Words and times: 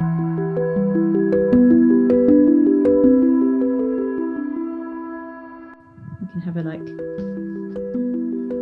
We 0.00 0.06
can 6.26 6.40
have 6.44 6.56
a 6.56 6.62
like 6.62 6.80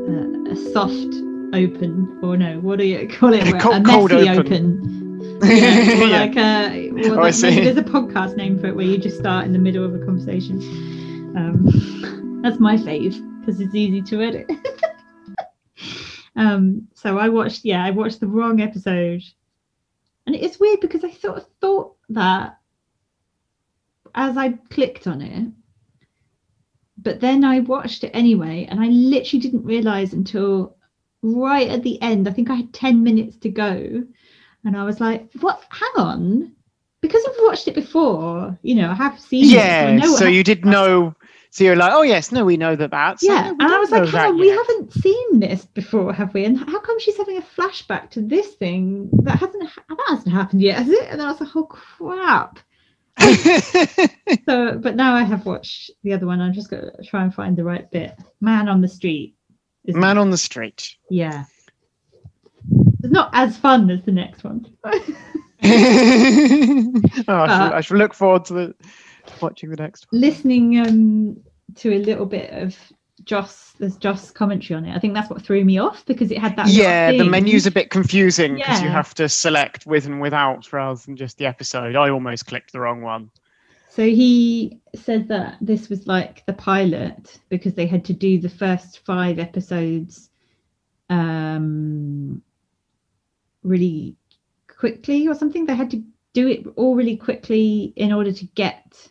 a, 0.09 0.53
a 0.53 0.57
soft 0.73 1.15
open, 1.55 2.19
or 2.23 2.37
no, 2.37 2.59
what 2.61 2.79
do 2.79 2.85
you 2.85 3.09
call 3.09 3.33
it? 3.33 3.45
Cold- 3.61 3.77
a 3.77 3.81
messy 3.81 4.29
open. 4.29 4.39
open. 4.39 4.95
Yeah, 5.45 6.03
or 6.03 6.07
Yeah. 6.09 6.19
like 6.19 6.37
a, 6.37 6.91
well, 6.91 7.13
Oh, 7.13 7.19
I 7.21 7.31
there's- 7.31 7.41
see. 7.41 7.61
There's 7.63 7.77
a 7.77 7.83
podcast 7.85 8.35
name 8.37 8.59
for 8.59 8.67
it 8.67 8.75
where 8.75 8.85
you 8.85 8.99
just 8.99 9.19
start 9.19 9.45
in 9.47 9.53
the 9.53 9.59
middle 9.61 9.85
of 9.85 9.95
a 9.95 10.05
conversation. 10.05 10.61
Um, 11.37 12.41
that's 12.43 12.59
my 12.59 12.77
fave 12.77 13.15
because 13.41 13.61
it's 13.61 13.73
easy 13.75 14.03
to 14.03 14.21
edit. 14.23 14.51
um, 16.37 16.89
so 16.95 17.19
I 17.19 17.29
watched, 17.29 17.65
yeah, 17.65 17.85
I 17.85 17.91
watched 17.93 18.19
the 18.19 18.27
wrong 18.27 18.61
episode, 18.61 19.23
and 20.29 20.37
it's 20.37 20.61
weird 20.61 20.81
because 20.81 21.05
I 21.05 21.11
sort 21.11 21.39
of 21.39 21.47
thought 21.59 21.97
that 22.11 22.59
as 24.15 24.37
I 24.37 24.51
clicked 24.69 25.07
on 25.07 25.23
it, 25.23 25.51
but 26.99 27.19
then 27.21 27.45
I 27.45 27.61
watched 27.61 28.05
it 28.05 28.11
anyway, 28.13 28.67
and 28.71 28.79
I 28.79 28.89
literally 28.89 29.41
didn't 29.41 29.65
realize 29.65 30.13
until 30.13 30.77
right 31.23 31.71
at 31.71 31.83
the 31.83 32.01
end. 32.03 32.29
I 32.29 32.33
think 32.33 32.51
I 32.51 32.57
had 32.57 32.75
ten 32.75 33.03
minutes 33.03 33.39
to 33.39 33.49
go, 33.49 34.05
and 34.67 34.77
I 34.77 34.85
was 34.85 35.01
like, 35.01 35.33
"What? 35.41 35.65
Hang 35.71 36.05
on." 36.05 36.53
Because 37.01 37.25
I've 37.27 37.45
watched 37.45 37.67
it 37.67 37.75
before, 37.75 38.59
you 38.61 38.75
know, 38.75 38.91
I 38.91 38.95
have 38.95 39.19
seen 39.19 39.45
it. 39.45 39.49
so 39.49 39.55
Yeah. 39.55 40.17
So 40.17 40.27
you 40.27 40.45
did 40.45 40.67
know. 40.67 41.15
So 41.51 41.65
you're 41.65 41.77
like, 41.77 41.93
oh 41.93 42.03
yes, 42.03 42.31
no, 42.31 42.45
we 42.45 42.57
know 42.57 42.77
that 42.77 42.91
that's. 42.91 43.23
yeah, 43.23 43.51
no, 43.51 43.51
and 43.51 43.63
I 43.63 43.79
was 43.79 43.91
like, 43.91 44.09
hang 44.09 44.33
on, 44.33 44.39
we 44.39 44.49
haven't 44.49 44.93
seen 44.93 45.41
this 45.41 45.65
before, 45.65 46.13
have 46.13 46.35
we? 46.35 46.45
And 46.45 46.59
how 46.59 46.79
come 46.79 47.01
she's 47.01 47.17
having 47.17 47.39
a 47.39 47.43
flashback 47.43 48.11
to 48.11 48.21
this 48.21 48.55
thing 48.55 49.09
that 49.25 49.39
hasn't 49.39 49.67
ha- 49.67 49.83
that 49.89 49.99
hasn't 50.09 50.35
happened 50.35 50.61
yet, 50.61 50.77
has 50.77 50.89
it? 50.91 51.09
And 51.11 51.23
I 51.23 51.31
was 51.31 51.41
like, 51.41 51.57
oh 51.57 51.65
crap. 51.65 52.59
So, 54.47 54.79
but 54.79 54.95
now 54.95 55.15
I 55.15 55.23
have 55.25 55.47
watched 55.47 55.91
the 56.03 56.13
other 56.13 56.27
one. 56.27 56.41
I'm 56.41 56.53
just 56.53 56.71
gonna 56.71 56.93
try 57.05 57.23
and 57.23 57.35
find 57.35 57.57
the 57.57 57.65
right 57.65 57.91
bit. 57.91 58.15
Man 58.41 58.69
on 58.69 58.81
the 58.81 58.89
street. 58.89 59.35
Man 59.87 60.17
it? 60.17 60.21
on 60.21 60.31
the 60.31 60.37
street. 60.39 60.95
Yeah. 61.11 61.45
It's 63.03 63.13
not 63.13 63.31
as 63.33 63.57
fun 63.57 63.91
as 63.91 64.03
the 64.03 64.13
next 64.13 64.45
one. 64.45 64.67
oh, 64.85 64.91
I, 65.63 65.69
shall, 67.25 67.25
But- 67.27 67.51
uh, 67.51 67.71
I 67.75 67.81
shall 67.81 67.97
look 67.97 68.15
forward 68.15 68.45
to, 68.47 68.55
the, 68.55 68.75
watching 69.41 69.71
the 69.71 69.77
next 69.77 70.07
one. 70.11 70.21
Listening 70.21 70.79
um 70.81 71.37
to 71.77 71.93
a 71.93 71.99
little 71.99 72.27
bit 72.27 72.51
of 72.51 72.77
Joss, 73.25 73.73
there's 73.79 73.97
Joss 73.97 74.31
commentary 74.31 74.77
on 74.77 74.85
it. 74.85 74.95
I 74.95 74.99
think 74.99 75.15
that's 75.15 75.29
what 75.29 75.43
threw 75.43 75.65
me 75.65 75.79
off 75.79 76.07
because 76.07 76.31
it 76.31 76.39
had 76.39 76.57
that. 76.57 76.69
Yeah, 76.69 77.13
the 77.13 77.25
menu's 77.25 77.67
a 77.67 77.71
bit 77.71 77.91
confusing 77.91 78.55
because 78.55 78.81
you 78.83 78.89
have 78.89 79.13
to 79.15 79.29
select 79.29 79.87
with 79.87 80.07
and 80.07 80.21
without 80.21 80.73
rather 80.73 81.01
than 81.05 81.17
just 81.17 81.37
the 81.37 81.47
episode. 81.47 81.97
I 81.97 82.11
almost 82.11 82.47
clicked 82.47 82.73
the 82.73 82.81
wrong 82.81 83.03
one. 83.03 83.31
So 83.89 84.03
he 84.05 84.81
said 84.95 85.27
that 85.29 85.57
this 85.61 85.89
was 85.89 86.07
like 86.07 86.47
the 86.47 86.53
pilot 86.53 87.41
because 87.49 87.75
they 87.75 87.87
had 87.87 88.05
to 88.05 88.13
do 88.13 88.39
the 88.39 88.49
first 88.49 89.01
five 89.05 89.39
episodes 89.39 90.31
um 91.11 92.41
really 93.65 94.17
quickly 94.69 95.27
or 95.27 95.35
something. 95.35 95.67
They 95.67 95.75
had 95.75 95.91
to 95.91 96.03
do 96.33 96.47
it 96.47 96.67
all 96.77 96.95
really 96.95 97.17
quickly 97.17 97.93
in 97.97 98.13
order 98.13 98.31
to 98.31 98.45
get 98.55 99.11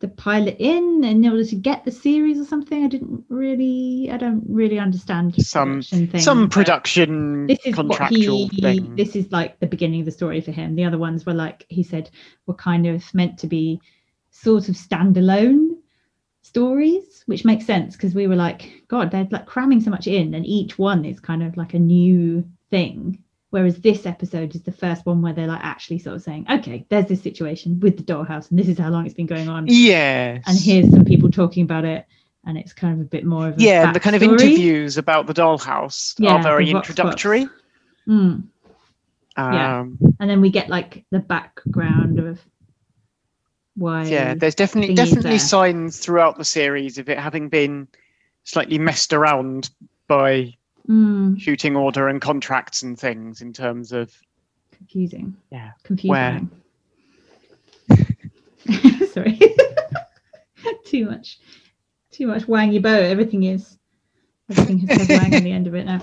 the 0.00 0.08
pilot 0.08 0.56
in 0.60 1.02
in 1.02 1.24
order 1.26 1.44
to 1.44 1.56
get 1.56 1.84
the 1.84 1.90
series 1.90 2.38
or 2.38 2.44
something. 2.44 2.84
I 2.84 2.88
didn't 2.88 3.24
really 3.28 4.08
I 4.12 4.16
don't 4.16 4.44
really 4.48 4.78
understand 4.78 5.34
Some- 5.44 5.74
production 5.80 6.06
thing, 6.08 6.20
Some 6.20 6.48
production 6.48 7.46
this 7.46 7.58
is 7.64 7.76
what 7.76 8.10
he 8.12 8.48
thing. 8.60 8.94
this 8.96 9.16
is 9.16 9.32
like 9.32 9.58
the 9.58 9.66
beginning 9.66 10.00
of 10.00 10.06
the 10.06 10.12
story 10.12 10.40
for 10.40 10.52
him 10.52 10.76
the 10.76 10.84
other 10.84 10.98
ones 10.98 11.26
were 11.26 11.34
like 11.34 11.66
he 11.68 11.82
said 11.82 12.10
were 12.46 12.54
kind 12.54 12.86
of 12.86 13.02
meant 13.12 13.38
to 13.40 13.46
be 13.48 13.80
sort 14.30 14.68
of 14.68 14.76
standalone 14.76 15.70
stories 16.42 17.22
which 17.26 17.44
makes 17.44 17.66
sense 17.66 17.96
because 17.96 18.14
we 18.14 18.26
were 18.26 18.36
like 18.36 18.70
god 18.88 19.10
they're 19.10 19.26
like 19.30 19.46
cramming 19.46 19.80
so 19.80 19.90
much 19.90 20.06
in 20.06 20.32
and 20.34 20.46
each 20.46 20.78
one 20.78 21.04
is 21.04 21.20
kind 21.20 21.42
of 21.42 21.56
like 21.56 21.74
a 21.74 21.78
new 21.78 22.44
thing 22.70 23.22
whereas 23.50 23.78
this 23.80 24.04
episode 24.06 24.54
is 24.54 24.62
the 24.62 24.72
first 24.72 25.06
one 25.06 25.22
where 25.22 25.32
they're 25.32 25.46
like 25.46 25.64
actually 25.64 25.98
sort 25.98 26.16
of 26.16 26.22
saying 26.22 26.46
okay 26.50 26.84
there's 26.90 27.06
this 27.06 27.22
situation 27.22 27.80
with 27.80 27.96
the 27.96 28.02
dollhouse 28.02 28.50
and 28.50 28.58
this 28.58 28.68
is 28.68 28.78
how 28.78 28.88
long 28.90 29.04
it's 29.06 29.14
been 29.14 29.26
going 29.26 29.48
on 29.48 29.64
Yeah. 29.68 30.38
and 30.46 30.58
here's 30.58 30.90
some 30.90 31.04
people 31.04 31.30
talking 31.30 31.62
about 31.64 31.84
it 31.84 32.06
and 32.44 32.56
it's 32.58 32.72
kind 32.72 32.94
of 32.94 33.00
a 33.00 33.08
bit 33.08 33.24
more 33.24 33.48
of 33.48 33.58
a 33.58 33.60
yeah, 33.62 33.92
the 33.92 34.00
kind 34.00 34.16
of 34.16 34.22
interviews 34.22 34.96
about 34.96 35.26
the 35.26 35.34
dollhouse 35.34 36.14
Yeah, 36.18 36.34
are 36.34 36.42
very 36.42 36.66
the 36.66 36.72
Vox 36.72 36.88
Pops. 36.88 36.90
introductory. 36.98 37.46
Mm. 38.08 38.44
Yeah. 39.36 39.80
Um, 39.80 39.98
and 40.18 40.30
then 40.30 40.40
we 40.40 40.50
get 40.50 40.68
like 40.68 41.04
the 41.10 41.18
background 41.18 42.18
of 42.18 42.40
why 43.76 44.04
yeah, 44.04 44.34
there's 44.34 44.54
definitely 44.54 44.94
definitely 44.94 45.30
there. 45.30 45.38
signs 45.38 45.98
throughout 45.98 46.38
the 46.38 46.44
series 46.44 46.98
of 46.98 47.08
it 47.08 47.18
having 47.18 47.48
been 47.48 47.86
slightly 48.44 48.78
messed 48.78 49.12
around 49.12 49.70
by 50.08 50.54
Mm, 50.88 51.38
shooting 51.38 51.76
order 51.76 52.08
and 52.08 52.20
contracts 52.20 52.82
and 52.82 52.98
things 52.98 53.42
in 53.42 53.52
terms 53.52 53.92
of 53.92 54.10
confusing 54.74 55.36
yeah 55.52 55.72
confusing 55.82 56.50
sorry 59.12 59.38
too 60.86 61.04
much 61.04 61.40
too 62.10 62.26
much 62.26 62.46
wangy 62.46 62.80
bow 62.80 62.90
everything 62.90 63.44
is 63.44 63.76
everything 64.50 64.78
has 64.78 65.06
wang 65.08 65.34
on 65.34 65.44
the 65.44 65.52
end 65.52 65.66
of 65.66 65.74
it 65.74 65.84
now 65.84 66.00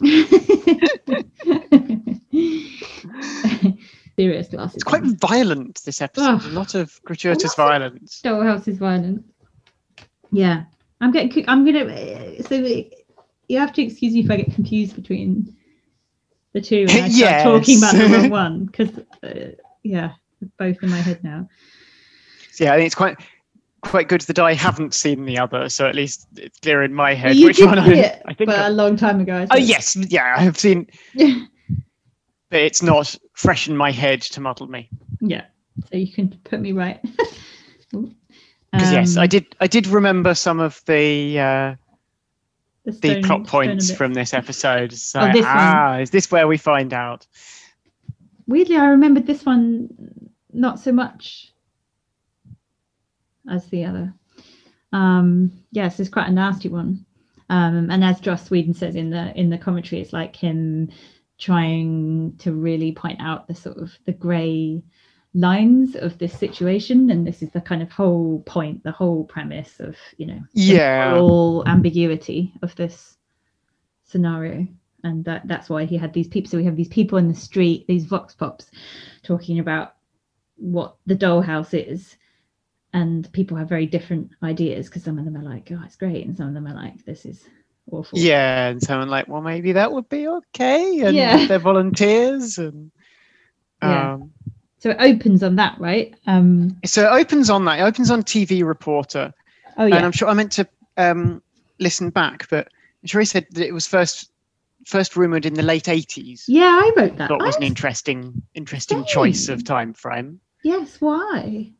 serious 4.16 4.48
glasses 4.48 4.76
it's 4.76 4.84
quite 4.84 5.02
on. 5.02 5.16
violent 5.16 5.82
this 5.84 6.00
episode 6.00 6.36
Ugh. 6.36 6.46
a 6.46 6.48
lot 6.48 6.74
of 6.74 6.98
gratuitous 7.04 7.54
violence 7.54 8.22
Dollhouse 8.24 8.66
is 8.68 8.78
violent. 8.78 9.22
Yeah, 10.34 10.64
I'm 11.00 11.12
getting. 11.12 11.48
I'm 11.48 11.64
gonna. 11.64 12.42
So 12.42 12.60
you 13.48 13.58
have 13.58 13.72
to 13.74 13.82
excuse 13.82 14.14
me 14.14 14.20
if 14.20 14.30
I 14.30 14.36
get 14.36 14.54
confused 14.54 14.96
between 14.96 15.54
the 16.52 16.60
two 16.60 16.86
and 16.88 16.90
I 16.90 17.08
start 17.08 17.12
Yes. 17.16 17.42
talking 17.42 17.78
about 17.78 17.94
the 17.94 18.08
wrong 18.08 18.30
one 18.44 18.64
because, 18.66 18.90
uh, 19.22 19.50
yeah, 19.82 20.12
both 20.58 20.82
in 20.82 20.90
my 20.90 21.00
head 21.00 21.22
now. 21.24 21.48
yeah 22.58 22.72
i 22.72 22.76
think 22.76 22.86
it's 22.86 22.94
quite 22.94 23.16
quite 23.82 24.08
good 24.08 24.20
that 24.22 24.38
i 24.38 24.54
haven't 24.54 24.94
seen 24.94 25.24
the 25.24 25.38
other 25.38 25.68
so 25.68 25.86
at 25.86 25.94
least 25.94 26.26
it's 26.36 26.58
clear 26.60 26.82
in 26.82 26.94
my 26.94 27.12
head 27.14 27.36
you 27.36 27.46
which 27.46 27.58
one 27.60 27.78
I, 27.78 27.88
it, 27.92 28.22
I 28.26 28.34
think 28.34 28.48
but 28.48 28.58
I- 28.58 28.66
a 28.68 28.70
long 28.70 28.96
time 28.96 29.20
ago. 29.20 29.34
I 29.34 29.48
oh 29.50 29.56
yes 29.56 29.96
yeah 30.10 30.34
i 30.36 30.40
have 30.42 30.58
seen 30.58 30.86
but 31.14 32.60
it's 32.60 32.82
not 32.82 33.16
fresh 33.34 33.68
in 33.68 33.76
my 33.76 33.90
head 33.90 34.22
to 34.22 34.40
muddle 34.40 34.66
me 34.68 34.88
yeah. 35.20 35.44
So 35.90 35.96
you 35.98 36.12
can 36.12 36.28
put 36.44 36.60
me 36.60 36.72
right. 36.72 37.00
because 37.90 38.92
yes 38.92 39.16
i 39.16 39.22
Um, 39.24 39.28
did 39.28 39.46
i 39.60 39.66
did 39.66 39.86
remember 39.88 40.34
some 40.34 40.60
of 40.60 40.80
the 40.86 41.38
uh 41.38 41.74
the 42.84 42.92
the 42.92 43.22
plot 43.22 43.46
points 43.46 43.90
from 43.92 44.12
this 44.14 44.34
episode 44.34 44.92
so 44.92 45.20
Oh, 45.20 45.32
this 45.32 45.44
one. 45.44 45.52
ah 45.56 45.98
is 45.98 46.10
this 46.10 46.30
where 46.30 46.46
we 46.46 46.56
find 46.58 46.92
out 46.92 47.26
Weirdly, 48.46 48.76
I 48.76 48.88
remembered 48.88 49.26
this 49.26 49.46
one 49.46 49.88
not 50.52 50.78
so 50.78 50.92
much 50.92 51.50
as 53.50 53.66
the 53.68 53.86
other. 53.86 54.12
Um, 54.92 55.50
yes, 55.70 55.98
it's 55.98 56.10
quite 56.10 56.28
a 56.28 56.32
nasty 56.32 56.68
one. 56.68 57.06
Um, 57.48 57.90
and 57.90 58.04
as 58.04 58.20
Joss 58.20 58.50
Whedon 58.50 58.74
says 58.74 58.96
in 58.96 59.08
the 59.10 59.32
in 59.34 59.48
the 59.48 59.56
commentary, 59.58 60.02
it's 60.02 60.12
like 60.12 60.36
him 60.36 60.90
trying 61.38 62.36
to 62.38 62.52
really 62.52 62.92
point 62.92 63.18
out 63.20 63.48
the 63.48 63.54
sort 63.54 63.78
of 63.78 63.92
the 64.04 64.12
grey 64.12 64.82
lines 65.34 65.96
of 65.96 66.18
this 66.18 66.32
situation, 66.38 67.10
and 67.10 67.26
this 67.26 67.42
is 67.42 67.50
the 67.50 67.60
kind 67.60 67.82
of 67.82 67.90
whole 67.92 68.42
point, 68.46 68.82
the 68.84 68.92
whole 68.92 69.24
premise 69.24 69.80
of 69.80 69.96
you 70.16 70.26
know 70.26 70.40
Yeah. 70.54 71.10
moral 71.10 71.64
ambiguity 71.66 72.52
of 72.62 72.74
this 72.76 73.18
scenario 74.04 74.66
and 75.02 75.24
that 75.24 75.46
that's 75.46 75.68
why 75.68 75.84
he 75.84 75.96
had 75.96 76.12
these 76.12 76.28
people 76.28 76.50
so 76.50 76.56
we 76.58 76.64
have 76.64 76.76
these 76.76 76.88
people 76.88 77.18
in 77.18 77.28
the 77.28 77.34
street 77.34 77.86
these 77.86 78.04
vox 78.06 78.34
pops 78.34 78.70
talking 79.22 79.58
about 79.58 79.94
what 80.56 80.96
the 81.06 81.16
dollhouse 81.16 81.74
is 81.74 82.16
and 82.92 83.30
people 83.32 83.56
have 83.56 83.68
very 83.68 83.86
different 83.86 84.30
ideas 84.42 84.86
because 84.88 85.02
some 85.02 85.18
of 85.18 85.24
them 85.24 85.36
are 85.36 85.42
like 85.42 85.70
oh 85.72 85.80
it's 85.84 85.96
great 85.96 86.26
and 86.26 86.36
some 86.36 86.48
of 86.48 86.54
them 86.54 86.66
are 86.66 86.74
like 86.74 87.04
this 87.04 87.24
is 87.26 87.44
awful 87.90 88.18
yeah 88.18 88.68
and 88.68 88.82
someone 88.82 89.08
like 89.08 89.28
well 89.28 89.42
maybe 89.42 89.72
that 89.72 89.90
would 89.92 90.08
be 90.08 90.28
okay 90.28 91.00
and 91.00 91.16
Yeah. 91.16 91.48
they're 91.48 91.58
volunteers 91.58 92.58
and 92.58 92.90
Yeah. 93.82 94.10
Um, 94.14 94.32
so 94.84 94.90
it 94.90 94.98
opens 95.00 95.42
on 95.42 95.56
that 95.56 95.80
right? 95.80 96.14
Um 96.26 96.76
so 96.84 97.06
it 97.06 97.18
opens 97.22 97.48
on 97.48 97.64
that. 97.64 97.78
It 97.78 97.82
opens 97.84 98.10
on 98.10 98.22
tv 98.22 98.62
reporter. 98.66 99.32
Oh 99.78 99.86
yeah. 99.86 99.96
And 99.96 100.04
i'm 100.04 100.12
sure 100.12 100.28
i 100.28 100.34
meant 100.34 100.52
to 100.52 100.68
um 100.98 101.40
listen 101.78 102.10
back 102.10 102.46
but 102.50 102.68
he 103.02 103.24
said 103.24 103.46
that 103.52 103.66
it 103.66 103.72
was 103.72 103.86
first 103.86 104.30
first 104.84 105.16
rumored 105.16 105.46
in 105.46 105.54
the 105.54 105.62
late 105.62 105.84
80s 105.84 106.44
yeah 106.48 106.78
i 106.82 106.92
wrote 106.98 107.16
that. 107.16 107.28
Thought 107.28 107.40
was 107.40 107.54
I 107.56 107.60
an 107.60 107.64
interesting 107.64 108.42
interesting 108.52 109.06
choice 109.06 109.48
of 109.48 109.64
time 109.64 109.94
frame. 109.94 110.38
Yes 110.62 111.00
why? 111.00 111.72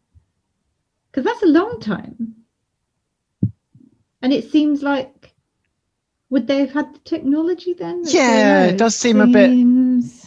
Because 1.11 1.25
that's 1.27 1.43
a 1.43 1.47
long 1.61 1.79
time. 1.81 2.37
And 4.23 4.33
it 4.33 4.51
seems 4.51 4.83
like 4.83 5.35
would 6.31 6.47
they 6.47 6.61
have 6.61 6.73
had 6.73 6.95
the 6.95 6.99
technology 7.01 7.75
then? 7.75 8.01
Yeah, 8.07 8.65
it 8.65 8.79
does 8.79 8.97
seem 8.97 9.21
a 9.21 9.27
bit- 9.27 9.51
seems- 9.51 10.24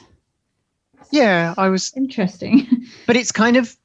Yeah, 1.11 1.53
I 1.57 1.69
was, 1.69 1.93
interesting. 1.95 2.85
but 3.07 3.15
it's 3.15 3.31
kind 3.31 3.55
of, 3.57 3.75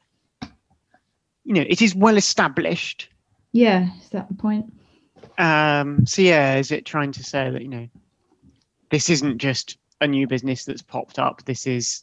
you 1.45 1.55
know, 1.55 1.65
it 1.67 1.81
is 1.83 1.95
well 1.95 2.17
established. 2.17 3.09
yeah, 3.53 3.89
is 4.01 4.09
that 4.11 4.29
the 4.29 4.35
point? 4.35 4.73
Um, 5.39 6.05
so 6.07 6.21
yeah, 6.23 6.57
is 6.57 6.71
it 6.73 6.85
trying 6.85 7.13
to 7.13 7.25
say 7.25 7.51
that 7.51 7.63
you 7.63 7.69
know, 7.69 7.89
this 8.91 9.09
isn't 9.09 9.39
just 9.39 9.79
a 10.01 10.07
new 10.07 10.27
business 10.27 10.65
that's 10.65 10.83
popped 10.83 11.19
up. 11.19 11.45
This 11.45 11.67
is 11.67 12.03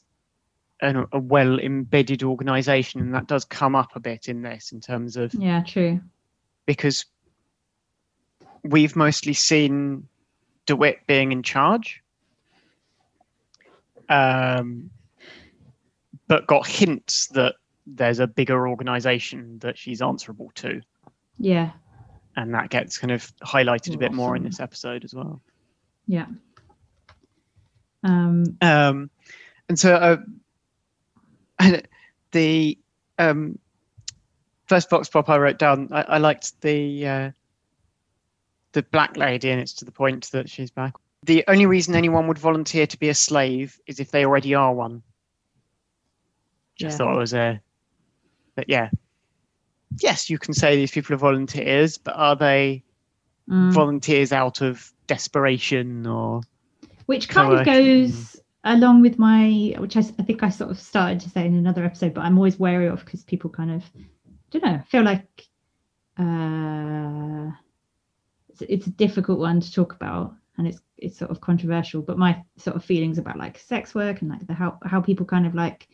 an, 0.81 1.05
a 1.11 1.19
well 1.19 1.59
embedded 1.59 2.23
organization, 2.23 3.01
and 3.01 3.13
that 3.13 3.27
does 3.27 3.45
come 3.45 3.75
up 3.75 3.95
a 3.95 3.99
bit 3.99 4.27
in 4.29 4.41
this 4.41 4.71
in 4.71 4.79
terms 4.79 5.17
of 5.17 5.33
Yeah, 5.33 5.61
true. 5.63 5.99
because 6.65 7.05
we've 8.63 8.95
mostly 8.95 9.33
seen 9.33 10.07
DeWitt 10.65 10.99
being 11.07 11.31
in 11.31 11.43
charge, 11.43 12.01
um, 14.07 14.89
but 16.29 16.47
got 16.47 16.65
hints 16.65 17.27
that 17.29 17.55
there's 17.85 18.19
a 18.19 18.27
bigger 18.27 18.69
organization 18.69 19.59
that 19.59 19.77
she's 19.77 20.01
answerable 20.01 20.51
to, 20.55 20.79
Yeah, 21.37 21.71
and 22.37 22.53
that 22.53 22.69
gets 22.69 22.97
kind 22.97 23.11
of 23.11 23.35
highlighted 23.41 23.95
a 23.95 23.97
bit 23.97 24.13
more 24.13 24.37
in 24.37 24.43
this 24.43 24.61
episode 24.61 25.03
as 25.03 25.13
well. 25.13 25.41
yeah. 26.07 26.27
Um, 28.03 28.57
Um, 28.61 29.09
and 29.67 29.77
so 29.77 29.95
uh, 29.95 30.17
and 31.59 31.85
the 32.31 32.77
um, 33.17 33.59
first 34.67 34.89
vox 34.89 35.09
pop 35.09 35.27
I 35.29 35.37
wrote 35.37 35.57
down, 35.59 35.89
I, 35.91 36.03
I 36.03 36.17
liked 36.19 36.61
the 36.61 37.07
uh, 37.07 37.31
the 38.71 38.83
black 38.83 39.17
lady, 39.17 39.49
and 39.49 39.59
it's 39.59 39.73
to 39.73 39.85
the 39.85 39.91
point 39.91 40.29
that 40.31 40.49
she's 40.49 40.71
back. 40.71 40.93
The 41.23 41.43
only 41.47 41.65
reason 41.65 41.95
anyone 41.95 42.27
would 42.27 42.37
volunteer 42.37 42.87
to 42.87 42.97
be 42.97 43.09
a 43.09 43.13
slave 43.15 43.77
is 43.87 43.99
if 43.99 44.11
they 44.11 44.23
already 44.23 44.53
are 44.53 44.73
one. 44.73 45.01
Just 46.79 46.93
Yeah. 46.93 47.05
thought 47.05 47.15
it 47.15 47.19
was 47.19 47.33
a, 47.33 47.61
but 48.55 48.69
yeah, 48.69 48.89
yes, 50.01 50.29
you 50.29 50.39
can 50.39 50.53
say 50.53 50.75
these 50.75 50.91
people 50.91 51.13
are 51.13 51.17
volunteers, 51.17 51.97
but 51.97 52.15
are 52.15 52.35
they 52.35 52.83
mm. 53.49 53.71
volunteers 53.71 54.31
out 54.31 54.61
of 54.61 54.91
desperation 55.07 56.07
or? 56.07 56.41
which 57.09 57.27
kind 57.27 57.51
of 57.51 57.65
goes 57.65 58.39
along 58.63 59.01
with 59.01 59.17
my 59.17 59.73
which 59.79 59.97
I 59.97 60.01
think 60.03 60.43
i 60.43 60.49
sort 60.49 60.69
of 60.69 60.79
started 60.79 61.19
to 61.21 61.29
say 61.29 61.45
in 61.45 61.55
another 61.55 61.83
episode 61.83 62.13
but 62.13 62.21
i'm 62.21 62.37
always 62.37 62.59
wary 62.59 62.87
of 62.87 63.03
because 63.03 63.23
people 63.23 63.49
kind 63.49 63.71
of 63.71 63.83
don't 64.51 64.63
know 64.63 64.79
feel 64.89 65.01
like 65.01 65.47
uh 66.19 67.49
it's, 68.49 68.61
it's 68.61 68.87
a 68.87 68.91
difficult 68.91 69.39
one 69.39 69.59
to 69.59 69.71
talk 69.71 69.93
about 69.93 70.35
and 70.57 70.67
it's 70.67 70.81
it's 70.97 71.17
sort 71.17 71.31
of 71.31 71.41
controversial 71.41 72.03
but 72.03 72.19
my 72.19 72.43
sort 72.57 72.75
of 72.75 72.85
feelings 72.85 73.17
about 73.17 73.37
like 73.37 73.57
sex 73.57 73.95
work 73.95 74.21
and 74.21 74.29
like 74.29 74.45
the 74.45 74.53
how 74.53 74.77
how 74.83 75.01
people 75.01 75.25
kind 75.25 75.47
of 75.47 75.55
like 75.55 75.87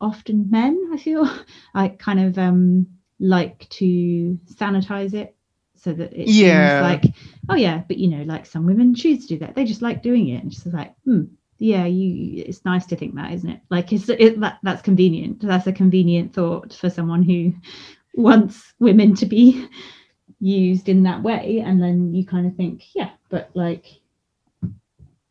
often 0.00 0.50
men 0.50 0.90
i 0.92 0.96
feel. 0.96 1.28
I 1.74 1.88
kind 1.88 2.20
of 2.20 2.38
um 2.38 2.86
like 3.20 3.68
to 3.70 4.38
sanitize 4.52 5.14
it 5.14 5.36
so 5.76 5.92
that 5.92 6.12
it 6.12 6.28
Yeah. 6.28 6.80
like 6.82 7.04
oh 7.48 7.54
yeah 7.54 7.82
but 7.88 7.98
you 7.98 8.08
know 8.08 8.22
like 8.24 8.46
some 8.46 8.66
women 8.66 8.94
choose 8.94 9.26
to 9.26 9.34
do 9.34 9.38
that. 9.40 9.54
They 9.54 9.64
just 9.64 9.82
like 9.82 10.02
doing 10.02 10.28
it 10.28 10.42
and 10.42 10.50
just 10.50 10.66
like 10.66 10.94
hmm 11.04 11.24
yeah 11.58 11.84
you 11.86 12.42
it's 12.46 12.64
nice 12.64 12.86
to 12.86 12.96
think 12.96 13.14
that 13.14 13.32
isn't 13.32 13.48
it? 13.50 13.60
Like 13.70 13.92
it's 13.92 14.08
it, 14.08 14.40
that 14.40 14.58
that's 14.62 14.82
convenient. 14.82 15.40
That's 15.40 15.66
a 15.66 15.72
convenient 15.72 16.32
thought 16.34 16.72
for 16.74 16.90
someone 16.90 17.22
who 17.22 17.52
wants 18.14 18.74
women 18.80 19.14
to 19.16 19.26
be 19.26 19.66
used 20.40 20.88
in 20.88 21.02
that 21.04 21.22
way. 21.22 21.62
And 21.64 21.82
then 21.82 22.14
you 22.14 22.24
kind 22.26 22.46
of 22.46 22.54
think 22.56 22.82
yeah 22.94 23.10
but 23.30 23.50
like 23.54 23.86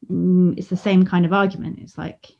mm, 0.09 0.53
it's 0.57 0.67
the 0.69 0.77
same 0.77 1.05
kind 1.05 1.25
of 1.25 1.33
argument. 1.33 1.79
It's 1.79 1.97
like 1.97 2.31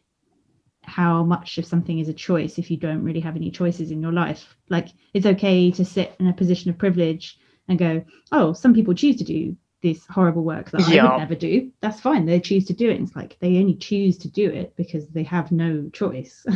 how 0.83 1.23
much 1.23 1.57
of 1.57 1.65
something 1.65 1.99
is 1.99 2.09
a 2.09 2.13
choice 2.13 2.57
if 2.57 2.69
you 2.69 2.77
don't 2.77 3.03
really 3.03 3.19
have 3.19 3.35
any 3.35 3.51
choices 3.51 3.91
in 3.91 4.01
your 4.01 4.11
life. 4.11 4.55
Like 4.69 4.89
it's 5.13 5.25
okay 5.25 5.71
to 5.71 5.85
sit 5.85 6.15
in 6.19 6.27
a 6.27 6.33
position 6.33 6.69
of 6.69 6.77
privilege 6.77 7.39
and 7.67 7.79
go 7.79 8.03
oh 8.31 8.53
some 8.53 8.73
people 8.73 8.93
choose 8.93 9.15
to 9.17 9.23
do 9.23 9.55
this 9.81 10.05
horrible 10.05 10.43
work 10.43 10.71
that 10.71 10.81
I 10.81 11.03
would 11.03 11.19
never 11.19 11.35
do. 11.35 11.71
That's 11.81 11.99
fine. 11.99 12.25
They 12.25 12.39
choose 12.39 12.65
to 12.65 12.73
do 12.73 12.89
it. 12.89 13.01
It's 13.01 13.15
like 13.15 13.37
they 13.39 13.57
only 13.57 13.75
choose 13.75 14.17
to 14.19 14.29
do 14.29 14.49
it 14.49 14.73
because 14.77 15.07
they 15.09 15.23
have 15.23 15.51
no 15.51 15.89
choice. 15.91 16.45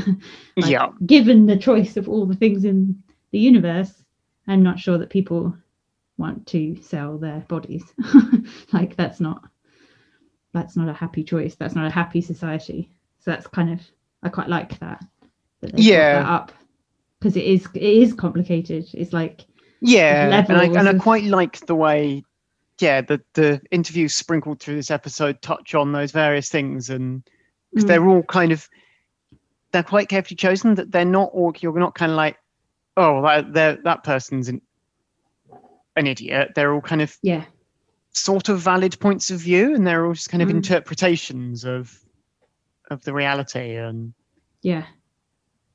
Like, 0.55 0.71
yeah, 0.71 0.89
given 1.05 1.45
the 1.45 1.57
choice 1.57 1.97
of 1.97 2.09
all 2.09 2.25
the 2.25 2.35
things 2.35 2.65
in 2.65 3.03
the 3.31 3.39
universe 3.39 4.03
i'm 4.47 4.63
not 4.63 4.79
sure 4.79 4.97
that 4.97 5.09
people 5.09 5.53
want 6.17 6.47
to 6.47 6.81
sell 6.81 7.17
their 7.17 7.41
bodies. 7.41 7.83
Like 8.73 8.95
that's 8.95 9.19
not 9.19 9.43
that's 10.53 10.75
not 10.75 10.89
a 10.89 10.93
happy 10.93 11.23
choice. 11.23 11.55
That's 11.55 11.75
not 11.75 11.85
a 11.85 11.91
happy 11.91 12.21
society. 12.21 12.91
So 13.19 13.31
that's 13.31 13.47
kind 13.47 13.71
of 13.71 13.81
i 14.27 14.29
quite 14.29 14.49
like 14.49 14.77
that 14.79 15.03
that 15.61 15.77
Yeah. 15.79 16.21
that 16.21 16.29
up 16.29 16.51
because 17.19 17.35
it 17.35 17.45
is 17.45 17.67
it 17.73 17.81
is 17.81 18.13
complicated 18.13 18.85
it's 18.93 19.13
like 19.13 19.45
Yeah, 19.81 20.43
and 20.49 20.57
I, 20.57 20.65
and 20.65 20.89
I 20.89 20.93
quite 20.95 21.23
like 21.23 21.65
the 21.65 21.75
way, 21.75 22.23
yeah, 22.79 23.01
the 23.01 23.21
the 23.33 23.61
interviews 23.71 24.13
sprinkled 24.15 24.59
through 24.59 24.75
this 24.75 24.91
episode 24.91 25.41
touch 25.41 25.73
on 25.75 25.91
those 25.93 26.11
various 26.11 26.49
things, 26.49 26.89
and 26.89 27.23
because 27.71 27.85
mm, 27.85 27.87
they're 27.87 28.07
all 28.07 28.23
kind 28.23 28.51
of, 28.51 28.67
they're 29.71 29.83
quite 29.83 30.09
carefully 30.09 30.35
chosen. 30.35 30.75
That 30.75 30.91
they're 30.91 31.05
not 31.05 31.29
all. 31.33 31.53
You're 31.59 31.79
not 31.79 31.93
kind 31.95 32.11
of 32.11 32.15
like, 32.17 32.37
oh, 32.97 33.21
that 33.21 33.53
they're- 33.53 33.81
that 33.83 34.03
person's 34.03 34.49
an, 34.49 34.61
an 35.95 36.07
idiot. 36.07 36.53
They're 36.55 36.73
all 36.73 36.81
kind 36.81 37.01
of 37.01 37.15
yeah 37.21 37.45
sort 38.13 38.49
of 38.49 38.59
valid 38.59 38.99
points 38.99 39.29
of 39.31 39.39
view, 39.41 39.75
and 39.75 39.85
they're 39.85 40.05
all 40.05 40.13
just 40.13 40.29
kind 40.29 40.41
of 40.41 40.49
Mm. 40.49 40.55
interpretations 40.57 41.65
of 41.65 41.99
of 42.89 43.03
the 43.03 43.13
reality, 43.13 43.75
and 43.75 44.13
yeah 44.61 44.85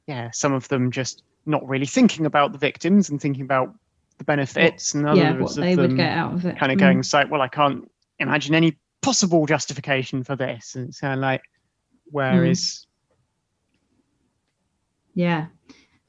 yeah, 0.07 0.31
some 0.33 0.53
of 0.53 0.69
them 0.69 0.91
just 0.91 1.23
not 1.47 1.67
really 1.69 1.87
thinking 1.87 2.27
about 2.27 2.53
the 2.53 2.59
victims 2.59 3.09
and 3.11 3.21
thinking 3.21 3.43
about 3.43 3.73
the 4.19 4.25
benefits, 4.25 4.95
and 4.95 5.07
others 5.07 5.19
yeah 5.19 5.33
what 5.39 5.51
of 5.51 5.57
they 5.57 5.75
them 5.75 5.89
would 5.89 5.97
get 5.97 6.17
out 6.17 6.35
of 6.35 6.45
it 6.47 6.59
kind 6.59 6.73
of 6.73 6.79
Mm. 6.79 6.81
going 6.81 7.05
like, 7.13 7.31
well, 7.31 7.43
I 7.43 7.49
can't 7.49 7.91
imagine 8.19 8.55
any 8.55 8.79
possible 9.01 9.47
justification 9.47 10.23
for 10.25 10.37
this. 10.37 10.75
And 10.75 10.89
it's 10.89 11.01
kind 11.01 11.15
of 11.15 11.21
like, 11.21 11.43
where 12.11 12.43
Mm. 12.43 12.51
is 12.51 12.87
Yeah. 15.15 15.47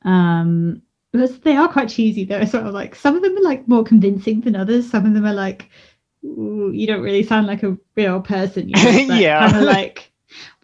Um 0.03 0.81
they 1.13 1.55
are 1.55 1.67
quite 1.67 1.89
cheesy 1.89 2.23
though, 2.25 2.43
sort 2.45 2.65
of 2.65 2.73
like 2.73 2.95
some 2.95 3.15
of 3.15 3.21
them 3.21 3.37
are 3.37 3.43
like 3.43 3.67
more 3.67 3.83
convincing 3.83 4.41
than 4.41 4.55
others. 4.55 4.89
Some 4.89 5.05
of 5.05 5.13
them 5.13 5.25
are 5.25 5.33
like, 5.33 5.69
you 6.21 6.87
don't 6.87 7.03
really 7.03 7.23
sound 7.23 7.47
like 7.47 7.63
a 7.63 7.77
real 7.95 8.19
person. 8.21 8.69
You 8.69 8.75
know, 8.75 8.89
Yeah. 9.19 9.47
kind 9.47 9.57
of 9.57 9.63
like, 9.63 10.11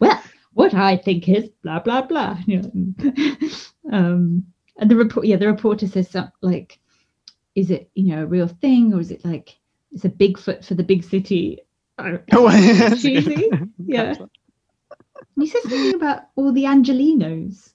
well, 0.00 0.20
what 0.52 0.74
I 0.74 0.96
think 0.96 1.28
is 1.28 1.48
blah 1.62 1.80
blah 1.80 2.02
blah. 2.02 2.38
You 2.46 2.62
know. 2.62 3.12
um 3.92 4.46
and 4.76 4.90
the 4.90 4.96
report 4.96 5.26
yeah, 5.26 5.36
the 5.36 5.46
reporter 5.46 5.86
says 5.86 6.10
something 6.10 6.32
like, 6.40 6.78
is 7.54 7.70
it, 7.70 7.90
you 7.94 8.14
know, 8.14 8.22
a 8.22 8.26
real 8.26 8.48
thing 8.48 8.94
or 8.94 9.00
is 9.00 9.10
it 9.10 9.24
like 9.24 9.58
it's 9.92 10.04
a 10.04 10.08
Bigfoot 10.08 10.64
for 10.64 10.74
the 10.74 10.84
big 10.84 11.04
city? 11.04 11.60
Oh, 12.02 12.18
don't 12.28 12.44
know. 12.54 12.74
that's 12.74 13.02
cheesy. 13.02 13.50
Yeah. 13.78 14.14
He 15.38 15.46
says 15.46 15.62
something 15.62 15.94
about 15.94 16.22
all 16.34 16.52
the 16.52 16.64
Angelenos. 16.64 17.72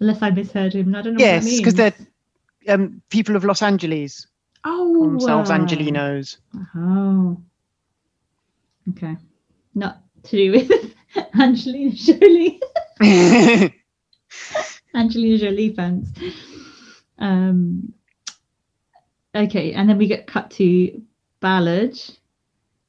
Unless 0.00 0.22
I 0.22 0.30
misheard 0.30 0.74
him. 0.74 0.94
I 0.94 1.02
don't 1.02 1.14
know 1.14 1.20
Yes, 1.24 1.56
because 1.56 1.74
they're 1.74 1.94
um, 2.68 3.02
people 3.10 3.36
of 3.36 3.44
Los 3.44 3.62
Angeles, 3.62 4.26
oh, 4.64 5.02
themselves 5.02 5.50
uh, 5.50 5.58
Angelenos. 5.58 6.38
Oh. 6.76 7.40
Okay. 8.90 9.16
Not 9.74 10.02
to 10.24 10.36
do 10.36 10.52
with 10.52 10.94
Angelina 11.40 11.92
Jolie. 11.92 12.60
Angelina 14.94 15.38
Jolie 15.38 15.74
fans. 15.74 16.08
Um, 17.18 17.92
okay, 19.34 19.72
and 19.72 19.88
then 19.88 19.98
we 19.98 20.06
get 20.06 20.26
cut 20.26 20.50
to 20.52 21.02
Ballard 21.40 21.98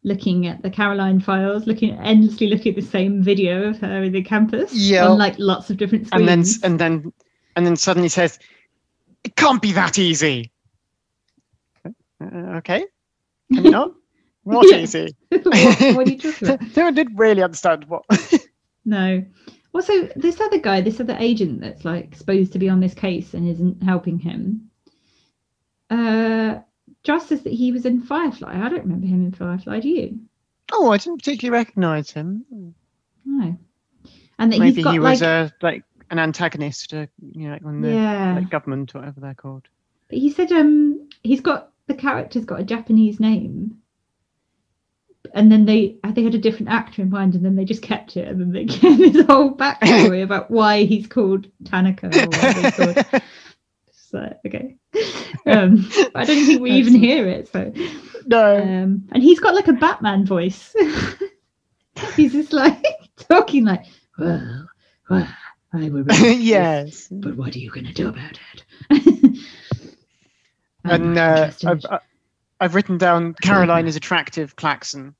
looking 0.04 0.48
at 0.48 0.62
the 0.64 0.70
Caroline 0.70 1.20
files, 1.20 1.68
looking 1.68 1.92
endlessly 2.00 2.48
looking 2.48 2.72
at 2.76 2.76
the 2.82 2.88
same 2.88 3.22
video 3.22 3.70
of 3.70 3.78
her 3.80 4.04
in 4.04 4.12
the 4.12 4.24
campus 4.24 4.74
Yeah. 4.74 5.08
on 5.08 5.18
like 5.18 5.36
lots 5.38 5.70
of 5.70 5.78
different 5.78 6.08
screens. 6.08 6.64
and 6.64 6.80
then 6.80 6.92
and 6.92 7.04
then 7.04 7.14
and 7.56 7.66
then 7.66 7.76
suddenly 7.76 8.10
says, 8.10 8.40
"It 9.24 9.36
can't 9.36 9.62
be 9.62 9.74
that 9.74 10.00
easy." 10.00 10.52
Uh, 11.86 12.58
okay, 12.58 12.86
can 13.54 13.66
you 13.66 13.72
not? 13.72 13.94
What 14.44 14.68
Yeah. 14.72 14.78
easy? 14.78 15.16
what, 15.30 15.46
what 15.46 16.08
are 16.08 16.12
you 16.12 16.18
talking 16.18 16.48
about? 16.48 16.76
no 16.76 16.84
one 16.86 16.94
did 16.94 17.20
really 17.20 17.44
understand 17.44 17.86
what. 17.86 18.04
No. 18.84 19.24
Also, 19.74 20.08
this 20.16 20.42
other 20.42 20.58
guy, 20.58 20.82
this 20.82 21.00
other 21.00 21.16
agent 21.20 21.62
that's 21.62 21.86
like 21.86 22.16
supposed 22.16 22.54
to 22.54 22.60
be 22.60 22.68
on 22.68 22.80
this 22.80 22.96
case 22.96 23.36
and 23.36 23.48
isn't 23.48 23.84
helping 23.84 24.18
him. 24.18 24.72
Uh, 25.92 26.62
Josh 27.04 27.26
says 27.26 27.44
that 27.44 27.54
he 27.54 27.72
was 27.72 27.86
in 27.86 28.02
Firefly. 28.02 28.56
I 28.56 28.70
don't 28.70 28.82
remember 28.82 29.06
him 29.06 29.26
in 29.26 29.34
Firefly. 29.34 29.82
Do 29.82 29.88
you? 29.88 30.20
oh, 30.72 30.92
I 30.92 30.98
didn't 30.98 31.20
particularly 31.20 31.58
recognise 31.58 32.12
him. 32.12 32.46
No. 33.26 33.58
And 34.40 34.52
that 34.52 34.60
Maybe 34.60 34.76
he's 34.76 34.84
got 34.84 34.94
he 34.94 35.00
like 35.00 35.12
was 35.12 35.22
uh, 35.22 35.50
like 35.62 35.84
an 36.10 36.20
antagonist, 36.20 36.94
uh, 36.94 37.08
you 37.34 37.48
know, 37.48 37.54
like 37.54 37.66
on 37.66 37.82
the 37.82 37.92
yeah. 37.92 38.36
like 38.36 38.50
government 38.50 38.96
or 38.96 39.00
whatever 39.00 39.20
they're 39.20 39.34
called. 39.34 39.68
But 40.10 40.18
he 40.18 40.32
said 40.32 40.52
um 40.52 41.10
he's 41.24 41.42
got 41.42 41.72
the 41.88 41.94
character's 41.94 42.46
got 42.46 42.60
a 42.60 42.64
Japanese 42.64 43.20
name. 43.20 43.78
And 45.34 45.52
then 45.52 45.66
they 45.66 45.98
they 46.14 46.24
had 46.24 46.36
a 46.36 46.40
different 46.40 46.70
actor 46.70 47.02
in 47.02 47.10
mind, 47.10 47.36
and 47.36 47.44
then 47.46 47.56
they 47.56 47.66
just 47.66 47.82
kept 47.82 48.18
it, 48.18 48.28
and 48.28 48.40
then 48.40 48.52
they 48.52 48.66
gave 48.80 48.98
this 48.98 49.26
whole 49.26 49.56
backstory 49.56 50.24
about 50.24 50.52
why 50.52 50.84
he's 50.84 51.08
called 51.08 51.48
Tanaka 51.66 52.08
or 52.08 52.54
he's 52.54 52.76
called. 52.76 53.24
So 53.94 54.36
okay, 54.46 54.76
um, 55.46 55.90
I 56.14 56.26
don't 56.26 56.46
think 56.46 56.62
we 56.62 56.72
even 56.72 56.96
hear 56.96 57.30
it. 57.30 57.48
So 57.48 57.72
no. 58.26 58.58
um, 58.58 59.08
and 59.10 59.24
he's 59.24 59.40
got 59.40 59.56
like 59.56 59.70
a 59.70 59.74
Batman 59.74 60.26
voice. 60.26 60.76
he's 62.18 62.34
just 62.34 62.52
like 62.52 62.86
talking 63.30 63.64
like, 63.64 63.86
well, 64.20 64.68
well 65.10 65.28
I 65.72 65.88
will. 65.88 66.04
this, 66.04 66.40
yes. 66.40 67.08
But 67.10 67.38
what 67.38 67.56
are 67.56 67.60
you 67.60 67.72
going 67.72 67.86
to 67.86 67.94
do 67.94 68.10
about 68.10 68.38
it? 68.90 69.38
And 70.84 71.18
uh. 71.18 71.52
I've, 71.66 71.86
I- 71.90 72.00
I've 72.62 72.76
written 72.76 73.00
down 73.00 73.34
Caroline 73.42 73.88
is 73.88 73.96
attractive 73.96 74.56
klaxon. 74.56 75.16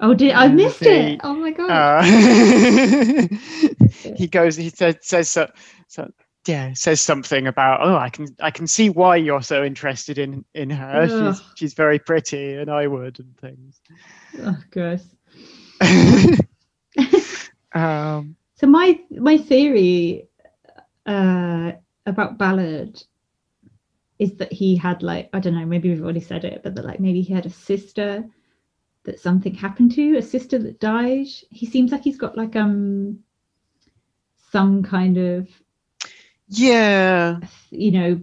Oh, 0.00 0.14
did 0.14 0.32
I 0.32 0.48
missed 0.48 0.80
the, 0.80 1.12
it? 1.12 1.20
Oh 1.22 1.34
my 1.34 1.50
god! 1.50 1.70
Uh, 1.70 2.02
he 4.16 4.26
goes. 4.26 4.56
He 4.56 4.70
says 4.70 4.96
says 5.00 5.30
so, 5.30 5.50
so. 5.88 6.10
Yeah, 6.46 6.74
says 6.74 7.00
something 7.00 7.48
about. 7.48 7.80
Oh, 7.82 7.96
I 7.96 8.08
can 8.08 8.28
I 8.40 8.52
can 8.52 8.68
see 8.68 8.88
why 8.88 9.16
you're 9.16 9.42
so 9.42 9.64
interested 9.64 10.16
in 10.16 10.44
in 10.54 10.70
her. 10.70 11.08
She's 11.08 11.42
she's 11.56 11.74
very 11.74 11.98
pretty, 11.98 12.54
and 12.54 12.70
I 12.70 12.86
would 12.86 13.18
and 13.18 13.36
things. 13.38 13.80
oh, 14.42 14.56
gross. 14.70 15.04
um, 17.74 18.36
So 18.54 18.68
my 18.68 19.00
my 19.10 19.38
theory 19.38 20.28
uh, 21.04 21.72
about 22.06 22.38
Ballard 22.38 23.02
is 24.18 24.34
that 24.36 24.52
he 24.52 24.76
had 24.76 25.02
like 25.02 25.28
I 25.32 25.40
don't 25.40 25.54
know 25.54 25.66
maybe 25.66 25.90
we've 25.90 26.02
already 26.02 26.20
said 26.20 26.44
it 26.44 26.62
but 26.62 26.74
that 26.74 26.84
like 26.84 27.00
maybe 27.00 27.20
he 27.20 27.34
had 27.34 27.46
a 27.46 27.50
sister 27.50 28.24
that 29.06 29.20
something 29.20 29.54
happened 29.54 29.92
to 29.92 30.16
a 30.16 30.22
sister 30.22 30.58
that 30.58 30.80
died. 30.80 31.26
He 31.50 31.66
seems 31.66 31.92
like 31.92 32.02
he's 32.02 32.18
got 32.18 32.36
like 32.36 32.56
um 32.56 33.20
some 34.52 34.82
kind 34.82 35.18
of 35.18 35.48
yeah, 36.48 37.40
you 37.70 37.90
know 37.90 38.20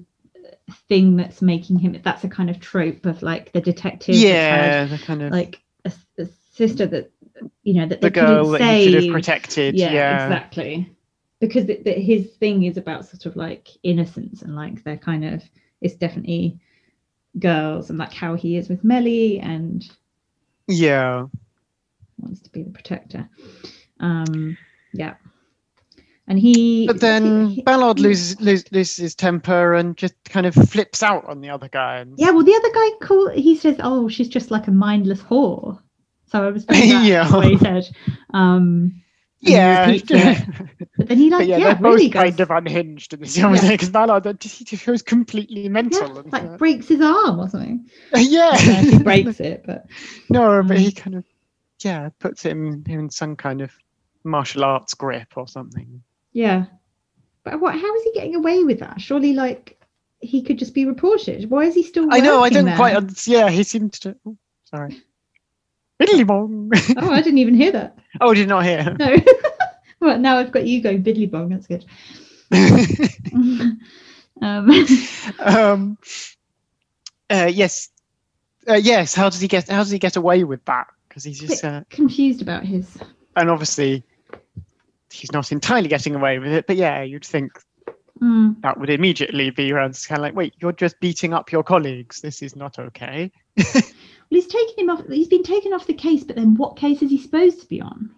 thing 0.89 1.17
that's 1.17 1.41
making 1.41 1.79
him 1.79 1.99
that's 2.03 2.23
a 2.23 2.29
kind 2.29 2.49
of 2.49 2.59
trope 2.59 3.05
of 3.05 3.21
like 3.21 3.51
the 3.51 3.61
detective 3.61 4.15
yeah, 4.15 4.85
the 4.85 4.97
kind 4.97 5.21
of 5.21 5.31
like 5.31 5.61
a, 5.85 5.91
a 6.19 6.25
sister 6.53 6.85
that 6.85 7.11
you 7.63 7.73
know 7.75 7.87
that 7.87 8.01
the 8.01 8.09
girl 8.09 8.49
that 8.51 8.61
he 8.61 8.83
should 8.83 8.93
have 8.93 9.07
protected. 9.11 9.75
yeah, 9.75 9.91
Yeah, 9.91 10.25
exactly 10.25 10.95
because 11.39 11.65
th- 11.65 11.83
th- 11.83 12.05
his 12.05 12.31
thing 12.37 12.63
is 12.63 12.77
about 12.77 13.05
sort 13.05 13.25
of 13.25 13.35
like 13.35 13.67
innocence 13.83 14.41
and 14.41 14.55
like 14.55 14.83
they're 14.83 14.97
kind 14.97 15.25
of 15.25 15.43
it's 15.81 15.95
definitely 15.95 16.59
girls 17.39 17.89
and 17.89 17.99
like 17.99 18.13
how 18.13 18.35
he 18.35 18.57
is 18.57 18.69
with 18.69 18.83
Mellie 18.83 19.39
and 19.39 19.83
yeah. 20.67 21.25
wants 22.19 22.41
to 22.41 22.49
be 22.51 22.63
the 22.63 22.71
protector 22.71 23.29
um 23.99 24.57
yeah 24.93 25.15
and 26.27 26.39
he 26.39 26.87
But 26.87 26.99
then 27.01 27.47
he- 27.49 27.61
Ballard 27.63 27.97
he- 27.97 28.03
loses, 28.05 28.39
loses 28.39 28.71
loses 28.71 28.95
his 28.97 29.15
temper 29.15 29.73
and 29.73 29.97
just 29.97 30.15
kind 30.23 30.45
of 30.45 30.55
flips 30.55 31.03
out 31.03 31.25
on 31.25 31.41
the 31.41 31.49
other 31.49 31.67
guy. 31.67 31.97
And, 31.97 32.17
yeah 32.17 32.31
well 32.31 32.43
the 32.43 32.55
other 32.55 32.71
guy 32.73 33.05
call 33.05 33.29
he 33.29 33.55
says 33.55 33.75
oh 33.79 34.07
she's 34.07 34.29
just 34.29 34.49
like 34.51 34.67
a 34.67 34.71
mindless 34.71 35.21
whore 35.21 35.79
so 36.27 36.47
I 36.47 36.49
was 36.49 36.65
Yeah. 36.69 37.29
what 37.35 37.47
he 37.47 37.57
said 37.57 37.89
um 38.33 39.02
yeah, 39.43 39.97
but 40.97 41.07
then 41.07 41.17
he 41.17 41.29
like 41.29 41.47
yeah, 41.47 41.57
yeah, 41.57 41.65
they're 41.73 41.75
both 41.75 41.95
really 41.95 42.09
kind 42.09 42.39
of 42.39 42.49
unhinged 42.49 43.13
in 43.13 43.19
this 43.21 43.37
yeah. 43.37 43.51
because 43.71 43.89
Ballard 43.89 44.25
uh, 44.27 44.33
he 44.41 44.63
just 44.63 44.85
goes 44.85 45.01
completely 45.01 45.69
mental. 45.69 46.01
yeah, 46.01 46.19
and, 46.19 46.33
like 46.33 46.43
uh, 46.43 46.57
breaks 46.57 46.87
his 46.87 47.01
arm 47.01 47.39
or 47.39 47.49
something 47.49 47.89
yeah, 48.15 48.55
he 48.57 48.97
breaks 48.99 49.39
it 49.39 49.63
but 49.65 49.85
no, 50.29 50.63
but 50.63 50.77
Mm. 50.77 50.79
he 50.79 50.91
kind 50.91 51.15
of 51.15 51.25
yeah 51.83 52.09
puts 52.19 52.41
him 52.43 52.83
in 52.87 53.09
some 53.09 53.35
kind 53.35 53.61
of 53.61 53.71
martial 54.23 54.63
arts 54.63 54.93
grip 54.93 55.33
or 55.35 55.47
something. 55.47 56.01
Yeah. 56.31 56.65
But 57.43 57.59
what 57.59 57.75
how 57.75 57.95
is 57.95 58.03
he 58.03 58.11
getting 58.13 58.35
away 58.35 58.63
with 58.63 58.79
that? 58.79 59.01
Surely 59.01 59.33
like 59.33 59.79
he 60.19 60.41
could 60.41 60.57
just 60.57 60.73
be 60.73 60.85
reported. 60.85 61.49
Why 61.49 61.65
is 61.65 61.75
he 61.75 61.83
still 61.83 62.07
I 62.09 62.21
know, 62.21 62.41
I 62.41 62.49
don't 62.49 62.65
there? 62.65 62.75
quite. 62.77 63.27
Yeah, 63.27 63.49
he 63.49 63.63
seemed 63.63 63.93
to. 63.93 64.15
Oh, 64.25 64.37
sorry. 64.63 65.01
Bong. 66.25 66.71
Oh, 66.97 67.11
I 67.11 67.21
didn't 67.21 67.39
even 67.39 67.55
hear 67.55 67.71
that. 67.71 67.97
Oh, 68.21 68.33
did 68.33 68.47
not 68.47 68.65
hear. 68.65 68.95
No. 68.99 69.15
well 69.99 70.19
now 70.19 70.37
I've 70.37 70.51
got 70.51 70.65
you 70.65 70.81
going 70.81 71.03
biddly 71.03 71.29
bong, 71.29 71.49
that's 71.49 71.67
good. 71.67 71.85
um 74.41 74.69
um, 75.39 75.97
uh, 77.29 77.49
yes, 77.51 77.89
uh, 78.67 78.73
yes. 78.73 79.13
How 79.13 79.29
does 79.29 79.41
he 79.41 79.47
get? 79.47 79.69
How 79.69 79.79
does 79.79 79.91
he 79.91 79.99
get 79.99 80.15
away 80.15 80.43
with 80.43 80.63
that? 80.65 80.87
Because 81.07 81.23
he's 81.23 81.39
just, 81.39 81.63
uh, 81.63 81.83
confused 81.89 82.41
about 82.41 82.63
his 82.63 82.97
and 83.35 83.49
obviously, 83.49 84.03
he's 85.11 85.31
not 85.31 85.51
entirely 85.51 85.87
getting 85.87 86.15
away 86.15 86.39
with 86.39 86.51
it. 86.51 86.67
But 86.67 86.75
yeah, 86.75 87.01
you'd 87.01 87.25
think 87.25 87.51
Mm, 88.21 88.61
that 88.61 88.79
would 88.79 88.89
immediately 88.89 89.49
be 89.49 89.71
around 89.71 89.99
kind 90.07 90.19
of 90.19 90.23
like, 90.23 90.35
wait, 90.35 90.53
you're 90.59 90.71
just 90.71 90.99
beating 90.99 91.33
up 91.33 91.51
your 91.51 91.63
colleagues. 91.63 92.21
This 92.21 92.41
is 92.41 92.55
not 92.55 92.77
okay. 92.77 93.31
well 93.57 93.83
he's 94.29 94.47
taken 94.47 94.75
him 94.77 94.89
off 94.89 95.07
he's 95.07 95.27
been 95.27 95.43
taken 95.43 95.73
off 95.73 95.87
the 95.87 95.93
case, 95.93 96.23
but 96.23 96.35
then 96.35 96.55
what 96.55 96.77
case 96.77 97.01
is 97.01 97.09
he 97.09 97.17
supposed 97.17 97.61
to 97.61 97.67
be 97.67 97.81
on? 97.81 98.11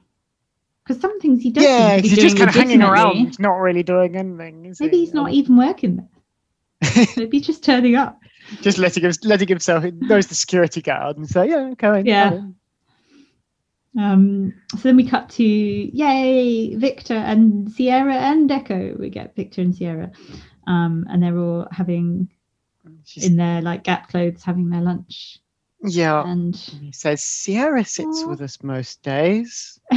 Because 0.83 1.01
some 1.01 1.19
things 1.19 1.41
he 1.41 1.51
does 1.51 1.63
yeah, 1.63 1.97
he's 1.97 2.15
just 2.15 2.37
kind 2.37 2.49
of 2.49 2.55
hanging 2.55 2.81
around, 2.81 3.39
not 3.39 3.55
really 3.55 3.83
doing 3.83 4.15
anything. 4.15 4.75
Maybe 4.79 4.97
he? 4.97 5.05
he's 5.05 5.13
not 5.13 5.31
even 5.31 5.57
working 5.57 5.95
there. 5.95 7.05
Maybe 7.17 7.37
he's 7.37 7.47
just 7.47 7.63
turning 7.63 7.95
up. 7.95 8.19
just 8.61 8.77
letting 8.77 9.03
him, 9.03 9.13
letting 9.23 9.47
himself. 9.47 9.83
Knows 9.83 10.27
the 10.27 10.35
security 10.35 10.81
guard 10.81 11.17
and 11.17 11.27
say, 11.27 11.49
yeah, 11.49 11.73
come 11.77 11.95
in. 11.95 12.05
Yeah. 12.05 12.29
come 12.29 12.37
in." 12.37 12.55
Um, 13.97 14.53
so 14.71 14.77
then 14.79 14.97
we 14.97 15.07
cut 15.07 15.29
to 15.31 15.43
yay, 15.45 16.75
Victor 16.75 17.13
and 17.13 17.71
Sierra 17.71 18.15
and 18.15 18.49
Deco. 18.49 18.99
We 18.99 19.09
get 19.09 19.35
Victor 19.35 19.61
and 19.61 19.73
Sierra, 19.75 20.11
um, 20.67 21.05
and 21.09 21.23
they're 21.23 21.37
all 21.37 21.67
having 21.71 22.29
She's- 23.05 23.25
in 23.27 23.37
their 23.37 23.61
like 23.61 23.83
Gap 23.83 24.09
clothes, 24.09 24.43
having 24.43 24.69
their 24.69 24.81
lunch, 24.81 25.39
yeah. 25.81 26.23
and 26.29 26.55
He 26.55 26.91
says 26.91 27.23
Sierra 27.23 27.85
sits 27.85 28.23
Aw. 28.23 28.27
with 28.27 28.41
us 28.41 28.61
most 28.63 29.01
days 29.01 29.79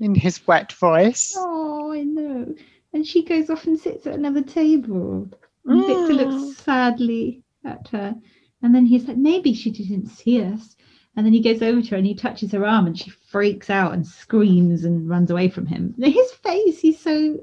in 0.00 0.14
his 0.14 0.46
wet 0.46 0.72
voice. 0.72 1.34
oh, 1.36 1.92
I 1.92 2.02
know. 2.02 2.54
And 2.92 3.06
she 3.06 3.24
goes 3.24 3.50
off 3.50 3.66
and 3.66 3.78
sits 3.78 4.06
at 4.06 4.14
another 4.14 4.42
table, 4.42 5.28
and 5.66 5.86
Victor 5.86 6.14
Mm. 6.14 6.16
looks 6.16 6.58
sadly 6.62 7.42
at 7.64 7.88
her, 7.88 8.14
and 8.62 8.74
then 8.74 8.86
he's 8.86 9.06
like, 9.06 9.18
maybe 9.18 9.52
she 9.54 9.70
didn't 9.70 10.06
see 10.08 10.42
us. 10.42 10.76
And 11.16 11.24
then 11.24 11.32
he 11.32 11.40
goes 11.40 11.62
over 11.62 11.80
to 11.80 11.88
her 11.90 11.96
and 11.96 12.06
he 12.06 12.14
touches 12.14 12.52
her 12.52 12.66
arm, 12.66 12.86
and 12.86 12.98
she 12.98 13.10
freaks 13.10 13.70
out 13.70 13.94
and 13.94 14.06
screams 14.06 14.84
and 14.84 15.08
runs 15.08 15.30
away 15.30 15.48
from 15.48 15.64
him. 15.66 15.94
His 15.98 16.32
face, 16.32 16.78
he's 16.78 17.00
so 17.00 17.40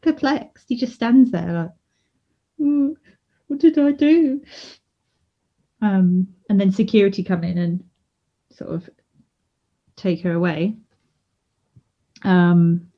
perplexed. 0.00 0.66
He 0.68 0.76
just 0.76 0.94
stands 0.94 1.32
there 1.32 1.52
like, 1.52 1.70
"Mm, 2.60 2.94
what 3.48 3.58
did 3.58 3.78
I 3.78 3.90
do? 3.92 4.42
Um, 5.80 6.28
and 6.48 6.60
then 6.60 6.70
security 6.70 7.24
come 7.24 7.42
in 7.42 7.58
and 7.58 7.84
sort 8.52 8.70
of 8.70 8.88
take 9.96 10.22
her 10.22 10.32
away. 10.32 10.76
Um, 12.22 12.90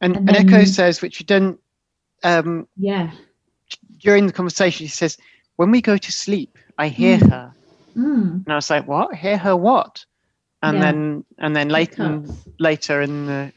And, 0.00 0.16
And 0.16 0.28
and, 0.28 0.36
Echo 0.36 0.64
says, 0.64 1.02
which 1.02 1.18
you 1.18 1.26
don't, 1.26 1.58
um, 2.22 2.68
yeah. 2.76 3.10
during 3.98 4.26
the 4.26 4.32
conversation, 4.32 4.86
she 4.86 4.92
says, 4.92 5.16
when 5.56 5.70
we 5.72 5.80
go 5.80 5.96
to 5.96 6.12
sleep, 6.12 6.56
I 6.76 6.86
hear 6.88 7.18
Mm. 7.18 7.30
her. 7.30 7.54
Mm, 7.98 8.44
And 8.44 8.52
I 8.52 8.54
was 8.54 8.70
like, 8.70 8.86
what? 8.86 9.14
Hear 9.14 9.36
her 9.38 9.56
what? 9.56 10.04
And 10.62 10.76
Yeah. 10.76 10.82
then, 10.82 11.24
and 11.38 11.56
then 11.56 11.68
later, 11.68 12.22
later 12.58 13.02
in 13.02 13.26
the 13.26 13.52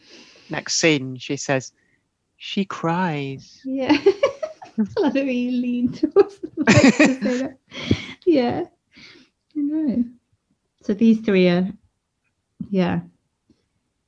next 0.50 0.76
scene, 0.76 1.18
she 1.18 1.38
says, 1.38 1.72
she 2.38 2.66
cries. 2.66 3.62
Yeah. 3.64 3.98
I 4.78 5.02
love 5.02 5.16
it 5.16 5.26
when 5.26 5.36
you 5.36 5.52
lean 5.52 5.92
towards 5.94 6.40
the 6.40 6.52
mic 6.58 6.92
to 7.06 7.14
say 7.16 7.38
that. 7.38 7.58
Yeah. 8.26 8.66
I 9.58 9.60
know. 9.60 10.04
So 10.84 10.94
these 10.94 11.20
three 11.22 11.48
are 11.50 11.68
yeah. 12.70 13.02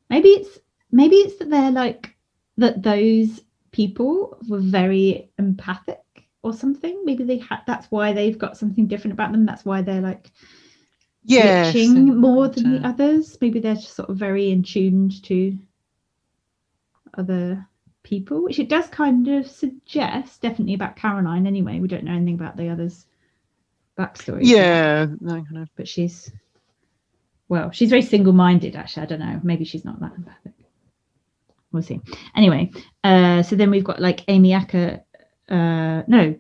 Maybe 0.10 0.30
it's 0.30 0.60
maybe 0.92 1.16
it's 1.18 1.38
that 1.38 1.50
they're 1.50 1.72
like 1.72 2.16
that 2.58 2.84
those 2.84 3.42
people 3.72 4.38
were 4.48 4.60
very 4.60 5.32
empathic 5.40 6.03
or 6.44 6.54
something. 6.54 7.02
Maybe 7.06 7.24
they 7.24 7.38
had 7.38 7.62
that's 7.66 7.88
why 7.90 8.14
they've 8.14 8.38
got 8.38 8.58
something 8.58 8.86
different 8.88 9.14
about 9.14 9.32
them. 9.32 9.46
That's 9.46 9.66
why 9.66 9.82
they're 9.82 10.02
like 10.02 10.32
Yes. 11.26 11.74
glitching 11.74 11.96
and, 11.96 12.18
more 12.18 12.50
than 12.50 12.82
the 12.82 12.88
others. 12.88 13.38
Maybe 13.40 13.60
they're 13.60 13.76
just 13.76 13.96
sort 13.96 14.10
of 14.10 14.18
very 14.18 14.52
in 14.52 14.62
tuned 14.62 15.24
to 15.24 15.58
other 17.18 17.66
people, 18.04 18.44
which 18.44 18.60
it 18.60 18.68
does 18.68 18.88
kind 18.90 19.28
of 19.30 19.48
suggest, 19.48 20.42
definitely 20.42 20.74
about 20.74 20.98
Caroline 20.98 21.48
anyway. 21.48 21.80
We 21.80 21.88
don't 21.88 22.04
know 22.04 22.12
anything 22.12 22.36
about 22.36 22.58
the 22.58 22.68
others' 22.68 23.06
backstory. 23.98 24.42
Yeah. 24.44 25.08
no, 25.22 25.36
kind 25.44 25.60
of. 25.60 25.70
But 25.78 25.88
she's 25.88 26.30
well, 27.48 27.72
she's 27.72 27.90
very 27.90 28.02
single 28.02 28.34
minded 28.34 28.76
actually. 28.76 29.04
I 29.04 29.06
don't 29.06 29.20
know. 29.20 29.40
Maybe 29.44 29.64
she's 29.64 29.86
not 29.86 30.02
that 30.02 30.14
empathic. 30.18 30.54
We'll 31.72 31.84
see. 31.84 32.02
Anyway, 32.36 32.72
uh 33.06 33.44
so 33.44 33.56
then 33.56 33.72
we've 33.72 33.84
got 33.84 34.02
like 34.02 34.26
Amy 34.28 34.52
Acker 34.52 35.02
uh 35.50 36.04
no. 36.08 36.36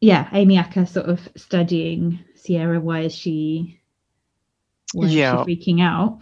Yeah, 0.00 0.28
Amy 0.32 0.58
Acker 0.58 0.86
sort 0.86 1.06
of 1.06 1.26
studying 1.36 2.20
Sierra. 2.34 2.80
Why 2.80 3.00
is 3.00 3.14
she 3.14 3.80
where 4.94 5.08
Yeah. 5.08 5.44
she's 5.44 5.56
freaking 5.58 5.80
out, 5.80 6.20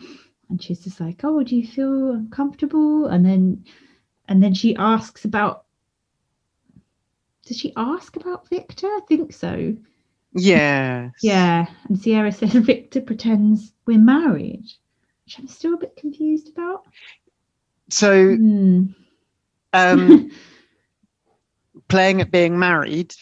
and 0.49 0.63
she's 0.63 0.81
just 0.85 1.01
like, 1.01 1.21
"Oh, 1.25 1.43
do 1.43 1.57
you 1.57 1.67
feel 1.67 2.13
uncomfortable?" 2.13 3.07
And 3.07 3.25
then, 3.27 3.65
and 4.29 4.43
then 4.43 4.55
she 4.55 4.77
asks 4.77 5.25
about. 5.25 5.65
Does 7.47 7.59
she 7.59 7.75
ask 7.77 8.17
about 8.17 8.49
Victor? 8.49 8.87
I 8.87 9.01
think 9.07 9.33
so. 9.35 9.77
Yeah. 10.35 11.11
Yeah, 11.21 11.67
and 11.89 11.99
Sierra 11.99 12.33
says 12.33 12.53
Victor 12.55 13.03
pretends 13.03 13.73
we're 13.87 13.99
married, 13.99 14.65
which 15.25 15.39
I'm 15.39 15.47
still 15.47 15.75
a 15.75 15.79
bit 15.79 15.95
confused 15.97 16.49
about. 16.49 16.87
So 17.91 18.35
Hmm. 18.37 18.85
um, 19.75 20.31
playing 21.89 22.21
at 22.21 22.31
being 22.31 22.59
married 22.59 23.15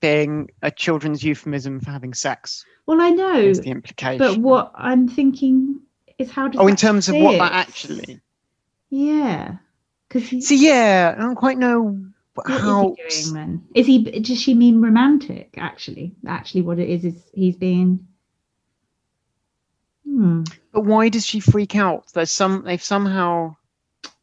being 0.00 0.50
a 0.62 0.70
children's 0.70 1.22
euphemism 1.22 1.78
for 1.80 1.90
having 1.90 2.12
sex 2.12 2.64
well, 2.86 3.00
I 3.00 3.10
know, 3.10 3.36
is 3.36 3.60
the 3.60 3.70
implication. 3.70 4.18
but 4.18 4.38
what 4.38 4.72
I'm 4.74 5.08
thinking 5.08 5.80
is 6.18 6.30
how 6.30 6.48
does 6.48 6.60
oh, 6.60 6.66
in 6.66 6.76
terms 6.76 7.08
of 7.08 7.16
what 7.16 7.38
that 7.38 7.52
actually. 7.52 8.20
Yeah, 8.90 9.56
because. 10.08 10.46
See, 10.46 10.66
yeah, 10.66 11.14
I 11.16 11.20
don't 11.20 11.36
quite 11.36 11.58
know 11.58 12.04
What 12.34 12.50
is 12.50 12.60
how. 12.60 12.94
he 12.96 13.22
doing 13.22 13.34
then? 13.34 13.64
Is 13.74 13.86
he? 13.86 14.02
Does 14.20 14.40
she 14.40 14.54
mean 14.54 14.82
romantic? 14.82 15.54
Actually, 15.56 16.14
actually, 16.26 16.62
what 16.62 16.78
it 16.78 16.88
is 16.88 17.04
is 17.04 17.14
he's 17.32 17.56
being. 17.56 18.08
Hmm. 20.04 20.42
But 20.72 20.84
why 20.84 21.08
does 21.08 21.24
she 21.24 21.38
freak 21.38 21.76
out? 21.76 22.12
There's 22.12 22.32
some. 22.32 22.64
They've 22.64 22.82
somehow. 22.82 23.56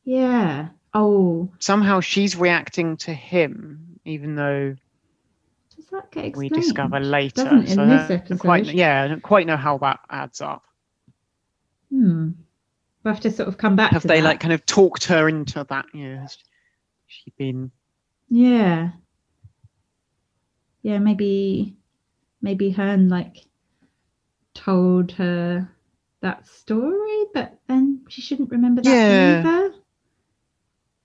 Yeah. 0.03 0.69
Oh, 0.93 1.51
Somehow 1.59 1.99
she's 1.99 2.35
reacting 2.35 2.97
to 2.97 3.13
him, 3.13 3.99
even 4.05 4.35
though 4.35 4.75
does 5.75 5.85
that 5.91 6.11
get 6.11 6.25
explained? 6.25 6.51
we 6.51 6.61
discover 6.61 6.99
later. 6.99 7.43
Doesn't 7.43 7.67
so 7.67 7.83
in 7.83 7.89
this 7.89 8.21
don't 8.27 8.37
quite, 8.39 8.65
yeah, 8.65 9.03
I 9.03 9.07
don't 9.07 9.21
quite 9.23 9.45
know 9.47 9.57
how 9.57 9.77
that 9.79 9.99
adds 10.09 10.41
up. 10.41 10.63
Hmm. 11.91 12.29
We'll 13.03 13.13
have 13.13 13.21
to 13.23 13.31
sort 13.31 13.47
of 13.47 13.57
come 13.57 13.75
back. 13.75 13.91
Have 13.91 14.01
to 14.01 14.07
they 14.07 14.19
that. 14.19 14.25
like 14.25 14.39
kind 14.39 14.53
of 14.53 14.65
talked 14.65 15.05
her 15.05 15.29
into 15.29 15.63
that? 15.69 15.85
Yeah, 15.93 16.21
has 16.21 16.37
she 17.07 17.31
been 17.37 17.71
Yeah. 18.29 18.89
Yeah, 20.81 20.97
maybe 20.99 21.75
maybe 22.41 22.71
Hearn 22.71 23.09
like 23.09 23.37
told 24.53 25.11
her 25.13 25.69
that 26.21 26.47
story, 26.47 27.25
but 27.33 27.59
then 27.67 28.01
she 28.09 28.21
shouldn't 28.21 28.51
remember 28.51 28.81
that 28.81 28.89
Yeah. 28.89 29.39
either. 29.39 29.73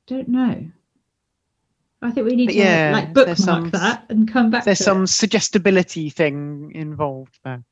Don't 0.06 0.28
know. 0.28 0.66
I 2.02 2.10
think 2.10 2.26
we 2.26 2.36
need 2.36 2.46
But 2.46 2.52
to 2.52 2.58
yeah, 2.58 2.90
like 2.92 3.14
bookmark 3.14 3.38
some- 3.38 3.70
that 3.70 4.04
and 4.10 4.30
come 4.30 4.50
back 4.50 4.64
there's 4.64 4.78
some 4.84 5.04
it. 5.04 5.08
suggestibility 5.08 6.10
thing 6.10 6.72
involved 6.74 7.38
there. 7.44 7.64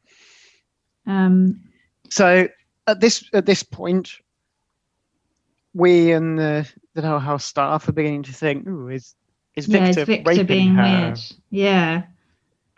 Um 1.06 1.60
So 2.08 2.48
at 2.86 3.00
this 3.00 3.28
at 3.34 3.44
this 3.46 3.62
point, 3.62 4.10
we 5.74 6.12
and 6.12 6.38
the 6.38 6.68
the 6.94 7.02
Hill 7.02 7.18
House 7.18 7.44
staff 7.44 7.88
are 7.88 7.92
beginning 7.92 8.22
to 8.24 8.32
think, 8.32 8.66
"Ooh, 8.66 8.88
is 8.88 9.14
is 9.56 9.68
yeah, 9.68 9.86
Victor, 9.86 10.00
is 10.00 10.06
Victor 10.06 10.30
raping 10.30 10.46
being 10.46 10.74
her?" 10.76 10.82
weird. 11.08 11.20
Yeah. 11.50 12.02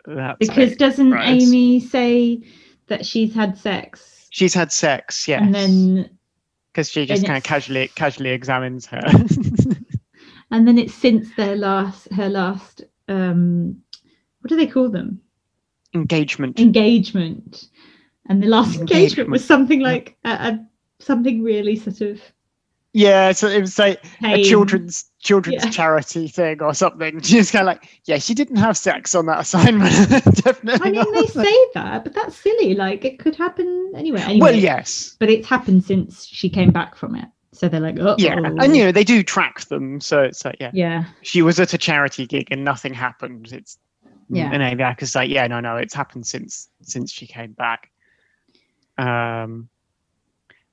That's 0.05 0.37
Because 0.39 0.73
it. 0.73 0.79
doesn't 0.79 1.11
right. 1.11 1.41
Amy 1.41 1.79
say 1.79 2.41
that 2.87 3.05
she's 3.05 3.33
had 3.33 3.57
sex? 3.57 4.27
she's 4.29 4.53
had 4.53 4.71
sex, 4.71 5.27
yes, 5.27 5.41
And 5.41 5.55
then 5.55 6.14
because 6.75 6.89
she 6.89 7.05
just 7.05 7.21
and 7.21 7.27
kind 7.27 7.37
of 7.37 7.43
casually 7.43 7.87
casually 7.95 8.31
examines 8.31 8.85
her. 8.85 9.01
and 10.51 10.67
then 10.67 10.77
it's 10.77 10.93
since 10.93 11.33
their 11.35 11.55
last 11.55 12.11
her 12.11 12.27
last 12.27 12.83
um 13.07 13.81
what 14.41 14.49
do 14.49 14.57
they 14.57 14.67
call 14.67 14.89
them 14.89 15.21
Engagement. 15.93 16.59
engagement 16.59 17.69
and 18.27 18.43
the 18.43 18.47
last 18.47 18.75
engagement, 18.75 19.29
was 19.29 19.45
something 19.45 19.79
like 19.79 20.17
a, 20.25 20.29
a 20.29 20.67
something 20.99 21.41
really 21.41 21.77
sort 21.77 22.01
of 22.01 22.19
Yeah, 22.97 23.33
so 23.33 23.47
it 23.49 23.59
was 23.59 23.77
like 23.77 24.01
a 24.23 24.41
children's 24.41 25.03
children's 25.19 25.65
Yeah. 25.65 25.69
charity 25.69 26.29
thing 26.29 26.61
or 26.61 26.73
something. 26.73 27.19
She's 27.23 27.51
kind 27.51 27.63
of 27.63 27.67
like, 27.67 27.99
yeah, 28.05 28.19
she 28.19 28.33
didn't 28.33 28.55
have 28.55 28.77
sex 28.77 29.13
on 29.13 29.25
that 29.25 29.39
assignment. 29.45 29.91
Definitely. 30.43 30.97
i 30.97 31.03
mean 31.03 31.13
they 31.13 31.27
say 31.27 31.57
that 31.73 32.05
but 32.05 32.13
that's 32.13 32.37
silly 32.37 32.73
like 32.73 33.03
it 33.03 33.19
could 33.19 33.35
happen 33.35 33.91
anywhere 33.97 34.21
anyway 34.23 34.39
Well, 34.39 34.55
yes. 34.55 35.17
but 35.19 35.29
it's 35.29 35.45
happened 35.45 35.83
since 35.83 36.25
she 36.25 36.49
came 36.49 36.71
back 36.71 36.95
from 36.95 37.15
it 37.15 37.25
so 37.51 37.67
they're 37.67 37.81
like 37.81 37.99
oh 37.99 38.15
Yeah, 38.17 38.37
and 38.37 38.75
you 38.75 38.85
know 38.85 38.91
they 38.93 39.03
do 39.03 39.23
track 39.23 39.59
them, 39.65 39.99
so 39.99 40.21
it's 40.21 40.45
like 40.45 40.57
yeah, 40.61 40.71
yeah 40.73 41.03
she 41.21 41.41
was 41.41 41.59
at 41.59 41.73
a 41.73 41.77
charity 41.77 42.25
gig 42.25 42.47
and 42.51 42.63
nothing 42.63 42.93
happened. 42.93 43.51
It's 43.51 43.77
Yeah. 44.29 44.51
and 44.53 44.61
Aviak 44.63 45.01
is 45.01 45.15
like, 45.15 45.29
yeah, 45.29 45.47
no, 45.47 45.59
no, 45.59 45.75
it's 45.75 45.93
happened 45.93 46.25
since 46.27 46.69
since 46.81 47.11
she 47.11 47.27
came 47.27 47.51
back. 47.53 47.91
Um, 48.97 49.67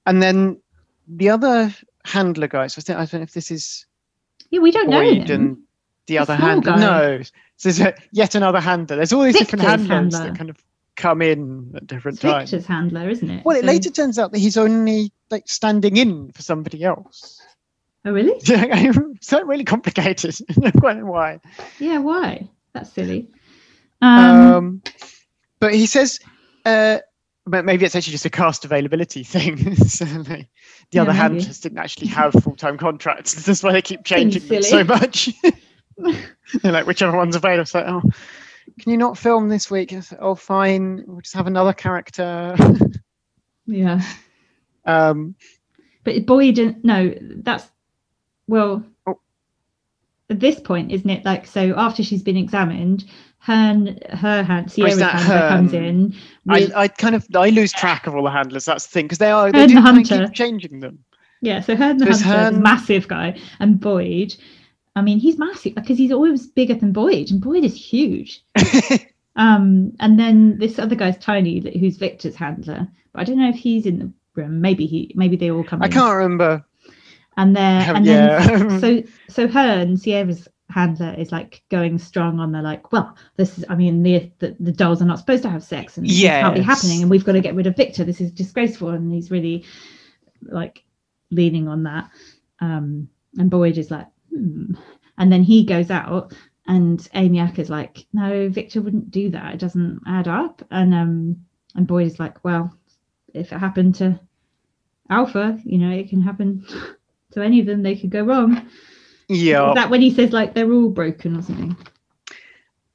and 0.07 0.23
then 0.23 0.61
the 1.09 1.31
other 1.31 1.73
handler 2.05 2.49
guys. 2.49 2.77
I 2.79 2.81
think 2.83 2.99
I 2.99 3.05
don't 3.05 3.21
know 3.21 3.23
if 3.23 3.33
this 3.33 3.51
is 3.51 3.87
yeah 4.51 4.61
we 4.61 4.71
don't 4.71 4.88
know 4.91 5.01
him. 5.01 5.31
and 5.31 5.57
the 6.07 6.19
other 6.19 6.35
handler. 6.37 6.73
guy. 6.73 6.81
No, 6.81 7.23
so 7.23 7.69
there's 7.69 7.81
a, 7.81 7.95
yet 8.12 8.35
another 8.35 8.61
handler. 8.61 8.97
There's 8.97 9.12
all 9.12 9.23
these 9.23 9.38
different 9.38 9.65
handlers 9.65 9.88
handler. 10.15 10.19
that 10.31 10.37
kind 10.38 10.51
of 10.51 10.57
come 10.97 11.23
in 11.23 11.73
at 11.77 11.87
different 11.87 12.17
it's 12.17 12.23
times. 12.23 12.51
Victor's 12.51 12.67
handler 12.67 13.09
isn't 13.09 13.31
it 13.31 13.45
Well, 13.45 13.57
it 13.57 13.61
So- 13.61 13.67
later 13.67 13.91
turns 13.91 14.19
out 14.19 14.33
that 14.33 14.38
he's 14.38 14.57
only 14.57 15.12
like 15.31 15.45
standing 15.49 15.97
in 15.97 16.33
for 16.33 16.43
somebody 16.43 16.85
else. 16.85 17.41
oh 18.05 18.11
really 18.12 18.33
it's 18.43 19.33
not 19.33 19.47
really 19.47 19.65
complicated. 19.65 20.37
Why. 20.83 21.41
yeah 21.79 21.99
why 21.99 22.49
that's 22.75 22.93
silly 22.93 23.29
um, 24.03 24.53
Um, 24.55 24.83
but 25.61 25.73
he 25.75 25.87
says, 25.87 26.19
uh, 26.67 26.99
but 27.47 27.65
maybe 27.65 27.85
it's 27.85 27.95
actually 27.97 28.13
just 28.13 28.25
a 28.25 28.31
cast 28.31 28.65
availability 28.65 29.23
thing. 29.25 29.75
so, 29.77 30.05
like, 30.05 30.27
the 30.27 30.47
Yeah, 30.93 31.03
other 31.03 31.13
maybe. 31.13 31.19
handlers 31.19 31.61
didn't 31.61 31.79
actually 31.79 32.09
have 32.09 32.33
full 32.35 32.57
time 32.57 32.79
contracts. 32.79 33.35
That's 33.45 33.63
why 33.63 33.73
they 33.73 33.83
keep 33.83 34.05
changing 34.05 34.47
them 34.49 34.63
so 34.63 34.85
much. 34.85 35.31
They're 36.63 36.73
like, 36.73 36.87
whichever 36.87 37.17
one's 37.17 37.37
available. 37.37 37.63
It's 37.63 37.75
like, 37.75 37.87
oh, 37.87 38.03
can 38.81 38.91
you 38.93 38.97
not 38.97 39.19
film 39.19 39.49
this 39.49 39.71
week? 39.71 39.93
Like, 39.93 40.05
oh, 40.21 40.35
fine. 40.35 41.05
We'll 41.07 41.21
just 41.21 41.35
have 41.35 41.47
another 41.47 41.73
character. 41.73 42.57
yeah 43.67 44.01
um, 44.85 45.35
But 46.05 46.27
Boyd, 46.27 46.59
and- 46.59 46.83
no, 46.85 47.15
that's 47.21 47.67
well. 48.49 48.85
Oh. 49.07 49.19
At 50.31 50.41
this 50.41 50.59
point, 50.61 50.91
isn't 50.93 51.09
it? 51.11 51.25
Like 51.25 51.47
so, 51.47 51.75
after 51.77 52.03
she's 52.03 52.23
been 52.23 52.37
examined, 52.39 53.05
her 53.43 53.95
her 54.11 54.43
hand 54.43 54.71
Sierra's 54.71 54.99
that 54.99 55.15
handler 55.21 55.49
comes 55.49 55.73
in. 55.73 56.15
I, 56.49 56.61
with- 56.61 56.75
I 56.75 56.89
kind 56.89 57.15
of 57.15 57.27
I 57.35 57.51
lose 57.51 57.73
track 57.73 58.07
of 58.07 58.15
all 58.15 58.23
the 58.23 58.31
handlers. 58.31 58.65
That's 58.65 58.87
the 58.87 58.93
thing 58.93 59.07
because 59.07 59.19
they 59.19 59.31
are 59.31 59.51
they 59.51 59.67
do 59.67 59.75
the 59.75 59.81
kind 59.81 60.01
of 60.01 60.09
keep 60.09 60.33
changing 60.35 60.81
them. 60.81 61.05
yeah, 61.41 61.61
so 61.61 61.75
her 61.77 61.91
and 61.91 62.01
the 62.01 62.05
There's 62.05 62.21
hunter, 62.23 62.55
Hearn- 62.55 62.63
massive 62.63 63.09
guy, 63.09 63.39
and 63.61 63.81
Boyd. 63.81 64.35
I 64.95 65.01
mean, 65.03 65.19
he's 65.19 65.39
massive 65.39 65.75
because 65.75 65.97
he's 65.99 66.13
always 66.13 66.47
bigger 66.47 66.75
than 66.75 66.93
Boyd, 66.93 67.31
and 67.31 67.41
Boyd 67.41 67.65
is 67.65 67.75
huge. 67.75 68.45
Um, 69.35 69.95
and 69.99 70.19
then 70.19 70.59
this 70.59 70.79
other 70.79 70.95
guy's 70.95 71.17
tiny, 71.17 71.79
who's 71.79 71.97
Victor's 71.97 72.37
handler. 72.37 72.87
But 73.15 73.21
I 73.21 73.25
don't 73.25 73.39
know 73.39 73.49
if 73.49 73.55
he's 73.57 73.87
in 73.87 73.99
the 73.99 74.13
room. 74.35 74.61
Maybe 74.61 74.85
he, 74.85 75.11
maybe 75.17 75.37
they 75.37 75.51
all 75.51 75.65
come 75.65 75.83
I 75.83 75.87
in. 75.87 75.93
can't 75.93 76.15
remember. 76.15 76.63
and 77.39 77.57
they're 77.57 77.95
and 77.97 78.05
yeah. 78.05 78.47
then 78.47 78.81
so 78.81 79.03
so 79.31 79.49
her 79.49 79.81
and 79.81 79.99
Sierra's 79.99 80.49
handler 80.73 81.15
is 81.19 81.31
like 81.31 81.63
going 81.71 81.99
strong 81.99 82.41
on 82.41 82.53
the 82.53 82.63
like 82.63 82.93
well 82.93 83.15
this 83.37 83.59
is 83.59 83.65
i 83.69 83.75
mean 83.75 84.03
the 84.03 84.31
the, 84.39 84.57
the 84.59 84.73
dolls 84.73 85.03
are 85.03 85.07
not 85.07 85.19
supposed 85.19 85.43
to 85.43 85.51
have 85.51 85.63
sex 85.63 85.99
and 85.99 86.07
yeah 86.07 86.41
can't 86.43 86.55
be 86.55 86.63
happening 86.63 87.03
and 87.03 87.11
we've 87.11 87.25
got 87.25 87.33
to 87.33 87.41
get 87.41 87.55
rid 87.55 87.67
of 87.67 87.77
victor. 87.77 88.05
This 88.05 88.21
is 88.21 88.31
disgraceful. 88.31 88.91
And 88.91 89.13
he's 89.13 89.31
really 89.31 89.65
like 90.43 90.85
leaning 91.31 91.69
on 91.69 91.83
that. 91.85 92.11
Um 92.61 93.09
and 93.39 93.51
boyd 93.51 93.79
is 93.79 93.91
like 93.91 94.07
hmm. 94.31 94.75
and 95.19 95.33
then 95.33 95.43
he 95.43 95.65
goes 95.65 95.91
out 95.91 96.35
and 96.67 97.07
amy 97.15 97.41
is 97.41 97.71
like 97.71 98.07
no 98.13 98.49
victor 98.49 98.81
wouldn't 98.81 99.11
do 99.11 99.31
that. 99.31 99.55
It 99.55 99.61
doesn't 99.61 100.01
add 100.07 100.29
up. 100.29 100.63
And 100.71 100.95
um 100.95 101.45
and 101.75 101.87
boyd 101.87 102.07
is 102.07 102.21
like 102.21 102.45
well 102.45 102.77
if 103.35 103.53
it 103.53 103.59
happened 103.59 103.95
to 103.97 104.21
alpha 105.11 105.59
you 105.65 105.79
know 105.79 105.91
it 105.91 106.09
can 106.09 106.23
happen 106.23 106.65
to 107.33 107.43
any 107.43 107.61
of 107.61 107.67
them. 107.67 107.83
They 107.83 107.97
could 107.97 108.11
go 108.11 108.23
wrong 108.23 108.69
Yeah, 109.29 109.71
is 109.71 109.75
that 109.77 109.91
when 109.91 110.01
he 110.01 110.11
says 110.13 110.33
like 110.33 110.55
they're 110.55 110.71
all 110.73 110.89
broken 110.91 111.37
or 111.37 111.43
something 111.43 111.77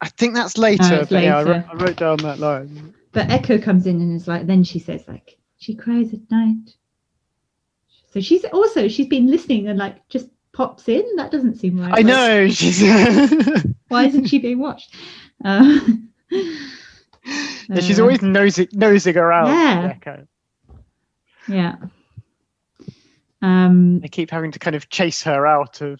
I 0.01 0.09
think 0.09 0.35
that's 0.35 0.57
later. 0.57 0.83
Oh, 1.01 1.05
but 1.09 1.23
yeah, 1.23 1.37
I 1.39 1.43
wrote. 1.43 1.65
I 1.69 1.73
wrote 1.73 1.97
down 1.97 2.17
that 2.19 2.39
line. 2.39 2.93
but 3.13 3.29
echo 3.31 3.57
comes 3.57 3.87
in 3.87 3.99
and 4.01 4.15
is 4.15 4.27
like 4.27 4.45
then 4.47 4.63
she 4.63 4.77
says 4.79 5.03
like 5.07 5.37
she 5.57 5.73
cries 5.73 6.13
at 6.13 6.19
night 6.29 6.75
so 8.11 8.19
she's 8.21 8.45
also 8.45 8.87
she's 8.87 9.07
been 9.07 9.27
listening 9.27 9.67
and 9.67 9.79
like 9.79 10.07
just 10.09 10.29
pops 10.53 10.87
in 10.87 11.03
that 11.17 11.31
doesn't 11.31 11.55
seem 11.55 11.79
right 11.79 11.91
I 11.93 11.95
Like, 11.97 12.05
know 12.05 12.47
she's. 12.49 12.81
why 13.87 14.05
isn't 14.05 14.25
she 14.25 14.37
being 14.39 14.59
watched 14.59 14.93
uh, 15.43 15.79
Yeah, 16.31 17.79
she's 17.81 17.99
uh, 17.99 18.03
always 18.03 18.21
nosing, 18.21 18.67
nosing 18.73 19.17
around. 19.17 19.47
Yeah. 19.47 19.93
Echo. 19.95 20.27
yeah 21.47 21.75
um 23.41 23.99
They 23.99 24.07
keep 24.07 24.29
having 24.31 24.51
to 24.51 24.59
kind 24.59 24.75
of 24.75 24.89
chase 24.89 25.23
her 25.23 25.45
out 25.47 25.81
of. 25.81 25.99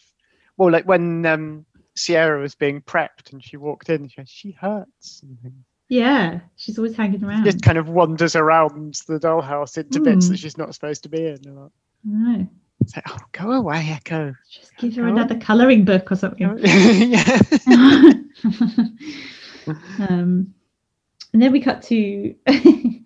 Well, 0.58 0.72
like 0.72 0.86
when 0.86 1.26
um, 1.26 1.65
Sierra 1.96 2.39
was 2.41 2.56
being 2.56 2.82
prepped 2.82 3.32
and 3.32 3.43
she 3.43 3.58
walked 3.58 3.89
in, 3.89 4.08
she, 4.10 4.22
she 4.26 4.52
hurts. 4.52 5.24
Yeah, 5.89 6.39
she's 6.58 6.78
always 6.78 6.96
hanging 6.96 7.24
around. 7.24 7.46
Just 7.46 7.62
kind 7.62 7.78
of 7.78 7.88
wanders 7.89 8.36
around 8.36 8.96
the 9.08 9.20
dollhouse 9.20 9.78
into 9.78 10.02
bits 10.02 10.26
Hmm. 10.28 10.32
that 10.34 10.39
she's 10.39 10.58
not 10.58 10.74
supposed 10.74 11.04
to 11.04 11.10
be 11.10 11.28
in. 11.28 11.39
I- 11.48 11.67
No, 12.04 12.48
It's 12.82 12.96
like, 12.96 13.06
oh, 13.10 13.17
go 13.32 13.52
away, 13.54 13.88
Echo. 13.89 14.34
just 14.52 14.76
give 14.78 14.96
her 14.96 15.06
Oh. 15.08 15.12
another 15.12 15.36
colouring 15.38 15.86
book 15.86 16.12
or 16.12 16.15
something. 16.15 16.58
yeah. 16.63 17.39
um, 20.00 20.54
and 21.34 21.41
then 21.41 21.52
we 21.52 21.62
cut 21.62 21.82
to 21.84 22.36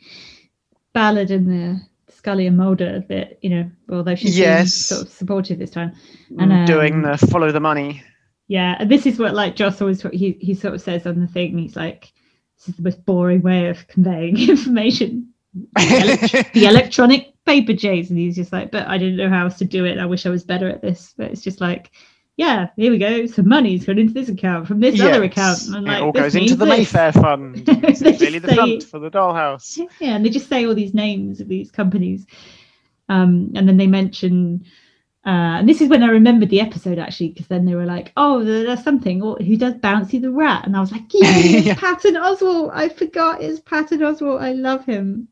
Ballard 0.93 1.31
and 1.31 1.47
the 1.47 1.81
Scully 2.21 2.45
and 2.45 2.55
Mulder 2.55 3.03
that 3.09 3.39
you 3.41 3.49
know, 3.49 3.71
although 3.89 4.13
she's 4.13 4.37
Yes. 4.37 4.75
sort 4.75 5.01
of 5.01 5.09
supportive 5.09 5.57
this 5.57 5.71
time. 5.71 5.91
And, 6.37 6.67
Doing 6.67 6.93
um, 6.93 7.01
the 7.01 7.17
follow 7.17 7.51
the 7.51 7.59
money. 7.59 8.03
Yeah, 8.47 8.75
and 8.77 8.91
this 8.91 9.07
is 9.07 9.17
what 9.17 9.33
like 9.33 9.55
Joss 9.55 9.81
always 9.81 10.03
he 10.13 10.37
he 10.39 10.53
sort 10.53 10.75
of 10.75 10.81
says 10.81 11.07
on 11.07 11.19
the 11.19 11.25
thing. 11.25 11.57
He's 11.57 11.75
like, 11.75 12.13
"This 12.57 12.69
is 12.69 12.75
the 12.75 12.83
most 12.83 13.03
boring 13.05 13.41
way 13.41 13.69
of 13.69 13.87
conveying 13.87 14.37
information." 14.49 15.29
the 15.53 16.67
electronic 16.69 17.33
paper 17.45 17.73
chase, 17.75 18.11
and 18.11 18.19
he's 18.19 18.35
just 18.35 18.53
like, 18.53 18.69
"But 18.69 18.87
I 18.87 18.99
didn't 18.99 19.17
know 19.17 19.29
how 19.29 19.45
else 19.45 19.57
to 19.57 19.65
do 19.65 19.85
it. 19.85 19.97
I 19.97 20.05
wish 20.05 20.27
I 20.27 20.29
was 20.29 20.43
better 20.43 20.69
at 20.69 20.83
this." 20.83 21.15
But 21.17 21.31
it's 21.31 21.41
just 21.41 21.59
like, 21.59 21.89
"Yeah, 22.37 22.69
here 22.75 22.91
we 22.91 22.97
go. 22.97 23.25
Some 23.27 23.47
money's 23.47 23.85
gone 23.85 23.99
into 23.99 24.13
this 24.13 24.29
account 24.29 24.67
from 24.67 24.79
this 24.79 24.99
other 25.01 25.23
account." 25.23 25.59
And 25.67 25.87
it 25.87 25.91
like, 25.91 26.01
all 26.03 26.11
goes 26.11 26.35
into 26.35 26.55
the 26.55 26.65
this. 26.65 26.77
Mayfair 26.77 27.11
Fund. 27.11 27.63
It's 27.83 27.99
just 27.99 28.19
the 28.19 28.39
front 28.55 28.83
for 28.83 28.99
the 28.99 29.11
dollhouse. 29.11 29.77
Yeah, 29.99 30.15
and 30.15 30.25
they 30.25 30.29
just 30.29 30.47
say 30.49 30.65
all 30.65 30.75
these 30.75 30.93
names 30.93 31.39
of 31.41 31.47
these 31.47 31.71
companies, 31.71 32.25
um, 33.09 33.51
and 33.55 33.67
then 33.67 33.77
they 33.77 33.87
mention. 33.87 34.65
Uh, 35.23 35.59
and 35.61 35.69
this 35.69 35.81
is 35.81 35.87
when 35.89 36.01
I 36.01 36.07
remembered 36.07 36.49
the 36.49 36.61
episode 36.61 36.97
actually, 36.97 37.29
because 37.29 37.45
then 37.45 37.65
they 37.65 37.75
were 37.75 37.85
like, 37.85 38.11
"Oh, 38.17 38.43
there- 38.43 38.63
there's 38.63 38.83
something 38.83 39.21
or 39.21 39.35
who 39.37 39.55
does 39.55 39.75
Bouncy 39.75 40.19
the 40.19 40.31
Rat," 40.31 40.65
and 40.65 40.75
I 40.75 40.79
was 40.79 40.91
like, 40.91 41.03
"Yeah, 41.13 41.37
Yeah. 41.37 41.75
Patton 41.75 42.15
Oswalt. 42.15 42.71
I 42.73 42.89
forgot 42.89 43.39
it's 43.43 43.59
Patton 43.59 43.99
Oswalt. 43.99 44.41
I 44.41 44.53
love 44.53 44.83
him." 44.85 45.27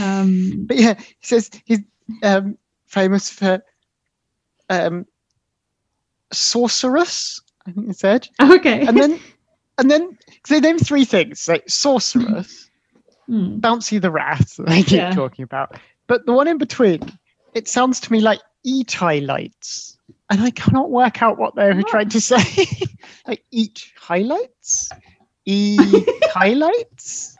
Um, 0.00 0.64
But 0.66 0.78
yeah, 0.78 0.94
he 0.98 1.14
says 1.20 1.50
he's 1.66 1.80
um, 2.22 2.56
famous 2.86 3.28
for 3.28 3.62
um, 4.70 5.06
sorceress. 6.32 7.40
I 7.66 7.72
think 7.72 7.86
he 7.88 7.92
said, 7.92 8.28
okay. 8.40 8.86
and 8.86 8.96
then 8.96 9.20
and 9.78 9.90
then 9.90 10.16
they 10.48 10.60
named 10.60 10.84
three 10.86 11.04
things 11.04 11.48
like 11.48 11.68
sorceress, 11.68 12.68
Hmm. 13.26 13.60
Bouncy 13.60 14.00
the 14.00 14.10
rat 14.10 14.40
that 14.58 14.66
they 14.68 14.82
keep 14.82 14.98
Yeah. 14.98 15.12
talking 15.12 15.44
about, 15.44 15.78
but 16.08 16.26
the 16.26 16.32
one 16.32 16.48
in 16.48 16.58
between, 16.58 17.00
it 17.54 17.68
sounds 17.68 18.00
to 18.00 18.12
me 18.12 18.20
like 18.20 18.40
e-tie 18.64 19.20
lights, 19.20 19.96
and 20.30 20.40
I 20.40 20.50
cannot 20.50 20.90
work 20.90 21.22
out 21.22 21.38
what 21.38 21.54
they 21.54 21.68
were 21.68 21.76
What? 21.76 21.86
trying 21.88 22.08
to 22.08 22.20
say. 22.20 22.66
like 23.28 23.44
eat 23.52 23.84
highlights, 23.96 24.90
e 25.44 25.76
highlights, 26.24 27.36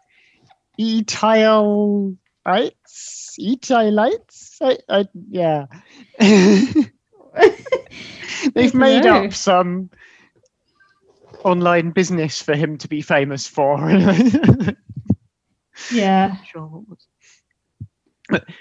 e 0.78 1.02
tile 1.02 2.14
lights, 2.46 3.34
e 3.38 3.56
lights. 3.90 4.58
I, 4.62 4.78
I, 4.88 5.04
yeah. 5.28 5.66
They've 8.54 8.74
made 8.74 9.04
know. 9.04 9.24
up 9.24 9.32
some 9.32 9.90
online 11.44 11.90
business 11.90 12.40
for 12.40 12.54
him 12.54 12.78
to 12.78 12.88
be 12.88 13.00
famous 13.02 13.46
for. 13.46 13.78
yeah. 15.92 16.36
sure. 16.44 16.84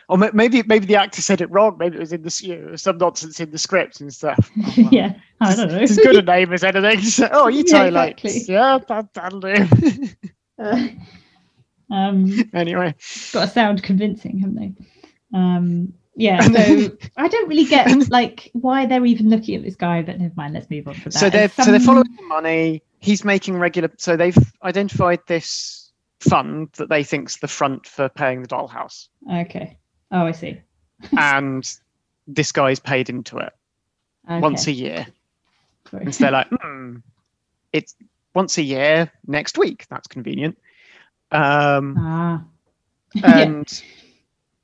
Or 0.08 0.18
maybe 0.18 0.63
maybe 0.63 0.86
the 0.88 0.96
actor 0.96 1.22
said 1.22 1.42
it 1.42 1.52
wrong. 1.52 1.78
Maybe 1.78 1.98
it 1.98 2.00
was 2.00 2.12
in 2.13 2.24
the 2.24 2.39
you 2.44 2.58
know, 2.58 2.76
some 2.76 2.98
nonsense 2.98 3.39
in 3.39 3.52
the 3.52 3.58
script 3.58 4.02
and 4.02 4.13
stuff. 4.13 4.50
Oh, 4.60 4.74
well. 4.78 4.89
yeah. 4.92 5.13
I 5.42 5.56
don't 5.56 5.72
know. 5.72 5.78
It's 5.78 5.92
as 5.92 5.98
good 5.98 6.15
a 6.15 6.22
name 6.22 6.54
as 6.54 6.63
anything. 6.63 7.02
So, 7.02 7.30
oh, 7.32 7.48
you 7.48 7.63
Yeah, 7.68 7.89
lights. 7.89 8.24
exactly. 8.26 8.54
Yeah, 8.54 8.80
that, 8.88 9.13
that'll 9.13 9.39
do. 9.39 10.10
Uh, 10.58 10.88
um, 11.92 12.50
anyway, 12.54 12.94
got 13.32 13.46
to 13.46 13.48
sound 13.48 13.82
convincing, 13.84 14.39
haven't 14.39 14.56
they? 14.56 14.74
Um, 15.34 15.94
yeah, 16.19 16.41
so 16.41 16.91
I 17.17 17.27
don't 17.27 17.47
really 17.49 17.65
get 17.65 18.10
like 18.10 18.49
why 18.53 18.86
they're 18.86 19.05
even 19.05 19.29
looking 19.29 19.55
at 19.55 19.63
this 19.63 19.75
guy, 19.75 20.01
but 20.01 20.19
never 20.19 20.34
mind, 20.36 20.53
let's 20.53 20.69
move 20.69 20.88
on 20.88 20.93
from 20.95 21.12
that. 21.12 21.19
so 21.19 21.29
they're 21.29 21.45
It's 21.45 21.55
so 21.55 21.71
they're 21.71 21.79
following 21.79 22.13
the 22.15 22.23
money. 22.23 22.84
He's 22.99 23.23
making 23.23 23.58
regular. 23.58 23.89
So 23.97 24.17
they've 24.17 24.38
identified 24.63 25.19
this 25.27 25.91
fund 26.19 26.69
that 26.73 26.89
they 26.89 27.03
think's 27.03 27.38
the 27.38 27.47
front 27.47 27.88
for 27.88 28.10
paying 28.10 28.41
the 28.41 28.47
dollhouse, 28.49 29.08
Okay. 29.32 29.77
Oh, 30.12 30.25
I 30.25 30.32
see. 30.34 30.60
and 31.17 31.63
this 32.27 32.51
guy's 32.51 32.79
paid 32.79 33.10
into 33.10 33.38
it 33.38 33.53
Okay. 34.29 34.41
once 34.41 34.67
a 34.67 34.71
year. 34.71 35.08
Sorry. 35.89 36.03
And 36.03 36.13
so 36.13 36.23
they're 36.25 36.32
like, 36.32 36.47
hmm, 36.62 36.97
it's 37.71 37.95
once 38.36 38.58
a 38.58 38.62
year 38.62 39.10
next 39.25 39.58
week. 39.58 39.88
That's 39.89 40.08
convenient. 40.08 40.58
Um, 41.32 41.95
ah. 41.97 42.43
Yeah. 43.15 43.39
and 43.43 43.84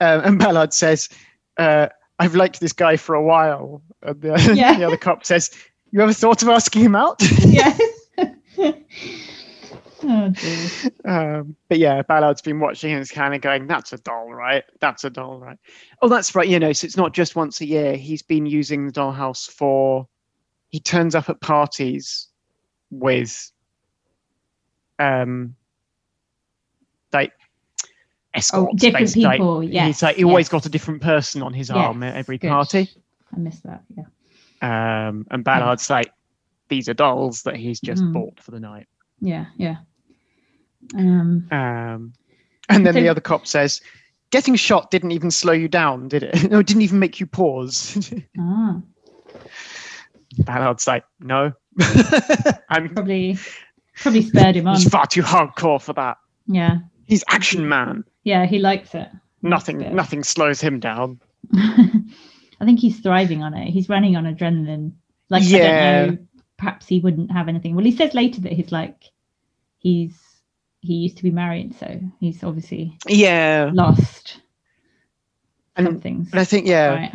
uh, 0.01 0.21
and 0.25 0.37
Ballard 0.37 0.73
says, 0.73 1.09
uh, 1.57 1.87
"I've 2.19 2.35
liked 2.35 2.59
this 2.59 2.73
guy 2.73 2.97
for 2.97 3.15
a 3.15 3.23
while." 3.23 3.81
And 4.01 4.21
the, 4.21 4.53
Yeah. 4.55 4.77
the 4.77 4.83
other 4.85 4.97
cop 4.97 5.25
says, 5.25 5.51
"You 5.91 6.01
ever 6.01 6.13
thought 6.13 6.41
of 6.43 6.49
asking 6.49 6.83
him 6.83 6.95
out?" 6.95 7.21
yeah. 7.39 7.77
oh 10.07 10.33
um, 11.05 11.55
but 11.67 11.77
yeah, 11.79 12.01
Ballard's 12.03 12.41
been 12.41 12.59
watching 12.59 12.91
and 12.91 13.01
is 13.01 13.11
kind 13.11 13.33
of 13.33 13.41
going, 13.41 13.67
"That's 13.67 13.91
a 13.93 13.97
doll, 13.97 14.31
right? 14.31 14.63
That's 14.79 15.03
a 15.03 15.09
doll, 15.09 15.39
right? 15.39 15.57
Oh, 16.01 16.07
that's 16.09 16.35
right. 16.35 16.47
You 16.47 16.59
know, 16.59 16.73
so 16.73 16.85
it's 16.85 16.97
not 16.97 17.13
just 17.13 17.35
once 17.35 17.61
a 17.61 17.65
year. 17.65 17.95
He's 17.95 18.21
been 18.21 18.45
using 18.45 18.85
the 18.85 18.93
dollhouse 18.93 19.49
for. 19.49 20.07
He 20.69 20.79
turns 20.79 21.15
up 21.15 21.29
at 21.29 21.39
parties 21.39 22.27
with, 22.91 23.51
um, 24.99 25.55
escorts. 28.35 28.69
Oh, 28.71 28.75
different 28.75 29.03
basically. 29.05 29.23
Like, 29.23 29.37
people. 29.37 29.63
Yes. 29.63 29.87
he's 29.87 30.03
like 30.03 30.15
he 30.17 30.23
always 30.23 30.49
got 30.49 30.65
a 30.65 30.69
different 30.69 31.01
person 31.01 31.41
on 31.41 31.53
his 31.53 31.69
arm 31.69 32.03
at 32.03 32.15
every 32.15 32.37
good. 32.37 32.49
party. 32.49 32.89
I 33.35 33.39
miss 33.39 33.59
that. 33.61 33.83
Yeah. 33.95 34.03
Um, 35.09 35.25
and 35.31 35.43
Ballard's 35.43 35.89
like, 35.89 36.11
these 36.69 36.87
are 36.89 36.93
dolls 36.93 37.43
that 37.43 37.55
he's 37.55 37.79
just 37.79 38.01
Mhm. 38.03 38.13
bought 38.13 38.39
for 38.39 38.51
the 38.51 38.59
night. 38.59 38.87
Yeah. 39.19 39.45
Yeah. 39.57 39.77
Um. 40.95 41.47
Um, 41.51 42.13
and 42.69 42.85
then 42.85 42.93
So- 42.93 42.99
the 43.01 43.09
other 43.09 43.21
cop 43.21 43.45
says, 43.47 43.81
"Getting 44.31 44.55
shot 44.55 44.91
didn't 44.91 45.11
even 45.11 45.31
slow 45.31 45.53
you 45.53 45.67
down, 45.67 46.07
did 46.07 46.23
it? 46.23 46.33
no, 46.51 46.59
it 46.59 46.67
didn't 46.67 46.81
even 46.83 46.99
make 46.99 47.19
you 47.19 47.25
pause." 47.25 48.11
Ah. 48.39 48.81
Ballard's 50.39 50.87
like, 50.87 51.05
"No, 51.19 51.51
I'm 52.69 52.89
Probably. 52.89 53.37
Probably 53.97 54.21
spared 54.23 54.55
him 54.57 54.67
on. 54.67 54.75
he's 54.75 54.89
far 54.89 55.07
too 55.07 55.21
hardcore 55.21 55.81
for 55.81 55.93
that. 55.93 56.17
Yeah. 56.47 56.79
He's 57.05 57.23
action 57.29 57.69
man. 57.69 58.03
Yeah. 58.25 58.45
He 58.45 58.59
likes 58.59 58.93
it. 58.93 59.07
Nothing, 59.41 59.95
nothing 59.95 60.23
slows 60.23 60.59
him 60.59 60.79
down." 60.81 61.21
I 61.53 62.63
think 62.65 62.79
he's 62.79 62.99
thriving 62.99 63.41
on 63.43 63.53
it. 63.53 63.69
He's 63.69 63.87
running 63.89 64.15
on 64.17 64.25
adrenaline. 64.25 64.91
Like 65.29 65.43
I 65.43 65.45
Yeah. 65.45 66.05
don't 66.05 66.15
know, 66.15 66.27
perhaps 66.57 66.87
he 66.87 66.99
wouldn't 66.99 67.31
have 67.31 67.47
anything. 67.47 67.75
Well, 67.75 67.85
he 67.85 67.91
says 67.95 68.13
later 68.13 68.41
that 68.41 68.51
he's 68.53 68.71
like 68.71 69.03
he's 69.79 70.17
he 70.81 70.95
used 70.95 71.17
to 71.17 71.23
be 71.23 71.31
married, 71.31 71.75
so 71.79 71.99
he's 72.19 72.43
obviously 72.43 72.97
Yeah, 73.07 73.71
lost 73.73 74.41
and 75.75 75.85
some 75.87 75.99
things. 76.01 76.29
but 76.31 76.39
I 76.39 76.45
think 76.45 76.65
yeah, 76.67 76.87
right. 76.89 77.13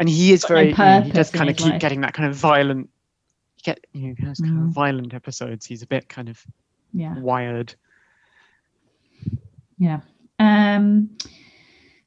and 0.00 0.08
he 0.08 0.32
is 0.32 0.42
no 0.44 0.48
very. 0.56 0.72
know, 0.72 1.00
he 1.02 1.10
does 1.12 1.30
kind 1.30 1.48
of 1.50 1.56
keep 1.56 1.72
life. 1.72 1.80
getting 1.80 2.00
that 2.02 2.14
kind 2.14 2.28
of 2.28 2.36
violent. 2.36 2.90
Get 3.64 3.78
you 3.92 4.08
know, 4.08 4.14
kind 4.16 4.36
Mm. 4.36 4.66
of 4.68 4.74
violent 4.74 5.14
episodes. 5.14 5.64
He's 5.66 5.82
a 5.82 5.86
bit 5.86 6.08
kind 6.08 6.28
of 6.28 6.44
Yeah. 6.92 7.16
wired. 7.18 7.74
Yeah. 9.78 10.00
Um 10.42 11.10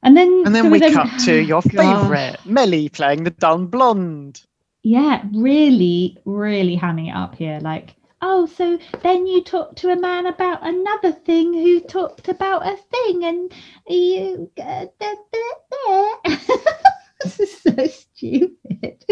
and 0.03 0.15
then 0.15 0.43
And 0.45 0.53
then 0.53 0.65
so 0.65 0.69
we 0.69 0.79
then- 0.79 0.93
cut 0.93 1.19
to 1.21 1.41
your 1.51 1.61
favourite, 1.61 2.37
Mellie 2.45 2.89
playing 2.89 3.23
the 3.23 3.31
dumb 3.31 3.67
blonde. 3.67 4.41
Yeah, 4.83 5.23
really, 5.33 6.17
really 6.25 6.77
hamming 6.77 7.09
it 7.09 7.15
up 7.15 7.33
here. 7.33 7.59
Like, 7.59 7.95
oh, 8.21 8.45
so 8.45 8.77
then 9.01 9.25
you 9.25 9.43
talked 9.43 9.77
to 9.79 9.89
a 9.89 9.99
man 9.99 10.27
about 10.27 10.59
another 10.61 11.11
thing 11.11 11.53
who 11.53 11.79
talked 11.79 12.27
about 12.29 12.67
a 12.67 12.77
thing, 12.77 13.25
and 13.25 13.51
you. 13.87 14.51
Uh, 14.61 14.85
da, 14.99 15.15
da, 15.33 15.49
da. 15.71 16.35
this 17.23 17.39
is 17.39 17.61
so 17.63 17.87
stupid. 17.87 19.03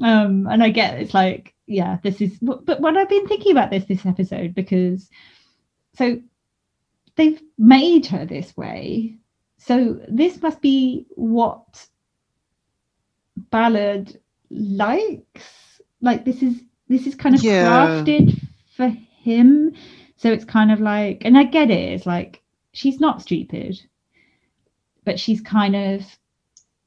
Um, 0.00 0.46
and 0.46 0.62
I 0.62 0.68
get 0.70 1.00
it's 1.00 1.12
like, 1.14 1.54
yeah, 1.66 1.98
this 2.04 2.20
is. 2.20 2.38
But 2.40 2.80
what 2.80 2.96
I've 2.96 3.08
been 3.08 3.26
thinking 3.26 3.50
about 3.50 3.70
this 3.70 3.86
this 3.86 4.06
episode, 4.06 4.54
because 4.54 5.10
so 5.96 6.20
they've 7.16 7.40
made 7.58 8.06
her 8.06 8.24
this 8.26 8.56
way, 8.56 9.16
so 9.58 10.00
this 10.08 10.40
must 10.42 10.60
be 10.60 11.06
what 11.10 11.86
Ballard 13.50 14.18
likes 14.50 15.80
like 16.00 16.24
this 16.24 16.42
is 16.42 16.60
this 16.88 17.06
is 17.06 17.14
kind 17.14 17.34
of 17.34 17.42
Yeah. 17.42 17.64
crafted 18.04 18.38
for 18.76 18.88
him 18.88 19.72
so 20.16 20.30
it's 20.30 20.44
kind 20.44 20.70
of 20.70 20.80
like 20.80 21.22
and 21.24 21.36
i 21.36 21.42
get 21.44 21.70
it 21.70 21.92
it's 21.94 22.06
like 22.06 22.42
she's 22.72 23.00
not 23.00 23.22
stupid 23.22 23.80
but 25.04 25.18
she's 25.18 25.40
kind 25.40 25.74
of 25.74 26.04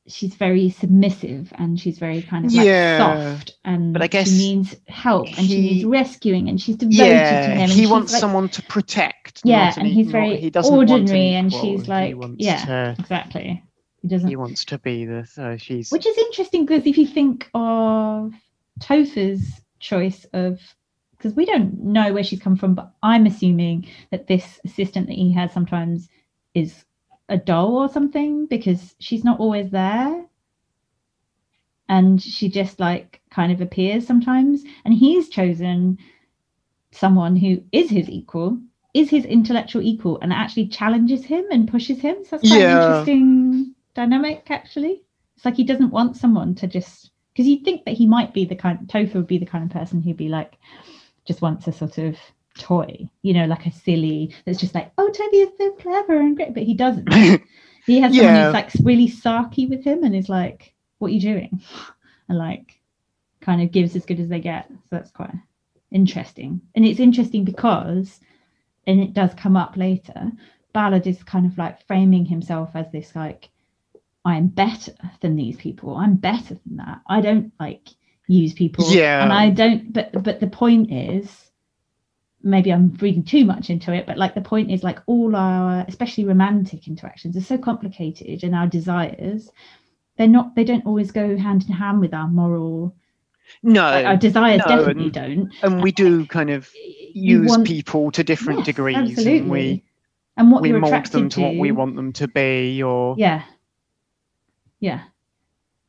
she's 0.07 0.35
very 0.35 0.69
submissive 0.69 1.51
and 1.57 1.77
she's 1.79 1.99
very 1.99 2.21
kind 2.21 2.45
of 2.45 2.53
like 2.53 2.65
Yeah. 2.65 2.97
soft 2.97 3.57
and 3.65 3.91
But 3.91 4.01
I 4.03 4.07
guess 4.07 4.29
she 4.29 4.55
needs 4.55 4.75
help 4.87 5.27
and 5.37 5.45
she 5.47 5.59
needs 5.61 5.85
rescuing 5.85 6.47
and 6.47 6.61
she's 6.61 6.77
devoted 6.77 6.97
to 6.99 7.03
him 7.03 7.57
and 7.59 7.71
he 7.71 7.87
wants 7.87 8.13
like- 8.13 8.21
someone 8.21 8.47
to 8.49 8.61
protect. 8.63 9.26
Yeah, 9.43 9.73
and 9.78 9.88
he's 9.88 10.12
very 10.12 10.38
he 10.38 10.50
doesn't 10.50 10.73
an 10.73 10.80
ordinary 10.80 11.34
and 11.36 11.52
she's 11.52 11.88
like- 11.88 12.15
yeah. 12.38 12.65
to- 12.65 12.95
exactly 13.00 13.63
he 14.02 14.08
doesn't 14.08 14.30
he 14.30 14.36
wants 14.36 14.65
to 14.65 14.78
be 14.78 15.06
the. 15.06 15.26
So 15.26 15.58
she's. 15.58 15.91
which 15.91 16.06
is 16.06 16.17
interesting 16.17 16.65
because 16.65 16.86
if 16.86 16.97
you 16.97 17.08
think 17.08 17.50
of 17.54 18.34
Topher's 18.80 19.43
choice 19.80 20.26
of 20.34 20.60
because 21.17 21.34
we 21.34 21.45
don't 21.45 21.84
know 21.84 22.13
where 22.13 22.23
she's 22.23 22.39
come 22.39 22.56
from, 22.56 22.76
but 22.76 22.93
I'm 23.02 23.26
assuming 23.26 23.88
that 24.12 24.28
this 24.28 24.60
assistant 24.63 25.08
that 25.08 25.15
he 25.15 25.32
has 25.34 25.52
sometimes 25.52 26.10
is 26.54 26.86
a 27.28 27.38
doll 27.38 27.76
or 27.78 27.89
something 27.89 28.45
because 28.45 28.95
she's 29.00 29.23
not 29.23 29.39
always 29.39 29.71
there. 29.71 30.26
And 31.89 32.21
she 32.21 32.50
just 32.50 32.80
like 32.80 33.21
kind 33.32 33.52
of 33.52 33.62
appears 33.62 34.06
sometimes. 34.06 34.63
And 34.86 34.93
he's 34.93 35.30
chosen 35.30 35.97
someone 36.91 37.36
who 37.36 37.63
is 37.71 37.89
his 37.89 38.10
equal, 38.10 38.60
is 38.97 39.10
his 39.10 39.25
intellectual 39.25 39.81
equal, 39.81 40.19
and 40.21 40.33
actually 40.33 40.67
challenges 40.67 41.23
him 41.25 41.45
and 41.51 41.69
pushes 41.69 41.99
him. 41.99 42.17
So 42.23 42.38
that's 42.38 42.47
quite 42.49 42.62
an 42.63 42.77
interesting 42.81 43.75
dynamic, 43.93 44.49
actually. 44.49 45.03
It's 45.36 45.45
like 45.45 45.55
he 45.55 45.63
doesn't 45.63 45.91
want 45.91 46.17
someone 46.17 46.55
to 46.55 46.67
just 46.67 47.12
because 47.33 47.47
you'd 47.47 47.63
think 47.63 47.86
that 47.86 47.93
he 47.95 48.07
might 48.07 48.33
be 48.33 48.45
the 48.45 48.55
kind 48.55 48.79
Topher 48.88 49.15
would 49.15 49.27
be 49.27 49.38
the 49.38 49.45
kind 49.45 49.63
of 49.63 49.69
person 49.69 50.01
who'd 50.01 50.17
be 50.17 50.29
like 50.29 50.57
just 51.25 51.41
wants 51.41 51.67
a 51.67 51.71
sort 51.71 51.97
of 51.99 52.17
toy, 52.57 53.07
you 53.21 53.33
know, 53.33 53.45
like 53.45 53.65
a 53.67 53.71
silly 53.71 54.33
that's 54.45 54.60
just 54.60 54.73
like, 54.73 54.91
oh 54.97 55.10
Toby 55.10 55.38
is 55.38 55.49
so 55.57 55.71
clever 55.73 56.19
and 56.19 56.36
great, 56.36 56.53
but 56.53 56.63
he 56.63 56.73
doesn't. 56.73 57.07
He 57.86 58.01
has 58.01 58.15
someone 58.17 58.36
Yeah. 58.36 58.45
who's 58.45 58.53
like 58.53 58.71
really 58.83 59.07
sarky 59.07 59.69
with 59.69 59.83
him 59.83 60.03
and 60.03 60.13
is 60.15 60.27
like, 60.29 60.73
what 60.97 61.10
are 61.10 61.13
you 61.13 61.21
doing? 61.21 61.62
And 62.29 62.38
like 62.38 62.81
kind 63.39 63.62
of 63.62 63.71
gives 63.71 63.95
as 63.95 64.05
good 64.05 64.19
as 64.19 64.27
they 64.27 64.41
get. 64.41 64.67
So 64.69 64.75
that's 64.91 65.12
quite 65.12 65.31
interesting. 65.91 66.60
And 66.75 66.83
it's 66.86 66.99
interesting 66.99 67.45
because, 67.45 68.19
and 68.88 69.02
it 69.02 69.13
does 69.13 69.34
come 69.36 69.58
up 69.58 69.78
later, 69.78 70.32
Ballard 70.73 71.06
is 71.06 71.21
kind 71.23 71.45
of 71.45 71.58
like 71.58 71.86
framing 71.86 72.26
himself 72.26 72.71
as 72.73 72.89
this 72.91 73.15
like, 73.15 73.50
I'm 74.26 74.47
better 74.47 74.93
than 75.21 75.36
these 75.36 75.58
people. 75.58 75.95
I'm 75.95 76.15
better 76.15 76.56
than 76.65 76.78
that. 76.78 77.02
I 77.08 77.21
don't 77.21 77.52
like 77.60 77.88
use 78.28 78.54
people. 78.54 78.86
Yeah. 78.91 79.23
And 79.23 79.32
I 79.34 79.50
don't 79.50 79.93
but 79.93 80.12
but 80.23 80.39
the 80.39 80.47
point 80.47 80.91
is 80.91 81.52
maybe 82.43 82.71
I'm 82.71 82.93
reading 83.02 83.23
too 83.23 83.45
much 83.45 83.69
into 83.69 83.93
it, 83.93 84.06
but 84.06 84.17
like 84.17 84.36
the 84.36 84.41
point 84.41 84.71
is 84.71 84.84
like 84.84 85.00
all 85.06 85.36
our 85.36 85.86
especially 85.88 86.26
romantic 86.26 86.88
interactions 86.88 87.36
are 87.38 87.41
so 87.41 87.58
complicated 87.58 88.43
and 88.43 88.54
our 88.54 88.67
desires, 88.67 89.50
they're 90.17 90.28
not 90.28 90.56
they 90.56 90.63
don't 90.63 90.86
always 90.86 91.12
go 91.12 91.38
hand 91.38 91.65
in 91.67 91.73
hand 91.73 92.00
with 92.00 92.13
our 92.13 92.28
moral 92.28 92.95
no, 93.63 93.81
our 94.05 94.17
desires 94.17 94.62
no, 94.67 94.77
definitely 94.77 95.03
and- 95.05 95.13
don't. 95.13 95.53
and 95.63 95.83
we 95.83 95.91
do 95.91 96.25
kind 96.25 96.49
of 96.49 96.69
use 97.13 97.49
want- 97.49 97.65
people 97.67 98.12
to 98.12 98.23
different 98.23 98.60
Yes, 98.60 98.65
degrees, 98.67 98.97
absolutely. 98.97 99.38
and 99.39 99.49
we 99.51 99.83
and 100.38 100.51
what 100.51 100.62
we 100.62 100.71
mold 100.71 100.86
attracted 100.86 101.13
them 101.13 101.29
to 101.29 101.41
what 101.41 101.55
we 101.55 101.71
want 101.71 101.95
them 101.95 102.13
to 102.13 102.27
be, 102.27 102.81
or 102.83 103.15
yeah 103.17 103.43
yeah 104.79 105.01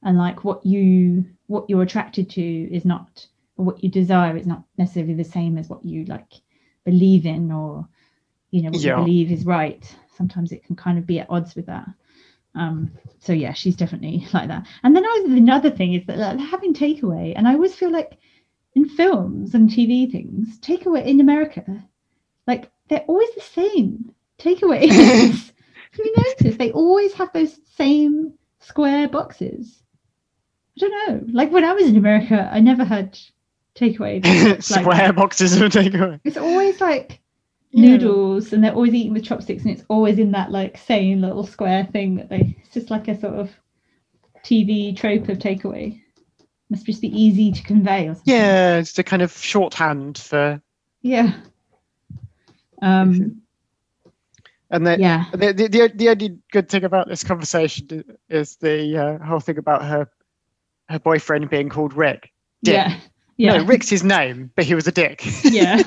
and 0.03 0.17
like 0.17 0.45
what 0.45 0.65
you 0.65 1.25
what 1.47 1.69
you're 1.69 1.83
attracted 1.83 2.31
to 2.31 2.43
is 2.43 2.85
not 2.85 3.27
or 3.57 3.65
what 3.67 3.83
you 3.83 3.91
desire 3.91 4.37
is 4.37 4.47
not 4.47 4.63
necessarily 4.79 5.15
the 5.15 5.25
same 5.25 5.59
as 5.59 5.69
what 5.69 5.85
you 5.85 6.05
like 6.07 6.33
believe 6.85 7.27
in 7.27 7.53
or 7.53 7.87
you 8.51 8.63
know 8.63 8.71
what 8.71 8.81
Yeah. 8.81 8.99
you 8.99 9.05
believe 9.05 9.33
is 9.33 9.45
right 9.45 9.85
sometimes 10.17 10.53
it 10.53 10.65
can 10.65 10.77
kind 10.77 10.99
of 10.99 11.07
be 11.07 11.21
at 11.21 11.29
odds 11.29 11.55
with 11.55 11.67
that 11.67 11.89
um 12.55 12.91
so 13.21 13.33
yeah 13.33 13.53
she's 13.53 13.77
definitely 13.77 14.27
like 14.33 14.49
that. 14.49 14.67
And 14.83 14.95
then 14.95 15.05
I, 15.05 15.25
another 15.29 15.71
thing 15.71 15.95
is 15.95 16.07
that 16.07 16.19
like, 16.19 16.39
having 16.39 16.75
takeaway 16.75 17.33
and 17.37 17.47
i 17.49 17.55
always 17.55 17.75
feel 17.75 17.91
like 17.91 18.19
in 18.75 18.89
films 18.89 19.55
and 19.55 19.69
tv 19.69 20.11
things 20.11 20.59
takeaway 20.61 21.05
in 21.05 21.21
america 21.21 21.85
like 22.47 22.71
they're 22.89 23.05
always 23.09 23.35
the 23.35 23.41
same 23.41 24.13
takeaways 24.39 24.91
have 25.93 26.07
you 26.07 26.15
noticed? 26.17 26.59
They 26.59 26.73
always 26.73 27.13
have 27.15 27.33
those 27.33 27.59
same 27.77 28.35
square 28.61 29.09
boxes. 29.09 29.83
I 30.77 30.81
don't 30.81 31.09
know. 31.09 31.33
Like 31.33 31.51
when 31.51 31.65
i 31.65 31.73
was 31.73 31.87
in 31.87 31.97
america 31.97 32.49
i 32.53 32.61
never 32.61 32.85
had 32.85 33.19
takeaway. 33.75 34.25
Like 34.25 34.63
square 34.63 35.13
boxes 35.13 35.61
of 35.61 35.73
takeaway. 35.73 36.21
it's 36.25 36.37
always 36.37 36.81
like. 36.81 37.21
Noodles 37.73 38.53
and 38.53 38.65
they're 38.65 38.75
always 38.75 38.95
eating 38.95 39.13
with 39.13 39.25
chopsticks 39.25 39.63
and 39.63 39.73
it's 39.73 39.85
always 39.89 40.19
in 40.19 40.33
that 40.33 40.51
like 40.51 40.79
same 40.79 41.21
little 41.21 41.45
square 41.45 41.87
thing 41.93 42.17
that 42.17 42.29
they 42.29 42.57
it's 42.61 42.73
just 42.73 42.91
like 42.91 43.09
a 43.09 43.21
sort 43.21 43.35
of 43.35 43.51
tv 44.43 44.97
trope 44.97 45.29
of 45.29 45.39
takeaway 45.39 46.01
must 46.71 46.87
just 46.87 47.03
be 47.03 47.09
easy 47.09 47.51
to 47.51 47.63
convey 47.63 48.09
or 48.09 48.15
something. 48.15 48.35
Yeah, 48.35 48.77
it's 48.77 48.99
a 48.99 49.03
kind 49.03 49.23
of 49.23 49.33
shorthand 49.33 50.19
for, 50.19 50.61
yeah 51.01 51.33
um 52.83 53.41
and 54.71 54.87
the, 54.87 54.99
yeah 54.99 55.25
the, 55.33 55.53
the, 55.53 55.69
the, 55.69 55.93
the 55.95 56.09
only 56.09 56.39
good 56.53 56.69
thing 56.69 56.85
about 56.85 57.09
this 57.09 57.25
conversation 57.25 58.05
is 58.29 58.57
the 58.57 58.97
uh, 58.97 59.25
whole 59.25 59.41
thing 59.41 59.59
about 59.59 59.85
her 59.85 60.09
her 60.89 60.99
boyfriend 60.99 61.51
being 61.51 61.69
called 61.69 61.93
Rick. 61.93 62.33
Dick. 62.63 62.75
yeah 62.75 62.97
yeah 63.37 63.59
No, 63.59 63.65
Rick's 63.65 63.89
his 63.89 64.03
name, 64.03 64.51
but 64.57 64.65
he 64.65 64.75
was 64.75 64.87
a 64.87 64.93
dick. 64.93 65.23
yeah 65.45 65.83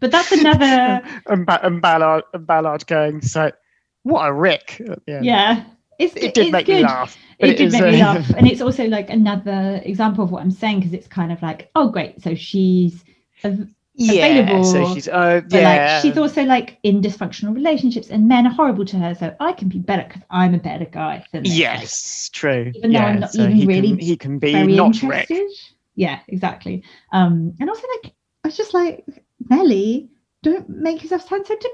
but 0.00 0.10
that's 0.10 0.32
another 0.32 1.02
and, 1.26 1.46
ba- 1.46 1.64
and 1.64 1.82
Ballard 1.82 2.24
and 2.32 2.46
Ballard 2.46 2.86
going 2.86 3.20
so 3.20 3.50
what 4.02 4.28
a 4.28 4.32
Rick. 4.32 4.80
Yeah 5.06 5.64
it's 5.98 6.14
it 6.16 6.34
did 6.34 6.46
it's 6.46 6.52
make 6.52 6.66
good. 6.66 6.76
me 6.76 6.82
laugh. 6.82 7.16
but 7.40 7.50
it 7.50 7.58
did 7.58 7.66
is, 7.66 7.72
make 7.72 7.82
me 7.92 8.00
uh, 8.00 8.14
laugh 8.14 8.30
and 8.36 8.46
it's 8.46 8.60
also 8.60 8.86
like 8.86 9.10
another 9.10 9.80
example 9.84 10.24
of 10.24 10.30
what 10.30 10.42
i'm 10.42 10.50
saying 10.50 10.78
because 10.78 10.92
it's 10.92 11.08
kind 11.08 11.32
of 11.32 11.42
like 11.42 11.70
oh 11.74 11.88
great 11.88 12.20
so 12.22 12.34
she's 12.34 13.04
a, 13.44 13.56
Yeah, 13.94 14.62
so 14.62 14.94
she's 14.94 15.08
oh 15.08 15.42
yeah. 15.50 15.94
like 15.94 16.02
she's 16.02 16.16
also 16.16 16.44
like 16.44 16.78
in 16.82 17.00
dysfunctional 17.00 17.54
relationships 17.54 18.10
and 18.10 18.28
men 18.28 18.46
are 18.46 18.52
horrible 18.52 18.84
to 18.86 18.96
her 18.98 19.14
so 19.14 19.34
i 19.40 19.52
can 19.52 19.68
be 19.68 19.78
better 19.78 20.04
because 20.06 20.22
i'm 20.30 20.54
a 20.54 20.58
better 20.58 20.84
guy 20.86 21.24
than 21.32 21.42
this. 21.42 21.56
Yes, 21.56 22.30
true. 22.32 22.72
even 22.74 22.92
though 22.92 22.98
I'm 23.00 23.20
not 23.20 23.32
so 23.32 23.42
even 23.42 23.56
he 23.56 23.66
really 23.66 23.88
can, 23.88 23.98
he 23.98 24.16
can 24.16 24.38
be 24.38 24.66
not 24.76 25.02
Rick. 25.02 25.30
yeah 25.96 26.20
exactly 26.28 26.84
um 27.12 27.54
and 27.60 27.68
also 27.68 27.86
like 28.02 28.12
i 28.44 28.48
was 28.48 28.56
just 28.56 28.72
like 28.72 29.04
mellie 29.48 30.10
don't 30.42 30.68
make 30.68 31.02
yourself 31.02 31.28
sound 31.28 31.46
so 31.46 31.56
de- 31.56 31.68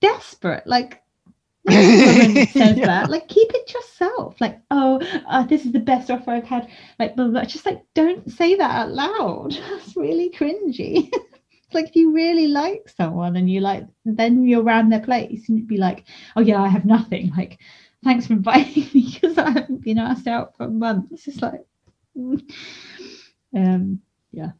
desperate. 0.00 0.66
Like 0.66 1.02
says 1.68 2.48
Yeah. 2.54 2.86
that 2.86 3.10
like 3.10 3.28
keep 3.28 3.50
it 3.52 3.72
yourself. 3.72 4.40
Like 4.40 4.60
oh 4.70 5.00
uh, 5.28 5.44
this 5.44 5.64
is 5.64 5.72
the 5.72 5.80
best 5.80 6.10
offer 6.10 6.30
i've 6.30 6.44
had. 6.44 6.68
Like 6.98 7.16
blah, 7.16 7.28
blah, 7.28 7.44
just 7.44 7.66
like 7.66 7.82
don't 7.94 8.30
say 8.30 8.54
that 8.54 8.70
out 8.70 8.92
loud. 8.92 9.52
That's 9.70 9.96
really 9.96 10.30
cringy. 10.30 11.10
It's 11.66 11.74
like 11.74 11.88
if 11.88 11.96
you 11.96 12.12
really 12.14 12.46
like 12.46 12.88
someone 12.88 13.34
and 13.34 13.50
you 13.50 13.60
like 13.60 13.84
then 14.04 14.44
you're 14.46 14.62
around 14.62 14.88
their 14.88 15.00
place 15.00 15.48
and 15.48 15.58
you'd 15.58 15.66
be 15.66 15.78
like 15.78 16.04
oh 16.36 16.40
yeah 16.40 16.62
i 16.62 16.68
have 16.68 16.84
nothing. 16.84 17.32
Like 17.36 17.58
thanks 18.04 18.28
for 18.28 18.34
inviting 18.34 18.84
me 18.94 19.10
because 19.12 19.36
i 19.36 19.50
haven't 19.50 19.82
been 19.82 19.98
asked 19.98 20.28
out 20.28 20.56
for 20.56 20.68
months. 20.68 21.10
It's 21.10 21.24
just 21.24 21.42
like 21.42 21.66
mm. 22.16 22.40
um 23.56 24.00
yeah 24.30 24.52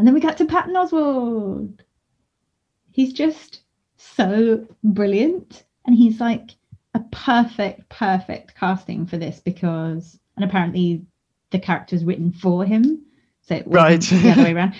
and 0.00 0.06
then 0.06 0.14
we 0.14 0.20
got 0.20 0.38
to 0.38 0.46
patton 0.46 0.72
oswalt. 0.72 1.78
He's 2.90 3.12
just 3.12 3.60
so 3.98 4.66
brilliant. 4.82 5.64
And 5.84 5.94
he's 5.94 6.18
like 6.20 6.52
a 6.94 7.00
perfect 7.12 7.86
perfect 7.90 8.54
casting 8.54 9.04
for 9.06 9.18
this 9.18 9.40
because 9.40 10.18
and 10.36 10.44
apparently 10.44 11.04
the 11.50 11.58
character 11.58 11.94
was 11.96 12.04
written 12.06 12.32
for 12.32 12.64
him 12.64 13.04
so 13.42 13.56
it 13.56 13.64
Right. 13.66 14.00
the 14.00 14.30
other 14.30 14.42
way 14.42 14.52
around. 14.54 14.74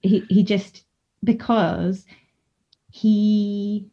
He 0.00 0.26
he 0.28 0.42
just 0.42 0.82
because 1.22 2.04
he 2.90 3.86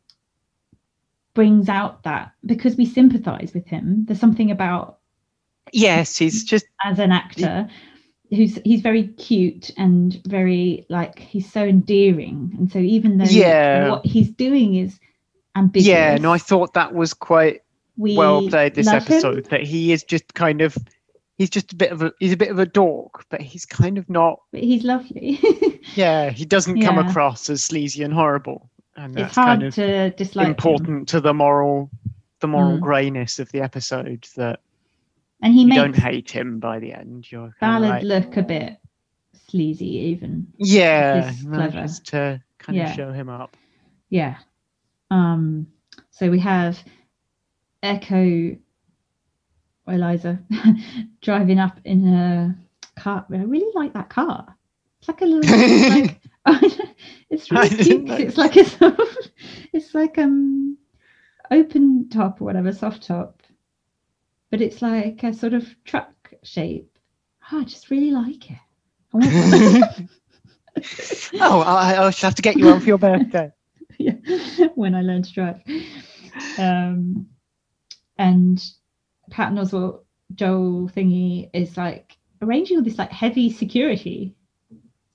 brings 1.36 1.70
out 1.70 2.02
that 2.04 2.32
because 2.44 2.76
we 2.76 2.88
sympathize 2.88 3.54
with 3.54 3.68
him 3.68 4.06
there's 4.08 4.20
something 4.20 4.50
about 4.50 4.98
Yes, 5.72 6.18
he's 6.18 6.44
just 6.44 6.66
as 6.84 6.98
an 6.98 7.12
actor 7.12 7.70
who's 8.32 8.58
he's 8.64 8.82
very 8.82 9.08
cute 9.10 9.72
and 9.78 10.22
very 10.26 10.86
like 10.90 11.20
he's 11.20 11.52
so 11.52 11.64
endearing 11.64 12.56
and 12.58 12.72
so 12.72 12.80
even 12.80 13.18
though 13.18 13.26
Yeah. 13.26 13.90
what 13.92 14.06
he's 14.06 14.30
doing 14.32 14.76
is 14.76 15.00
ambiguous 15.56 15.88
yeah. 15.88 16.16
No, 16.18 16.32
I 16.32 16.38
thought 16.38 16.74
that 16.76 16.94
was 16.94 17.14
quite 17.14 17.62
we 17.98 18.16
well 18.18 18.48
played 18.48 18.74
this 18.76 18.88
love 18.88 19.06
him. 19.06 19.14
episode. 19.14 19.46
That 19.50 19.64
he 19.64 19.92
is 19.92 20.04
just 20.04 20.34
kind 20.34 20.62
of 20.62 20.78
he's 21.38 21.50
just 21.50 21.74
a 21.74 21.76
bit 21.76 21.92
of 21.92 22.02
a 22.02 22.14
he's 22.20 22.32
a 22.32 22.38
bit 22.38 22.50
of 22.50 22.58
a 22.60 22.66
dork, 22.66 23.26
but 23.30 23.42
he's 23.42 23.66
kind 23.66 23.98
of 23.98 24.10
not. 24.10 24.40
but 24.52 24.62
he's 24.62 24.84
lovely 24.84 25.40
Yeah, 25.96 26.30
he 26.30 26.46
doesn't 26.46 26.82
come 26.82 26.98
across 27.00 27.50
as 27.50 27.64
sleazy 27.64 28.02
and 28.04 28.14
horrible, 28.14 28.70
and 28.96 29.12
it's 29.14 29.22
that's 29.22 29.36
hard 29.36 29.48
kind 29.60 29.64
of 29.64 29.76
to 29.76 30.10
dislike 30.12 30.46
him. 30.46 30.52
important 30.52 31.10
to 31.10 31.20
the 31.20 31.34
moral 31.34 31.90
the 32.40 32.48
moral 32.48 32.78
Mm. 32.78 32.82
greyness 32.82 33.40
of 33.40 33.52
the 33.52 33.62
episode 33.62 34.26
that 34.38 34.62
and 35.42 35.54
he 35.54 35.64
you 35.64 35.70
makes 35.70 35.82
don't 35.82 35.96
hate 35.96 36.30
him 36.30 36.60
by 36.60 36.80
the 36.80 36.94
end. 36.94 37.32
You're 37.32 37.54
Ballard 37.60 37.90
like, 37.90 38.04
look 38.04 38.38
a 38.38 38.44
bit 38.44 38.78
sleazy 39.48 39.86
even 39.98 40.48
yeah, 40.58 41.32
no, 41.44 41.68
just 41.70 42.06
to 42.08 42.42
kind 42.60 42.78
Yeah. 42.78 42.90
of 42.90 42.96
show 42.96 43.12
him 43.12 43.30
up. 43.30 43.56
yeah 44.10 44.38
um 45.10 45.68
so 46.12 46.30
we 46.30 46.40
have 46.40 46.78
echo 47.84 48.56
Eliza 49.88 50.40
driving 51.22 51.60
up 51.60 51.80
in 51.84 52.08
a 52.08 52.56
car. 53.00 53.26
I 53.32 53.38
really 53.38 53.72
like 53.74 53.94
that 53.94 54.10
car. 54.10 54.56
It's 55.00 55.08
like 55.08 55.22
a 55.22 55.26
little 55.26 55.50
like 55.90 56.20
it's 57.30 57.52
really 57.52 57.70
cute. 57.70 58.10
It's 58.10 58.38
like 58.38 58.56
a 58.56 58.98
it's 59.74 59.94
like 59.96 60.18
um 60.18 60.78
open 61.52 62.10
top 62.10 62.42
or 62.42 62.46
whatever, 62.46 62.72
soft 62.72 63.04
top. 63.08 63.41
But 64.52 64.62
it's 64.62 64.82
like 64.82 65.24
a 65.24 65.34
sort 65.34 65.54
of 65.54 65.66
truck 65.86 66.34
shape. 66.44 66.98
Oh, 67.52 67.62
I 67.62 67.64
just 67.64 67.90
really 67.90 68.12
like 68.12 68.52
it. 68.52 68.58
I 69.14 69.18
want 69.18 69.34
one. 69.34 70.10
oh, 71.42 71.62
I, 71.62 72.06
I 72.06 72.10
shall 72.12 72.30
have 72.30 72.36
to 72.36 72.42
get 72.42 72.58
you 72.58 72.68
one 72.68 72.80
for 72.80 72.88
your 72.88 72.98
birthday. 72.98 73.52
yeah, 73.98 74.14
when 74.76 74.94
I 74.94 75.02
learned 75.02 75.26
to 75.26 75.34
drive. 75.34 75.62
Um, 76.58 77.28
and 78.18 78.64
Patton 79.30 79.58
Oswalt, 79.58 80.04
Joel 80.36 80.90
thingy 80.90 81.50
is 81.54 81.78
like 81.78 82.18
arranging 82.42 82.78
all 82.78 82.84
this 82.84 82.98
like 82.98 83.12
heavy 83.12 83.52
security. 83.52 84.36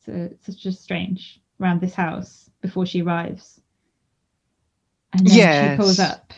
So 0.05 0.31
it's 0.46 0.57
just 0.57 0.83
strange 0.83 1.40
around 1.61 1.81
this 1.81 1.94
house 1.94 2.51
before 2.61 2.87
she 2.87 3.03
arrives. 3.03 3.61
And 5.12 5.27
then 5.27 5.70
she 5.70 5.77
pulls 5.77 5.99
up 5.99 6.33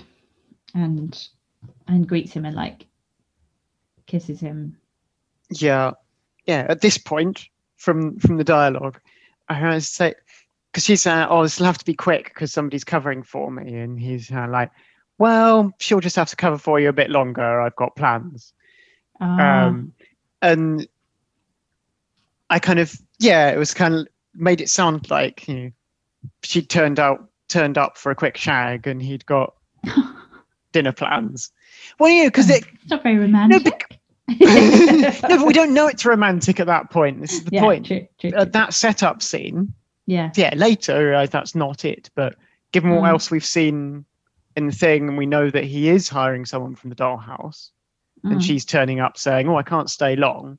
and 0.75 1.29
and 1.87 2.09
greets 2.09 2.33
him 2.33 2.45
and 2.45 2.55
like 2.55 2.87
kisses 4.09 4.41
him. 4.41 4.77
Yeah, 5.51 5.93
yeah. 6.47 6.67
At 6.69 6.81
this 6.81 6.99
point, 6.99 7.49
from 7.77 8.19
from 8.19 8.37
the 8.37 8.45
dialogue, 8.45 9.01
I 9.49 9.75
was 9.75 9.87
say 9.87 10.15
because 10.73 10.85
she's 10.85 11.07
uh, 11.07 11.27
oh, 11.31 11.45
this 11.45 11.59
will 11.59 11.67
have 11.67 11.79
to 11.79 11.85
be 11.85 11.95
quick 11.95 12.33
because 12.35 12.53
somebody's 12.53 12.85
covering 12.85 13.23
for 13.23 13.51
me, 13.51 13.77
and 13.77 14.01
he's 14.01 14.33
uh, 14.33 14.49
like, 14.51 14.71
well, 15.19 15.73
she'll 15.79 16.01
just 16.01 16.17
have 16.17 16.29
to 16.31 16.37
cover 16.37 16.59
for 16.59 16.81
you 16.81 16.89
a 16.89 16.93
bit 16.93 17.11
longer. 17.11 17.61
I've 17.61 17.77
got 17.77 17.95
plans. 17.95 18.53
Ah, 19.21 19.67
um, 19.67 19.93
and 20.43 20.89
I 22.51 22.59
kind 22.59 22.81
of 22.81 23.01
yeah, 23.19 23.51
it 23.51 23.59
was 23.59 23.75
kind 23.75 23.95
of 23.95 24.09
made 24.35 24.61
it 24.61 24.69
sound 24.69 25.11
like 25.11 25.47
you 25.49 25.55
know, 25.55 25.71
she 26.43 26.63
turned 26.63 26.99
out 26.99 27.29
turned 27.49 27.79
up 27.79 27.97
for 27.97 28.11
a 28.11 28.15
quick 28.15 28.37
shag 28.37 28.87
and 28.87 29.03
he'd 29.03 29.25
got 29.25 29.55
dinner 30.73 30.93
plans. 30.93 31.51
Well, 31.99 32.11
yeah, 32.11 32.27
because 32.27 32.51
it 32.51 32.65
it's 32.83 32.91
not 32.91 33.03
very 33.03 33.19
romantic. 33.19 33.99
no, 34.29 35.13
but 35.23 35.47
we 35.47 35.53
don't 35.55 35.73
know 35.73 35.87
it's 35.87 36.05
romantic 36.05 36.61
at 36.61 36.67
that 36.67 36.91
point. 36.91 37.21
This 37.21 37.33
is 37.33 37.45
the 37.45 37.51
yeah, 37.53 37.61
point. 37.63 37.87
True, 37.87 38.07
true, 38.21 38.31
Uh, 38.37 38.45
that 38.47 38.75
setup 38.75 39.23
scene, 39.23 39.73
yeah. 40.07 40.31
yeah, 40.37 40.53
later 40.55 41.15
uh, 41.15 41.27
that's 41.27 41.55
not 41.55 41.85
it. 41.85 42.11
But 42.15 42.35
given 42.73 42.91
what 42.91 43.03
Mm. 43.05 43.09
else 43.09 43.31
we've 43.31 43.45
seen 43.45 44.05
in 44.57 44.67
the 44.67 44.73
thing, 44.75 45.09
and 45.09 45.17
we 45.17 45.25
know 45.27 45.49
that 45.51 45.65
he 45.65 45.89
is 45.89 46.09
hiring 46.09 46.45
someone 46.45 46.75
from 46.75 46.91
the 46.91 46.97
dollhouse, 46.97 47.71
and 48.25 48.41
Mm. 48.41 48.43
she's 48.45 48.65
turning 48.67 49.01
up 49.01 49.17
saying, 49.17 49.49
"Oh, 49.49 49.57
I 49.57 49.63
can't 49.63 49.89
stay 49.89 50.15
long," 50.17 50.59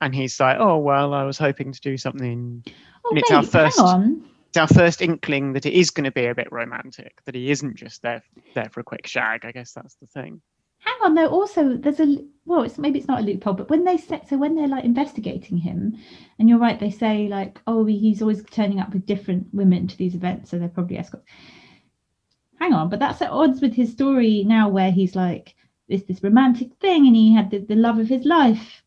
and 0.00 0.12
he's 0.14 0.40
like, 0.40 0.56
"Oh, 0.58 0.78
well, 0.78 1.14
I 1.14 1.22
was 1.22 1.38
hoping 1.38 1.70
to 1.72 1.80
do 1.80 1.96
something." 1.96 2.64
Oh, 3.04 3.10
and 3.10 3.18
it's 3.18 3.30
mate, 3.30 3.36
our 3.36 3.42
first- 3.44 3.78
hang 3.78 3.86
on. 3.86 4.24
It's 4.48 4.56
our 4.56 4.66
first 4.66 5.02
inkling 5.02 5.52
that 5.52 5.66
it 5.66 5.74
is 5.74 5.90
going 5.90 6.04
to 6.04 6.10
be 6.10 6.26
a 6.26 6.34
bit 6.34 6.50
romantic, 6.50 7.20
that 7.26 7.34
he 7.34 7.50
isn't 7.50 7.76
just 7.76 8.02
there 8.02 8.22
there 8.54 8.70
for 8.70 8.80
a 8.80 8.84
quick 8.84 9.06
shag. 9.06 9.44
I 9.44 9.52
guess 9.52 9.72
that's 9.72 9.94
the 9.96 10.06
thing. 10.06 10.40
Hang 10.78 10.96
on, 11.02 11.14
though. 11.14 11.28
Also, 11.28 11.76
there's 11.76 12.00
a 12.00 12.16
well, 12.46 12.62
it's 12.62 12.78
maybe 12.78 12.98
it's 12.98 13.08
not 13.08 13.20
a 13.20 13.24
loophole, 13.24 13.52
but 13.52 13.68
when 13.68 13.84
they 13.84 13.98
set 13.98 14.28
so, 14.28 14.38
when 14.38 14.54
they're 14.54 14.68
like 14.68 14.84
investigating 14.84 15.58
him, 15.58 15.98
and 16.38 16.48
you're 16.48 16.58
right, 16.58 16.80
they 16.80 16.90
say 16.90 17.28
like, 17.28 17.60
oh, 17.66 17.84
he's 17.84 18.22
always 18.22 18.42
turning 18.44 18.80
up 18.80 18.92
with 18.92 19.04
different 19.04 19.48
women 19.52 19.86
to 19.86 19.98
these 19.98 20.14
events, 20.14 20.50
so 20.50 20.58
they're 20.58 20.68
probably 20.68 20.96
escorts. 20.96 21.26
Hang 22.58 22.72
on, 22.72 22.88
but 22.88 23.00
that's 23.00 23.20
at 23.20 23.30
odds 23.30 23.60
with 23.60 23.74
his 23.74 23.92
story 23.92 24.44
now, 24.44 24.68
where 24.68 24.90
he's 24.90 25.14
like 25.14 25.54
this 25.88 26.04
this 26.04 26.22
romantic 26.22 26.74
thing, 26.76 27.06
and 27.06 27.14
he 27.14 27.34
had 27.34 27.50
the, 27.50 27.58
the 27.58 27.76
love 27.76 27.98
of 27.98 28.08
his 28.08 28.24
life 28.24 28.82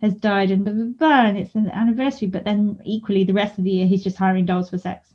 has 0.00 0.14
died, 0.14 0.50
and 0.50 0.64
blah 0.64 0.72
blah 0.74 0.84
blah, 0.84 1.26
and 1.26 1.38
it's 1.38 1.54
an 1.54 1.70
anniversary. 1.70 2.28
But 2.28 2.44
then 2.44 2.78
equally, 2.84 3.24
the 3.24 3.32
rest 3.32 3.58
of 3.58 3.64
the 3.64 3.70
year, 3.70 3.86
he's 3.86 4.04
just 4.04 4.16
hiring 4.16 4.44
dolls 4.46 4.70
for 4.70 4.78
sex. 4.78 5.08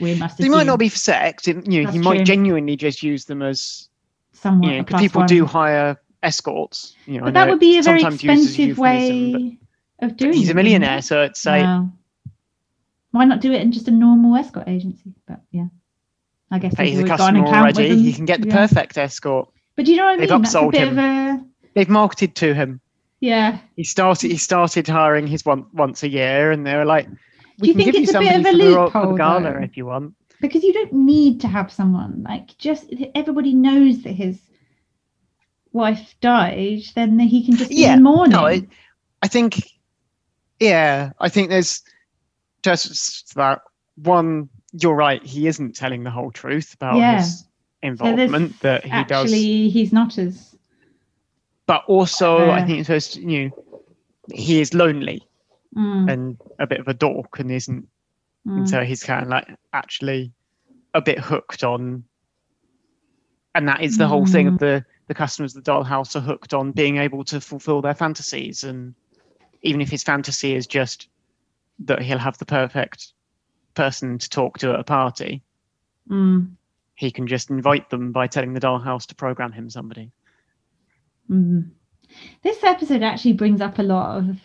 We 0.00 0.14
must. 0.14 0.38
They 0.38 0.48
might 0.48 0.66
not 0.66 0.78
be 0.78 0.88
for 0.88 0.98
sex. 0.98 1.48
It, 1.48 1.66
you 1.70 1.82
know, 1.84 1.90
he 1.90 1.98
might 1.98 2.16
true. 2.16 2.24
genuinely 2.24 2.76
just 2.76 3.02
use 3.02 3.24
them 3.24 3.42
as 3.42 3.88
somewhat 4.32 4.68
you 4.70 4.76
know, 4.76 4.84
a 4.88 4.98
people 4.98 5.20
one. 5.20 5.28
do 5.28 5.44
hire 5.44 6.00
escorts. 6.22 6.94
You 7.06 7.18
know, 7.18 7.24
But 7.24 7.34
know 7.34 7.40
that 7.40 7.50
would 7.50 7.60
be 7.60 7.78
a 7.78 7.82
very 7.82 8.00
sometimes 8.00 8.22
used 8.24 8.38
as 8.38 8.48
expensive 8.50 8.76
but- 8.76 8.82
way 8.82 9.58
of 10.00 10.16
doing 10.16 10.32
it. 10.32 10.36
He's 10.36 10.50
a 10.50 10.54
millionaire, 10.54 10.98
it? 10.98 11.04
so 11.04 11.22
it's 11.22 11.44
like 11.44 11.62
Wow. 11.64 11.90
Why 13.10 13.24
not 13.24 13.40
do 13.40 13.52
it 13.52 13.62
in 13.62 13.72
just 13.72 13.88
a 13.88 13.90
normal 13.90 14.36
escort 14.36 14.68
agency? 14.68 15.14
But 15.26 15.40
yeah, 15.50 15.66
I 16.50 16.58
guess 16.58 16.76
he's 16.78 16.96
the 16.98 17.02
always 17.04 17.18
got 17.18 17.34
an 17.34 17.42
customer 17.42 17.58
already. 17.58 18.02
He 18.02 18.12
can 18.12 18.26
get 18.26 18.40
the 18.40 18.48
Yeah. 18.48 18.54
perfect 18.56 18.98
escort. 18.98 19.48
But 19.76 19.86
do 19.86 19.92
you 19.92 19.96
know 19.96 20.04
what 20.04 20.10
I 20.10 20.16
mean? 20.16 20.28
They've? 20.28 20.42
That's 20.42 20.54
a 20.54 20.58
upsold 20.58 20.74
him. 20.74 20.98
a 20.98 21.44
They've 21.74 21.88
marketed 21.88 22.34
to 22.36 22.54
him. 22.54 22.80
Yeah. 23.20 23.58
He 23.76 23.84
started. 23.84 24.30
He 24.30 24.36
started 24.36 24.86
hiring 24.88 25.26
his 25.26 25.44
one 25.44 25.66
once 25.72 26.02
a 26.02 26.08
year, 26.08 26.50
and 26.52 26.66
they 26.66 26.74
were 26.76 26.84
like, 26.84 27.08
"We 27.58 27.68
you 27.68 27.74
can 27.74 27.82
think 27.82 27.92
give 27.92 27.94
you 27.96 28.02
it's 28.02 28.14
a 28.14 28.18
bit 28.18 28.40
of 28.40 28.46
a 28.46 28.50
for 28.52 28.56
the, 28.56 28.64
for 28.64 28.80
loophole, 28.84 29.12
the 29.12 29.16
gala 29.18 29.52
though? 29.54 29.58
if 29.60 29.76
you 29.76 29.86
want." 29.86 30.14
Because 30.40 30.62
you 30.62 30.72
don't 30.72 30.92
need 30.92 31.40
to 31.40 31.48
have 31.48 31.72
someone 31.72 32.22
like 32.22 32.56
just 32.58 32.94
everybody 33.14 33.54
knows 33.54 34.02
that 34.02 34.12
his 34.12 34.40
wife 35.72 36.14
died, 36.20 36.82
then 36.94 37.18
he 37.18 37.44
can 37.44 37.56
just 37.56 37.70
be 37.70 37.76
Yeah, 37.76 37.94
in 37.94 38.02
mourning. 38.02 38.32
No, 38.32 38.46
I, 38.46 38.66
I 39.22 39.28
think, 39.28 39.60
yeah, 40.60 41.10
I 41.18 41.28
think 41.28 41.50
there's 41.50 41.82
just 42.62 43.34
that 43.34 43.62
one. 43.96 44.48
You're 44.72 44.94
right. 44.94 45.24
He 45.24 45.46
isn't 45.46 45.74
telling 45.74 46.04
the 46.04 46.10
whole 46.10 46.30
truth 46.30 46.74
about 46.74 46.96
Yeah. 46.98 47.18
his 47.18 47.44
involvement 47.82 48.60
that 48.60 48.84
he 48.84 48.90
does, 49.04 49.24
Actually, 49.32 49.68
he's 49.70 49.92
not 49.92 50.18
as 50.18 50.47
but 51.68 51.84
also 51.86 52.50
I 52.50 52.62
Uh, 52.62 52.66
think 52.66 52.78
it's 52.80 52.86
supposed 52.88 53.12
to, 53.14 53.20
you 53.20 53.50
know, 53.50 53.82
he 54.32 54.60
is 54.60 54.74
lonely 54.74 55.22
mm, 55.76 56.10
and 56.10 56.36
a 56.58 56.66
bit 56.66 56.80
of 56.80 56.88
a 56.88 56.94
dork, 56.94 57.38
and 57.38 57.52
isn't 57.52 57.86
mm. 58.46 58.56
and 58.56 58.68
so 58.68 58.82
he's 58.82 59.04
kind 59.04 59.22
of 59.22 59.28
like 59.28 59.46
actually 59.72 60.32
a 60.94 61.00
bit 61.00 61.18
hooked 61.20 61.62
on. 61.62 62.04
And 63.54 63.68
that 63.68 63.82
is 63.82 63.96
the 63.96 64.08
whole 64.08 64.26
thing 64.26 64.46
Mm. 64.46 64.54
of 64.54 64.58
the 64.58 64.84
the 65.06 65.14
customers 65.14 65.56
of 65.56 65.64
the 65.64 65.70
dollhouse 65.70 66.16
are 66.16 66.20
hooked 66.20 66.52
on 66.52 66.72
being 66.72 66.96
able 66.98 67.24
to 67.24 67.40
fulfill 67.40 67.80
their 67.80 67.94
fantasies. 67.94 68.64
And 68.64 68.94
even 69.62 69.80
if 69.80 69.88
his 69.90 70.02
fantasy 70.02 70.54
is 70.54 70.66
just 70.66 71.08
that 71.86 72.02
he'll 72.02 72.18
have 72.18 72.38
the 72.38 72.44
perfect 72.44 73.12
person 73.74 74.18
to 74.18 74.28
talk 74.28 74.58
to 74.58 74.72
at 74.72 74.80
a 74.80 74.84
party 74.84 75.42
Mm, 76.10 76.56
he 76.94 77.10
can 77.10 77.26
just 77.26 77.50
invite 77.50 77.90
them 77.90 78.12
by 78.12 78.26
telling 78.26 78.54
the 78.54 78.60
dollhouse 78.60 79.06
to 79.06 79.14
program 79.14 79.52
him 79.52 79.68
somebody 79.70 80.10
mm. 81.30 81.70
This 82.42 82.64
episode 82.64 83.02
actually 83.02 83.34
brings 83.34 83.60
up 83.60 83.78
a 83.78 83.82
lot 83.82 84.18
of. 84.18 84.36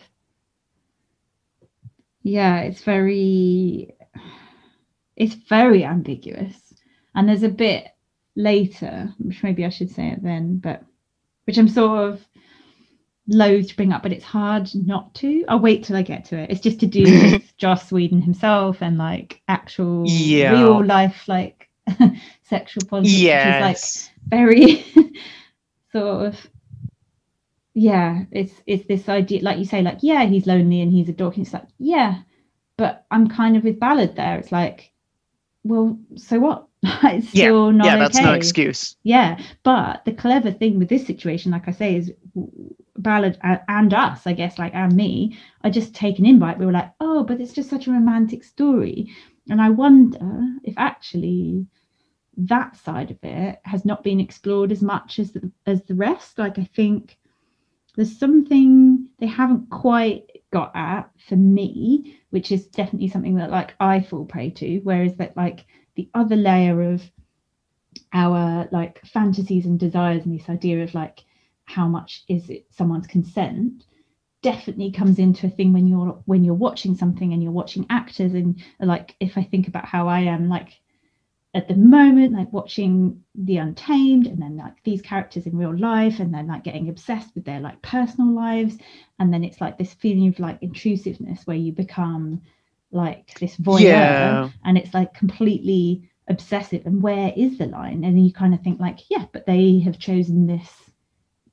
Yeah, 2.22 2.60
it's 2.60 2.82
very. 2.82 3.94
It's 5.16 5.34
very 5.34 5.84
ambiguous, 5.84 6.74
and 7.14 7.28
there's 7.28 7.42
a 7.44 7.48
bit 7.48 7.86
later, 8.36 9.12
which 9.18 9.42
maybe 9.42 9.64
I 9.64 9.68
should 9.68 9.90
say 9.90 10.08
it 10.08 10.22
then, 10.22 10.58
but 10.58 10.82
which 11.44 11.56
I'm 11.58 11.68
sort 11.68 12.08
of 12.08 12.26
loath 13.28 13.68
to 13.68 13.76
bring 13.76 13.92
up, 13.92 14.02
but 14.02 14.12
it's 14.12 14.24
hard 14.24 14.68
not 14.74 15.14
to. 15.16 15.44
I'll 15.48 15.60
wait 15.60 15.84
till 15.84 15.96
I 15.96 16.02
get 16.02 16.24
to 16.26 16.38
it. 16.38 16.50
It's 16.50 16.60
just 16.60 16.80
to 16.80 16.86
do 16.86 17.02
with 17.32 17.56
Joss 17.56 17.92
Whedon 17.92 18.22
himself 18.22 18.82
and 18.82 18.98
like 18.98 19.40
actual 19.46 20.04
Yeah. 20.06 20.52
real 20.52 20.84
life 20.84 21.28
like 21.28 21.68
sexual 22.42 22.84
politics, 22.86 23.14
which 23.14 23.22
is 23.22 23.60
like 23.60 23.78
very 24.30 24.84
sort 25.92 26.26
of 26.26 26.46
yeah 27.74 28.24
it's 28.30 28.52
it's 28.66 28.86
this 28.86 29.08
idea 29.08 29.42
like 29.42 29.58
you 29.58 29.64
say 29.64 29.82
like 29.82 29.98
yeah 30.00 30.24
he's 30.24 30.46
lonely 30.46 30.80
and 30.80 30.92
he's 30.92 31.08
a 31.08 31.12
dork 31.12 31.36
and 31.36 31.44
it's 31.44 31.52
like 31.54 31.66
yeah 31.78 32.20
but 32.76 33.04
i'm 33.10 33.28
kind 33.28 33.56
of 33.56 33.64
with 33.64 33.80
Ballard 33.80 34.16
there. 34.16 34.38
It's 34.38 34.52
like 34.52 34.92
well 35.64 35.98
so 36.16 36.38
what? 36.38 36.68
It's 37.04 37.32
Yeah, 37.32 37.48
still 37.48 37.72
not 37.72 37.86
yeah 37.86 37.96
that's 37.96 38.20
no 38.20 38.32
excuse. 38.34 38.96
Yeah 39.02 39.38
but 39.64 40.04
the 40.04 40.12
clever 40.12 40.52
thing 40.52 40.78
with 40.78 40.88
this 40.88 41.06
situation 41.06 41.52
like 41.52 41.68
i 41.68 41.72
say 41.72 41.96
is 41.96 42.12
Ballard 42.96 43.38
and 43.42 43.92
us 43.92 44.26
i 44.26 44.32
guess 44.32 44.58
like 44.58 44.74
and 44.74 44.94
me 44.94 45.36
are 45.62 45.70
just 45.70 45.94
taken 45.94 46.24
in 46.26 46.38
by 46.38 46.52
it. 46.52 46.58
We 46.58 46.66
were 46.66 46.72
like 46.72 46.92
oh 47.00 47.24
but 47.24 47.40
it's 47.40 47.52
just 47.52 47.70
such 47.70 47.86
a 47.88 47.92
romantic 47.92 48.44
story. 48.44 49.10
And 49.50 49.60
i 49.60 49.68
wonder 49.70 50.20
if 50.64 50.74
actually 50.76 51.66
that 52.36 52.76
side 52.76 53.10
of 53.10 53.18
it 53.22 53.60
has 53.64 53.84
not 53.84 54.02
been 54.04 54.20
explored 54.20 54.72
as 54.72 54.82
much 54.82 55.18
as 55.18 55.32
the, 55.32 55.50
as 55.66 55.82
the 55.84 55.94
rest. 55.94 56.38
Like 56.38 56.58
i 56.58 56.64
think 56.64 57.18
there's 57.96 58.18
something 58.18 59.08
they 59.18 59.26
haven't 59.26 59.70
quite 59.70 60.30
got 60.52 60.72
at 60.74 61.10
for 61.28 61.36
me 61.36 62.18
which 62.30 62.52
is 62.52 62.66
definitely 62.66 63.08
something 63.08 63.36
that 63.36 63.50
like 63.50 63.74
i 63.80 64.00
fall 64.00 64.24
prey 64.24 64.50
to 64.50 64.78
whereas 64.84 65.14
that 65.16 65.36
like 65.36 65.66
the 65.96 66.08
other 66.14 66.36
layer 66.36 66.92
of 66.92 67.02
our 68.12 68.68
like 68.70 69.04
fantasies 69.04 69.66
and 69.66 69.78
desires 69.78 70.24
and 70.24 70.38
this 70.38 70.48
idea 70.48 70.82
of 70.82 70.94
like 70.94 71.24
how 71.64 71.88
much 71.88 72.24
is 72.28 72.50
it 72.50 72.66
someone's 72.70 73.06
consent 73.06 73.84
definitely 74.42 74.90
comes 74.92 75.18
into 75.18 75.46
a 75.46 75.50
thing 75.50 75.72
when 75.72 75.88
you're 75.88 76.22
when 76.26 76.44
you're 76.44 76.54
watching 76.54 76.94
something 76.94 77.32
and 77.32 77.42
you're 77.42 77.50
watching 77.50 77.86
actors 77.88 78.34
and 78.34 78.62
like 78.78 79.16
if 79.18 79.38
i 79.38 79.42
think 79.42 79.66
about 79.68 79.86
how 79.86 80.06
i 80.06 80.20
am 80.20 80.48
like 80.48 80.80
at 81.54 81.68
the 81.68 81.74
moment 81.76 82.32
like 82.32 82.52
watching 82.52 83.22
the 83.36 83.58
untamed 83.58 84.26
and 84.26 84.42
then 84.42 84.56
like 84.56 84.82
these 84.82 85.00
characters 85.00 85.46
in 85.46 85.56
real 85.56 85.76
life 85.76 86.18
and 86.18 86.34
then 86.34 86.48
like 86.48 86.64
getting 86.64 86.88
obsessed 86.88 87.34
with 87.34 87.44
their 87.44 87.60
like 87.60 87.80
personal 87.82 88.34
lives. 88.34 88.76
And 89.18 89.32
then 89.32 89.44
it's 89.44 89.60
like 89.60 89.78
this 89.78 89.94
feeling 89.94 90.28
of 90.28 90.38
like 90.40 90.58
intrusiveness 90.62 91.46
where 91.46 91.56
you 91.56 91.72
become 91.72 92.42
like 92.90 93.38
this 93.38 93.56
voyeur 93.56 93.80
Yeah. 93.82 94.50
and 94.64 94.76
it's 94.76 94.92
like 94.94 95.14
completely 95.14 96.10
obsessive. 96.28 96.86
And 96.86 97.00
where 97.00 97.32
is 97.36 97.58
the 97.58 97.66
line? 97.66 98.04
And 98.04 98.16
then 98.16 98.24
you 98.24 98.32
kind 98.32 98.54
of 98.54 98.60
think 98.62 98.80
like 98.80 99.08
yeah 99.08 99.26
but 99.32 99.46
they 99.46 99.78
have 99.80 99.98
chosen 99.98 100.46
this 100.46 100.83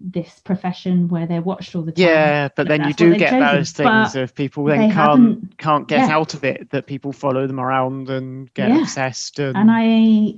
this 0.03 0.39
profession 0.39 1.07
where 1.09 1.27
they're 1.27 1.41
watched 1.41 1.75
all 1.75 1.83
the 1.83 1.91
time 1.91 2.03
Yeah, 2.05 2.49
but 2.55 2.67
then 2.67 2.87
you 2.87 2.93
do 2.93 3.15
get 3.15 3.31
those 3.39 3.71
things 3.71 4.15
of 4.15 4.33
people 4.33 4.63
then 4.65 4.91
can't 4.91 5.57
can't 5.57 5.87
get 5.87 6.07
yeah. 6.07 6.15
out 6.15 6.33
of 6.33 6.43
it 6.43 6.69
that 6.71 6.87
people 6.87 7.13
follow 7.13 7.45
them 7.45 7.59
around 7.59 8.09
and 8.09 8.51
get 8.55 8.69
Yeah. 8.69 8.81
obsessed 8.81 9.37
and, 9.39 9.55
and 9.55 9.69
i 9.71 9.83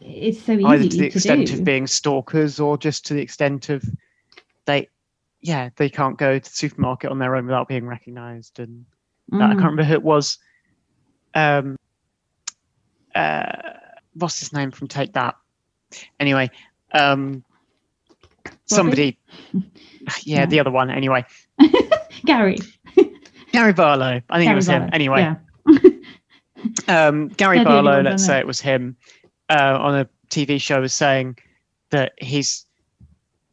it's 0.01 0.41
so 0.43 0.53
easy 0.53 0.65
either 0.65 0.89
to 0.89 0.97
the 0.97 1.05
extent 1.05 1.53
of 1.53 1.63
being 1.63 1.87
stalkers 1.87 2.59
or 2.59 2.77
just 2.77 3.05
to 3.07 3.13
the 3.13 3.21
extent 3.21 3.69
of 3.69 3.83
they 4.65 4.89
yeah 5.41 5.69
they 5.77 5.89
can't 5.89 6.17
go 6.17 6.39
to 6.39 6.49
the 6.49 6.55
supermarket 6.55 7.09
on 7.09 7.19
their 7.19 7.35
own 7.35 7.45
without 7.45 7.67
being 7.67 7.85
recognized 7.85 8.59
and 8.59 8.85
that- 9.29 9.41
I 9.41 9.45
Mm. 9.45 9.49
can't 9.51 9.59
remember 9.71 9.83
who 9.85 9.93
it 9.93 10.03
was. 10.03 10.37
Um, 11.33 11.77
uh, 13.15 13.51
what's 14.13 14.39
his 14.39 14.51
name 14.53 14.71
from 14.71 14.87
Take 14.87 15.13
That? 15.13 15.35
Anyway, 16.19 16.49
um, 16.93 17.43
somebody, 18.65 19.17
yeah, 19.53 19.61
Yeah. 20.23 20.45
the 20.45 20.59
other 20.59 20.71
one. 20.71 20.89
Anyway, 20.89 21.25
gary 22.25 22.57
Gary 23.51 23.73
Barlow. 23.73 24.21
I 24.29 24.37
think 24.37 24.47
it 24.47 24.49
Gary 24.49 24.55
was 24.55 24.67
him. 24.67 24.89
Anyway, 24.93 25.19
yeah. 25.19 25.35
um, 27.07 27.29
Gary 27.29 27.57
They're 27.57 27.65
Barlow, 27.65 28.01
let's 28.01 28.25
say 28.25 28.39
it 28.39 28.47
was 28.47 28.59
him, 28.59 28.95
uh, 29.49 29.77
on 29.79 29.95
a 29.95 30.09
TV 30.29 30.59
show 30.59 30.81
was 30.81 30.93
saying 30.93 31.37
that 31.91 32.13
he's 32.19 32.65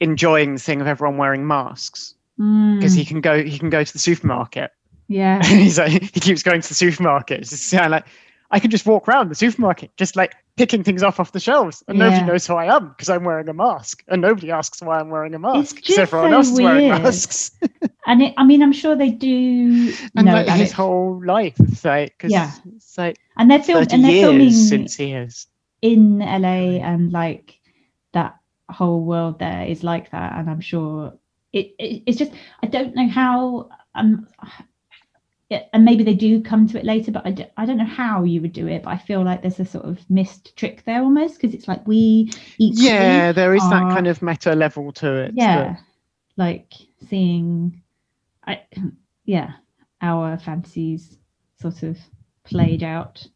enjoying 0.01 0.55
the 0.55 0.61
thing 0.61 0.81
of 0.81 0.87
everyone 0.87 1.19
wearing 1.19 1.47
masks 1.47 2.15
because 2.37 2.95
Mm, 2.95 2.97
he 2.97 3.05
can 3.05 3.21
go 3.21 3.43
he 3.45 3.59
can 3.59 3.69
go 3.69 3.85
to 3.85 3.93
the 3.93 3.99
supermarket 3.99 4.71
yeah 5.09 5.43
he's 5.45 5.79
like 5.79 5.91
he 5.93 6.21
keeps 6.21 6.43
going 6.43 6.63
to 6.63 6.69
the 6.69 6.75
supermarket. 6.75 7.41
It's 7.41 7.51
just 7.51 7.73
like 7.91 8.07
I 8.51 8.59
can 8.59 8.71
just 8.71 8.85
walk 8.87 9.07
around 9.09 9.29
the 9.31 9.35
supermarket, 9.35 9.91
just 9.97 10.17
like 10.17 10.35
picking 10.57 10.83
things 10.83 11.03
off 11.03 11.21
off 11.21 11.33
the 11.33 11.41
shelves, 11.41 11.83
and 11.89 11.99
nobody 11.99 12.23
knows 12.25 12.47
who 12.47 12.55
I 12.55 12.75
am 12.75 12.89
because 12.89 13.09
I'm 13.09 13.25
wearing 13.25 13.49
a 13.49 13.53
mask, 13.55 14.03
and 14.09 14.21
nobody 14.21 14.51
asks 14.51 14.83
why 14.83 14.99
I'm 14.99 15.09
wearing 15.11 15.35
a 15.35 15.39
mask 15.39 15.77
because 15.77 15.99
everyone 15.99 16.31
so 16.31 16.37
else 16.37 16.51
is 16.51 16.61
wearing 16.61 16.89
masks. 16.89 17.53
and 18.07 18.23
it, 18.23 18.35
i 18.39 18.45
mean 18.45 18.63
i'm 18.63 18.73
sure 18.73 18.97
they 18.97 19.11
do 19.11 19.93
and 20.17 20.27
know 20.27 20.33
like 20.33 20.49
his 20.49 20.71
it. 20.71 20.75
whole 20.75 21.23
life, 21.25 21.55
it's 21.61 21.85
like 21.85 22.15
Yeah. 22.27 22.51
it's 22.75 22.97
like 22.99 23.19
and 23.37 23.51
they're 23.51 23.63
film- 23.63 23.87
and 23.91 24.05
they're 24.05 24.23
filming 24.25 24.51
since 24.51 24.97
he 24.97 25.13
is. 25.13 25.47
in 25.83 26.19
LA 26.19 26.81
and 26.83 27.13
like 27.13 27.59
that 28.13 28.37
whole 28.71 29.05
world 29.05 29.39
there 29.39 29.65
is 29.65 29.83
like 29.85 30.11
that 30.11 30.33
and 30.37 30.49
I'm 30.51 30.61
sure 30.61 31.15
it, 31.53 31.75
it 31.79 32.03
it's 32.07 32.19
just 32.19 32.33
I 32.63 32.67
don't 32.67 32.95
know 32.95 33.09
how 33.09 33.69
um 33.95 34.27
and 35.51 35.85
maybe 35.85 36.05
they 36.05 36.15
do 36.15 36.41
come 36.43 36.67
to 36.69 36.79
it 36.79 36.85
later 36.85 37.11
but 37.11 37.27
I, 37.27 37.31
d- 37.33 37.47
I 37.57 37.67
don't 37.67 37.79
know 37.79 37.85
how 37.85 38.23
you 38.25 38.41
would 38.41 38.53
do 38.53 38.67
it 38.69 38.83
but 38.85 38.91
I 38.91 38.99
feel 38.99 39.25
like 39.25 39.43
there's 39.43 39.61
a 39.61 39.65
sort 39.65 39.85
of 39.85 39.99
missed 40.11 40.57
trick 40.57 40.85
there 40.85 41.03
almost 41.03 41.35
because 41.41 41.55
it's 41.55 41.69
like 41.69 41.87
we 41.87 42.31
equally 42.59 42.87
Yeah, 42.87 43.33
there 43.33 43.55
is 43.55 43.69
that 43.71 43.89
kind 43.91 44.07
of 44.07 44.23
meta 44.23 44.55
level 44.55 44.93
to 44.93 45.15
it. 45.15 45.35
yeah 45.37 45.77
like 46.37 46.73
seeing 47.09 47.83
I 48.47 48.63
yeah 49.25 49.53
our 50.01 50.39
fantasies 50.39 51.19
sort 51.61 51.83
of 51.83 51.99
played 52.45 52.83
out 52.83 53.27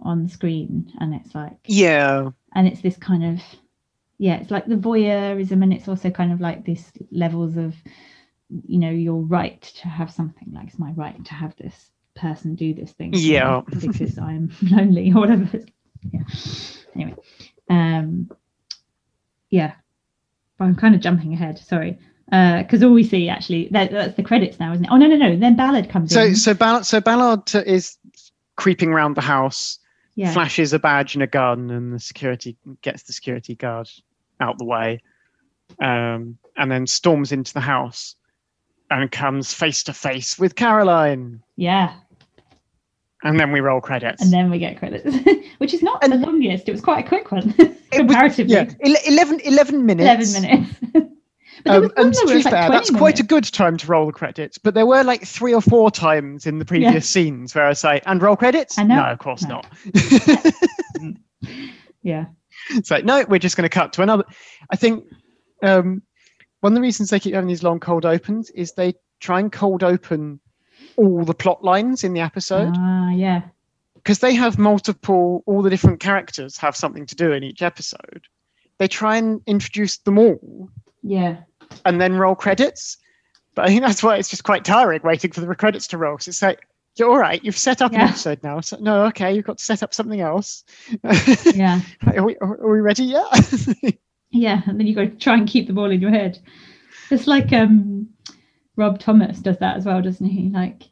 on 0.00 0.28
screen 0.28 0.92
and 1.00 1.14
it's 1.14 1.34
like 1.34 1.58
yeah, 1.66 2.30
and 2.54 2.66
it's 2.66 2.80
this 2.80 2.96
kind 2.96 3.24
of 3.24 3.40
yeah 4.18 4.36
it's 4.36 4.50
like 4.50 4.66
the 4.66 4.74
voyeurism 4.76 5.62
and 5.62 5.72
it's 5.72 5.88
also 5.88 6.10
kind 6.10 6.32
of 6.32 6.40
like 6.40 6.64
this 6.64 6.92
levels 7.10 7.56
of 7.56 7.74
you 8.66 8.78
know 8.78 8.90
your 8.90 9.20
right 9.20 9.60
to 9.62 9.88
have 9.88 10.10
something 10.10 10.48
like 10.52 10.68
it's 10.68 10.78
my 10.78 10.90
right 10.92 11.22
to 11.24 11.34
have 11.34 11.54
this 11.56 11.90
person 12.16 12.54
do 12.54 12.72
this 12.74 12.92
thing 12.92 13.12
Yeah. 13.14 13.62
because 13.80 14.18
i'm 14.18 14.50
lonely 14.62 15.12
or 15.12 15.20
whatever. 15.20 15.60
Yeah. 16.12 16.20
Anyway 16.94 17.14
um 17.70 18.30
yeah. 19.50 19.72
But 20.58 20.64
i'm 20.66 20.76
kind 20.76 20.94
of 20.94 21.00
jumping 21.00 21.32
ahead 21.34 21.58
sorry. 21.58 21.98
Uh 22.32 22.62
because 22.62 22.82
all 22.82 22.90
we 22.92 23.04
see 23.04 23.28
actually 23.28 23.68
that, 23.72 23.90
that's 23.90 24.16
the 24.16 24.22
credits 24.22 24.58
now 24.58 24.72
isn't 24.72 24.84
it? 24.84 24.90
Oh 24.90 24.96
no 24.96 25.06
no 25.06 25.16
no 25.16 25.36
then 25.36 25.54
Ballard 25.56 25.88
comes 25.88 26.12
So 26.12 26.24
in. 26.24 26.36
so 26.36 26.54
Ballard 26.54 26.86
so 26.86 27.00
Ballard 27.00 27.54
is 27.54 27.96
creeping 28.56 28.88
around 28.90 29.14
the 29.14 29.20
house, 29.22 29.78
yeah. 30.16 30.32
flashes 30.32 30.72
a 30.72 30.78
badge 30.80 31.14
and 31.14 31.22
a 31.22 31.28
gun, 31.28 31.70
and 31.70 31.92
the 31.92 32.00
security 32.00 32.56
gets 32.82 33.04
the 33.04 33.12
security 33.12 33.54
guard 33.54 33.88
out 34.40 34.58
the 34.58 34.64
way, 34.64 35.00
um, 35.80 36.36
and 36.56 36.68
then 36.70 36.84
storms 36.86 37.30
into 37.30 37.54
the 37.54 37.60
house 37.60 38.16
and 38.90 39.10
comes 39.10 39.52
face 39.52 39.82
to 39.84 39.92
face 39.92 40.38
with 40.38 40.54
Caroline. 40.54 41.42
yeah 41.56 41.94
And 43.22 43.38
then 43.38 43.52
we 43.52 43.60
roll 43.60 43.80
credits. 43.80 44.22
and 44.22 44.32
then 44.32 44.50
we 44.50 44.58
get 44.58 44.78
credits 44.78 45.16
which 45.58 45.74
is 45.74 45.82
not 45.82 46.02
And- 46.02 46.12
the 46.12 46.16
longest 46.18 46.68
it 46.68 46.72
was 46.72 46.80
quite 46.80 47.04
a 47.04 47.08
quick 47.08 47.30
one 47.32 47.54
It 47.58 47.68
was- 47.68 47.76
comparatively 47.92 48.54
yeah, 48.54 48.70
ele- 48.84 48.96
11, 49.06 49.40
11 49.44 49.86
minutes. 49.86 50.34
11 50.36 50.42
minutes 50.42 50.74
but 50.92 51.64
there 51.64 51.74
Um, 51.74 51.82
was 51.82 51.90
one 51.96 52.06
and 52.06 52.14
to 52.14 52.26
be 52.26 52.34
was 52.34 52.44
like 52.44 52.52
fair, 52.54 52.66
20 52.68 52.70
that's 52.76 52.90
quite 52.90 53.18
a 53.20 53.22
good 53.24 53.44
time 53.44 53.76
to 53.78 53.86
roll 53.88 54.06
the 54.06 54.12
credits. 54.12 54.58
But 54.58 54.74
there 54.74 54.86
were 54.86 55.02
like 55.02 55.24
three 55.26 55.52
or 55.52 55.60
four 55.60 55.90
times 55.90 56.46
in 56.46 56.58
the 56.58 56.64
previous 56.64 57.08
scenes 57.08 57.52
where 57.54 57.66
I 57.66 57.72
say, 57.72 58.00
and 58.06 58.22
roll 58.22 58.36
credits? 58.36 58.78
I 58.78 58.84
know. 58.84 58.94
No, 58.96 59.04
of 59.06 59.18
course 59.18 59.42
No. 59.42 59.60
not. 61.02 61.14
yeah 62.02 62.26
it's 62.70 62.90
like, 62.90 63.04
no, 63.04 63.24
we're 63.28 63.38
just 63.38 63.56
going 63.56 63.68
to 63.68 63.74
cut 63.74 63.92
to 63.94 64.02
another. 64.02 64.24
I 64.70 64.76
think 64.76 65.04
um, 65.62 66.02
one 66.60 66.72
of 66.72 66.74
the 66.74 66.80
reasons 66.82 67.10
they 67.10 67.20
keep 67.20 67.34
having 67.34 67.48
these 67.48 67.62
long 67.62 67.80
cold 67.80 68.04
opens 68.04 68.50
is 68.50 68.72
they 68.72 68.94
try 69.20 69.40
and 69.40 69.52
cold 69.52 69.82
open 69.82 70.40
all 70.96 71.24
the 71.24 71.34
plot 71.34 71.62
lines 71.64 72.04
in 72.04 72.12
the 72.12 72.20
episode 72.20 72.72
ah 72.76 73.10
yeah 73.10 73.42
because 73.94 74.20
they 74.20 74.34
have 74.34 74.58
multiple, 74.58 75.42
all 75.44 75.60
the 75.60 75.68
different 75.68 76.00
characters 76.00 76.56
have 76.56 76.74
something 76.76 77.04
to 77.04 77.14
do 77.16 77.32
in 77.32 77.42
each 77.42 77.60
episode. 77.60 78.22
They 78.78 78.88
try 78.88 79.16
and 79.16 79.42
introduce 79.46 79.98
them 79.98 80.18
all 80.18 80.70
yeah 81.02 81.38
and 81.84 82.00
then 82.00 82.14
roll 82.14 82.34
credits. 82.34 82.96
But 83.54 83.64
I 83.66 83.68
think 83.68 83.82
that's 83.82 84.02
why 84.02 84.16
it's 84.16 84.28
just 84.30 84.44
quite 84.44 84.64
tiring 84.64 85.00
waiting 85.02 85.32
for 85.32 85.40
the 85.40 85.54
credits 85.54 85.88
to 85.88 85.98
roll. 85.98 86.16
'cause 86.16 86.28
it's 86.28 86.40
like, 86.42 86.60
you're 86.96 87.10
all 87.10 87.18
right, 87.18 87.42
you've 87.44 87.58
set 87.58 87.82
up 87.82 87.92
an 87.92 87.98
episode 88.08 88.42
now. 88.42 88.60
So, 88.60 88.78
no, 88.80 89.04
okay, 89.06 89.34
you've 89.34 89.44
got 89.44 89.58
to 89.58 89.64
set 89.64 89.82
up 89.82 89.92
something 89.92 90.20
else. 90.20 90.64
yeah 91.54 91.80
are, 92.06 92.24
we, 92.24 92.36
are 92.38 92.70
we 92.72 92.80
ready 92.80 93.04
yet? 93.04 93.26
yeah 94.30 94.62
and 94.66 94.78
then 94.78 94.86
you 94.86 94.94
got 94.94 95.02
to 95.02 95.16
try 95.16 95.34
and 95.34 95.48
keep 95.48 95.66
them 95.66 95.78
all 95.78 95.90
in 95.90 96.00
your 96.00 96.10
head 96.10 96.38
it's 97.10 97.26
like 97.26 97.52
um 97.52 98.08
rob 98.76 98.98
thomas 98.98 99.38
does 99.40 99.58
that 99.58 99.76
as 99.76 99.84
well 99.84 100.02
doesn't 100.02 100.26
he 100.26 100.48
like 100.50 100.84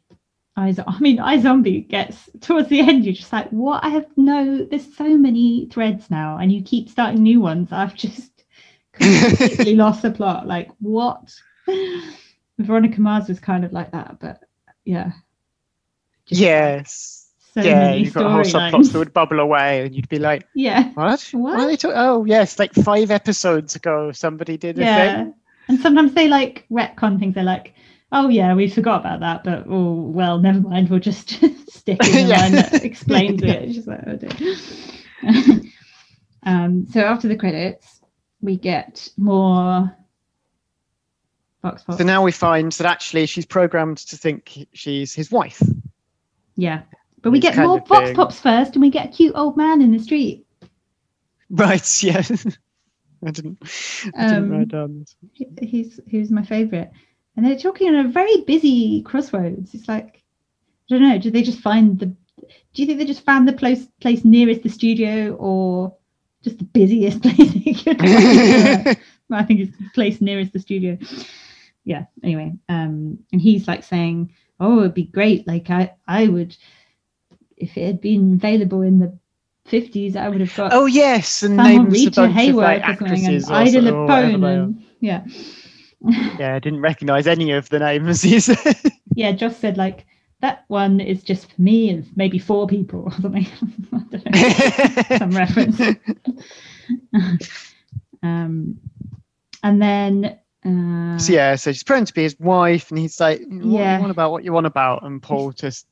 I, 0.57 0.73
I 0.87 0.99
mean, 0.99 1.19
iZombie 1.19 1.87
gets 1.87 2.29
towards 2.41 2.67
the 2.69 2.79
end. 2.79 3.05
You're 3.05 3.13
just 3.13 3.31
like, 3.31 3.47
what? 3.49 3.83
I 3.85 3.89
have 3.89 4.07
no. 4.17 4.65
There's 4.65 4.95
so 4.97 5.15
many 5.15 5.67
threads 5.71 6.09
now, 6.09 6.37
and 6.37 6.51
you 6.51 6.63
keep 6.63 6.89
starting 6.89 7.21
new 7.21 7.39
ones. 7.39 7.71
I've 7.71 7.93
just 7.93 8.31
completely 8.93 9.75
lost 9.75 10.01
the 10.01 10.09
plot. 10.09 10.47
Like, 10.47 10.71
what? 10.79 11.31
Veronica 12.57 12.99
Mars 12.99 13.27
was 13.27 13.39
kind 13.39 13.65
of 13.65 13.71
like 13.71 13.91
that, 13.91 14.17
but 14.19 14.43
yeah. 14.83 15.11
Just 16.25 16.41
yes. 16.41 17.26
So 17.57 17.63
yeah, 17.63 17.79
many 17.79 18.03
you've 18.03 18.13
got 18.13 18.29
whole 18.31 18.41
subplots 18.41 18.91
that 18.91 18.99
would 18.99 19.13
bubble 19.13 19.39
away, 19.39 19.83
and 19.83 19.95
you'd 19.95 20.09
be 20.09 20.19
like, 20.19 20.47
Yeah. 20.53 20.89
what? 20.93 21.21
What? 21.31 21.59
are 21.59 21.65
they 21.65 21.75
talk- 21.75 21.93
oh, 21.95 22.23
yes, 22.25 22.59
like 22.59 22.73
five 22.73 23.09
episodes 23.09 23.75
ago, 23.75 24.11
somebody 24.11 24.57
did 24.57 24.77
a 24.77 24.83
Yeah. 24.83 25.23
thing. 25.23 25.33
And 25.67 25.79
sometimes 25.79 26.13
they 26.13 26.27
like 26.27 26.65
retcon 26.69 27.19
things. 27.19 27.33
They're 27.33 27.43
like, 27.43 27.73
oh 28.11 28.29
yeah, 28.29 28.53
we 28.53 28.69
forgot 28.69 28.99
about 29.01 29.21
that, 29.21 29.43
but 29.43 29.65
oh 29.67 30.01
well, 30.03 30.37
never 30.39 30.59
mind. 30.61 30.89
We'll 30.89 30.99
just 30.99 31.29
stick 31.69 32.03
in 32.05 32.11
the 32.13 32.21
Yeah. 32.29 32.37
line 32.41 32.51
that 32.51 32.85
explains 32.85 33.41
it. 33.41 33.71
Just 33.71 33.87
like, 33.87 34.03
oh 34.05 34.15
dear. 34.17 34.55
um, 36.43 36.85
so 36.93 37.01
after 37.01 37.27
the 37.27 37.35
credits, 37.35 38.01
we 38.39 38.55
get 38.57 39.09
more. 39.17 39.93
So 41.97 42.03
now 42.05 42.23
we 42.23 42.31
find 42.31 42.71
that 42.73 42.85
actually 42.85 43.25
she's 43.25 43.45
programmed 43.47 43.97
to 43.97 44.15
think 44.15 44.67
she's 44.73 45.13
his 45.13 45.31
wife. 45.31 45.61
yeah. 46.55 46.83
But 47.21 47.31
we 47.31 47.39
get 47.39 47.57
more 47.57 47.79
thing. 47.79 48.15
Pops 48.15 48.39
first, 48.39 48.73
and 48.73 48.81
we 48.81 48.89
get 48.89 49.07
a 49.07 49.09
cute 49.09 49.33
old 49.35 49.57
man 49.57 49.81
in 49.81 49.91
the 49.91 49.99
street. 49.99 50.45
Right, 51.49 52.03
yeah. 52.03 52.21
I 53.25 53.31
didn't, 53.31 53.57
I 54.15 54.27
didn't 54.27 54.33
Um, 54.43 54.49
write 54.51 54.67
down 54.67 54.99
this. 54.99 55.15
he's 55.61 55.99
who's 56.11 56.29
my 56.29 56.43
favorite 56.43 56.91
and 57.35 57.45
they're 57.45 57.57
talking 57.57 57.87
on 57.89 58.05
a 58.05 58.09
very 58.09 58.41
busy 58.41 59.01
crossroads 59.01 59.73
it's 59.73 59.87
like 59.87 60.17
i 60.17 60.85
don't 60.89 61.01
know 61.01 61.17
Do 61.17 61.31
they 61.31 61.41
just 61.41 61.59
find 61.59 61.97
the 61.99 62.05
do 62.05 62.15
you 62.75 62.85
think 62.85 62.99
they 62.99 63.05
just 63.05 63.25
found 63.25 63.47
the 63.47 63.53
place 63.53 63.87
place 64.01 64.23
nearest 64.23 64.61
the 64.61 64.69
studio 64.69 65.33
or 65.33 65.95
just 66.43 66.59
the 66.59 66.63
busiest 66.65 67.21
place 67.23 67.53
they 67.53 67.73
could 67.73 67.97
i 69.31 69.43
think 69.43 69.61
it's 69.61 69.75
the 69.77 69.89
place 69.95 70.21
nearest 70.21 70.53
the 70.53 70.59
studio 70.59 70.95
yeah 71.85 72.05
anyway 72.23 72.53
um 72.69 73.17
and 73.31 73.41
he's 73.41 73.67
like 73.67 73.83
saying 73.83 74.31
oh 74.59 74.81
it'd 74.81 74.93
be 74.93 75.05
great 75.05 75.47
like 75.47 75.71
i 75.71 75.91
i 76.07 76.27
would 76.27 76.55
if 77.57 77.77
it 77.77 77.85
had 77.85 78.01
been 78.01 78.33
available 78.33 78.81
in 78.81 78.99
the 78.99 79.17
50s, 79.69 80.15
I 80.15 80.29
would 80.29 80.39
have 80.41 80.55
got 80.55 80.73
Oh 80.73 80.85
yes, 80.85 81.43
and 81.43 81.57
names 81.57 81.87
a 81.87 81.89
Rita 81.91 82.11
bunch 82.21 82.31
of 82.31 82.37
Hayworth 82.37 82.55
like 82.61 82.81
and 82.83 82.91
actresses 82.91 83.49
or 83.49 83.55
Ida 83.55 83.71
so- 83.71 83.95
or 83.95 84.05
whatever 84.07 84.37
Lepone, 84.37 84.41
they 84.41 84.47
are. 84.47 84.63
and 84.63 84.83
yeah, 85.01 85.25
Yeah, 86.39 86.55
I 86.55 86.59
didn't 86.59 86.81
recognise 86.81 87.27
any 87.27 87.51
of 87.51 87.67
the 87.69 87.79
names. 87.79 88.23
yeah. 89.15 89.31
Joss 89.31 89.57
said 89.57 89.77
like 89.77 90.05
that 90.39 90.63
one 90.67 90.99
is 90.99 91.23
just 91.23 91.51
for 91.51 91.61
me 91.61 91.89
and 91.89 92.05
maybe 92.15 92.37
four 92.37 92.67
people 92.67 93.01
or 93.05 93.11
something. 93.13 93.47
Don't 93.91 94.25
know. 94.31 95.17
Some 95.17 95.31
reference. 95.31 95.81
um, 98.23 98.77
and 99.63 99.81
then 99.81 100.37
uh, 100.65 101.17
So 101.17 101.33
yeah, 101.33 101.55
so 101.55 101.71
she's 101.71 101.83
pretending 101.83 102.05
to 102.07 102.13
be 102.13 102.23
his 102.23 102.39
wife, 102.39 102.89
and 102.91 102.99
he's 102.99 103.19
like, 103.19 103.39
"What 103.41 103.65
Yeah. 103.65 103.95
you 103.95 103.99
want 104.01 104.11
about? 104.11 104.31
What 104.31 104.43
you 104.43 104.53
want 104.53 104.65
about?" 104.67 105.03
And 105.03 105.21
Paul 105.21 105.51
just, 105.51 105.87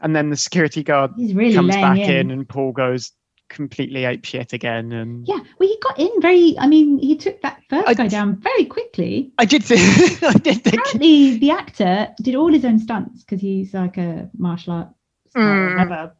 and 0.00 0.14
then 0.14 0.30
the 0.30 0.36
security 0.36 0.82
guard 0.82 1.12
really 1.16 1.54
comes 1.54 1.74
back 1.74 1.98
in. 1.98 2.10
in. 2.10 2.30
and 2.30 2.48
Paul 2.48 2.72
goes 2.72 3.12
completely 3.48 4.00
apeshit 4.02 4.52
again. 4.52 4.90
And 4.92 5.26
Yeah, 5.28 5.38
well, 5.58 5.68
he 5.68 5.78
got 5.82 5.98
in 5.98 6.10
very. 6.20 6.56
I 6.58 6.66
mean, 6.66 6.98
he 6.98 7.16
took 7.16 7.40
that 7.42 7.60
first 7.70 7.88
I- 7.88 7.94
guy 7.94 8.08
down 8.08 8.36
very 8.40 8.64
quickly. 8.64 9.32
I 9.38 9.44
did 9.44 9.62
think, 9.64 9.80
I 10.22 10.32
did 10.32 10.62
think, 10.64 10.74
Apparently, 10.74 11.38
the 11.38 11.50
actor 11.52 12.08
did 12.20 12.34
all 12.34 12.52
his 12.52 12.64
own 12.64 12.78
stunts 12.78 13.22
because 13.22 13.40
he's 13.40 13.72
like 13.72 13.96
a 13.98 14.28
martial 14.36 14.72
arts 14.72 14.92
star 15.30 15.42
Mm. 15.42 15.78
whatever. 15.78 16.12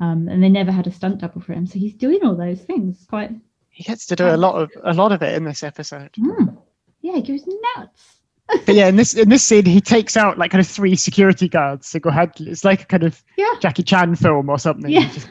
Um, 0.00 0.28
and 0.28 0.42
they 0.42 0.48
never 0.48 0.72
had 0.72 0.86
a 0.88 0.90
stunt 0.90 1.18
double 1.18 1.40
for 1.40 1.52
him, 1.52 1.66
so 1.66 1.78
he's 1.78 1.94
doing 1.94 2.24
all 2.24 2.34
those 2.34 2.60
things. 2.60 3.04
Quite, 3.08 3.30
he 3.68 3.84
gets 3.84 4.06
to 4.06 4.16
do 4.16 4.26
a 4.26 4.36
lot 4.36 4.54
of 4.56 4.70
a 4.82 4.92
lot 4.94 5.12
of 5.12 5.22
it 5.22 5.34
in 5.34 5.44
this 5.44 5.62
episode. 5.62 6.10
Mm. 6.18 6.56
yeah, 7.02 7.16
he 7.16 7.22
goes 7.22 7.46
nuts. 7.76 8.18
But 8.66 8.74
yeah, 8.74 8.88
in 8.88 8.96
this 8.96 9.14
in 9.14 9.28
this 9.28 9.44
scene, 9.44 9.64
he 9.64 9.80
takes 9.80 10.16
out 10.16 10.38
like 10.38 10.50
kind 10.50 10.60
of 10.60 10.66
three 10.68 10.96
security 10.96 11.48
guards 11.48 11.86
single 11.86 12.10
handedly. 12.12 12.50
It's 12.52 12.64
like 12.64 12.82
a 12.82 12.86
kind 12.86 13.02
of 13.02 13.22
Yeah, 13.36 13.52
Jackie 13.60 13.82
Chan 13.82 14.16
film 14.16 14.48
or 14.48 14.58
something. 14.58 14.90
Yeah. 14.90 15.10
Just 15.10 15.28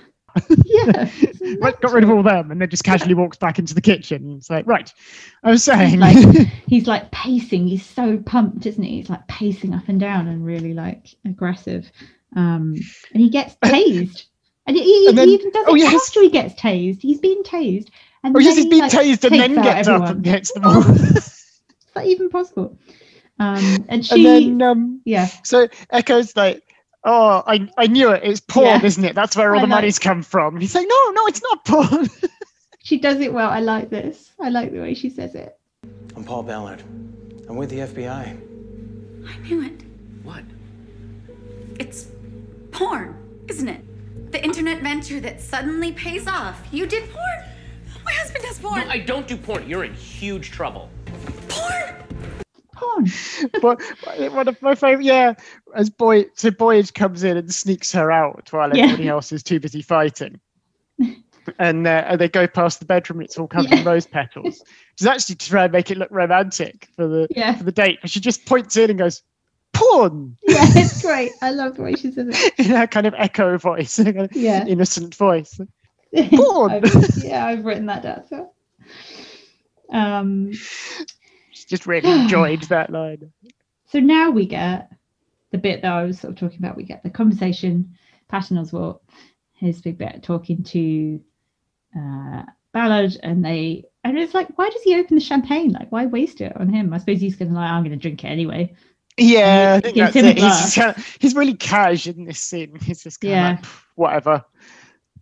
yeah. 0.65 1.09
Got 1.81 1.91
rid 1.91 2.03
of 2.03 2.09
all 2.09 2.23
them, 2.23 2.51
and 2.51 2.61
then 2.61 2.69
just 2.69 2.83
casually 2.83 3.13
walks 3.13 3.37
back 3.37 3.59
into 3.59 3.73
the 3.73 3.81
kitchen. 3.81 4.35
It's 4.37 4.49
like, 4.49 4.65
right, 4.67 4.91
I 5.43 5.49
was 5.49 5.63
saying, 5.63 5.99
Like- 5.99 6.47
he's 6.67 6.87
like 6.87 7.11
pacing. 7.11 7.67
He's 7.67 7.85
so 7.85 8.17
pumped, 8.17 8.65
isn't 8.65 8.81
he? 8.81 8.97
He's 8.97 9.09
like 9.09 9.27
pacing 9.27 9.73
up 9.73 9.87
and 9.87 9.99
down 9.99 10.27
and 10.27 10.45
really 10.45 10.73
like 10.73 11.07
aggressive. 11.25 11.91
Um, 12.35 12.75
and 13.13 13.21
he 13.21 13.29
gets 13.29 13.55
tased. 13.55 14.25
And 14.67 14.77
he, 14.77 14.83
he, 14.83 15.07
And 15.09 15.17
then- 15.17 15.27
he 15.27 15.33
even 15.33 15.51
does 15.51 15.67
it 15.67 15.71
oh, 15.71 15.75
yes. 15.75 15.93
after 15.93 16.21
he 16.21 16.29
gets 16.29 16.53
tased. 16.59 17.01
He's 17.01 17.19
been 17.19 17.43
tased. 17.43 17.89
And 18.23 18.35
oh 18.35 18.39
yes, 18.39 18.55
he's 18.55 18.65
he, 18.65 18.69
been 18.69 18.79
like, 18.79 18.91
tased 18.91 19.23
and 19.25 19.33
then 19.39 19.55
gets 19.55 19.87
up 19.87 20.07
and 20.07 20.23
gets 20.23 20.53
them 20.53 20.63
all. 20.63 20.81
Is 20.91 21.59
that 21.95 22.05
even 22.05 22.29
possible? 22.29 22.77
Um, 23.41 23.85
and 23.89 24.05
she, 24.05 24.27
and 24.27 24.61
then, 24.61 24.67
um, 24.69 25.01
yeah, 25.05 25.27
so 25.43 25.67
Echo's 25.89 26.35
like, 26.35 26.61
oh, 27.03 27.41
I, 27.47 27.67
I 27.77 27.87
knew 27.87 28.11
it. 28.11 28.21
It's 28.23 28.39
porn, 28.39 28.67
Yeah. 28.67 28.85
isn't 28.85 29.03
it? 29.03 29.15
That's 29.15 29.35
where 29.35 29.51
all 29.53 29.59
I 29.59 29.61
the 29.63 29.67
like- 29.67 29.77
money's 29.77 29.97
come 29.99 30.21
from. 30.21 30.59
He's 30.59 30.75
like, 30.75 30.87
no, 30.87 31.09
no, 31.11 31.25
it's 31.27 31.41
not 31.41 31.65
porn. 31.65 32.07
she 32.83 32.97
does 32.99 33.19
it 33.19 33.33
well. 33.33 33.49
I 33.49 33.59
like 33.59 33.89
this. 33.89 34.31
I 34.39 34.49
like 34.49 34.71
the 34.71 34.79
way 34.79 34.93
she 34.93 35.09
says 35.09 35.33
it. 35.33 35.57
I'm 36.15 36.23
Paul 36.23 36.43
Ballard. 36.43 36.81
I'm 37.49 37.55
with 37.55 37.69
the 37.71 37.79
FBI. 37.79 38.37
I 39.27 39.37
knew 39.39 39.63
it. 39.63 39.81
What? 40.23 40.43
It's 41.79 42.07
porn, 42.71 43.15
isn't 43.47 43.67
it? 43.67 44.31
The 44.31 44.43
internet 44.43 44.81
venture 44.81 45.19
that 45.19 45.41
suddenly 45.41 45.91
pays 45.93 46.27
off. 46.27 46.61
You 46.71 46.85
did 46.85 47.09
porn? 47.09 47.45
My 48.05 48.13
husband 48.13 48.43
does 48.45 48.59
porn. 48.59 48.81
No, 48.81 48.87
I 48.87 48.99
don't 48.99 49.27
do 49.27 49.35
porn. 49.35 49.67
You're 49.67 49.83
in 49.83 49.93
huge 49.95 50.51
trouble. 50.51 50.89
porn! 51.49 51.95
Porn. 52.81 53.05
but 53.61 53.81
one 54.33 54.47
of 54.47 54.61
my 54.61 54.75
favorite, 54.75 55.05
yeah, 55.05 55.33
as 55.75 55.89
boy, 55.89 56.25
so 56.35 56.51
Boyd 56.51 56.93
comes 56.93 57.23
in 57.23 57.37
and 57.37 57.53
sneaks 57.53 57.91
her 57.93 58.11
out 58.11 58.51
while 58.51 58.75
Yeah. 58.75 58.83
everybody 58.85 59.07
else 59.09 59.31
is 59.31 59.43
too 59.43 59.59
busy 59.59 59.81
fighting. 59.81 60.39
And, 61.57 61.87
uh, 61.87 62.03
and 62.07 62.21
they 62.21 62.29
go 62.29 62.45
past 62.45 62.79
the 62.79 62.85
bedroom. 62.85 63.19
and 63.19 63.25
It's 63.25 63.35
all 63.35 63.47
covered 63.47 63.71
Yeah. 63.71 63.79
in 63.79 63.83
rose 63.83 64.05
petals. 64.05 64.61
Is 64.99 65.07
actually 65.07 65.35
to 65.35 65.49
try 65.49 65.63
and 65.63 65.73
make 65.73 65.89
it 65.89 65.97
look 65.97 66.11
romantic 66.11 66.87
for 66.95 67.07
the 67.07 67.27
Yeah. 67.31 67.55
for 67.55 67.63
the 67.63 67.71
date. 67.71 67.97
But 67.99 68.11
she 68.11 68.19
just 68.19 68.45
points 68.45 68.77
in 68.77 68.91
and 68.91 68.99
goes, 68.99 69.23
"Porn," 69.73 70.37
Yeah, 70.47 70.57
it's 70.75 71.01
great. 71.01 71.31
I 71.41 71.49
love 71.49 71.77
the 71.77 71.81
way 71.81 71.95
she 71.95 72.11
says 72.11 72.27
it. 72.29 72.53
in 72.59 72.65
her 72.65 72.85
kind 72.85 73.07
of 73.07 73.15
echo 73.17 73.57
voice, 73.57 73.97
in 73.97 74.05
a 74.07 74.13
kind 74.13 74.29
of 74.29 74.37
Yeah. 74.37 74.67
innocent 74.67 75.15
voice. 75.15 75.59
Porn. 76.15 76.71
I've- 76.71 76.89
yeah, 77.27 77.43
I've 77.47 77.65
written 77.65 77.87
that 77.87 78.03
down. 78.03 78.23
So. 78.29 78.51
Um, 79.91 80.51
just 81.65 81.85
really 81.87 82.09
enjoyed 82.09 82.61
that 82.63 82.89
line. 82.89 83.31
so 83.87 83.99
now 83.99 84.29
we 84.31 84.45
get 84.45 84.91
the 85.51 85.57
bit 85.57 85.81
that 85.81 85.91
I 85.91 86.03
was 86.03 86.19
sort 86.19 86.33
of 86.33 86.39
talking 86.39 86.59
about. 86.59 86.77
We 86.77 86.83
get 86.83 87.03
the 87.03 87.09
conversation, 87.09 87.95
Patton 88.27 88.57
Oswalt, 88.57 88.99
his 89.53 89.81
big 89.81 89.97
bit 89.97 90.23
talking 90.23 90.63
to 90.63 91.21
uh, 91.97 92.43
Ballard, 92.73 93.17
and 93.21 93.43
they, 93.43 93.85
and 94.03 94.17
it's 94.17 94.33
like, 94.33 94.57
why 94.57 94.69
does 94.69 94.81
he 94.81 94.95
open 94.95 95.15
the 95.15 95.21
champagne? 95.21 95.71
Like, 95.71 95.91
why 95.91 96.05
waste 96.05 96.41
it 96.41 96.55
on 96.55 96.69
him? 96.69 96.93
I 96.93 96.97
suppose 96.97 97.19
he's 97.19 97.35
gonna 97.35 97.53
like, 97.53 97.69
I'm 97.69 97.83
gonna 97.83 97.97
drink 97.97 98.23
it 98.23 98.27
anyway. 98.27 98.73
Yeah, 99.17 99.73
I 99.77 99.79
think 99.81 99.97
that's 99.97 100.15
it. 100.15 100.37
He's, 100.37 101.15
he's 101.19 101.35
really 101.35 101.53
cash 101.53 102.07
in 102.07 102.23
this 102.23 102.39
scene. 102.39 102.75
He's 102.79 103.03
just 103.03 103.19
kind 103.19 103.33
of 103.33 103.37
Yeah. 103.37 103.49
like, 103.51 103.65
whatever. 103.95 104.45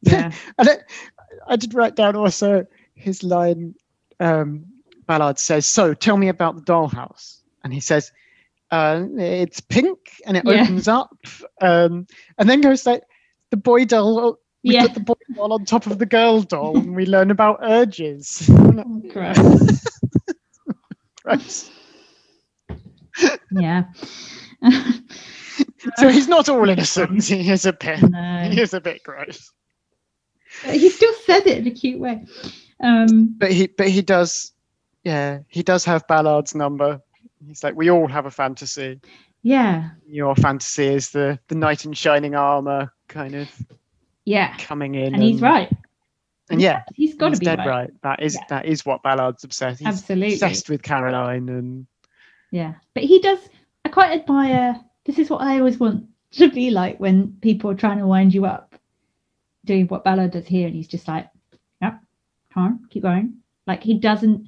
Yeah, 0.02 0.32
And 0.58 0.70
I 1.48 1.56
did 1.56 1.74
write 1.74 1.96
down 1.96 2.16
also 2.16 2.68
his 2.94 3.24
line. 3.24 3.76
Um, 4.20 4.66
Ballard 5.10 5.40
says, 5.40 5.68
"So, 5.68 5.96
tell 5.96 6.18
me 6.18 6.28
about 6.30 6.56
the 6.56 6.62
dollhouse." 6.62 7.42
And 7.64 7.74
he 7.74 7.80
says, 7.80 8.12
uh, 8.70 9.06
"It's 9.18 9.60
pink, 9.60 9.98
and 10.28 10.38
it 10.38 10.44
Yeah. 10.46 10.62
opens 10.62 10.88
up, 10.88 11.18
um, 11.62 12.06
and 12.38 12.48
then 12.48 12.62
goes 12.62 12.86
like 12.86 13.02
the 13.50 13.58
boy 13.58 13.86
doll. 13.86 14.38
We 14.64 14.76
yeah. 14.76 14.84
put 14.84 14.94
the 14.94 15.00
boy 15.00 15.16
doll 15.34 15.54
on 15.54 15.66
top 15.66 15.88
of 15.88 15.98
the 15.98 16.06
girl 16.06 16.44
doll, 16.44 16.78
and 16.78 16.96
we 16.96 17.08
learn 17.08 17.32
about 17.32 17.58
urges." 17.64 18.48
Gross. 19.12 20.00
Gross. 21.24 21.72
yeah. 23.52 23.86
so 25.98 26.10
he's 26.10 26.28
not 26.28 26.50
all 26.50 26.70
innocent. 26.70 27.24
He 27.26 27.50
is 27.50 27.66
a 27.66 27.74
bit. 27.74 28.00
no. 28.08 28.50
He 28.52 28.62
is 28.62 28.76
a 28.76 28.80
bit 28.82 29.02
gross. 29.04 29.52
he 30.66 30.90
still 30.92 31.14
said 31.26 31.48
it 31.48 31.58
in 31.58 31.68
a 31.68 31.72
cute 31.72 32.00
way. 32.00 32.26
Um, 32.80 33.36
but 33.40 33.52
he 33.52 33.68
but 33.68 33.90
he 33.90 34.02
does 34.04 34.52
yeah 35.04 35.40
he 35.48 35.64
does 35.64 35.86
have 35.86 36.06
ballard's 36.08 36.54
number 36.56 37.02
he's 37.48 37.64
like 37.64 37.76
we 37.76 37.90
all 37.90 38.08
have 38.08 38.26
a 38.26 38.32
fantasy 38.32 39.00
yeah, 39.42 39.92
your 40.06 40.36
fantasy 40.36 40.88
is 40.88 41.12
the 41.12 41.40
the 41.48 41.56
knight 41.56 41.86
in 41.86 41.94
shining 41.94 42.36
armor 42.36 42.92
kind 43.08 43.36
of 43.36 43.50
yeah, 44.26 44.58
coming 44.58 44.96
in 44.96 45.14
and 45.14 45.24
he's 45.24 45.40
right. 45.42 45.72
and 46.50 46.62
yeah 46.62 46.84
He's 46.94 47.16
got 47.16 47.34
to 47.34 47.40
be 47.40 47.46
dead 47.46 47.60
right. 47.60 47.68
right. 47.68 47.90
that 48.04 48.22
is 48.22 48.36
Yeah. 48.36 48.42
that 48.50 48.66
is 48.66 48.86
what 48.86 49.02
ballard's 49.02 49.46
obsessed 49.46 49.80
he's 49.80 49.88
Absolutely. 49.88 50.34
obsessed 50.34 50.70
with 50.70 50.82
caroline 50.84 51.48
and 51.48 51.88
Yeah, 52.52 52.74
but 52.94 53.04
he 53.04 53.20
does. 53.20 53.40
I 53.86 53.90
quite 53.90 54.12
admire. 54.20 54.76
This 55.06 55.18
is 55.20 55.30
what 55.30 55.42
I 55.42 55.60
always 55.60 55.80
want 55.80 56.08
to 56.32 56.52
be 56.52 56.70
like 56.70 57.00
when 57.00 57.38
people 57.42 57.72
are 57.72 57.76
trying 57.76 58.00
to 58.00 58.08
wind 58.08 58.34
you 58.34 58.46
up, 58.46 58.76
doing 59.64 59.88
what 59.88 60.04
Ballard 60.04 60.32
does 60.32 60.46
here, 60.48 60.68
and 60.68 60.76
he's 60.76 60.88
just 60.90 61.08
like, 61.08 61.30
"Yep, 61.82 61.98
come 62.54 62.64
on, 62.64 62.86
keep 62.90 63.04
going." 63.04 63.36
Like 63.66 63.84
he 63.84 63.94
doesn't 64.00 64.48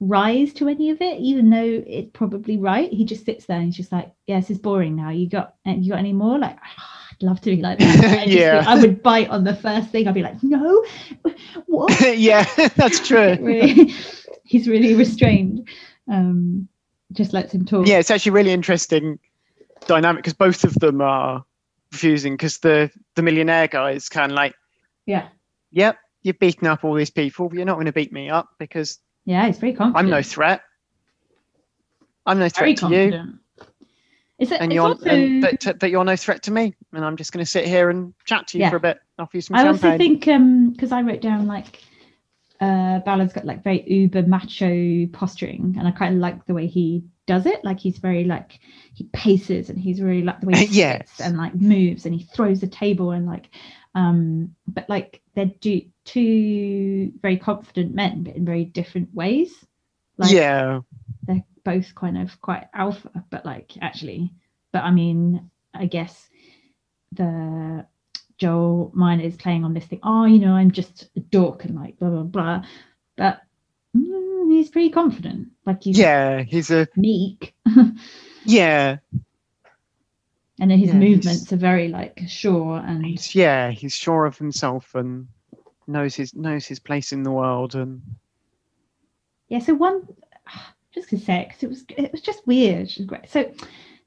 rise 0.00 0.52
to 0.54 0.68
any 0.68 0.90
of 0.90 1.00
it, 1.00 1.18
even 1.20 1.50
though 1.50 1.82
it's 1.86 2.10
probably 2.12 2.58
right. 2.58 2.92
He 2.92 3.04
just 3.04 3.24
sits 3.24 3.46
there 3.46 3.56
and 3.56 3.66
he's 3.66 3.76
just 3.76 3.92
like, 3.92 4.12
"Yeah, 4.26 4.40
this 4.40 4.50
is 4.50 4.58
boring 4.58 4.96
now. 4.96 5.10
You 5.10 5.28
got 5.28 5.54
and 5.64 5.84
you 5.84 5.92
got 5.92 5.98
any 5.98 6.12
more?" 6.12 6.38
Like, 6.38 6.58
I'd 6.58 7.22
love 7.22 7.40
to 7.42 7.56
be 7.56 7.62
like 7.62 7.78
that. 7.78 8.04
I 8.04 8.24
Yeah. 8.24 8.64
I 8.66 8.78
would 8.80 9.02
bite 9.02 9.30
on 9.30 9.44
the 9.44 9.54
first 9.54 9.90
thing. 9.90 10.06
I'd 10.06 10.14
be 10.14 10.22
like, 10.22 10.42
"No, 10.42 10.84
what?" 11.66 11.92
yeah 12.18 12.44
that's 12.76 13.06
true 13.06 13.36
really, 13.40 13.92
he's 14.44 14.68
really 14.68 14.94
restrained. 14.94 15.68
Um, 16.08 16.68
just 17.12 17.32
lets 17.32 17.52
him 17.54 17.64
talk. 17.64 17.86
yeah 17.86 17.98
it's 17.98 18.10
actually 18.10 18.32
really 18.32 18.50
interesting 18.52 19.18
dynamic 19.86 20.22
because 20.22 20.34
both 20.34 20.64
of 20.64 20.74
them 20.74 21.00
are 21.00 21.44
refusing 21.92 22.34
because 22.34 22.58
the 22.58 22.90
the 23.14 23.22
millionaire 23.22 23.68
guy 23.68 23.92
is 23.92 24.08
kind 24.08 24.32
of 24.32 24.36
like 24.36 24.54
yeah, 25.06 25.28
yep 25.70 25.98
you've 26.22 26.38
beaten 26.38 26.66
up 26.66 26.84
all 26.84 26.94
these 26.94 27.10
people 27.10 27.48
but 27.48 27.56
you're 27.56 27.64
not 27.64 27.74
going 27.74 27.86
to 27.86 27.92
beat 27.92 28.12
me 28.12 28.28
up 28.28 28.48
because 28.58 28.98
yeah. 29.26 29.46
He's 29.46 29.58
very 29.58 29.74
confident. 29.74 30.06
i'm 30.06 30.10
no 30.10 30.22
threat 30.22 30.62
i'm 32.24 32.38
no 32.38 32.48
threat 32.48 32.78
to 32.78 32.88
you 32.88 33.12
a, 33.12 33.24
and 34.38 34.72
it's 34.72 34.74
you're 34.74 34.84
also, 34.84 35.06
and, 35.06 35.42
but 35.42 35.78
but 35.78 35.90
you're 35.90 36.04
no 36.04 36.16
threat 36.16 36.42
to 36.44 36.50
me 36.50 36.74
and 36.92 37.04
i'm 37.04 37.16
just 37.16 37.32
going 37.32 37.44
to 37.44 37.50
sit 37.50 37.66
here 37.66 37.90
and 37.90 38.14
chat 38.24 38.46
to 38.48 38.58
you 38.58 38.64
Yeah. 38.64 38.70
for 38.70 38.76
a 38.76 38.80
bit 38.80 38.98
offer 39.18 39.36
you 39.36 39.40
some 39.40 39.56
I 39.56 39.66
also 39.66 39.80
champagne 39.88 39.98
think 39.98 40.28
um 40.28 40.70
because 40.70 40.92
I 40.92 41.02
wrote 41.02 41.20
down 41.22 41.46
like 41.46 41.82
uh 42.60 43.00
Ballard's 43.00 43.32
got 43.32 43.44
like 43.44 43.62
very 43.62 43.82
uber 43.90 44.22
macho 44.22 45.06
posturing 45.12 45.76
and 45.78 45.86
I 45.86 45.90
kind 45.90 46.14
of 46.14 46.20
like 46.20 46.44
the 46.46 46.54
way 46.54 46.66
he 46.66 47.04
does 47.26 47.46
it 47.46 47.64
like 47.64 47.80
he's 47.80 47.98
very 47.98 48.24
like 48.24 48.60
he 48.94 49.04
paces 49.04 49.68
and 49.70 49.78
he's 49.78 50.00
really 50.00 50.22
like 50.22 50.40
the 50.40 50.46
way 50.46 50.58
he 50.58 50.66
Yes. 50.70 51.08
sits 51.10 51.20
and 51.20 51.36
like 51.36 51.54
moves 51.54 52.06
and 52.06 52.14
he 52.14 52.24
throws 52.24 52.60
the 52.60 52.66
table 52.68 53.10
and 53.10 53.26
like 53.26 53.48
um 53.96 54.54
but 54.68 54.88
like 54.88 55.20
they're 55.34 55.46
do, 55.60 55.82
two 56.04 57.12
very 57.20 57.36
confident 57.36 57.92
men 57.94 58.22
but 58.22 58.36
in 58.36 58.44
very 58.44 58.64
different 58.64 59.12
ways 59.12 59.52
like 60.18 60.32
yeah 60.32 60.80
they're 61.26 61.44
both 61.66 61.96
kind 61.96 62.16
of 62.16 62.40
quite 62.40 62.68
alpha, 62.72 63.10
but 63.28 63.44
like 63.44 63.72
actually, 63.82 64.32
but 64.72 64.84
I 64.84 64.92
mean, 64.92 65.50
I 65.74 65.86
guess 65.86 66.28
the 67.12 67.84
Joel 68.38 68.92
Mynor 68.94 69.24
is 69.24 69.36
playing 69.36 69.64
on 69.64 69.74
this 69.74 69.84
thing. 69.84 69.98
Oh, 70.04 70.26
you 70.26 70.38
know, 70.38 70.52
I'm 70.52 70.70
just 70.70 71.08
a 71.16 71.20
dork 71.20 71.64
and 71.64 71.74
like 71.74 71.98
blah 71.98 72.10
blah 72.10 72.22
blah. 72.22 72.64
But 73.16 73.40
mm, 73.96 74.52
he's 74.52 74.70
pretty 74.70 74.90
confident. 74.90 75.48
Like 75.66 75.82
he's 75.82 75.98
Yeah, 75.98 76.42
he's 76.42 76.70
a 76.70 76.86
meek, 76.96 77.52
yeah, 78.44 78.98
and 80.60 80.70
then 80.70 80.78
his 80.78 80.92
Yeah, 80.92 80.94
movements 80.94 81.52
are 81.52 81.56
very 81.56 81.88
like 81.88 82.20
sure 82.28 82.78
and 82.78 83.04
he's 83.04 83.34
yeah, 83.34 83.70
he's 83.70 83.94
sure 83.94 84.26
of 84.26 84.38
himself 84.38 84.94
and 84.94 85.28
knows 85.86 86.14
his 86.14 86.34
knows 86.34 86.66
his 86.66 86.80
place 86.80 87.12
in 87.12 87.22
the 87.22 87.30
world 87.32 87.74
and 87.74 88.02
yeah. 89.48 89.58
So 89.60 89.74
one, 89.74 90.06
just 90.94 91.10
to 91.10 91.18
say, 91.18 91.46
because 91.48 91.62
it 91.62 91.68
was 91.68 91.84
it 91.90 92.12
was 92.12 92.20
just 92.22 92.46
weird. 92.46 92.90
So 93.28 93.52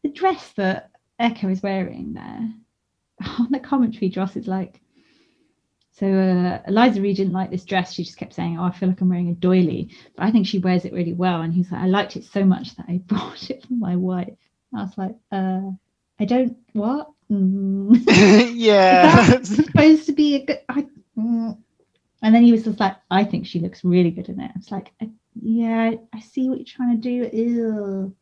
the 0.04 0.10
dress 0.10 0.52
that 0.54 0.92
Echo 1.20 1.50
is 1.50 1.62
wearing 1.64 2.14
there 2.14 2.54
on 3.40 3.52
the 3.52 3.60
commentary, 3.60 4.10
Joss 4.10 4.36
is 4.36 4.48
like. 4.48 4.82
So 5.92 6.08
uh, 6.08 6.62
Eliza 6.68 7.02
Reed 7.02 7.18
didn't 7.18 7.34
like 7.34 7.52
this 7.52 7.66
dress. 7.66 7.94
She 7.94 8.06
just 8.06 8.18
kept 8.18 8.34
saying, 8.34 8.58
"Oh, 8.58 8.64
I 8.64 8.72
feel 8.72 8.88
like 8.90 9.02
I'm 9.02 9.10
wearing 9.10 9.30
a 9.30 9.36
doily," 9.36 9.90
but 10.16 10.26
I 10.26 10.32
think 10.32 10.48
she 10.48 10.60
wears 10.60 10.86
it 10.86 10.94
really 10.94 11.14
well. 11.14 11.42
And 11.42 11.54
he's 11.54 11.72
like, 11.72 11.82
"I 11.82 11.88
liked 11.88 12.16
it 12.16 12.24
so 12.24 12.46
much 12.46 12.76
that 12.78 12.86
I 12.88 12.98
bought 13.08 13.50
it 13.52 13.66
for 13.66 13.74
my 13.74 13.96
wife." 13.98 14.34
I 14.74 14.82
was 14.84 14.98
like, 14.98 15.16
"Uh, 15.32 15.72
I 16.20 16.26
don't 16.26 16.58
what." 16.74 17.12
Mm. 17.32 18.04
yeah. 18.56 19.26
That's 19.28 19.56
supposed 19.56 20.06
to 20.08 20.14
be 20.14 20.36
a 20.36 20.46
good. 20.46 20.60
I, 20.68 20.86
mm. 21.18 21.58
And 22.22 22.36
then 22.36 22.44
he 22.44 22.52
was 22.52 22.64
just 22.64 22.80
like, 22.80 22.98
I 23.10 23.24
think 23.24 23.46
she 23.46 23.60
looks 23.60 23.84
really 23.84 24.12
good 24.12 24.30
in 24.30 24.42
it. 24.42 24.52
It's 24.56 24.72
like, 24.72 24.92
yeah, 25.42 25.92
I 26.14 26.20
see 26.20 26.50
what 26.50 26.58
you're 26.58 26.66
trying 26.66 27.00
to 27.00 27.02
do. 27.02 27.30
Ew. 27.36 28.16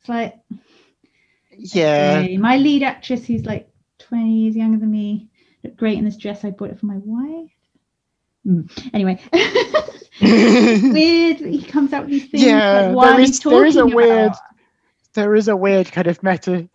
It's 0.00 0.08
like, 0.08 0.38
yeah. 1.58 2.20
okay, 2.22 2.38
my 2.38 2.56
lead 2.56 2.82
actress, 2.82 3.26
who's 3.26 3.44
like 3.44 3.68
20 3.98 4.30
years 4.32 4.56
younger 4.56 4.78
than 4.78 4.90
me, 4.90 5.28
looked 5.62 5.76
great 5.76 5.98
in 5.98 6.04
this 6.04 6.16
dress. 6.16 6.44
I 6.44 6.50
bought 6.50 6.70
it 6.70 6.80
for 6.80 6.86
my 6.86 6.98
wife. 7.04 7.50
Mm. 8.46 8.90
Anyway, 8.94 9.20
weird. 10.92 11.38
He 11.38 11.62
comes 11.62 11.92
out 11.92 12.04
with 12.04 12.10
these 12.12 12.30
things. 12.30 12.44
Yeah, 12.44 12.92
like, 12.94 13.10
there 13.10 13.20
is- 13.20 13.40
there 13.40 13.66
is 13.66 13.76
a 13.76 13.86
weird- 13.86 14.28
about? 14.28 14.38
there 15.14 15.34
is 15.36 15.48
a 15.48 15.56
weird 15.56 15.92
kind 15.92 16.06
of 16.06 16.22
meta 16.22 16.68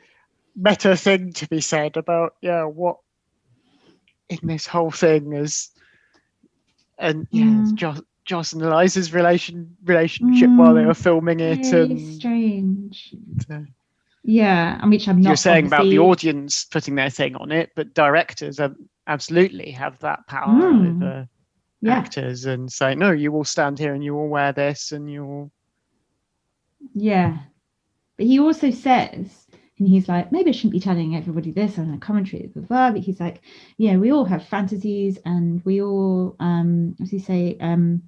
meta 0.57 0.97
thing 0.97 1.33
to 1.33 1.47
be 1.47 1.61
said 1.61 1.97
about 1.97 2.33
yeah 2.41 2.63
what 2.65 2.97
in 4.29 4.39
this 4.43 4.67
whole 4.67 4.91
thing 4.91 5.33
is 5.33 5.69
and 6.99 7.27
yeah 7.31 7.59
it's 7.59 7.71
Mm. 7.71 7.77
Joss, 7.77 8.01
Joss 8.25 8.53
and 8.53 8.61
Eliza's 8.63 9.13
relation 9.13 9.77
relationship 9.85 10.51
while 10.55 10.73
they 10.73 10.85
Mm, 10.85 10.85
were 10.85 10.93
filming 10.95 11.39
it 11.39 11.71
and 11.71 11.99
strange. 11.99 13.15
uh, 13.51 13.61
Yeah, 14.23 14.79
and 14.81 14.91
which 14.91 15.07
I'm 15.07 15.21
not. 15.21 15.29
you're 15.29 15.35
saying 15.37 15.67
about 15.67 15.89
the 15.89 15.99
audience 15.99 16.65
putting 16.65 16.95
their 16.95 17.09
thing 17.09 17.35
on 17.35 17.51
it 17.51 17.71
but 17.75 17.93
directors 17.93 18.57
have, 18.59 18.75
absolutely 19.07 19.71
have 19.71 19.99
that 19.99 20.27
power 20.27 20.73
Mm. 20.73 20.89
over 20.89 21.27
Yeah, 21.81 21.99
actors 21.99 22.45
and 22.45 22.71
say 22.71 22.95
no 22.95 23.11
you 23.11 23.31
will 23.31 23.45
stand 23.45 23.79
here 23.79 23.93
and 23.93 24.03
you 24.03 24.13
will 24.15 24.27
wear 24.29 24.51
this 24.53 24.91
and 24.91 25.09
you'll 25.11 25.51
Yeah. 26.93 27.39
But 28.17 28.27
he 28.27 28.39
also 28.39 28.71
says, 28.71 29.46
and 29.79 29.87
he's 29.87 30.07
like, 30.07 30.31
maybe 30.31 30.49
I 30.49 30.53
shouldn't 30.53 30.73
be 30.73 30.79
telling 30.79 31.15
everybody 31.15 31.51
this 31.51 31.77
on 31.77 31.93
a 31.93 31.97
commentary, 31.99 32.49
but 32.55 32.97
he's 32.97 33.19
like, 33.19 33.41
yeah, 33.77 33.97
we 33.97 34.11
all 34.11 34.25
have 34.25 34.47
fantasies 34.47 35.19
and 35.23 35.63
we 35.65 35.81
all, 35.81 36.35
um, 36.39 36.95
as 37.01 37.11
he 37.11 37.19
say, 37.19 37.57
um, 37.59 38.03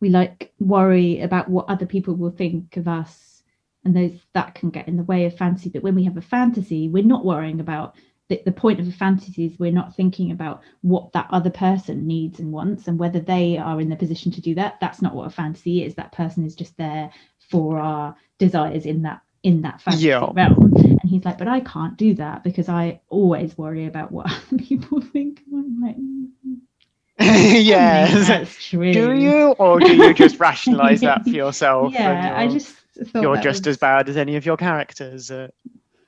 we 0.00 0.08
like 0.10 0.52
worry 0.60 1.20
about 1.20 1.48
what 1.48 1.68
other 1.68 1.86
people 1.86 2.14
will 2.14 2.30
think 2.30 2.76
of 2.76 2.86
us 2.86 3.42
and 3.84 3.96
those 3.96 4.20
that 4.34 4.54
can 4.54 4.70
get 4.70 4.86
in 4.86 4.96
the 4.96 5.02
way 5.04 5.24
of 5.24 5.36
fantasy. 5.36 5.68
But 5.68 5.82
when 5.82 5.94
we 5.94 6.04
have 6.04 6.16
a 6.16 6.22
fantasy, 6.22 6.88
we're 6.88 7.02
not 7.02 7.24
worrying 7.24 7.60
about 7.60 7.96
the, 8.28 8.42
the 8.44 8.52
point 8.52 8.80
of 8.80 8.88
a 8.88 8.92
fantasy 8.92 9.46
is 9.46 9.58
we're 9.58 9.72
not 9.72 9.94
thinking 9.94 10.32
about 10.32 10.62
what 10.82 11.12
that 11.12 11.28
other 11.30 11.50
person 11.50 12.06
needs 12.06 12.40
and 12.40 12.52
wants 12.52 12.88
and 12.88 12.98
whether 12.98 13.20
they 13.20 13.56
are 13.56 13.80
in 13.80 13.88
the 13.88 13.96
position 13.96 14.32
to 14.32 14.40
do 14.40 14.54
that. 14.56 14.78
That's 14.80 15.00
not 15.00 15.14
what 15.14 15.26
a 15.26 15.30
fantasy 15.30 15.84
is. 15.84 15.94
That 15.94 16.12
person 16.12 16.44
is 16.44 16.54
just 16.54 16.76
there 16.76 17.10
for 17.50 17.78
our 17.78 18.16
desires 18.38 18.84
in 18.84 19.02
that 19.02 19.22
in 19.46 19.62
that 19.62 19.80
fantasy 19.80 20.06
Yeah. 20.08 20.28
realm. 20.34 20.72
And 20.76 21.08
he's 21.08 21.24
like, 21.24 21.38
but 21.38 21.46
I 21.46 21.60
can't 21.60 21.96
do 21.96 22.14
that 22.14 22.42
because 22.42 22.68
I 22.68 23.00
always 23.08 23.56
worry 23.56 23.86
about 23.86 24.10
what 24.10 24.26
other 24.30 24.58
people 24.58 25.00
think. 25.00 25.40
And 25.50 25.64
I'm 25.64 25.80
like, 25.80 25.96
"Mm, 27.20 27.64
yeah 27.64 28.06
that's 28.24 28.62
true. 28.68 28.92
do 28.92 29.12
you 29.14 29.52
or 29.58 29.78
do 29.80 29.94
you 29.96 30.12
just 30.14 30.38
rationalize 30.40 31.00
that 31.00 31.22
for 31.22 31.30
yourself 31.30 31.92
Yeah, 31.94 32.34
I 32.36 32.46
just 32.48 32.74
thought 33.08 33.22
you're 33.22 33.36
just 33.36 33.62
was- 33.62 33.68
as 33.74 33.76
bad 33.78 34.08
as 34.08 34.16
any 34.16 34.36
of 34.36 34.44
your 34.44 34.56
characters. 34.56 35.30
Uh, 35.30 35.48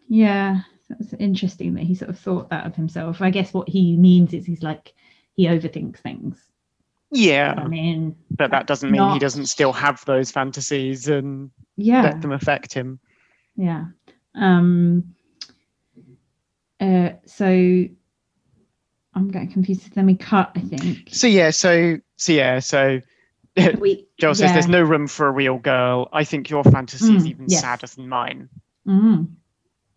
Yeah, 0.08 0.60
that's 0.88 1.12
interesting 1.14 1.74
that 1.74 1.84
he 1.84 1.94
sort 1.94 2.10
of 2.10 2.18
thought 2.18 2.50
that 2.50 2.66
of 2.66 2.74
himself. 2.74 3.22
I 3.22 3.30
guess 3.30 3.54
what 3.54 3.68
he 3.68 3.96
means 3.96 4.34
is 4.34 4.44
he's 4.46 4.62
like 4.62 4.92
he 5.36 5.46
overthinks 5.46 5.98
things. 5.98 6.36
yeah, 7.12 7.54
I 7.56 7.68
mean, 7.68 8.16
but 8.30 8.50
that 8.50 8.66
doesn't 8.66 8.90
mean 8.90 9.10
he 9.12 9.18
doesn't 9.20 9.46
still 9.46 9.72
have 9.72 10.04
those 10.06 10.30
fantasies 10.32 11.06
and 11.08 11.50
yeah, 11.76 12.02
let 12.02 12.20
them 12.20 12.32
affect 12.32 12.74
him. 12.74 12.98
Yeah. 13.58 13.84
Um. 14.34 15.14
Uh. 16.80 17.10
So 17.26 17.44
I'm 17.44 19.28
getting 19.30 19.52
confused. 19.52 19.94
Then 19.94 20.06
we 20.06 20.16
cut. 20.16 20.52
I 20.54 20.60
think. 20.60 21.08
So 21.12 21.26
yeah, 21.26 21.50
so 21.50 21.98
so 22.16 22.32
yeah, 22.32 22.60
so 22.60 23.00
We. 23.78 24.06
Joel 24.18 24.34
says 24.34 24.50
yeah. 24.50 24.52
there's 24.54 24.68
no 24.68 24.82
room 24.82 25.06
for 25.06 25.26
a 25.26 25.30
real 25.30 25.58
girl. 25.58 26.08
I 26.12 26.24
think 26.24 26.50
your 26.50 26.64
fantasy 26.64 27.14
is 27.16 27.24
Mm, 27.24 27.28
even 27.28 27.44
yes. 27.48 27.60
sadder 27.60 27.86
than 27.86 28.08
mine. 28.08 28.48
Mm, 28.86 29.28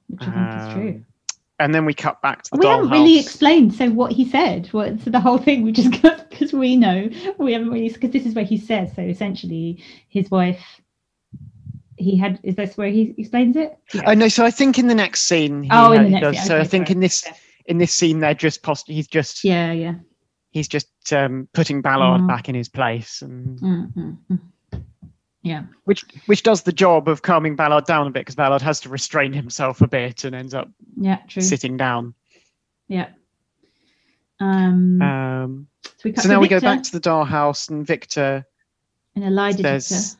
which 0.07 0.21
I 0.21 0.25
think 0.25 0.55
is 0.55 0.67
true. 0.73 0.89
Um, 0.89 1.05
And 1.59 1.73
then 1.75 1.85
we 1.85 1.93
cut 1.93 2.21
back 2.21 2.43
to 2.43 2.51
the 2.51 2.57
we 2.57 2.65
haven't 2.67 2.89
really 2.89 3.19
explained 3.19 3.73
so 3.73 3.89
what 3.91 4.11
he 4.11 4.27
said 4.29 4.67
what 4.73 4.99
so 5.01 5.09
the 5.11 5.19
whole 5.19 5.37
thing 5.37 5.61
we 5.61 5.71
just 5.71 6.01
got 6.01 6.29
because 6.29 6.53
we 6.53 6.75
know 6.75 7.07
we 7.37 7.53
haven't 7.53 7.69
really 7.69 7.89
because 7.89 8.11
this 8.11 8.25
is 8.25 8.33
where 8.33 8.45
he 8.45 8.57
says 8.57 8.93
so 8.95 9.01
essentially 9.03 9.83
his 10.09 10.29
wife 10.31 10.80
he 12.01 12.17
had 12.17 12.39
is 12.43 12.55
this 12.55 12.77
where 12.77 12.89
he 12.89 13.13
explains 13.17 13.55
it 13.55 13.77
I 14.05 14.15
know. 14.15 14.27
So 14.27 14.43
I 14.45 14.51
think 14.51 14.77
in 14.79 14.87
the 14.87 14.95
next 14.95 15.23
scene, 15.23 15.63
he, 15.63 15.69
Oh, 15.71 15.91
in 15.91 15.97
ha- 15.97 16.03
the 16.03 16.09
he 16.09 16.13
next 16.15 16.21
does. 16.25 16.37
scene, 16.37 16.47
So 16.47 16.59
I 16.59 16.63
think 16.63 16.87
sorry. 16.87 16.95
in 16.95 16.99
this 17.01 17.23
Yeah. 17.25 17.33
in 17.67 17.77
this 17.77 17.93
scene, 17.93 18.19
they're 18.19 18.33
just 18.33 18.63
post. 18.63 18.87
He's 18.87 19.07
just 19.07 19.43
yeah 19.43 19.71
yeah 19.71 19.95
he's 20.51 20.67
just 20.67 20.89
um, 21.13 21.47
putting 21.53 21.81
Ballard 21.81 22.21
Mm. 22.21 22.27
back 22.27 22.49
in 22.49 22.55
his 22.55 22.67
place, 22.69 23.21
and 23.21 23.59
Mm, 23.59 23.93
mm, 23.93 24.17
mm. 24.29 24.81
yeah 25.43 25.63
which 25.85 26.03
which 26.25 26.43
does 26.43 26.63
the 26.63 26.73
job 26.73 27.07
of 27.07 27.21
calming 27.21 27.55
Ballard 27.55 27.85
down 27.85 28.07
a 28.07 28.11
bit 28.11 28.21
because 28.21 28.35
Ballard 28.35 28.61
has 28.61 28.79
to 28.81 28.89
restrain 28.89 29.31
himself 29.33 29.81
a 29.81 29.87
bit 29.87 30.23
and 30.25 30.35
ends 30.35 30.53
up 30.53 30.69
yeah 30.97 31.19
true 31.27 31.41
sitting 31.43 31.77
down. 31.77 32.13
yeah 32.87 33.09
um 34.39 35.01
Um, 35.01 35.67
so 35.83 35.91
we 36.05 36.15
so 36.15 36.29
now 36.29 36.39
we 36.39 36.47
go 36.47 36.59
back 36.59 36.83
to 36.83 36.91
the 36.91 36.99
dollhouse, 36.99 37.69
and 37.69 37.85
Victor 37.85 38.45
in 39.15 39.23
a 39.23 39.29
lie 39.29 39.51
detector 39.51 39.79
says, 39.81 40.17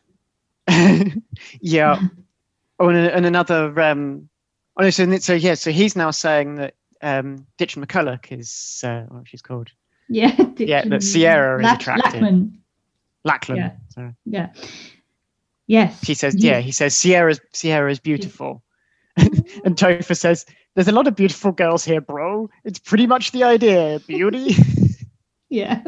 "Yeah." 1.62 2.00
oh, 2.80 2.90
and, 2.90 2.98
and 2.98 3.26
another. 3.26 3.80
Um, 3.80 4.30
oh, 4.78 4.90
so, 4.90 5.18
so 5.18 5.34
yeah, 5.34 5.56
so 5.56 5.72
he's 5.72 5.96
now 5.96 6.12
saying 6.12 6.56
that 6.56 6.76
um, 7.02 7.46
Ditch 7.58 7.76
McCulloch 7.76 8.32
is 8.32 8.82
uh, 8.84 9.02
what 9.10 9.28
she's 9.28 9.42
called 9.42 9.70
yeah 10.12 10.36
Yeah, 10.58 10.86
that 10.86 11.04
Sierra 11.04 11.64
is 11.66 11.72
attractive. 11.72 12.22
Lachman. 12.22 12.52
Lachlan. 13.24 13.58
Yeah. 13.58 13.72
sorry. 13.90 14.16
yeah 14.26 14.50
yes 15.68 16.04
She 16.04 16.14
says, 16.14 16.34
He- 16.34 16.48
"Yeah." 16.48 16.60
He 16.60 16.72
says, 16.72 16.96
"Sierra's 16.98 17.40
is 17.54 18.00
beautiful," 18.00 18.62
and 19.18 19.76
Topher 19.78 20.18
says, 20.18 20.46
"There's 20.76 20.88
a 20.88 20.92
lot 20.92 21.08
of 21.08 21.16
beautiful 21.16 21.52
girls 21.52 21.86
here, 21.86 22.02
bro. 22.02 22.50
It's 22.64 22.80
pretty 22.80 23.08
much 23.08 23.32
the 23.32 23.44
idea, 23.44 24.00
beauty." 24.08 24.56
yeah 25.50 25.82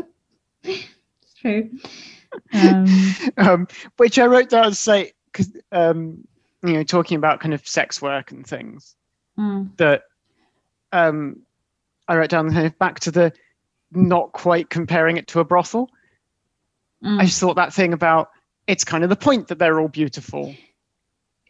it's 0.63 1.33
true 1.39 1.69
um 2.53 2.87
um, 3.37 3.67
which 3.97 4.19
I 4.19 4.25
wrote 4.25 4.49
down 4.49 4.65
to 4.65 4.75
say 4.75 5.13
because 5.31 5.51
um, 5.71 6.27
you 6.63 6.73
know 6.73 6.83
talking 6.83 7.17
about 7.17 7.39
kind 7.39 7.53
of 7.53 7.67
sex 7.67 8.01
work 8.01 8.31
and 8.31 8.45
things 8.45 8.95
mm, 9.37 9.75
that 9.77 10.03
um, 10.91 11.41
I 12.07 12.17
wrote 12.17 12.29
down 12.29 12.51
kind 12.51 12.67
of 12.67 12.77
back 12.77 12.99
to 13.01 13.11
the 13.11 13.33
not 13.91 14.31
quite 14.31 14.69
comparing 14.69 15.17
it 15.17 15.27
to 15.27 15.39
a 15.39 15.43
brothel. 15.43 15.89
mm. 17.03 17.19
I 17.19 17.25
just 17.25 17.39
thought 17.39 17.55
that 17.55 17.73
thing 17.73 17.93
about 17.93 18.29
it's 18.67 18.83
kind 18.83 19.03
of 19.03 19.09
the 19.09 19.15
point 19.15 19.47
that 19.49 19.59
they're 19.59 19.79
all 19.79 19.87
beautiful. 19.87 20.55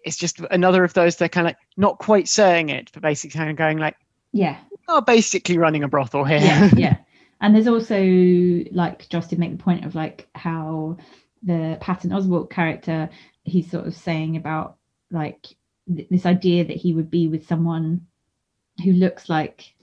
It's 0.04 0.18
just 0.18 0.42
another 0.52 0.84
of 0.84 0.94
those 0.94 1.16
they're 1.16 1.30
kind 1.30 1.48
of 1.48 1.50
like 1.50 1.58
not 1.78 2.00
quite 2.00 2.28
saying 2.28 2.70
it, 2.70 2.90
but 2.92 3.02
basically 3.02 3.38
kind 3.38 3.50
of 3.50 3.56
going 3.56 3.78
like, 3.78 3.96
yeah 4.32 4.58
oh, 4.88 5.02
basically 5.02 5.58
running 5.58 5.84
a 5.84 5.88
brothel 5.88 6.24
here. 6.24 6.40
yeah 6.40 6.70
yeah 6.76 6.98
and 7.44 7.54
there's 7.54 7.68
also 7.68 8.00
like 8.72 9.08
Joss 9.10 9.28
did 9.28 9.38
make 9.38 9.52
the 9.52 9.64
point 9.64 9.86
of 9.86 9.96
like 9.96 10.30
how 10.34 10.98
the 11.44 11.78
Patton 11.82 12.12
Oswalt 12.12 12.50
character 12.50 13.10
he's 13.44 13.70
sort 13.70 13.86
of 13.86 13.94
saying 13.94 14.38
about 14.38 14.78
like 15.12 15.48
th- 15.94 16.08
this 16.10 16.26
idea 16.26 16.64
that 16.64 16.78
he 16.78 16.94
would 16.94 17.12
be 17.12 17.28
with 17.28 17.46
someone 17.46 18.08
who 18.84 18.94
looks 18.94 19.28
like 19.28 19.76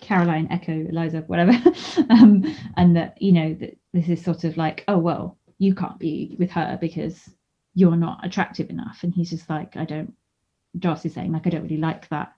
Caroline 0.00 0.48
Echo 0.50 0.72
Eliza 0.72 1.22
whatever. 1.22 1.52
Um 2.10 2.44
and 2.76 2.96
that 2.96 3.20
you 3.20 3.32
know 3.32 3.54
that 3.54 3.78
this 3.94 4.08
is 4.10 4.22
sort 4.22 4.44
of 4.44 4.58
like 4.58 4.84
oh 4.88 4.98
well 4.98 5.38
you 5.56 5.74
can't 5.74 5.98
be 5.98 6.36
with 6.38 6.50
her 6.50 6.76
because 6.80 7.30
you're 7.74 7.96
not 7.96 8.24
attractive 8.24 8.68
enough. 8.68 8.98
And 9.02 9.14
he's 9.14 9.30
just 9.30 9.48
like 9.48 9.78
I 9.78 9.86
don't 9.86 10.12
Joss 10.78 11.06
is 11.06 11.14
saying 11.14 11.32
like 11.32 11.46
I 11.46 11.50
don't 11.50 11.62
really 11.62 11.78
like 11.78 12.10
that 12.10 12.34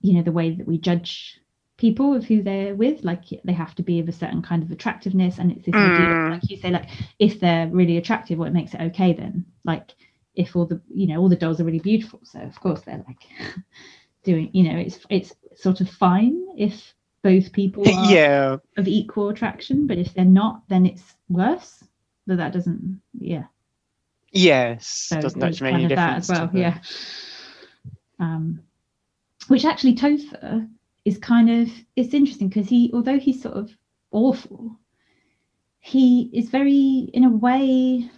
you 0.00 0.14
know 0.14 0.22
the 0.22 0.32
way 0.32 0.50
that 0.56 0.66
we 0.66 0.76
judge 0.76 1.40
people 1.76 2.14
of 2.14 2.24
who 2.24 2.42
they're 2.42 2.74
with. 2.74 3.04
Like 3.04 3.24
they 3.44 3.52
have 3.52 3.74
to 3.76 3.82
be 3.82 4.00
of 4.00 4.08
a 4.08 4.12
certain 4.12 4.42
kind 4.42 4.62
of 4.62 4.70
attractiveness, 4.70 5.38
and 5.38 5.52
it's 5.52 5.66
this 5.66 5.74
idea, 5.74 6.06
Mm. 6.06 6.30
like 6.30 6.50
you 6.50 6.56
say, 6.56 6.70
like 6.70 6.88
if 7.18 7.40
they're 7.40 7.68
really 7.68 7.96
attractive, 7.96 8.38
what 8.38 8.52
makes 8.52 8.74
it 8.74 8.80
okay 8.80 9.12
then? 9.12 9.44
Like 9.64 9.92
if 10.34 10.56
all 10.56 10.66
the 10.66 10.80
you 10.92 11.06
know 11.06 11.20
all 11.20 11.28
the 11.28 11.36
dolls 11.36 11.60
are 11.60 11.64
really 11.64 11.78
beautiful, 11.80 12.20
so 12.22 12.40
of 12.40 12.58
course 12.60 12.80
they're 12.82 13.04
like 13.06 13.26
doing 14.24 14.50
you 14.52 14.64
know 14.64 14.78
it's 14.78 14.98
it's 15.10 15.34
sort 15.56 15.80
of 15.80 15.88
fine 15.90 16.46
if 16.56 16.94
both 17.22 17.52
people 17.52 17.82
are 17.88 18.10
yeah, 18.12 18.56
of 18.76 18.86
equal 18.86 19.30
attraction, 19.30 19.86
but 19.86 19.98
if 19.98 20.12
they're 20.14 20.24
not, 20.24 20.62
then 20.68 20.86
it's 20.86 21.14
worse. 21.28 21.82
But 22.26 22.38
that 22.38 22.52
doesn't, 22.54 23.02
yeah. 23.18 23.44
yes, 24.32 24.86
So 24.86 25.20
doesn't 25.20 25.42
actually 25.42 25.72
make 25.72 25.74
any 25.74 25.84
of 25.92 25.96
that 25.96 26.16
as 26.18 26.28
well, 26.30 26.50
yeah. 26.54 26.78
Um, 28.18 28.60
which 29.48 29.64
actually 29.66 29.94
Topher 29.94 30.68
is 31.04 31.18
kind 31.18 31.50
of 31.50 31.70
it's 31.96 32.14
interesting 32.14 32.48
because 32.48 32.68
he, 32.68 32.90
although 32.94 33.18
he's 33.18 33.42
sort 33.42 33.54
of 33.56 33.70
awful, 34.10 34.78
he 35.80 36.30
is 36.32 36.50
very, 36.50 37.10
in 37.12 37.24
a 37.24 37.30
way, 37.30 38.08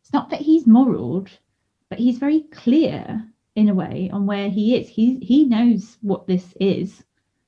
it's 0.00 0.12
not 0.12 0.30
that 0.30 0.40
he's 0.40 0.66
moral, 0.66 1.26
but 1.88 1.98
he's 1.98 2.18
very 2.18 2.42
clear 2.52 3.22
in 3.56 3.68
a 3.68 3.74
way 3.74 4.10
on 4.12 4.26
where 4.26 4.48
he 4.50 4.76
is. 4.76 4.88
He 4.88 5.18
he 5.20 5.44
knows 5.44 5.98
what 6.02 6.26
this 6.26 6.54
is, 6.60 7.04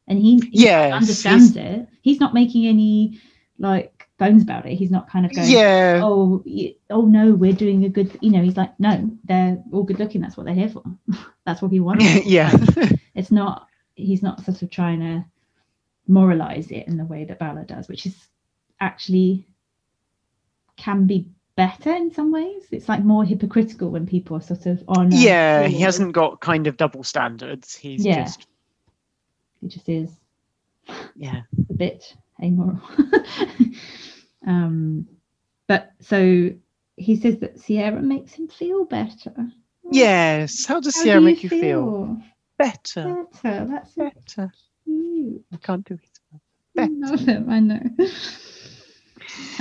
and 0.09 0.19
he, 0.19 0.41
he 0.53 0.65
Yes, 0.65 0.93
understands 0.93 1.57
it. 1.57 1.89
He's 2.03 2.21
not 2.21 2.35
making 2.35 2.67
any 2.67 3.21
like 3.59 4.09
bones 4.19 4.43
about 4.43 4.67
it. 4.67 4.75
He's 4.77 4.91
not 4.91 5.11
kind 5.11 5.27
of 5.27 5.35
going, 5.35 5.65
Yeah, 5.65 6.01
oh 6.01 6.45
oh 6.91 7.03
no 7.07 7.35
we're 7.35 7.53
doing 7.53 7.85
a 7.85 7.89
good 7.91 8.17
you 8.21 8.31
know 8.31 8.43
he's 8.43 8.57
like 8.57 8.79
no 8.81 9.11
they're 9.25 9.63
all 9.73 9.83
good 9.85 9.99
looking 9.99 10.21
that's 10.21 10.37
what 10.37 10.47
they're 10.47 10.55
here 10.55 10.69
for 10.71 10.85
that's 11.47 11.63
what 11.63 11.73
he 11.73 11.81
wants 11.81 12.19
yeah, 12.27 12.53
it's 13.15 13.31
not 13.33 13.68
he's 13.99 14.23
not 14.23 14.45
sort 14.45 14.63
of 14.63 14.71
trying 14.71 15.01
to 15.01 15.25
moralize 16.07 16.71
it 16.71 16.87
in 16.89 16.97
the 16.97 17.05
way 17.05 17.25
that 17.25 17.39
Ballard 17.39 17.67
does 17.67 17.89
which 17.89 18.07
is 18.07 18.17
actually 18.81 19.47
can 20.77 21.07
be 21.07 21.27
better 21.57 21.91
in 21.93 22.13
some 22.13 22.31
ways 22.31 22.63
it's 22.71 22.89
like 22.89 23.03
more 23.05 23.25
hypocritical 23.25 23.91
when 23.91 24.07
people 24.07 24.37
are 24.37 24.41
sort 24.41 24.67
of 24.67 24.83
on 24.89 25.11
yeah. 25.13 25.67
He 25.67 25.81
hasn't 25.81 26.13
got 26.13 26.41
kind 26.41 26.67
of 26.69 26.77
double 26.77 27.03
standards. 27.03 27.75
He's 27.75 28.05
Yeah. 28.07 28.25
just 28.25 28.47
he 29.61 29.69
just 29.69 29.89
is 29.89 30.11
yeah, 31.17 31.43
a 31.69 31.75
bit 31.75 32.15
amoral. 32.43 32.81
um, 34.47 35.07
but 35.67 35.91
so 36.01 36.51
he 36.97 37.17
says 37.17 37.39
that 37.41 37.59
Sierra 37.59 38.01
makes 38.01 38.33
him 38.33 38.49
feel 38.49 38.85
better. 38.85 39.51
yes. 39.91 40.65
How 40.65 40.81
does 40.81 40.95
How 40.97 41.03
Sierra 41.03 41.21
do 41.21 41.27
make 41.27 41.43
you 41.43 41.51
feel? 41.51 42.19
Better, 42.59 43.25
Better. 43.43 43.65
That's 43.71 43.95
better. 43.95 44.53
cute. 44.85 45.45
I 45.53 45.57
can't 45.59 45.85
do 45.87 45.95
it. 45.95 46.01
I 46.35 46.39
Better. 46.75 46.93
love 46.93 47.21
him. 47.21 47.49
I 47.51 47.61
know. 47.61 47.81
Uh, 48.01 48.05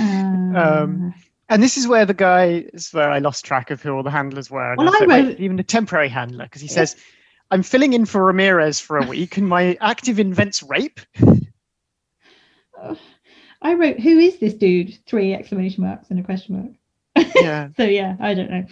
Um, 0.00 1.14
And 1.48 1.62
this 1.62 1.76
is 1.78 1.86
where 1.88 2.04
the 2.04 2.14
guy 2.14 2.64
is 2.74 2.92
where 2.92 3.10
I 3.10 3.18
lost 3.20 3.44
track 3.44 3.70
of 3.70 3.80
who 3.82 3.92
all 3.94 4.02
the 4.02 4.10
handlers 4.10 4.50
were. 4.50 4.72
And 4.72 4.78
Well, 4.78 4.88
I 4.88 5.04
I 5.04 5.06
wait, 5.06 5.24
wrote- 5.28 5.40
even 5.40 5.58
a 5.58 5.62
temporary 5.62 6.08
handler, 6.08 6.44
because 6.44 6.60
he 6.62 6.68
says, 6.68 6.96
I'm 7.50 7.62
filling 7.62 7.92
in 7.94 8.04
for 8.04 8.22
Ramirez 8.24 8.78
for 8.80 8.98
a 8.98 9.06
week 9.06 9.36
and 9.38 9.48
my 9.48 9.76
active 9.80 10.18
invents 10.18 10.62
rape. 10.62 11.00
I 13.62 13.74
wrote, 13.74 13.98
"Who 13.98 14.18
is 14.18 14.38
this 14.38 14.54
dude?" 14.54 14.98
Three 15.06 15.34
exclamation 15.34 15.82
marks 15.82 16.10
and 16.10 16.20
a 16.20 16.22
question 16.22 16.56
mark. 16.56 16.72
Yeah. 17.36 17.68
So 17.76 17.84
yeah, 17.84 18.16
I 18.20 18.34
don't 18.34 18.50
know. 18.50 18.64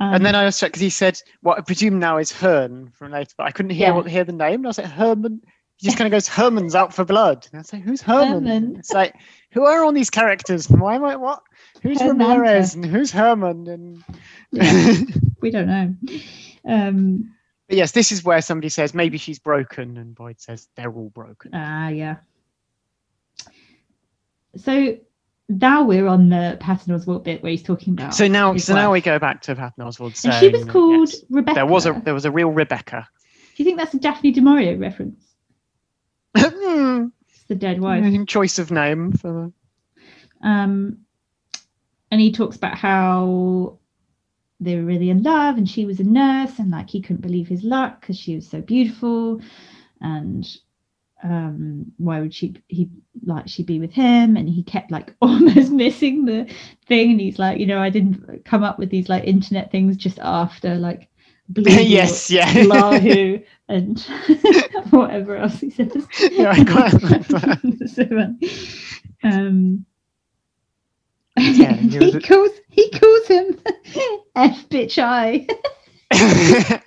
Um, 0.00 0.14
and 0.14 0.24
then 0.26 0.34
I 0.34 0.44
was 0.44 0.58
checked 0.58 0.72
because 0.72 0.80
he 0.82 0.90
said 0.90 1.20
what 1.42 1.58
I 1.58 1.60
presume 1.60 1.98
now 1.98 2.16
is 2.18 2.32
Hearn 2.32 2.90
from 2.94 3.12
later, 3.12 3.34
but 3.36 3.46
I 3.46 3.50
couldn't 3.50 3.72
hear 3.72 3.88
Yeah. 3.88 3.94
what 3.94 4.06
hear 4.08 4.24
the 4.24 4.32
name. 4.32 4.54
And 4.60 4.66
I 4.66 4.68
was 4.68 4.78
like, 4.78 4.86
Herman. 4.86 5.42
He 5.76 5.86
just 5.86 5.98
kind 5.98 6.06
of 6.06 6.12
goes, 6.12 6.28
Herman's 6.28 6.76
out 6.76 6.94
for 6.94 7.04
blood. 7.04 7.46
And 7.50 7.58
I 7.58 7.60
was 7.60 7.72
like, 7.72 7.82
who's 7.82 8.00
Herman? 8.00 8.46
Herman. 8.46 8.76
It's 8.78 8.92
like, 8.92 9.16
who 9.50 9.64
are 9.64 9.82
all 9.82 9.92
these 9.92 10.10
characters? 10.10 10.70
And 10.70 10.80
why 10.80 10.94
am 10.94 11.04
I 11.04 11.16
what? 11.16 11.42
Who's. 11.82 12.00
Ramirez 12.00 12.74
and 12.76 12.84
who's 12.86 13.10
Herman? 13.10 13.66
And 13.68 14.04
Yeah. 14.52 14.94
we 15.40 15.50
don't 15.50 15.66
know. 15.66 15.94
Um, 16.64 17.34
But 17.68 17.78
yes, 17.78 17.90
this 17.90 18.12
is 18.12 18.22
where 18.22 18.40
somebody 18.40 18.68
says 18.68 18.94
maybe 18.94 19.18
she's 19.18 19.40
broken, 19.40 19.96
and 19.98 20.14
Boyd 20.14 20.40
says 20.40 20.68
they're 20.76 20.92
all 20.92 21.10
broken. 21.10 21.50
Ah, 21.52 21.88
yeah. 21.88 22.16
So 24.56 24.98
now 25.48 25.84
we're 25.84 26.06
on 26.06 26.28
the 26.28 26.56
Patton 26.60 26.94
Oswalt 26.94 27.24
bit 27.24 27.42
where 27.42 27.50
he's 27.50 27.62
talking 27.62 27.92
about. 27.94 28.14
so 28.14 28.26
now, 28.28 28.56
so 28.56 28.74
now 28.74 28.92
we 28.92 29.00
go 29.00 29.18
back 29.18 29.42
to 29.42 29.54
Patton 29.54 29.84
Oswalt 29.84 30.24
And 30.24 30.34
she 30.34 30.48
was 30.48 30.64
called 30.64 31.10
yes, 31.10 31.24
Rebecca. 31.30 31.54
there 31.56 31.66
was 31.66 31.86
a 31.86 32.00
there 32.04 32.14
was 32.14 32.24
a 32.24 32.30
real 32.30 32.50
Rebecca. 32.50 33.08
Do 33.56 33.62
you 33.62 33.64
think 33.64 33.78
that's 33.78 33.92
a 33.94 33.98
Daphne 33.98 34.30
du 34.32 34.40
Maurier 34.40 34.78
reference? 34.78 35.24
Hmm, 36.36 37.06
It's 37.28 37.44
the 37.48 37.54
dead 37.54 37.80
wife. 37.80 38.26
Choice 38.26 38.58
of 38.58 38.70
name 38.70 39.12
for 39.12 39.52
Um, 40.42 40.98
and 42.10 42.20
he 42.20 42.32
talks 42.32 42.56
about 42.56 42.76
how 42.78 43.78
they 44.60 44.76
were 44.76 44.84
really 44.84 45.10
in 45.10 45.22
love, 45.22 45.58
and 45.58 45.68
she 45.68 45.84
was 45.84 46.00
a 46.00 46.04
nurse, 46.04 46.58
and 46.58 46.70
like 46.70 46.88
he 46.88 47.02
couldn't 47.02 47.20
believe 47.22 47.48
his 47.48 47.62
luck 47.64 48.00
because 48.00 48.16
she 48.18 48.34
was 48.34 48.48
so 48.48 48.60
beautiful, 48.62 49.40
and 50.00 50.46
um 51.22 51.86
why 51.98 52.20
would 52.20 52.34
she 52.34 52.54
he 52.68 52.88
like 53.24 53.48
she 53.48 53.62
be 53.62 53.78
with 53.78 53.92
him 53.92 54.36
and 54.36 54.48
he 54.48 54.62
kept 54.62 54.90
like 54.90 55.14
almost 55.22 55.70
missing 55.70 56.24
the 56.24 56.46
thing 56.86 57.12
and 57.12 57.20
he's 57.20 57.38
like 57.38 57.58
you 57.58 57.66
know 57.66 57.78
i 57.80 57.88
didn't 57.90 58.44
come 58.44 58.64
up 58.64 58.78
with 58.78 58.90
these 58.90 59.08
like 59.08 59.24
internet 59.24 59.70
things 59.70 59.96
just 59.96 60.18
after 60.20 60.74
like 60.76 61.08
Blue 61.48 61.64
yes, 61.70 62.30
yeah. 62.30 62.48
Lahu 62.52 63.44
and 63.68 64.00
whatever 64.90 65.36
else 65.36 65.60
he 65.60 65.70
says 65.70 66.06
Yeah, 66.30 66.50
I 66.50 66.64
quite 66.64 67.02
like 67.02 67.26
that. 67.28 67.88
so, 69.22 69.28
um, 69.28 69.84
Yeah, 71.36 71.74
he 71.74 71.88
he 71.98 72.12
a- 72.16 72.20
calls 72.20 72.50
he 72.70 72.90
calls 72.90 73.26
him 73.26 73.58
f 74.36 74.68
bitch 74.70 74.98
i 74.98 75.46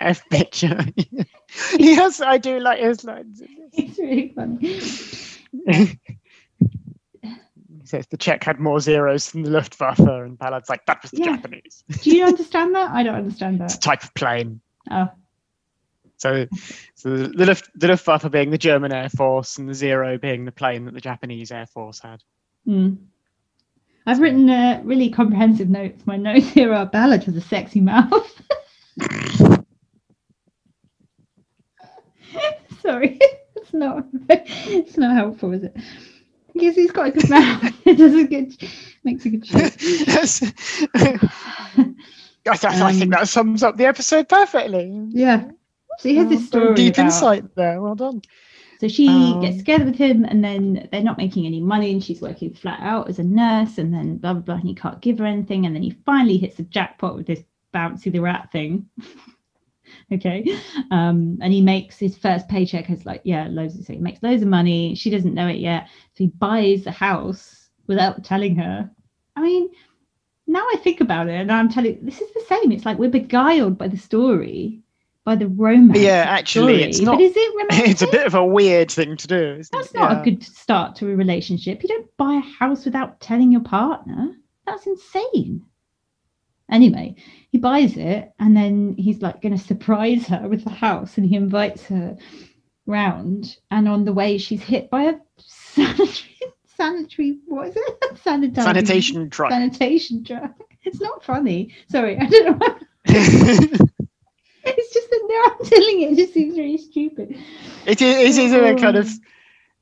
F 0.00 0.22
bitch. 0.30 1.26
has. 1.78 2.20
I 2.20 2.38
do 2.38 2.58
like 2.60 2.80
his 2.80 3.04
lines. 3.04 3.42
it's 3.72 3.98
really 3.98 4.32
funny 4.34 4.80
he 7.80 7.86
says 7.86 8.06
the 8.08 8.16
check 8.16 8.42
had 8.44 8.58
more 8.58 8.80
zeros 8.80 9.30
than 9.30 9.42
the 9.42 9.50
Luftwaffe, 9.50 9.98
and 9.98 10.38
Ballard's 10.38 10.68
like 10.68 10.84
that 10.86 11.02
was 11.02 11.10
the 11.12 11.18
Yeah. 11.18 11.36
Japanese. 11.36 11.84
do 12.02 12.16
you 12.16 12.24
understand 12.24 12.74
that 12.74 12.90
i 12.90 13.02
don't 13.02 13.14
understand 13.14 13.60
It's 13.60 13.74
a 13.74 13.76
that 13.78 13.82
type 13.82 14.02
of 14.04 14.12
plane. 14.14 14.60
oh 14.90 15.08
So, 16.18 16.46
so 16.94 17.10
the, 17.16 17.46
Luft, 17.46 17.68
the 17.74 17.88
Luftwaffe 17.88 18.30
being 18.30 18.50
the 18.50 18.58
German 18.58 18.92
Air 18.92 19.08
Force, 19.10 19.58
and 19.58 19.68
the 19.68 19.74
zero 19.74 20.16
being 20.18 20.44
the 20.46 20.52
plane 20.52 20.84
that 20.86 20.94
the 20.94 21.00
Japanese 21.00 21.50
Air 21.52 21.66
Force 21.66 22.00
had. 22.00 22.22
Mm. 22.66 22.96
I've 24.06 24.20
written 24.20 24.48
uh, 24.48 24.80
really 24.84 25.10
comprehensive 25.10 25.68
notes. 25.68 26.06
My 26.06 26.16
notes 26.16 26.48
here 26.48 26.72
are 26.72 26.86
Ballard 26.86 27.24
has 27.24 27.36
a 27.36 27.40
sexy 27.40 27.80
mouth. 27.80 28.42
Sorry, 32.80 33.18
it's 33.56 33.72
not. 33.72 34.04
It's 34.28 34.96
not 34.96 35.14
helpful, 35.16 35.52
is 35.52 35.64
it? 35.64 35.76
Because 36.52 36.74
he's 36.74 36.90
got 36.92 37.08
a 37.08 37.10
good 37.10 37.28
mouth. 37.28 37.72
It 37.84 37.96
does 37.98 38.14
a 38.14 38.24
good, 38.24 38.56
makes 39.04 39.24
a 39.26 39.30
good. 39.30 39.44
That's- 39.44 40.42
I, 42.48 42.54
th- 42.54 42.64
I 42.74 42.92
think 42.92 43.02
Um, 43.04 43.10
that 43.10 43.28
sums 43.28 43.62
up 43.62 43.76
the 43.76 43.86
episode 43.86 44.28
perfectly. 44.28 44.90
Yeah. 45.10 45.50
So 45.98 46.08
he 46.08 46.16
has 46.16 46.28
this 46.28 46.46
story. 46.46 46.74
Deep 46.74 46.94
about- 46.94 47.04
insight 47.06 47.54
there. 47.56 47.80
Well 47.82 47.94
done. 47.94 48.22
So 48.80 48.88
she 48.88 49.08
Um, 49.08 49.40
gets 49.40 49.56
together 49.58 49.84
with 49.86 49.96
him, 49.96 50.24
and 50.24 50.44
then 50.44 50.88
they're 50.92 51.02
not 51.02 51.16
making 51.18 51.46
any 51.46 51.60
money, 51.60 51.90
and 51.92 52.04
she's 52.04 52.20
working 52.20 52.52
flat 52.54 52.78
out 52.80 53.08
as 53.08 53.18
a 53.18 53.24
nurse, 53.24 53.78
and 53.78 53.92
then 53.92 54.18
blah 54.18 54.34
blah 54.34 54.42
blah, 54.42 54.54
and 54.56 54.68
he 54.68 54.74
can't 54.74 55.00
give 55.00 55.18
her 55.18 55.24
anything, 55.26 55.64
and 55.66 55.74
then 55.74 55.82
he 55.82 55.90
finally 56.04 56.36
hits 56.36 56.56
the 56.56 56.62
jackpot 56.64 57.16
with 57.16 57.26
this 57.26 57.42
bouncy 57.74 58.12
the 58.12 58.18
rat 58.20 58.50
thing. 58.52 58.86
okay, 60.12 60.44
um, 60.90 61.38
and 61.40 61.52
he 61.52 61.60
makes 61.60 61.98
his 61.98 62.16
first 62.16 62.48
paycheck 62.48 62.86
has 62.86 63.04
like 63.04 63.22
yeah 63.24 63.48
loads 63.50 63.78
of 63.78 63.84
so 63.84 63.92
he 63.92 63.98
makes 63.98 64.22
loads 64.22 64.42
of 64.42 64.48
money. 64.48 64.94
She 64.94 65.10
doesn't 65.10 65.34
know 65.34 65.48
it 65.48 65.56
yet, 65.56 65.88
so 66.14 66.24
he 66.24 66.28
buys 66.28 66.86
a 66.86 66.92
house 66.92 67.68
without 67.86 68.24
telling 68.24 68.56
her. 68.56 68.90
I 69.34 69.42
mean, 69.42 69.70
now 70.46 70.60
I 70.72 70.76
think 70.82 71.00
about 71.00 71.28
it, 71.28 71.34
and 71.34 71.50
I'm 71.50 71.68
telling 71.68 71.98
this 72.02 72.20
is 72.20 72.32
the 72.34 72.44
same. 72.48 72.72
It's 72.72 72.84
like 72.86 72.98
we're 72.98 73.10
beguiled 73.10 73.78
by 73.78 73.88
the 73.88 73.96
story. 73.98 74.82
By 75.24 75.34
the 75.34 75.48
romance. 75.48 75.98
Yeah, 75.98 76.24
actually, 76.28 76.84
it's 76.84 77.00
not- 77.00 77.16
But 77.16 77.22
is 77.22 77.32
it 77.36 77.54
romantic? 77.56 77.88
It's 77.90 78.02
a 78.02 78.06
bit 78.06 78.26
of 78.28 78.36
a 78.36 78.46
weird 78.46 78.92
thing 78.92 79.16
to 79.16 79.26
do. 79.26 79.56
Isn't 79.58 79.72
That's 79.72 79.88
it? 79.90 79.94
not 79.98 80.12
Yeah. 80.12 80.20
a 80.20 80.24
good 80.24 80.44
start 80.44 80.94
to 80.96 81.10
a 81.10 81.16
relationship. 81.16 81.82
You 81.82 81.88
don't 81.88 82.16
buy 82.16 82.34
a 82.34 82.64
house 82.64 82.84
without 82.84 83.18
telling 83.18 83.50
your 83.50 83.62
partner. 83.62 84.36
That's 84.66 84.86
insane. 84.86 85.64
Anyway, 86.70 87.14
he 87.50 87.58
buys 87.58 87.96
it 87.96 88.32
and 88.38 88.56
then 88.56 88.94
he's 88.98 89.22
like 89.22 89.40
going 89.40 89.56
to 89.56 89.62
surprise 89.62 90.26
her 90.26 90.48
with 90.48 90.64
the 90.64 90.70
house 90.70 91.16
and 91.16 91.26
he 91.26 91.36
invites 91.36 91.84
her 91.84 92.16
round. 92.86 93.56
And 93.70 93.88
on 93.88 94.04
the 94.04 94.12
way, 94.12 94.38
she's 94.38 94.62
hit 94.62 94.90
by 94.90 95.04
a 95.04 95.14
sanitary, 95.38 96.36
sanitary 96.76 97.38
what 97.46 97.68
is 97.68 97.76
it? 97.76 98.18
Sanitary, 98.22 98.64
Sanitation 98.64 99.30
truck. 99.30 99.50
Sanitation 99.50 100.24
truck. 100.24 100.52
It's 100.84 101.00
not 101.00 101.24
funny. 101.24 101.74
Sorry, 101.88 102.18
I 102.18 102.26
don't 102.26 102.58
know. 102.58 102.78
It's 104.68 104.92
just 104.92 105.08
that 105.10 105.22
now 105.28 105.54
I'm 105.54 105.64
telling 105.64 106.00
you, 106.00 106.08
it 106.10 106.16
just 106.16 106.34
seems 106.34 106.58
really 106.58 106.78
stupid. 106.78 107.38
It 107.86 108.02
is, 108.02 108.36
it 108.36 108.44
is 108.46 108.52
a 108.52 108.74
kind 108.74 108.96
of 108.96 109.06
It's 109.06 109.20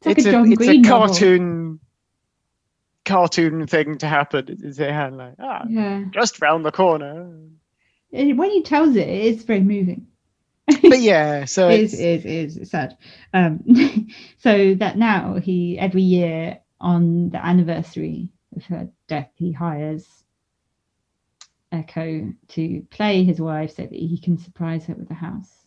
like 0.04 0.18
it's 0.18 0.26
a 0.26 0.28
a, 0.28 0.32
John 0.32 0.52
it's 0.52 0.58
Green 0.58 0.84
a 0.84 0.88
cartoon 0.88 1.80
cartoon 3.04 3.66
thing 3.66 3.98
to 3.98 4.06
happen. 4.06 4.46
It's 4.62 4.78
a 4.78 4.92
hand 4.92 5.16
like 5.18 5.34
ah, 5.38 5.64
Yeah. 5.68 6.04
just 6.12 6.40
round 6.40 6.64
the 6.64 6.72
corner. 6.72 7.30
When 8.10 8.50
he 8.50 8.62
tells 8.62 8.96
it, 8.96 9.08
it 9.08 9.24
is 9.36 9.44
very 9.44 9.60
moving. 9.60 10.06
But 10.88 11.00
yeah, 11.00 11.44
so 11.46 11.68
It 11.70 11.80
is, 11.80 11.94
it's, 11.94 11.94
it 11.94 12.06
is, 12.06 12.24
it 12.24 12.30
is 12.32 12.56
it's 12.58 12.70
sad. 12.70 12.96
Um, 13.32 13.62
so 14.38 14.74
that 14.74 14.96
now 14.98 15.34
he 15.36 15.78
every 15.78 16.02
year 16.02 16.60
on 16.80 17.30
the 17.30 17.44
anniversary 17.44 18.30
of 18.56 18.64
her 18.66 18.88
death, 19.08 19.30
he 19.36 19.52
hires 19.52 20.06
Echo 21.72 22.32
to 22.48 22.86
play 22.90 23.24
his 23.24 23.40
wife 23.40 23.74
so 23.74 23.82
that 23.82 23.92
he 23.92 24.18
can 24.18 24.38
surprise 24.38 24.86
her 24.86 24.94
with 24.94 25.10
a 25.10 25.14
house. 25.14 25.66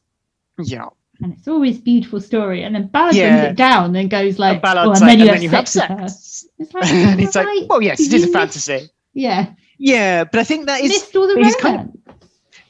yeah. 0.64 0.90
And 1.22 1.34
it's 1.34 1.48
always 1.48 1.80
beautiful 1.80 2.22
story. 2.22 2.64
And 2.64 2.76
then 2.76 2.88
Ballard 2.88 3.16
Yeah. 3.16 3.38
brings 3.40 3.52
it 3.52 3.56
down 3.58 3.96
and 3.96 4.10
goes 4.10 4.38
like, 4.38 4.62
oh, 4.64 4.70
and 4.70 4.90
like, 4.90 5.00
then 5.00 5.20
you 5.20 5.24
and 5.24 5.30
have 5.30 5.36
then 5.36 5.42
you 5.42 5.50
have 5.50 5.68
sex 5.68 5.90
with 5.90 6.00
her." 6.00 6.08
sex. 6.10 6.46
It's 6.60 6.74
like, 6.74 6.86
and 6.92 7.22
it's 7.22 7.36
like, 7.36 7.46
right, 7.46 7.66
well, 7.68 7.82
yes, 7.82 8.00
it 8.00 8.14
is 8.14 8.24
a 8.26 8.28
fantasy. 8.28 8.90
Yeah, 9.14 9.54
Yeah, 9.80 10.26
but 10.26 10.40
I 10.40 10.44
think 10.44 10.68
that 10.68 10.82
is 10.82 10.90
missed 10.90 11.16
all 11.16 11.28
the 11.28 11.42
he's 11.44 11.56
kind 11.56 11.92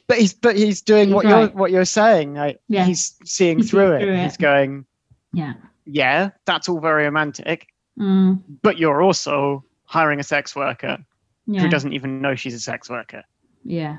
but 0.06 0.18
he's 0.18 0.32
but 0.32 0.56
he's 0.56 0.80
doing 0.80 1.08
He's 1.08 1.14
what 1.14 1.26
you're 1.26 1.48
what 1.48 1.70
you're 1.70 1.84
saying. 1.84 2.32
Like 2.34 2.58
Yeah. 2.68 2.84
he's 2.86 3.14
seeing 3.24 3.58
He 3.58 3.62
sees 3.64 3.70
through 3.70 3.92
it. 3.96 4.00
through 4.00 4.16
He's 4.16 4.38
going, 4.38 4.86
Yeah. 5.34 5.52
yeah, 5.84 6.30
that's 6.46 6.68
all 6.70 6.80
very 6.80 7.04
romantic, 7.04 7.66
Mm, 7.98 8.40
but 8.62 8.78
you're 8.78 9.02
also 9.02 9.64
hiring 9.84 10.20
a 10.20 10.22
sex 10.22 10.56
worker 10.56 10.96
yeah. 11.46 11.60
who 11.60 11.68
doesn't 11.68 11.92
even 11.92 12.22
know 12.22 12.34
she's 12.34 12.54
a 12.54 12.60
sex 12.60 12.88
worker. 12.88 13.24
Yeah. 13.64 13.98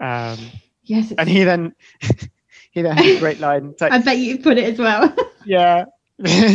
Um, 0.00 0.38
Yes. 0.82 1.12
and 1.16 1.28
he 1.28 1.44
then 1.44 1.74
he 2.72 2.82
then 2.82 2.96
has 2.96 3.16
a 3.16 3.18
great 3.18 3.40
line. 3.40 3.70
It's 3.70 3.80
like, 3.80 3.92
I 3.92 3.98
bet 3.98 4.18
you 4.18 4.38
put 4.38 4.58
it 4.58 4.72
as 4.72 4.78
well. 4.78 5.14
yeah. 5.44 5.84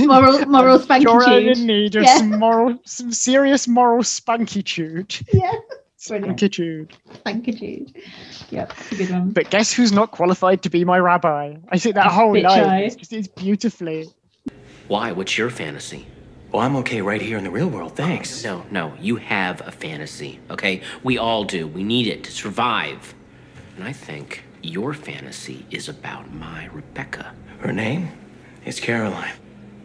moral, 0.05 0.45
moral 0.45 0.81
You're 0.99 1.51
in 1.51 1.65
need 1.65 1.95
of 1.95 2.03
Yeah. 2.03 2.17
some 2.17 2.39
moral, 2.39 2.77
some 2.85 3.11
serious 3.11 3.67
moral 3.67 4.03
spankitude. 4.03 5.15
Yeah. 5.33 5.51
Brilliant. 6.07 6.39
Spankitude. 6.39 6.97
Spankitude. 7.15 7.97
Yep. 8.51 8.73
It's 8.77 8.91
a 8.91 8.95
good 8.95 9.09
one. 9.09 9.31
But 9.31 9.49
guess 9.49 9.73
who's 9.73 9.91
not 9.91 10.11
qualified 10.11 10.61
to 10.63 10.69
be 10.69 10.85
my 10.85 10.99
rabbi? 10.99 11.55
I 11.69 11.79
think 11.79 11.95
that 11.95 12.07
whole 12.11 12.33
Bitch 12.33 12.43
line 12.43 12.63
eye. 12.63 12.83
is 12.83 12.95
just 12.95 13.11
it's 13.11 13.27
beautifully. 13.27 14.07
Why? 14.87 15.11
What's 15.11 15.35
your 15.35 15.49
fantasy? 15.49 16.05
Well, 16.51 16.61
I'm 16.61 16.75
okay 16.77 17.01
right 17.01 17.21
here 17.21 17.37
in 17.37 17.43
the 17.43 17.49
real 17.49 17.67
world, 17.67 17.95
thanks. 17.95 18.43
No, 18.43 18.63
no, 18.71 18.93
you 19.01 19.15
have 19.17 19.67
a 19.67 19.71
fantasy, 19.71 20.39
okay? 20.49 20.81
We 21.03 21.17
all 21.17 21.43
do. 21.43 21.67
We 21.67 21.83
need 21.83 22.07
it 22.07 22.23
to 22.25 22.31
survive. 22.31 23.13
And 23.75 23.83
I 23.83 23.91
think 23.91 24.43
your 24.65 24.93
fantasy 24.93 25.65
is 25.69 25.87
about 25.87 26.33
my 26.33 26.65
Rebecca. 26.73 27.33
Her 27.59 27.71
name 27.71 28.09
is 28.65 28.79
Caroline. 28.79 29.33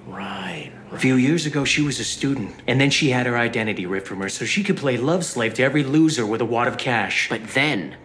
Right. 0.06 0.72
A 0.90 0.98
few 0.98 1.14
years 1.14 1.46
ago, 1.46 1.64
she 1.64 1.82
was 1.82 2.00
a 2.00 2.04
student, 2.04 2.54
and 2.66 2.80
then 2.80 2.90
she 2.90 3.10
had 3.10 3.26
her 3.26 3.36
identity 3.36 3.86
ripped 3.86 4.08
from 4.08 4.20
her 4.20 4.28
so 4.28 4.44
she 4.44 4.64
could 4.64 4.76
play 4.76 4.96
love 4.96 5.24
slave 5.24 5.54
to 5.54 5.62
every 5.62 5.84
loser 5.84 6.26
with 6.26 6.40
a 6.40 6.44
wad 6.44 6.66
of 6.66 6.78
cash. 6.78 7.28
But 7.28 7.46
then, 7.48 7.96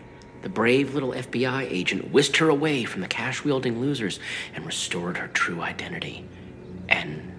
the 0.43 0.49
brave 0.49 0.93
little 0.93 1.11
FBI 1.11 1.67
agent 1.71 2.11
whisked 2.11 2.37
her 2.37 2.49
away 2.49 2.83
from 2.83 3.01
the 3.01 3.07
cash 3.07 3.43
wielding 3.43 3.79
losers 3.79 4.19
and 4.53 4.65
restored 4.65 5.17
her 5.17 5.29
true 5.29 5.61
identity. 5.61 6.25
And 6.89 7.31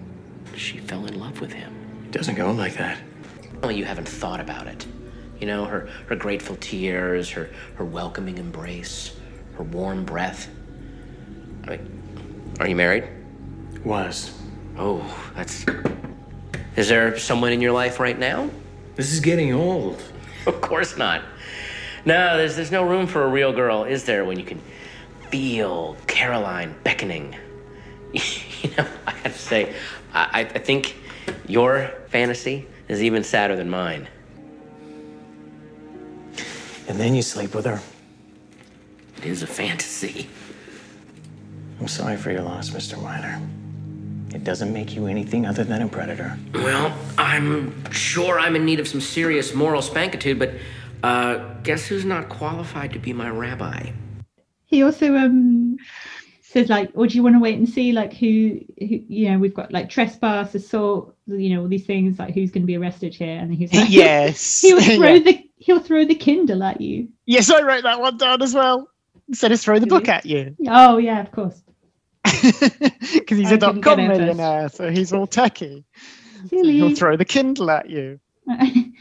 she 0.55 0.79
fell 0.79 1.05
in 1.05 1.17
love 1.17 1.39
with 1.39 1.53
him. 1.53 1.73
it 2.05 2.11
doesn't 2.11 2.35
go 2.35 2.51
like 2.51 2.75
that. 2.75 2.97
Well, 3.61 3.71
you 3.71 3.85
haven't 3.85 4.09
thought 4.09 4.41
about 4.41 4.67
it. 4.67 4.85
You 5.39 5.47
know, 5.47 5.65
her, 5.65 5.87
her 6.07 6.15
grateful 6.15 6.57
tears, 6.57 7.29
her, 7.29 7.49
her 7.75 7.85
welcoming 7.85 8.37
embrace, 8.37 9.16
her 9.57 9.63
warm 9.63 10.05
breath. 10.05 10.49
I 11.65 11.71
mean, 11.71 12.01
are 12.59 12.67
you 12.67 12.75
married? 12.75 13.05
Was. 13.83 14.39
Oh, 14.77 15.03
that's. 15.35 15.65
Is 16.75 16.87
there 16.87 17.17
someone 17.17 17.51
in 17.51 17.61
your 17.61 17.71
life 17.71 17.99
right 17.99 18.17
now? 18.17 18.49
This 18.95 19.11
is 19.11 19.19
getting 19.19 19.53
old. 19.53 20.01
Of 20.45 20.61
course 20.61 20.97
not. 20.97 21.23
No, 22.05 22.37
there's, 22.37 22.55
there's 22.55 22.71
no 22.71 22.83
room 22.83 23.07
for 23.07 23.23
a 23.23 23.27
real 23.27 23.51
girl, 23.51 23.83
is 23.83 24.05
there, 24.05 24.23
when 24.23 24.39
you 24.39 24.45
can 24.45 24.61
feel 25.29 25.97
Caroline 26.07 26.75
beckoning? 26.83 27.35
you 28.13 28.69
know, 28.77 28.87
I 29.05 29.13
gotta 29.13 29.31
say, 29.31 29.73
I, 30.13 30.29
I 30.33 30.39
I 30.41 30.59
think 30.59 30.95
your 31.47 31.91
fantasy 32.07 32.67
is 32.87 33.03
even 33.03 33.23
sadder 33.23 33.55
than 33.55 33.69
mine. 33.69 34.07
And 36.87 36.97
then 36.97 37.13
you 37.13 37.21
sleep 37.21 37.53
with 37.53 37.65
her. 37.65 37.81
It 39.17 39.25
is 39.25 39.43
a 39.43 39.47
fantasy. 39.47 40.27
I'm 41.79 41.87
sorry 41.87 42.17
for 42.17 42.31
your 42.31 42.41
loss, 42.41 42.69
Mr. 42.71 43.01
Mynor. 43.01 43.41
It 44.33 44.43
doesn't 44.43 44.73
make 44.73 44.95
you 44.95 45.07
anything 45.07 45.45
other 45.45 45.63
than 45.63 45.81
a 45.81 45.87
predator. 45.87 46.37
Well, 46.53 46.95
I'm 47.17 47.89
sure 47.91 48.39
I'm 48.39 48.55
in 48.55 48.65
need 48.65 48.79
of 48.79 48.87
some 48.87 49.01
serious 49.01 49.53
moral 49.53 49.81
spankitude, 49.81 50.37
but 50.37 50.51
uh, 51.03 51.37
guess 51.63 51.85
who's 51.87 52.05
not 52.05 52.29
qualified 52.29 52.93
to 52.93 52.99
be 52.99 53.13
my 53.13 53.29
rabbi? 53.29 53.91
He 54.65 54.83
also 54.83 55.15
um 55.15 55.77
says 56.41 56.67
like, 56.69 56.91
"Or 56.93 57.07
do 57.07 57.15
you 57.15 57.23
want 57.23 57.35
to 57.35 57.39
wait 57.39 57.57
and 57.57 57.67
see 57.69 57.93
like 57.93 58.13
who, 58.13 58.59
who 58.79 58.85
you 59.07 59.31
know? 59.31 59.39
We've 59.39 59.53
got 59.53 59.71
like 59.71 59.89
trespass, 59.89 60.53
assault, 60.55 61.15
you 61.27 61.55
know, 61.55 61.61
all 61.61 61.67
these 61.69 61.85
things. 61.85 62.19
Like 62.19 62.33
who's 62.33 62.51
going 62.51 62.63
to 62.63 62.67
be 62.67 62.75
arrested 62.77 63.15
here?" 63.15 63.37
And 63.39 63.53
he's 63.53 63.73
like, 63.73 63.89
yes. 63.89 64.59
he'll 64.61 64.81
throw 64.97 65.13
Yeah. 65.13 65.19
the 65.19 65.49
he'll 65.57 65.79
throw 65.79 66.03
the 66.05 66.15
Kindle 66.15 66.63
at 66.63 66.81
you. 66.81 67.07
Yes, 67.25 67.49
I 67.49 67.61
wrote 67.61 67.83
that 67.83 68.01
one 68.01 68.17
down 68.17 68.41
as 68.41 68.53
well. 68.53 68.89
Instead 69.27 69.51
of 69.51 69.59
throw 69.59 69.79
the 69.79 69.87
book 69.87 70.07
at 70.07 70.25
you. 70.25 70.55
Oh 70.67 70.97
yeah, 70.97 71.19
of 71.21 71.31
course. 71.31 71.61
Because 72.23 73.37
he's 73.37 73.51
I 73.51 73.55
a 73.55 73.57
dot 73.57 73.81
com 73.81 73.99
it 73.99 74.07
millionaire, 74.07 74.69
so 74.69 74.89
he's 74.89 75.11
all 75.13 75.27
techie. 75.27 75.83
So 76.49 76.63
he'll 76.63 76.95
throw 76.95 77.17
the 77.17 77.25
Kindle 77.25 77.71
at 77.71 77.89
you. 77.89 78.19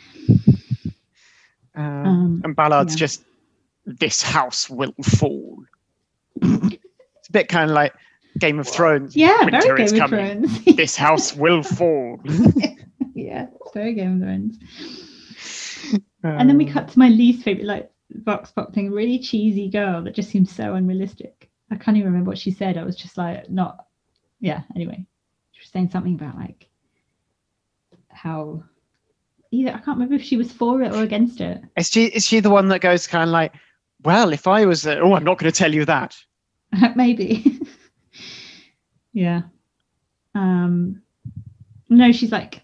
Um, 1.75 2.07
Um, 2.07 2.41
and 2.45 2.57
Ballard's 2.57 2.95
yeah. 2.95 2.99
just, 3.01 3.23
this 3.85 4.23
house 4.23 4.71
will 4.71 4.95
fall. 5.03 5.63
it's 6.41 7.29
a 7.29 7.33
bit 7.33 7.49
kind 7.49 7.71
of 7.71 7.75
like 7.75 7.93
Game 8.39 8.59
of 8.59 8.67
Thrones. 8.67 9.15
yeah, 9.15 9.45
Winter 9.45 9.61
very 9.61 9.83
is 9.85 9.93
Game 9.93 10.03
of. 10.05 10.09
Thrones. 10.11 10.65
This 10.77 10.97
house 10.97 11.35
will 11.37 11.63
fall. 11.63 12.19
yeah, 13.15 13.47
it's 13.61 13.73
very 13.75 13.93
Game 13.95 14.15
of 14.15 14.21
Thrones. 14.23 14.59
And 16.23 16.49
then 16.49 16.57
we 16.59 16.67
Um, 16.67 16.73
cut 16.73 16.89
to 16.89 16.99
my 16.99 17.09
least 17.11 17.43
favorite, 17.45 17.67
like 17.67 17.91
Vox 18.25 18.51
Pop 18.51 18.73
thing, 18.75 18.91
really 18.91 19.19
cheesy 19.19 19.69
girl 19.69 20.03
that 20.03 20.15
just 20.15 20.31
seems 20.31 20.55
so 20.55 20.75
unrealistic. 20.75 21.51
I 21.71 21.77
can't 21.77 21.97
even 21.97 22.11
remember 22.11 22.31
what 22.31 22.39
she 22.39 22.51
said. 22.51 22.79
I 22.79 22.85
was 22.85 22.97
just 22.97 23.17
like, 23.17 23.51
not, 23.51 23.87
yeah. 24.41 24.63
Anyway, 24.75 25.05
she 25.53 25.61
was 25.61 25.71
saying 25.71 25.91
something 25.91 26.15
about 26.15 26.37
like 26.37 26.69
how 28.09 28.63
either 29.51 29.71
I 29.71 29.79
can't 29.79 29.99
remember 29.99 30.15
if 30.15 30.23
she 30.23 30.37
was 30.37 30.53
for 30.53 30.83
it 30.83 30.93
or 30.93 31.03
against 31.03 31.41
it. 31.41 31.63
Is 31.77 31.91
she 31.91 32.07
is 32.07 32.25
she 32.25 32.41
the 32.41 32.51
one 32.51 32.69
that 32.69 32.81
goes 32.81 33.07
kind 33.07 33.29
of 33.29 33.33
like, 33.33 33.53
well, 34.03 34.33
if 34.33 34.47
I 34.47 34.67
was, 34.67 34.87
a, 34.87 35.01
oh, 35.01 35.15
I'm 35.15 35.25
not 35.25 35.39
going 35.39 35.51
to 35.51 35.57
tell 35.57 35.73
you 35.73 35.85
that. 35.87 36.17
Maybe. 36.97 37.61
yeah. 39.13 39.43
Um. 40.35 41.03
No, 41.89 42.13
she's 42.13 42.33
like. 42.33 42.63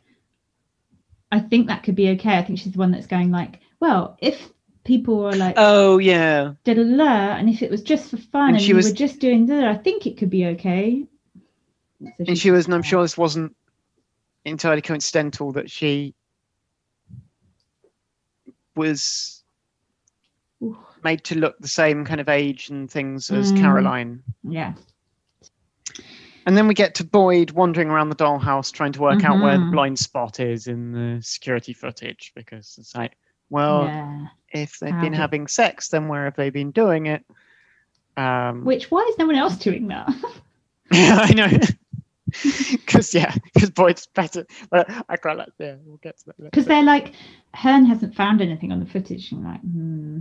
I 1.31 1.41
think 1.41 1.69
that 1.69 1.83
could 1.83 1.95
be 1.95 2.11
okay. 2.11 2.37
I 2.37 2.43
think 2.43 2.59
she's 2.59 2.73
the 2.73 2.79
one 2.79 2.91
that's 2.91 3.07
going 3.07 3.31
like, 3.31 3.61
well, 3.81 4.19
if 4.21 4.52
people 4.85 5.19
were 5.19 5.35
like 5.37 5.55
Oh 5.57 5.99
yeah, 5.99 6.55
da 6.65 6.75
da 6.75 6.83
da, 6.83 7.37
and 7.37 7.49
if 7.49 7.63
it 7.63 7.71
was 7.71 7.83
just 7.83 8.11
for 8.11 8.17
fun 8.17 8.49
And 8.49 8.57
and, 8.57 8.63
she 8.63 8.69
you 8.71 8.77
was- 8.77 8.89
were 8.91 8.95
just 8.97 9.19
doing 9.21 9.47
that, 9.47 9.65
I 9.65 9.75
think 9.77 10.07
it 10.07 10.17
could 10.17 10.31
be 10.31 10.47
okay. 10.47 11.05
So 12.03 12.11
and 12.27 12.37
she 12.39 12.51
was, 12.51 12.67
and 12.67 12.75
I'm 12.75 12.83
sure 12.83 13.03
this 13.03 13.17
wasn't 13.17 13.55
entirely 14.45 14.83
coincidental 14.83 15.53
that 15.53 15.71
she 15.71 16.15
was 18.75 19.45
Ooh. 20.63 20.77
made 21.05 21.23
to 21.25 21.37
look 21.39 21.59
the 21.59 21.69
same 21.69 22.05
kind 22.05 22.21
of 22.21 22.29
age 22.29 22.71
and 22.71 22.91
things 22.91 23.31
as 23.31 23.53
Mm. 23.53 23.61
Caroline. 23.61 24.23
Yeah. 24.43 24.75
And 26.47 26.57
then 26.57 26.67
we 26.67 26.75
get 26.75 26.97
to 26.97 27.05
Boyd 27.05 27.53
wandering 27.53 27.89
around 27.89 28.09
the 28.09 28.17
dollhouse 28.17 28.73
trying 28.73 28.93
to 28.93 29.01
work 29.01 29.25
out 29.25 29.41
where 29.41 29.59
the 29.59 29.65
Mhm. 29.65 29.71
blind 29.73 29.99
spot 29.99 30.41
is 30.41 30.67
in 30.67 30.91
the 30.93 31.23
security 31.23 31.73
footage 31.73 32.33
because 32.35 32.77
it's 32.79 32.97
like, 32.97 33.17
well, 33.49 33.85
yeah. 33.85 34.27
If 34.53 34.79
they've 34.79 35.01
been 35.01 35.13
having 35.13 35.47
sex, 35.47 35.89
then 35.89 36.09
where 36.09 36.25
have 36.25 36.37
they 36.37 36.51
been 36.51 36.71
doing 36.71 37.07
it? 37.07 37.25
Um, 38.17 38.65
Which 38.65 38.91
why 38.91 39.07
is 39.11 39.19
no 39.19 39.27
one 39.27 39.37
else 39.37 39.57
doing 39.57 39.89
that? 39.89 40.09
I 40.93 41.33
know. 41.35 41.49
Because 42.71 43.13
yeah, 43.15 43.35
because 43.53 43.69
Boyd's 43.69 44.07
better. 44.07 44.47
But 44.71 44.89
I 45.07 45.17
quite 45.17 45.37
like. 45.37 45.51
Yeah, 45.59 45.75
we'll 45.85 45.99
get 45.99 46.19
to 46.21 46.27
that. 46.27 46.39
Because 46.41 46.65
they're 46.65 46.83
like, 46.83 47.13
Hearn 47.53 47.85
hasn't 47.85 48.15
found 48.15 48.41
anything 48.41 48.73
on 48.73 48.81
the 48.81 48.87
footage. 48.87 49.33
And 49.33 49.47
I'm 49.47 49.53
like, 49.53 49.61
hmm, 49.61 50.19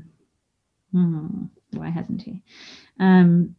hmm, 0.91 1.45
why 1.71 1.89
hasn't 1.89 2.21
he? 2.21 2.41
Um, 2.99 3.55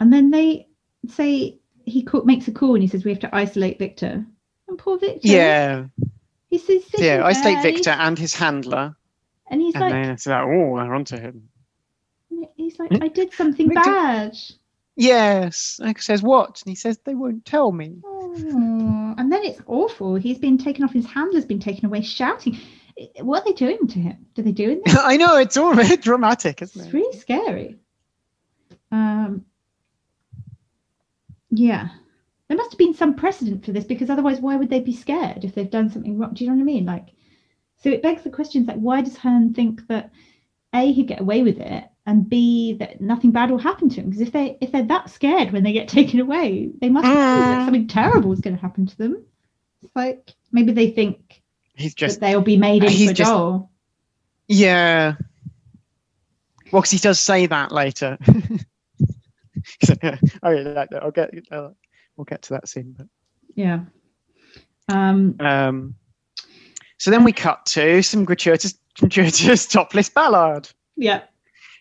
and 0.00 0.12
then 0.12 0.30
they 0.30 0.66
say 1.08 1.58
he 1.84 2.02
call, 2.02 2.24
makes 2.24 2.48
a 2.48 2.52
call 2.52 2.74
and 2.74 2.82
he 2.82 2.88
says 2.88 3.04
we 3.04 3.10
have 3.12 3.20
to 3.20 3.34
isolate 3.34 3.78
Victor. 3.78 4.26
And 4.66 4.78
poor 4.78 4.98
Victor. 4.98 5.28
Yeah, 5.28 5.86
He 6.50 6.58
says, 6.58 6.82
yeah. 6.98 7.24
I 7.24 7.32
there 7.32 7.42
state 7.42 7.62
Victor 7.62 7.90
and 7.90 8.18
his 8.18 8.34
handler, 8.34 8.96
And 9.50 9.60
he's 9.60 9.74
and 9.74 9.82
like, 9.82 9.92
then 9.92 10.10
it's 10.10 10.26
like, 10.26 10.44
oh, 10.44 10.76
they're 10.76 10.94
onto 10.94 11.18
him. 11.18 11.48
He's 12.56 12.78
like, 12.78 12.92
I 13.02 13.08
did 13.08 13.32
something 13.32 13.68
bad. 13.68 14.36
Yes. 14.96 15.78
Like 15.80 16.02
says 16.02 16.22
what? 16.22 16.60
And 16.62 16.70
he 16.70 16.74
says 16.74 16.98
they 17.04 17.14
won't 17.14 17.44
tell 17.44 17.72
me. 17.72 17.98
Oh, 18.04 19.14
and 19.16 19.32
then 19.32 19.44
it's 19.44 19.60
awful. 19.66 20.16
He's 20.16 20.38
been 20.38 20.58
taken 20.58 20.84
off. 20.84 20.92
His 20.92 21.06
handler's 21.06 21.44
been 21.44 21.60
taken 21.60 21.86
away, 21.86 22.02
shouting. 22.02 22.58
What 23.20 23.42
are 23.42 23.44
they 23.46 23.52
doing 23.52 23.86
to 23.88 23.98
him? 23.98 24.26
Do 24.34 24.42
they 24.42 24.52
do 24.52 24.82
this? 24.84 24.96
I 25.00 25.16
know 25.16 25.36
it's 25.36 25.56
all 25.56 25.74
very 25.82 25.96
dramatic, 25.96 26.62
isn't 26.62 26.80
It's 26.80 26.92
it? 26.92 26.96
really 26.96 27.18
scary. 27.18 27.76
Um, 28.90 29.44
yeah, 31.50 31.88
there 32.48 32.56
must 32.56 32.72
have 32.72 32.78
been 32.78 32.94
some 32.94 33.14
precedent 33.14 33.64
for 33.64 33.72
this 33.72 33.84
because 33.84 34.10
otherwise, 34.10 34.40
why 34.40 34.56
would 34.56 34.70
they 34.70 34.80
be 34.80 34.94
scared 34.94 35.44
if 35.44 35.54
they've 35.54 35.70
done 35.70 35.90
something 35.90 36.18
wrong? 36.18 36.34
Do 36.34 36.44
you 36.44 36.50
know 36.50 36.56
what 36.56 36.62
I 36.62 36.64
mean? 36.64 36.86
Like, 36.86 37.08
so 37.78 37.90
it 37.90 38.02
begs 38.02 38.22
the 38.22 38.30
questions 38.30 38.66
like, 38.66 38.76
why 38.78 39.00
does 39.02 39.16
Hearn 39.16 39.54
think 39.54 39.86
that 39.88 40.10
a 40.74 40.92
he'd 40.92 41.06
get 41.08 41.20
away 41.20 41.42
with 41.42 41.58
it, 41.58 41.84
and 42.06 42.28
b 42.28 42.74
that 42.74 43.00
nothing 43.00 43.30
bad 43.30 43.50
will 43.50 43.58
happen 43.58 43.88
to 43.88 44.00
him? 44.00 44.06
Because 44.06 44.20
if 44.20 44.32
they 44.32 44.58
if 44.60 44.72
they're 44.72 44.82
that 44.84 45.10
scared 45.10 45.52
when 45.52 45.62
they 45.64 45.72
get 45.72 45.88
taken 45.98 46.20
away, 46.20 46.70
they 46.80 46.88
must 46.88 47.06
know 47.06 47.14
that 47.14 47.60
Mm. 47.62 47.64
something 47.66 47.86
terrible 47.88 48.32
is 48.32 48.40
going 48.40 48.56
to 48.56 48.60
happen 48.62 48.86
to 48.86 48.96
them. 48.98 49.24
It's 49.82 49.94
like 49.94 50.34
maybe 50.52 50.72
they 50.72 50.90
think 50.90 51.42
He's 51.74 51.94
just 51.94 52.20
that 52.20 52.26
they'll 52.26 52.40
be 52.40 52.56
made 52.56 52.82
into 52.84 53.10
a 53.10 53.14
just- 53.14 53.30
doll. 53.30 53.70
yeah. 54.48 55.14
Well, 56.72 56.82
'cause 56.82 56.90
he 56.90 56.98
does 56.98 57.18
say 57.20 57.46
that 57.46 57.72
later. 57.72 58.18
He's 59.80 59.88
like, 59.90 60.02
yeah, 60.02 60.18
oh 60.42 60.50
yeah, 60.50 60.62
that- 60.74 60.90
that- 60.90 61.02
I'll 61.02 61.10
get. 61.10 61.30
Uh, 61.50 61.70
we'll 62.16 62.24
get 62.24 62.42
to 62.42 62.54
that 62.54 62.68
scene, 62.68 62.94
but. 62.96 63.06
Yeah. 63.54 63.80
Um, 64.88 65.36
Um, 65.40 65.94
so 66.98 67.10
then 67.10 67.24
we 67.24 67.32
cut 67.32 67.64
to 67.66 68.02
some 68.02 68.24
gratuitous, 68.24 68.74
gratuitous 68.98 69.66
topless 69.66 70.08
Ballard, 70.08 70.68
yeah. 70.96 71.22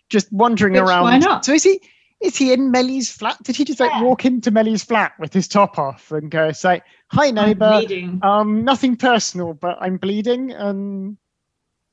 just 0.10 0.32
wandering 0.32 0.74
Which, 0.74 0.82
around. 0.84 1.04
why 1.04 1.18
not? 1.18 1.44
So 1.46 1.54
is 1.54 1.64
he? 1.64 1.82
Is 2.20 2.36
he 2.36 2.52
in 2.52 2.72
Mellie's 2.72 3.12
flat? 3.12 3.38
Did 3.44 3.56
he 3.56 3.64
just 3.64 3.80
like 3.80 3.92
Yeah. 3.92 4.02
walk 4.02 4.26
into 4.26 4.50
Mellie's 4.50 4.84
flat 4.84 5.14
with 5.20 5.32
his 5.34 5.48
top 5.48 5.78
off 5.78 6.12
and 6.12 6.32
go 6.32 6.52
say, 6.52 6.82
"Hi 7.10 7.30
neighbor, 7.30 7.84
um, 8.24 8.64
nothing 8.64 8.96
personal, 8.96 9.54
but 9.54 9.78
I'm 9.80 9.98
bleeding 9.98 10.52
and 10.52 11.16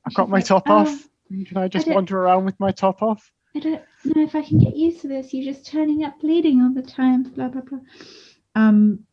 I've 0.07 0.15
got 0.15 0.25
She's 0.25 0.31
my 0.31 0.37
like, 0.37 0.45
top 0.45 0.63
"Oh, 0.67 0.73
off. 0.77 1.07
Can 1.29 1.57
I 1.57 1.67
just 1.67 1.85
don't- 1.85 1.93
wander 1.95 2.17
around 2.19 2.45
with 2.45 2.59
my 2.59 2.71
top 2.71 3.03
off?" 3.03 3.31
I 3.55 3.59
don't 3.59 3.81
know 4.05 4.23
if 4.23 4.35
I 4.35 4.41
can 4.41 4.57
get 4.57 4.75
used 4.75 5.01
to 5.01 5.07
this. 5.07 5.31
You're 5.33 5.53
just 5.53 5.65
turning 5.67 6.03
up 6.03 6.19
bleeding 6.19 6.59
all 6.61 6.73
the 6.73 6.81
time. 6.81 7.21
Blah 7.23 7.49
blah 7.49 7.61
blah. 7.61 7.79
Um, 8.55 9.05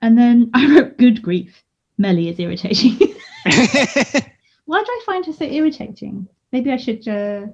and 0.00 0.16
then 0.16 0.50
I 0.54 0.66
wrote, 0.74 0.96
"Good 0.96 1.20
grief, 1.20 1.62
Mellie 1.98 2.28
is 2.30 2.38
irritating." 2.40 2.98
Why 4.64 4.82
do 4.82 4.86
I 4.90 5.00
find 5.04 5.26
her 5.26 5.32
so 5.32 5.44
irritating? 5.44 6.28
Maybe 6.52 6.70
I 6.70 6.76
should 6.76 7.06
uh, 7.08 7.46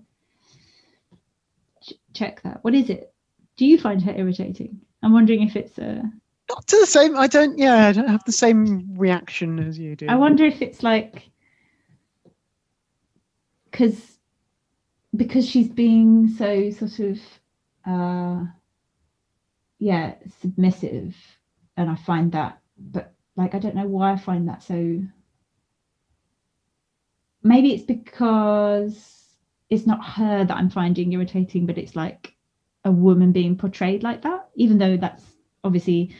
ch- 1.83 1.95
check 2.15 2.43
that. 2.43 2.63
What 2.63 2.75
is 2.75 2.91
it? 2.91 3.13
Do 3.57 3.67
you 3.67 3.79
find 3.79 4.03
her 4.03 4.13
irritating? 4.15 4.81
I'm 5.03 5.13
wondering 5.13 5.43
if 5.43 5.57
it's 5.57 5.79
uh, 5.79 6.03
Not 6.49 6.67
to 6.67 6.81
the 6.81 6.87
same. 6.87 7.17
I 7.17 7.27
don't. 7.27 7.59
Yeah, 7.59 7.89
I 7.89 7.93
don't 7.93 8.09
have 8.09 8.25
the 8.25 8.33
same 8.33 8.95
reaction 8.97 9.59
as 9.59 9.79
you 9.79 9.97
do. 9.97 10.07
I 10.09 10.17
wonder 10.17 10.45
if 10.45 10.61
it's 10.63 10.83
like 10.83 11.31
because 13.71 14.19
because 15.17 15.49
she's 15.49 15.69
being 15.69 16.29
so 16.29 16.71
sort 16.71 16.99
of 17.01 17.19
uh 17.87 18.45
yeah 19.79 20.15
submissive 20.41 21.15
and 21.77 21.89
I 21.89 21.95
find 21.95 22.33
that 22.33 22.61
but 22.77 23.15
like 23.37 23.55
I 23.55 23.59
don't 23.59 23.75
know 23.77 23.87
why 23.87 24.13
I 24.13 24.17
find 24.17 24.49
that 24.49 24.63
so 24.63 25.01
maybe 27.43 27.73
it's 27.75 27.85
because 27.85 29.27
it's 29.71 29.87
not 29.87 30.05
her 30.05 30.45
that 30.45 30.57
I'm 30.57 30.71
finding 30.71 31.13
irritating 31.13 31.67
but 31.67 31.79
it's 31.79 31.95
like 31.97 32.35
a 32.85 32.91
woman 32.91 33.33
being 33.33 33.57
portrayed 33.57 34.03
like 34.03 34.23
that 34.23 34.49
even 34.55 34.79
though 34.79 34.97
that's 34.97 35.25
obviously 35.65 36.15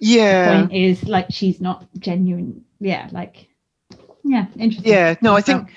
Yeah. 0.00 0.44
point 0.66 0.72
is 0.72 1.04
like 1.08 1.26
she's 1.30 1.60
not 1.60 1.86
genuine 1.98 2.64
yeah 2.80 3.08
like 3.12 3.48
yeah 4.24 4.46
interesting 4.58 4.92
Yeah. 4.92 5.14
No, 5.20 5.34
I 5.34 5.40
think. 5.40 5.70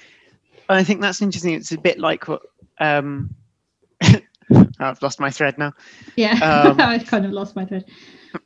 I 0.68 0.84
think 0.84 1.02
that's 1.02 1.22
interesting. 1.22 1.54
It's 1.54 1.72
a 1.72 1.78
bit 1.78 2.00
like 2.00 2.28
what. 2.28 2.42
Um, 2.80 3.36
I've 4.80 5.02
lost 5.02 5.20
my 5.20 5.30
thread 5.32 5.58
now. 5.58 5.74
yeah 6.16 6.34
um, 6.44 6.80
i've 6.80 7.08
kind 7.08 7.26
of 7.26 7.32
lost 7.32 7.56
my 7.56 7.66
thread 7.66 7.86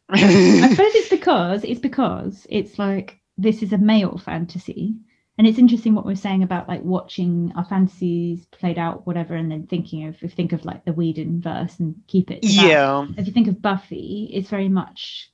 i 0.10 0.70
suppose 0.70 0.96
it's 0.96 1.10
because 1.20 1.64
it's 1.64 1.80
because 1.80 2.46
it's 2.50 2.78
like 2.80 3.20
this 3.38 3.62
is 3.64 3.74
a 3.74 3.78
male 3.78 4.18
fantasy 4.18 4.96
and 5.40 5.48
it's 5.48 5.58
interesting 5.58 5.96
what 5.96 6.06
we're 6.06 6.16
saying 6.16 6.44
about 6.44 6.68
like 6.68 6.84
watching 6.84 7.54
our 7.56 7.64
fantasies 7.64 8.46
played 8.52 8.78
out 8.78 9.08
whatever 9.08 9.36
and 9.36 9.50
then 9.50 9.66
thinking 9.68 10.06
of 10.06 10.16
if 10.16 10.22
you 10.22 10.28
think 10.28 10.52
of 10.52 10.66
like 10.66 10.84
the 10.84 10.92
Whedon 10.92 11.40
verse 11.42 11.80
and 11.80 11.96
keep 12.08 12.30
it 12.30 12.40
yeah. 12.44 13.08
if 13.18 13.26
you 13.26 13.32
think 13.32 13.48
of 13.48 13.62
Buffy, 13.62 14.30
it's 14.34 14.50
very 14.50 14.68
much, 14.68 15.32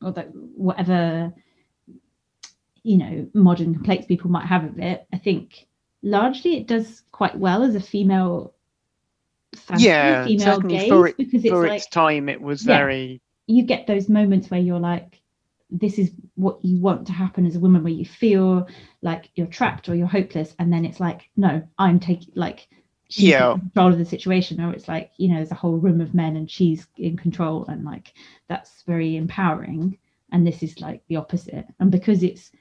or 0.00 0.12
that 0.12 0.28
whatever, 0.32 1.34
you 2.84 2.96
know, 2.96 3.28
modern 3.34 3.74
complaints 3.74 4.06
people 4.06 4.30
might 4.30 4.46
have 4.46 4.64
of 4.64 4.78
it. 4.78 5.04
I 5.12 5.18
think 5.18 5.66
largely 6.00 6.56
it 6.56 6.68
does 6.68 7.02
quite 7.10 7.36
well 7.36 7.64
as 7.64 7.74
a 7.74 7.80
female, 7.80 8.54
fantasy, 9.56 9.86
Yeah, 9.86 10.24
female 10.26 10.60
gaze 10.60 10.88
for 10.88 11.08
it- 11.08 11.16
because 11.16 11.44
it's 11.44 11.50
For 11.52 11.66
like 11.66 11.78
its 11.78 11.88
time, 11.88 12.28
it 12.28 12.40
was 12.40 12.64
Yeah. 12.64 12.78
very. 12.78 13.20
you 13.48 13.64
get 13.64 13.88
those 13.88 14.08
moments 14.08 14.48
where 14.48 14.60
you're 14.60 14.78
like, 14.78 15.19
this 15.70 15.98
is 15.98 16.12
what 16.34 16.58
you 16.64 16.80
want 16.80 17.06
to 17.06 17.12
happen 17.12 17.46
as 17.46 17.56
a 17.56 17.60
woman, 17.60 17.82
where 17.82 17.92
you 17.92 18.04
feel 18.04 18.68
like 19.02 19.30
you're 19.34 19.46
trapped 19.46 19.88
or 19.88 19.94
you're 19.94 20.06
hopeless, 20.06 20.54
and 20.58 20.72
then 20.72 20.84
it's 20.84 21.00
like, 21.00 21.28
no, 21.36 21.62
I'm 21.78 22.00
taking 22.00 22.32
like. 22.36 22.68
She's 23.12 23.26
Yeah. 23.26 23.54
control 23.54 23.92
of 23.92 23.98
the 23.98 24.04
situation, 24.04 24.60
or 24.60 24.72
it's 24.72 24.86
like 24.86 25.10
you 25.16 25.28
know, 25.28 25.34
there's 25.36 25.50
a 25.50 25.56
whole 25.56 25.78
room 25.78 26.00
of 26.00 26.14
men 26.14 26.36
and 26.36 26.48
she's 26.48 26.86
in 26.96 27.16
control, 27.16 27.64
and 27.66 27.84
like 27.84 28.14
that's 28.48 28.82
very 28.84 29.16
empowering. 29.16 29.98
And 30.30 30.46
this 30.46 30.62
is 30.62 30.80
like 30.80 31.02
the 31.08 31.16
opposite. 31.16 31.66
And 31.80 31.90
because 31.90 32.22
it's 32.22 32.52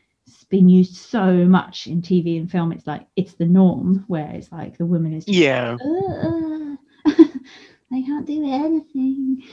been 0.49 0.67
used 0.67 0.95
so 0.95 1.45
much 1.45 1.85
in 1.87 2.01
TV 2.01 2.39
and 2.39 2.49
film, 2.49 2.71
it's 2.71 2.87
like 2.87 3.05
it's 3.15 3.33
the 3.35 3.45
norm 3.45 4.05
where 4.07 4.31
it's 4.31 4.51
like 4.51 4.77
the 4.77 4.87
woman 4.87 5.13
is 5.13 5.25
just 5.25 5.37
Yeah. 5.39 5.77
uh, 5.79 6.75
I 7.05 8.01
can't 8.05 8.25
do 8.25 8.43
anything. 8.51 9.43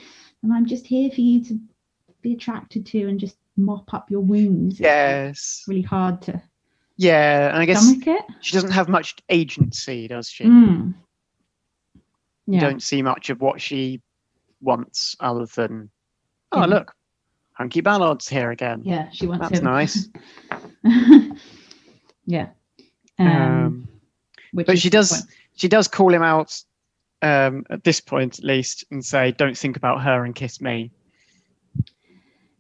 And 0.43 0.53
I'm 0.53 0.65
just 0.67 0.87
here 0.87 1.11
for 1.11 1.21
you 1.21 1.45
to 1.45 1.61
be 2.23 2.33
attracted 2.33 2.87
to 2.87 3.07
and 3.09 3.21
just 3.21 3.37
mop 3.57 3.93
up 3.95 4.11
your 4.11 4.21
wounds. 4.21 4.79
Yes. 4.81 5.65
really 5.67 5.83
hard 5.83 6.21
to 6.23 6.43
Yeah. 6.97 7.49
And 7.49 7.59
I 7.59 7.65
guess 7.67 7.89
it. 7.91 8.25
she 8.41 8.53
doesn't 8.55 8.71
have 8.73 8.89
much 8.89 9.17
agency, 9.29 10.09
does 10.09 10.29
she? 10.31 10.45
Mm. 10.45 10.95
You 12.47 12.55
Yeah. 12.55 12.61
don't 12.61 12.83
see 12.83 13.03
much 13.03 13.31
of 13.31 13.41
what 13.41 13.61
she 13.61 14.01
wants 14.61 15.17
other 15.21 15.47
than, 15.47 15.91
oh, 16.53 16.61
Yeah. 16.61 16.67
look, 16.67 16.95
Hunky 17.53 17.81
Ballard's 17.81 18.29
here 18.29 18.51
again. 18.51 18.83
Yeah, 18.85 19.09
she 19.11 19.27
wants 19.27 19.49
That's 19.49 19.59
him. 19.61 19.65
nice. 19.65 20.09
yeah. 22.27 22.49
Um, 23.19 23.27
Um, 23.27 23.89
which 24.53 24.67
but 24.67 24.79
she 24.79 24.91
does 24.91 25.27
she 25.57 25.69
does 25.69 25.89
call 25.89 26.13
him 26.13 26.23
out 26.23 26.63
um, 27.23 27.65
at 27.71 27.83
this 27.83 27.99
point, 28.01 28.39
at 28.39 28.45
least, 28.45 28.85
and 28.91 29.03
say, 29.05 29.33
"Don't 29.33 29.57
think 29.57 29.77
about 29.77 30.03
her 30.03 30.25
and 30.25 30.35
kiss 30.35 30.61
me." 30.61 30.91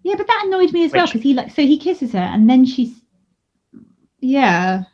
Yeah, 0.06 0.14
but 0.14 0.28
that 0.28 0.44
annoyed 0.46 0.72
me 0.72 0.84
as 0.84 0.92
well 0.92 1.06
because 1.06 1.22
he 1.22 1.34
like 1.34 1.50
so 1.50 1.62
he 1.62 1.78
kisses 1.78 2.12
her 2.12 2.20
and 2.20 2.48
then 2.48 2.64
she's 2.64 2.94
yeah. 4.20 4.84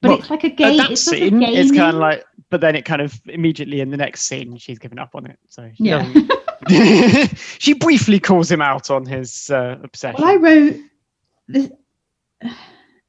But 0.00 0.08
Well, 0.08 0.18
it's 0.20 0.30
like 0.30 0.44
a 0.44 0.46
At 0.46 0.56
game. 0.56 0.76
that 0.76 0.92
it's 0.92 1.02
sort 1.02 1.16
of 1.16 1.28
scene, 1.30 1.42
it's 1.42 1.72
kind 1.72 1.96
of 1.96 2.00
like, 2.00 2.24
but 2.48 2.60
then 2.60 2.76
it 2.76 2.84
kind 2.84 3.02
of 3.02 3.20
immediately 3.26 3.80
in 3.80 3.90
the 3.90 3.96
next 3.96 4.22
scene, 4.22 4.56
she's 4.56 4.78
given 4.78 5.00
up 5.00 5.16
on 5.16 5.26
it. 5.26 5.36
So 5.48 5.68
she, 5.74 5.82
yeah. 5.82 6.06
she 7.58 7.74
briefly 7.74 8.20
calls 8.20 8.48
him 8.48 8.62
out 8.62 8.88
on 8.88 9.04
his 9.04 9.50
uh, 9.50 9.78
obsession. 9.82 10.22
Well, 10.22 10.30
I 10.32 10.36
wrote 10.36 10.76
this. 11.48 11.72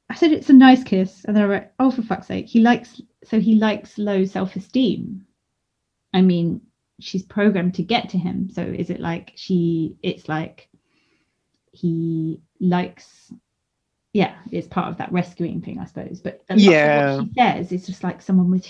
I 0.10 0.16
said 0.16 0.32
it's 0.32 0.50
a 0.50 0.54
nice 0.54 0.84
kiss, 0.84 1.24
and 1.26 1.36
then 1.36 1.44
I 1.44 1.48
wrote, 1.48 1.68
"Oh, 1.78 1.92
for 1.92 2.02
fuck's 2.02 2.28
sake, 2.28 2.48
he 2.48 2.62
likes 2.62 3.00
so 3.26 3.40
he 3.40 3.54
likes 3.56 4.00
low 4.00 4.26
self-esteem." 4.26 5.24
I 6.16 6.22
mean, 6.22 6.62
she's 7.00 7.22
programmed 7.22 7.76
to 7.76 7.84
get 7.84 8.10
to 8.10 8.18
him, 8.18 8.50
so 8.50 8.64
is 8.64 8.90
it 8.90 9.00
like 9.00 9.34
she? 9.36 9.98
It's 10.02 10.28
like 10.28 10.68
he 11.72 12.42
likes. 12.60 13.32
Yeah, 14.14 14.36
it's 14.52 14.68
part 14.68 14.90
of 14.90 14.98
that 14.98 15.12
rescuing 15.14 15.62
thing, 15.62 15.80
I 15.80 15.86
suppose. 15.86 16.20
But 16.20 16.44
a 16.50 16.56
lot 16.56 16.60
of 16.60 16.66
Yeah. 16.72 17.16
what 17.16 17.26
she 17.28 17.34
says 17.34 17.72
is 17.72 17.86
just 17.88 18.04
like 18.04 18.22
someone 18.22 18.52
with 18.52 18.68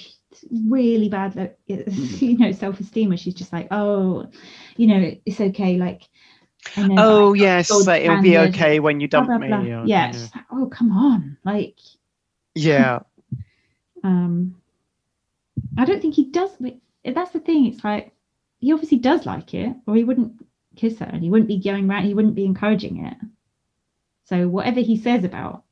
really 0.67 1.09
bad, 1.09 1.35
lo- 1.35 1.53
you 1.67 2.37
know, 2.37 2.51
self-esteem, 2.51 3.09
where 3.09 3.17
she's 3.17 3.33
just 3.33 3.51
like, 3.51 3.67
"Oh, 3.71 4.27
you 4.77 4.87
know, 4.87 5.15
it's 5.25 5.41
okay." 5.41 5.77
Like, 5.77 6.03
oh 6.77 7.33
I'm 7.33 7.39
yes, 7.39 7.71
like, 7.71 8.03
it'll 8.03 8.21
be 8.21 8.37
okay 8.37 8.79
when 8.79 8.99
you 8.99 9.07
blah, 9.09 9.21
dump 9.21 9.27
blah, 9.27 9.37
me. 9.39 9.47
blah. 9.47 9.57
or- 9.81 9.87
yeah, 9.87 10.09
it's 10.09 10.35
like, 10.35 10.45
oh 10.51 10.67
come 10.67 10.91
on 10.91 11.37
like 11.43 11.79
yeah, 12.55 12.99
um 14.03 14.55
i 15.77 15.85
don't 15.85 16.01
think 16.01 16.15
he 16.15 16.25
does 16.25 16.51
that's 17.03 17.31
the 17.31 17.39
thing 17.39 17.65
it's 17.65 17.83
like 17.83 18.13
he 18.59 18.73
obviously 18.73 18.97
does 18.97 19.25
like 19.25 19.53
it 19.53 19.75
or 19.87 19.95
he 19.95 20.03
wouldn't 20.03 20.33
kiss 20.75 20.99
her 20.99 21.05
and 21.05 21.23
he 21.23 21.29
wouldn't 21.29 21.47
be 21.47 21.59
going 21.59 21.89
around 21.89 22.05
he 22.05 22.13
wouldn't 22.13 22.35
be 22.35 22.45
encouraging 22.45 23.05
it 23.05 23.17
so 24.25 24.47
whatever 24.47 24.79
he 24.79 24.97
says 24.97 25.23
about 25.23 25.63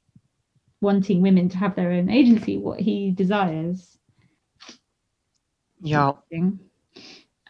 wanting 0.82 1.22
women 1.22 1.50
to 1.50 1.58
have 1.58 1.76
their 1.76 1.92
own 1.92 2.10
agency 2.10 2.58
what 2.58 2.80
he 2.80 3.12
desires 3.12 3.98
Yeah. 5.82 6.12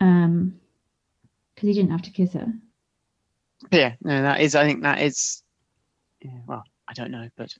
Um, 0.01 0.59
because 1.53 1.67
he 1.67 1.73
didn't 1.73 1.91
have 1.91 2.03
to 2.03 2.11
kiss 2.11 2.33
her. 2.33 2.53
Yeah, 3.71 3.95
no, 4.01 4.21
that 4.21 4.39
is. 4.39 4.55
I 4.55 4.65
think 4.65 4.83
that 4.83 5.01
is. 5.01 5.43
Yeah, 6.21 6.39
well, 6.47 6.63
I 6.87 6.93
don't 6.93 7.11
know, 7.11 7.27
but 7.35 7.53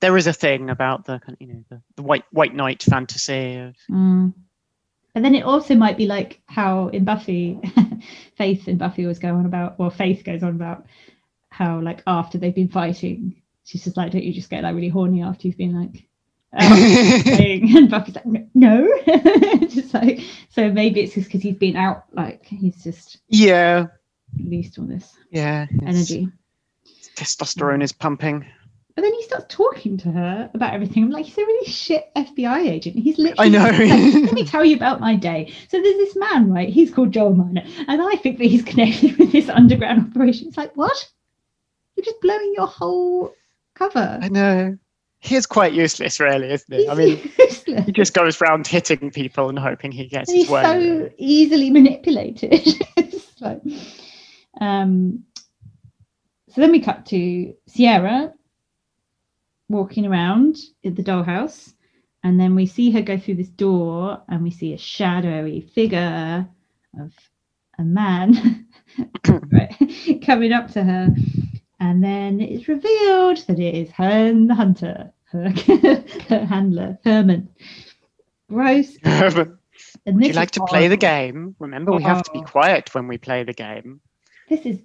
there 0.00 0.16
is 0.16 0.26
a 0.26 0.32
thing 0.32 0.70
about 0.70 1.04
the 1.04 1.20
kind 1.20 1.34
of, 1.34 1.36
you 1.40 1.46
know 1.54 1.64
the, 1.70 1.82
the 1.96 2.02
white 2.02 2.24
white 2.32 2.54
knight 2.54 2.82
fantasy 2.82 3.56
of 3.58 3.76
Mm. 3.90 4.34
But 5.14 5.22
then 5.22 5.36
it 5.36 5.44
also 5.44 5.76
might 5.76 5.96
be 5.96 6.06
like 6.06 6.40
how 6.46 6.88
in 6.88 7.04
Buffy, 7.04 7.60
Faith 8.36 8.66
in 8.66 8.78
Buffy 8.78 9.06
was 9.06 9.20
going 9.20 9.36
on 9.36 9.46
about, 9.46 9.78
well, 9.78 9.90
Faith 9.90 10.24
goes 10.24 10.42
on 10.42 10.50
about 10.50 10.86
how 11.50 11.80
like 11.80 12.02
after 12.04 12.36
they've 12.36 12.54
been 12.54 12.68
fighting, 12.68 13.40
she's 13.64 13.84
just 13.84 13.96
like, 13.96 14.10
don't 14.10 14.24
you 14.24 14.34
just 14.34 14.50
get 14.50 14.64
like 14.64 14.74
really 14.74 14.88
horny 14.88 15.22
after 15.22 15.46
you've 15.46 15.56
been 15.56 15.80
like 15.80 16.04
um, 16.52 16.72
out? 16.72 17.40
And 17.76 17.90
Buffy's 17.90 18.16
like, 18.16 18.48
no, 18.54 18.88
just 19.68 19.94
like 19.94 20.20
so 20.50 20.70
maybe 20.72 21.00
it's 21.00 21.14
just 21.14 21.28
because 21.28 21.42
he's 21.42 21.56
been 21.56 21.76
out, 21.76 22.06
like 22.12 22.44
he's 22.44 22.82
just 22.82 23.18
yeah, 23.28 23.86
released 24.36 24.80
all 24.80 24.86
this 24.86 25.16
yeah, 25.30 25.66
energy. 25.86 26.28
Testosterone 27.14 27.84
is 27.84 27.92
pumping. 27.92 28.46
But 28.96 29.02
then 29.02 29.12
he 29.14 29.22
starts 29.24 29.46
talking 29.48 29.96
to 29.98 30.12
her 30.12 30.50
about 30.54 30.72
everything. 30.72 31.02
I'm 31.02 31.10
like, 31.10 31.24
he's 31.24 31.36
a 31.36 31.40
really 31.44 31.66
shit 31.66 32.10
FBI 32.14 32.68
agent. 32.68 32.94
He's 32.96 33.18
literally 33.18 33.46
I 33.46 33.48
know. 33.48 33.64
like, 33.64 34.22
Let 34.24 34.32
me 34.32 34.44
tell 34.46 34.64
you 34.64 34.76
about 34.76 35.00
my 35.00 35.16
day. 35.16 35.52
So 35.68 35.80
there's 35.82 35.96
this 35.96 36.14
man, 36.14 36.52
right? 36.52 36.68
He's 36.68 36.92
called 36.92 37.10
Joel 37.10 37.34
Mynor, 37.34 37.64
and 37.88 38.00
I 38.00 38.14
think 38.16 38.38
that 38.38 38.44
he's 38.44 38.62
connected 38.62 39.16
with 39.18 39.32
this 39.32 39.48
underground 39.48 40.10
operation. 40.14 40.46
It's 40.48 40.56
like, 40.56 40.76
what? 40.76 41.10
You're 41.96 42.04
just 42.04 42.20
blowing 42.20 42.52
your 42.56 42.66
whole 42.68 43.32
cover. 43.74 44.18
I 44.22 44.28
know. 44.28 44.78
He 45.18 45.36
is 45.36 45.46
quite 45.46 45.72
useless, 45.72 46.20
really, 46.20 46.50
isn't 46.52 46.72
he? 46.72 46.82
He's 46.82 46.88
I 46.90 46.94
mean, 46.94 47.32
useless. 47.38 47.86
he 47.86 47.92
just 47.92 48.14
goes 48.14 48.40
around 48.42 48.66
hitting 48.66 49.10
people 49.10 49.48
and 49.48 49.58
hoping 49.58 49.90
he 49.90 50.06
gets 50.06 50.28
And 50.28 50.36
his 50.38 50.46
he's 50.46 50.52
way. 50.52 50.62
so 50.62 51.10
easily 51.16 51.70
manipulated. 51.70 52.50
It's 52.96 53.40
like, 53.40 53.60
um, 54.60 55.24
so 56.50 56.60
then 56.60 56.70
we 56.72 56.80
cut 56.80 57.06
to 57.06 57.54
Sierra 57.66 58.32
walking 59.74 60.06
around 60.06 60.56
at 60.84 60.96
the 60.96 61.02
dollhouse, 61.02 61.74
and 62.22 62.40
then 62.40 62.54
we 62.54 62.66
see 62.66 62.90
her 62.92 63.02
go 63.02 63.18
through 63.18 63.36
this 63.36 63.50
door, 63.50 64.22
and 64.28 64.42
we 64.42 64.50
see 64.50 64.72
a 64.74 64.78
shadowy 64.78 65.60
figure 65.60 66.48
of 67.00 67.12
a 67.78 67.84
man 67.84 68.66
mm. 69.26 70.22
coming 70.26 70.52
up 70.52 70.70
to 70.72 70.84
her, 70.84 71.14
and 71.80 72.02
then 72.04 72.40
it's 72.40 72.68
revealed 72.68 73.38
that 73.48 73.58
it 73.58 73.74
is 73.74 73.90
Herne 73.90 74.46
the 74.46 74.54
Hunter, 74.54 75.12
her, 75.32 75.50
her 76.28 76.44
handler, 76.46 76.98
Herman. 77.04 77.48
Gross. 78.48 78.98
Would 79.04 79.58
And 80.06 80.22
this 80.22 80.28
you 80.28 80.32
like 80.34 80.52
to 80.52 80.60
play 80.62 80.88
the 80.88 80.96
game? 80.96 81.56
Remember, 81.58 81.92
we 81.92 82.02
have 82.04 82.22
to 82.22 82.30
be 82.32 82.40
Oh. 82.40 82.44
quiet 82.44 82.94
when 82.94 83.08
we 83.08 83.18
play 83.18 83.44
the 83.44 83.52
game. 83.54 84.00
This 84.48 84.66
is 84.66 84.80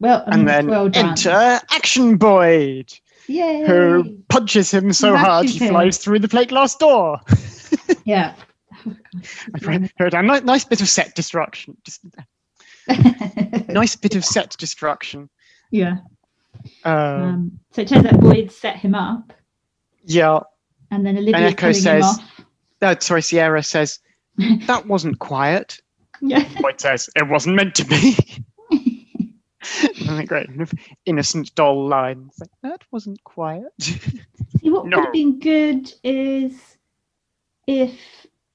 well, 0.00 0.24
I 0.26 0.32
mean, 0.32 0.40
And 0.40 0.48
then 0.48 0.66
well 0.68 0.88
done. 0.88 1.10
enter 1.10 1.60
Action 1.70 2.16
Boyd, 2.16 2.92
Yay! 3.28 3.64
who 3.66 4.18
punches 4.28 4.70
him 4.72 4.92
so 4.92 5.16
hard 5.16 5.46
he 5.48 5.58
him. 5.58 5.68
flies 5.70 5.98
through 5.98 6.18
the 6.18 6.28
plate 6.28 6.48
glass 6.48 6.74
door. 6.76 7.20
Yeah. 8.04 8.34
A 8.84 10.22
ni- 10.22 10.40
nice 10.40 10.64
bit 10.64 10.80
of 10.80 10.88
set 10.88 11.14
destruction. 11.14 11.76
Just 11.84 12.00
nice 13.68 13.94
bit 13.96 14.16
of 14.16 14.24
set 14.24 14.56
destruction. 14.58 15.30
yeah. 15.70 15.98
Um, 16.84 16.94
Um, 16.94 17.60
so 17.72 17.82
it 17.82 17.88
turns 17.88 18.06
out 18.06 18.20
Boyd 18.20 18.50
set 18.52 18.76
him 18.76 18.94
up, 18.94 19.32
yeah. 20.04 20.40
and 20.90 21.06
then 21.06 21.16
Olivia 21.16 21.40
Echo 21.48 21.72
pulling 21.72 21.74
him 21.76 22.02
says-. 22.02 22.20
No, 22.80 22.94
sorry, 22.98 23.22
Sierra 23.22 23.62
says 23.62 24.00
that 24.66 24.86
wasn't 24.86 25.18
quiet. 25.20 25.78
Yeah. 26.20 26.46
Boyd 26.60 26.80
says 26.80 27.08
it 27.16 27.28
wasn't 27.28 27.56
meant 27.56 27.74
to 27.76 27.84
be. 27.84 28.16
and 30.08 30.28
great 30.28 30.48
innocent 31.06 31.54
doll 31.54 31.86
line. 31.88 32.26
It's 32.28 32.40
like, 32.40 32.50
that 32.62 32.82
wasn't 32.90 33.22
quiet. 33.24 33.72
See, 33.80 34.70
what 34.70 34.86
No. 34.86 34.98
would 34.98 35.04
have 35.04 35.12
been 35.12 35.38
good 35.38 35.92
is 36.02 36.76
if, 37.66 37.98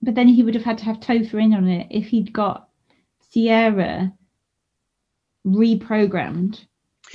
but 0.01 0.15
then 0.15 0.27
he 0.27 0.43
would 0.43 0.55
have 0.55 0.63
had 0.63 0.77
to 0.79 0.85
have 0.85 0.99
Topher 0.99 1.41
in 1.41 1.53
on 1.53 1.67
it 1.67 1.87
if 1.89 2.07
he'd 2.07 2.33
got 2.33 2.69
Sierra 3.29 4.13
reprogrammed 5.45 6.65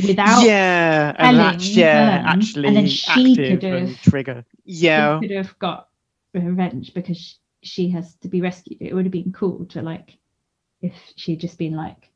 without 0.06 0.44
yeah, 0.44 1.14
and 1.18 1.62
yeah, 1.64 2.22
actually 2.26 2.68
and 2.68 2.76
then 2.76 2.86
she 2.86 3.36
could 3.36 3.62
have- 3.62 4.00
trigger. 4.02 4.44
Yeah, 4.64 5.18
could 5.20 5.30
have 5.32 5.58
got 5.58 5.88
revenge 6.32 6.94
because 6.94 7.18
sh- 7.18 7.34
she 7.62 7.90
has 7.90 8.14
to 8.16 8.28
be 8.28 8.40
rescued. 8.40 8.80
It 8.80 8.94
would 8.94 9.04
have 9.04 9.12
been 9.12 9.32
cool 9.32 9.66
to 9.66 9.82
like 9.82 10.16
if 10.80 10.94
she'd 11.16 11.40
just 11.40 11.58
been 11.58 11.74
like 11.74 12.10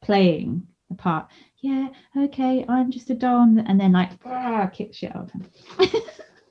playing 0.00 0.66
the 0.88 0.94
part. 0.94 1.28
Yeah, 1.60 1.88
okay, 2.16 2.64
I'm 2.68 2.90
just 2.90 3.10
a 3.10 3.14
dom, 3.14 3.58
and 3.58 3.80
then 3.80 3.92
like 3.92 4.10
ah, 4.24 4.68
kick 4.72 4.94
shit 4.94 5.14
out 5.14 5.24
of 5.24 5.32
him. 5.32 5.46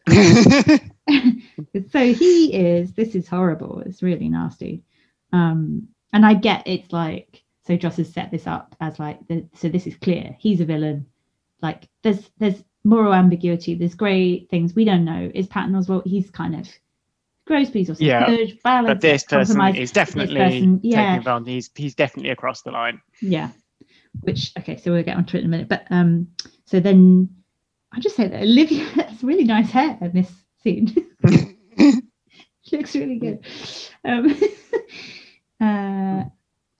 so 1.91 2.13
he 2.13 2.53
is. 2.53 2.93
This 2.93 3.15
is 3.15 3.27
horrible. 3.27 3.81
It's 3.85 4.03
really 4.03 4.29
nasty. 4.29 4.83
Um, 5.33 5.87
and 6.13 6.25
I 6.25 6.33
get 6.33 6.67
it's 6.67 6.91
like 6.91 7.43
so. 7.65 7.75
Joss 7.77 7.97
has 7.97 8.11
set 8.11 8.31
this 8.31 8.47
up 8.47 8.75
as 8.81 8.99
like 8.99 9.25
the, 9.27 9.47
so. 9.53 9.69
This 9.69 9.87
is 9.87 9.95
clear. 9.95 10.35
He's 10.39 10.61
a 10.61 10.65
villain. 10.65 11.05
Like 11.61 11.87
there's 12.03 12.29
there's 12.37 12.63
moral 12.83 13.13
ambiguity. 13.13 13.75
There's 13.75 13.95
grey 13.95 14.45
things 14.45 14.75
we 14.75 14.85
don't 14.85 15.05
know. 15.05 15.31
Is 15.33 15.47
Patton 15.47 15.73
Oswalt? 15.73 16.05
He's 16.05 16.29
kind 16.29 16.55
of 16.55 16.67
gross, 17.45 17.67
but 17.67 17.75
he's 17.75 17.89
also 17.89 18.03
Yeah, 18.03 18.25
good. 18.25 18.59
Balance, 18.63 18.87
but 18.87 19.01
this 19.01 19.23
person 19.23 19.55
compromise. 19.55 19.81
is 19.81 19.91
definitely 19.91 20.37
person, 20.37 20.79
yeah. 20.83 20.97
taking 21.03 21.17
advantage. 21.19 21.47
He's, 21.53 21.69
he's 21.75 21.95
definitely 21.95 22.31
across 22.31 22.61
the 22.61 22.71
line. 22.71 23.01
Yeah. 23.21 23.49
Which 24.21 24.51
okay, 24.59 24.77
so 24.77 24.91
we'll 24.91 25.03
get 25.03 25.17
onto 25.17 25.37
it 25.37 25.41
in 25.41 25.45
a 25.45 25.49
minute. 25.49 25.69
But 25.69 25.85
um, 25.89 26.27
so 26.65 26.79
then 26.79 27.29
I 27.91 27.99
just 27.99 28.15
say 28.15 28.27
that 28.27 28.41
Olivia 28.43 28.83
has 29.05 29.23
really 29.23 29.43
nice 29.45 29.69
hair 29.71 29.97
in 30.01 30.11
this 30.13 30.31
scene. 30.63 30.87
she 32.61 32.77
looks 32.77 32.95
really 32.95 33.19
good. 33.19 33.45
Um, 34.03 34.29
uh, 35.61 36.23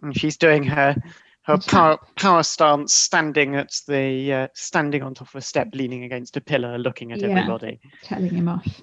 And 0.02 0.16
she's 0.16 0.38
doing 0.38 0.64
her 0.64 0.96
her 1.44 1.58
power, 1.58 1.98
power 2.18 2.44
stance, 2.44 2.94
standing 2.94 3.56
at 3.56 3.80
the 3.88 4.34
uh, 4.34 4.48
standing 4.54 5.02
on 5.02 5.14
top 5.14 5.30
of 5.30 5.36
a 5.36 5.42
step, 5.42 5.70
leaning 5.74 6.04
against 6.04 6.36
a 6.36 6.42
pillar, 6.42 6.78
looking 6.78 7.14
at 7.14 7.22
Yeah. 7.22 7.30
everybody. 7.30 7.80
telling 8.04 8.34
him 8.34 8.50
off. 8.50 8.82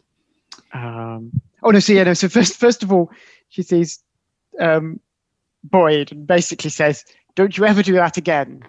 Um, 0.72 1.32
oh 1.62 1.70
no! 1.70 1.78
So 1.80 1.92
yeah, 1.92 2.04
no. 2.04 2.14
So 2.14 2.28
first, 2.28 2.56
first 2.56 2.82
of 2.82 2.90
all, 2.92 3.10
she 3.48 3.62
sees 3.62 4.02
um, 4.58 4.98
Boyd 5.62 6.12
and 6.12 6.26
basically 6.26 6.70
says, 6.70 7.04
"Don't 7.34 7.56
you 7.56 7.64
ever 7.66 7.82
do 7.82 7.94
that 7.94 8.16
again." 8.16 8.62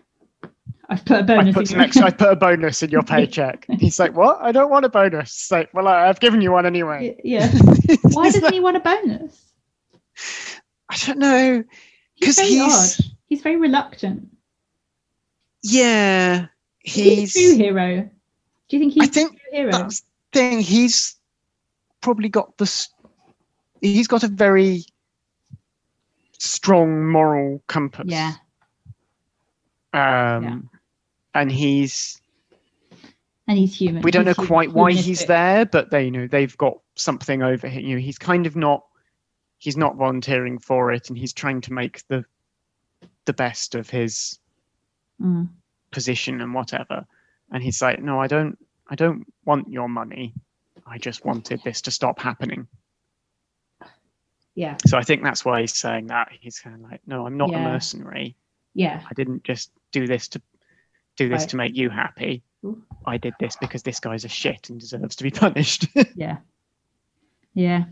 I've 0.88 1.04
put 1.04 1.18
a 1.18 1.20
I 1.20 1.22
bonus. 1.24 1.54
put 1.56 1.62
in 1.62 1.66
some 1.66 1.80
extra. 1.82 2.06
I 2.06 2.12
put 2.12 2.32
a 2.32 2.36
bonus 2.36 2.84
in 2.84 2.92
your 2.92 3.02
paycheck. 3.14 3.66
He's 3.80 4.00
like, 4.00 4.16
"What? 4.16 4.38
I 4.42 4.52
don't 4.52 4.70
want 4.70 4.86
a 4.86 4.90
bonus." 4.90 5.30
It's 5.32 5.52
like, 5.52 5.74
well, 5.74 5.88
I, 5.88 6.08
I've 6.08 6.20
given 6.20 6.42
you 6.42 6.52
one 6.52 6.66
anyway. 6.66 7.18
yeah. 7.24 7.52
Why 8.12 8.26
doesn't 8.26 8.44
like- 8.44 8.54
he 8.54 8.60
want 8.60 8.78
a 8.78 8.80
bonus? 8.82 9.42
I 10.90 10.98
don't 11.06 11.18
know. 11.20 11.64
Because 12.20 12.40
he's- 12.40 13.00
odd. 13.00 13.06
He's 13.28 13.42
very 13.42 13.58
reluctant. 13.58 14.28
Yeah, 15.64 16.46
He's, 16.80 17.34
he's. 17.34 17.36
a 17.36 17.56
true 17.56 17.64
hero. 17.66 18.10
Do 18.70 18.78
you 18.78 18.80
think 18.80 18.94
he's 18.94 19.04
I 19.04 19.08
think 19.08 19.32
a 19.32 19.34
true 19.34 19.50
hero? 19.52 19.72
that's 19.72 20.02
the 20.02 20.06
thing. 20.40 20.60
He's 20.62 21.16
probably 22.02 22.30
got 22.30 22.56
this. 22.60 22.90
He's 23.82 24.08
got 24.08 24.24
a 24.24 24.28
very 24.28 24.86
strong 26.38 27.10
moral 27.10 27.64
compass. 27.68 28.06
Yeah. 28.08 28.34
Um, 29.96 30.70
and 31.34 31.52
he's. 31.52 32.22
And 33.48 33.58
he's 33.60 33.76
human. 33.78 34.02
We 34.02 34.10
don't 34.12 34.26
know 34.26 34.32
He's 34.32 34.38
hu- 34.38 34.48
quite 34.48 34.74
why 34.74 34.92
he's 34.92 35.26
there, 35.26 35.66
but 35.66 35.92
they, 35.92 36.06
you 36.06 36.12
know, 36.12 36.28
they've 36.28 36.58
got 36.58 36.80
something 36.96 37.44
over 37.44 37.68
him. 37.68 37.84
You 37.86 37.96
know, 37.96 38.02
he's 38.02 38.18
kind 38.18 38.48
of 38.48 38.56
not. 38.56 38.84
He's 39.60 39.78
not 39.78 39.96
volunteering 39.96 40.58
for 40.60 40.92
it, 40.92 41.10
and 41.10 41.18
he's 41.18 41.32
trying 41.34 41.62
to 41.62 41.74
make 41.74 42.06
the, 42.08 42.26
the 43.26 43.34
best 43.34 43.76
of 43.76 43.90
his 43.90 44.40
Mm. 45.22 45.48
position 45.92 46.42
and 46.42 46.54
whatever. 46.54 47.06
And 47.52 47.64
he's 47.64 47.82
like, 47.82 48.02
no, 48.02 48.20
I 48.20 48.28
don't. 48.28 48.58
I 48.90 48.96
don't 48.96 49.26
want 49.46 49.70
your 49.72 49.88
money. 49.88 50.34
I 50.86 50.98
just 50.98 51.24
wanted 51.24 51.62
this 51.64 51.82
to 51.84 51.92
stop 51.92 52.20
happening. 52.20 52.68
Yeah. 54.56 54.78
So 54.86 54.98
I 54.98 55.04
think 55.04 55.24
that's 55.24 55.44
why 55.46 55.62
he's 55.62 55.76
saying 55.76 56.08
that. 56.08 56.30
He's 56.40 56.60
kind 56.60 56.76
of 56.76 56.82
like, 56.90 57.02
no, 57.08 57.26
I'm 57.26 57.38
not 57.38 57.50
Yeah. 57.52 57.60
a 57.60 57.74
mercenary. 57.74 58.36
Yeah. 58.74 59.02
I 59.10 59.14
didn't 59.14 59.44
just 59.44 59.72
do 60.00 60.08
this 60.08 60.28
to 60.30 60.42
do 61.18 61.30
this 61.30 61.42
Right. 61.44 61.50
to 61.50 61.56
make 61.58 61.76
you 61.76 61.90
happy. 61.90 62.44
Ooh. 62.66 62.84
I 63.06 63.18
did 63.18 63.34
this 63.40 63.56
because 63.56 63.84
this 63.84 64.00
guy's 64.02 64.26
a 64.26 64.28
shit 64.30 64.70
and 64.70 64.80
deserves 64.80 65.16
to 65.18 65.24
be 65.24 65.32
punished. 65.44 65.88
Yeah. 66.16 66.38
Yeah. 67.54 67.86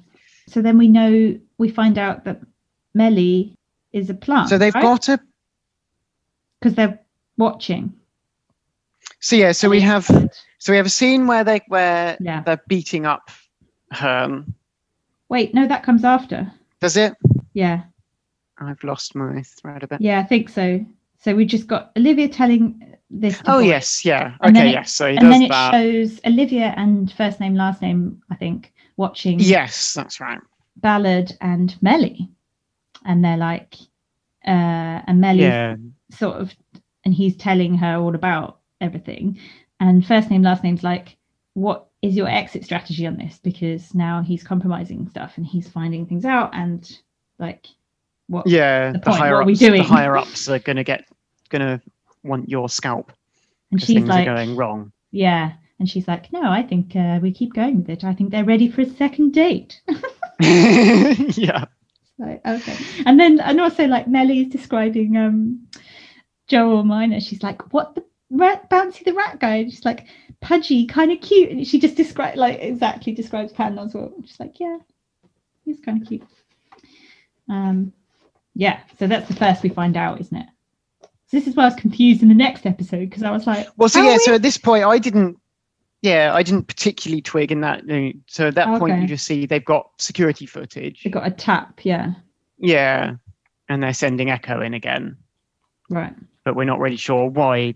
So 0.49 0.61
then 0.61 0.77
we 0.77 0.87
know 0.89 1.39
we 1.57 1.69
find 1.69 1.97
out 1.97 2.25
that 2.25 2.41
Mellie 2.93 3.55
is 3.93 4.09
a 4.09 4.13
plant. 4.13 4.49
so 4.49 4.57
they've 4.57 4.73
got 4.73 5.07
a 5.09 5.19
because 6.59 6.75
they're 6.75 6.99
watching. 7.37 7.93
so 9.21 9.35
yeah, 9.35 9.51
so 9.53 9.69
we 9.69 9.79
have 9.81 10.05
so 10.57 10.73
we 10.73 10.77
have 10.77 10.85
a 10.85 10.89
scene 10.99 11.27
where 11.27 11.43
they 11.45 11.61
where 11.69 12.17
Yeah. 12.19 12.41
they're 12.41 12.61
beating 12.67 13.05
up 13.05 13.29
Hearn. 13.91 14.53
Wait, 15.29 15.53
no, 15.53 15.67
that 15.67 15.83
comes 15.83 16.03
after. 16.03 16.51
Does 16.81 16.97
it? 16.97 17.13
Yeah, 17.53 17.83
I've 18.57 18.83
lost 18.83 19.15
my 19.15 19.43
thread 19.43 19.83
a 19.83 19.87
bit. 19.87 20.01
yeah, 20.01 20.19
I 20.19 20.23
think 20.23 20.49
so. 20.49 20.85
So 21.23 21.33
we 21.33 21.45
just 21.45 21.67
got 21.67 21.91
Olivia 21.97 22.27
telling 22.27 22.95
this. 23.09 23.41
Oh 23.45 23.59
Boyd, 23.59 23.67
yes, 23.67 24.03
yeah. 24.03 24.35
Okay, 24.43 24.69
it- 24.69 24.73
yes. 24.73 24.93
So 24.93 25.09
he 25.09 25.17
and 25.17 25.31
then 25.31 25.43
it 25.43 25.49
that. 25.49 25.71
shows 25.71 26.19
Olivia 26.25 26.73
and 26.75 27.11
first 27.13 27.39
name, 27.39 27.55
last 27.55 27.81
name. 27.81 28.21
I 28.29 28.35
think 28.35 28.73
watching 28.97 29.39
Yes, 29.39 29.93
that's 29.93 30.19
right. 30.19 30.39
Ballard 30.77 31.31
and 31.39 31.75
Mellie, 31.81 32.29
and 33.05 33.23
they're 33.23 33.37
like, 33.37 33.75
uh, 34.45 34.99
and 35.07 35.21
Mellie's 35.21 35.43
Yeah. 35.43 35.75
sort 36.11 36.41
of, 36.41 36.53
and 37.05 37.13
he's 37.13 37.37
telling 37.37 37.75
her 37.75 37.95
all 37.97 38.15
about 38.15 38.59
everything. 38.81 39.39
And 39.79 40.05
first 40.05 40.29
name, 40.29 40.41
last 40.41 40.63
name's 40.63 40.83
like, 40.83 41.15
what 41.53 41.87
is 42.01 42.15
your 42.15 42.27
exit 42.27 42.65
strategy 42.65 43.07
on 43.07 43.15
this? 43.17 43.39
Because 43.41 43.93
now 43.95 44.21
he's 44.21 44.43
compromising 44.43 45.07
stuff 45.09 45.37
and 45.37 45.45
he's 45.45 45.69
finding 45.69 46.05
things 46.05 46.25
out, 46.25 46.53
and 46.53 46.99
like, 47.39 47.67
what? 48.27 48.45
Yeah. 48.45 48.91
the 48.91 48.99
The, 48.99 49.11
higher 49.11 49.35
are 49.37 49.45
we 49.45 49.53
ups, 49.53 49.61
the 49.61 49.79
higher 49.83 50.17
ups 50.17 50.49
are 50.49 50.59
gonna 50.59 50.83
get 50.83 51.05
gonna 51.53 51.81
want 52.23 52.49
your 52.49 52.67
scalp 52.67 53.11
and 53.71 53.81
she's 53.81 53.95
things 53.95 54.09
like, 54.09 54.27
are 54.27 54.35
going 54.35 54.55
wrong. 54.55 54.91
yeah. 55.11 55.53
And 55.79 55.89
she's 55.89 56.07
like, 56.07 56.31
no, 56.31 56.49
I 56.49 56.61
think 56.63 56.95
uh, 56.95 57.19
we 57.21 57.31
keep 57.33 57.53
going 57.53 57.77
with 57.77 57.89
it. 57.89 58.03
I 58.05 58.13
think 58.13 58.31
they're 58.31 58.45
ready 58.45 58.69
for 58.69 58.81
a 58.81 58.89
second 58.89 59.33
date. 59.33 59.81
yeah. 60.39 61.65
Like, 62.17 62.41
okay. 62.45 62.77
And 63.05 63.19
then, 63.19 63.39
and 63.41 63.59
also 63.59 63.85
like 63.85 64.07
Mellie's 64.07 64.49
describing 64.49 65.17
um 65.17 65.67
Joel 66.47 66.83
Mynor. 66.83 67.19
She's 67.19 67.43
like, 67.43 67.73
what 67.73 67.95
the 67.95 68.05
rat, 68.29 68.69
Bouncy 68.69 69.03
the 69.03 69.13
rat 69.13 69.39
guy? 69.39 69.55
And 69.55 69.71
she's 69.71 69.83
like, 69.83 70.05
pudgy, 70.41 70.85
kind 70.85 71.11
of 71.11 71.19
cute. 71.21 71.49
And 71.49 71.67
she 71.67 71.79
just 71.79 71.95
described, 71.95 72.37
like, 72.37 72.59
exactly 72.61 73.13
describes 73.13 73.51
Pan 73.51 73.77
as 73.77 73.93
well. 73.93 74.13
She's 74.25 74.39
like, 74.39 74.59
yeah, 74.59 74.77
he's 75.65 75.79
kind 75.79 76.01
of 76.01 76.07
cute. 76.07 76.23
Um, 77.49 77.91
yeah. 78.55 78.81
So 78.99 79.07
that's 79.07 79.27
the 79.27 79.35
first 79.35 79.63
we 79.63 79.69
find 79.69 79.97
out, 79.97 80.21
isn't 80.21 80.37
it? 80.37 80.47
This 81.33 81.47
is 81.47 81.55
why 81.55 81.63
I 81.63 81.65
was 81.65 81.75
confused 81.75 82.21
in 82.21 82.29
the 82.29 82.35
next 82.35 82.67
episode 82.67 83.09
because 83.09 83.23
I 83.23 83.31
was 83.31 83.47
like, 83.47 83.67
Well, 83.75 83.89
so 83.89 84.03
yeah, 84.03 84.17
are 84.17 84.19
so 84.19 84.35
at 84.35 84.43
this 84.43 84.55
point, 84.55 84.83
I 84.83 84.99
didn't. 84.99 85.39
Yeah, 86.03 86.31
I 86.31 86.43
didn't 86.43 86.67
particularly 86.67 87.23
twig 87.23 87.51
in 87.51 87.61
that. 87.61 87.81
So 88.27 88.49
at 88.49 88.55
that 88.55 88.79
point, 88.79 88.93
Okay. 88.93 89.01
you 89.01 89.07
just 89.07 89.25
see 89.25 89.47
they've 89.47 89.65
got 89.65 89.89
security 89.97 90.45
footage. 90.45 91.01
They've 91.03 91.11
got 91.11 91.25
a 91.25 91.31
tap. 91.31 91.79
Yeah. 91.83 92.13
Yeah, 92.59 93.15
and 93.67 93.81
they're 93.81 93.95
sending 93.95 94.29
Echo 94.29 94.61
in 94.61 94.75
again, 94.75 95.17
Right. 95.89 96.13
but 96.43 96.55
we're 96.55 96.65
not 96.65 96.79
really 96.79 96.97
sure 96.97 97.27
why. 97.27 97.73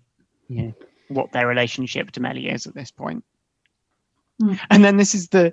Yeah, 0.49 0.71
what 1.07 1.31
their 1.31 1.47
relationship 1.47 2.11
to 2.11 2.19
Mellie 2.19 2.49
is 2.49 2.67
at 2.67 2.75
this 2.75 2.91
point. 2.91 3.23
Hmm. 4.39 4.53
And 4.69 4.85
then 4.85 4.97
this 4.97 5.15
is 5.15 5.29
the 5.29 5.51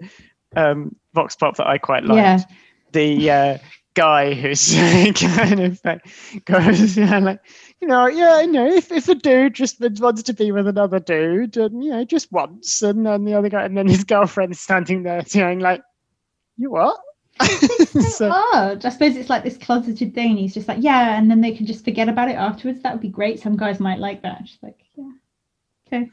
um, 0.54 0.94
vox 1.14 1.36
pop 1.36 1.56
that 1.56 1.66
I 1.66 1.78
quite 1.78 2.04
liked. 2.04 2.16
Yeah. 2.16 2.56
The 2.92 3.30
uh, 3.30 3.58
guy 3.94 4.34
who's 4.34 4.74
kind 5.14 5.60
of 5.60 5.80
like, 5.84 6.04
goes, 6.44 6.96
yeah, 6.96 7.18
like, 7.18 7.40
you 7.80 7.88
know, 7.88 8.06
yeah, 8.06 8.40
you 8.42 8.52
know, 8.52 8.66
if, 8.66 8.92
if 8.92 9.08
a 9.08 9.14
dude 9.14 9.54
just 9.54 9.80
wants 10.00 10.24
to 10.24 10.34
be 10.34 10.52
with 10.52 10.66
another 10.66 11.00
dude, 11.00 11.56
and 11.56 11.82
you 11.82 11.90
know, 11.90 12.04
just 12.04 12.30
once, 12.30 12.82
and 12.82 13.06
then 13.06 13.24
the 13.24 13.34
other 13.34 13.48
guy, 13.48 13.64
and 13.64 13.76
then 13.76 13.88
his 13.88 14.04
girlfriend's 14.04 14.60
standing 14.60 15.02
there 15.02 15.24
saying, 15.24 15.60
like, 15.60 15.82
you 16.56 16.70
what? 16.70 16.98
so 18.10 18.30
odd. 18.30 18.84
I 18.84 18.88
suppose 18.90 19.16
it's 19.16 19.30
like 19.30 19.42
this 19.42 19.56
closeted 19.56 20.14
thing. 20.14 20.36
He's 20.36 20.54
just 20.54 20.68
like, 20.68 20.78
yeah, 20.80 21.18
and 21.18 21.28
then 21.28 21.40
they 21.40 21.52
can 21.52 21.66
just 21.66 21.84
forget 21.84 22.08
about 22.08 22.28
it 22.28 22.34
afterwards. 22.34 22.82
That 22.82 22.92
would 22.92 23.02
be 23.02 23.08
great. 23.08 23.40
Some 23.40 23.56
guys 23.56 23.80
might 23.80 23.98
like 23.98 24.22
that. 24.22 24.42
She's 24.46 24.62
like, 24.62 24.78
yeah, 24.96 25.10
okay. 25.88 26.10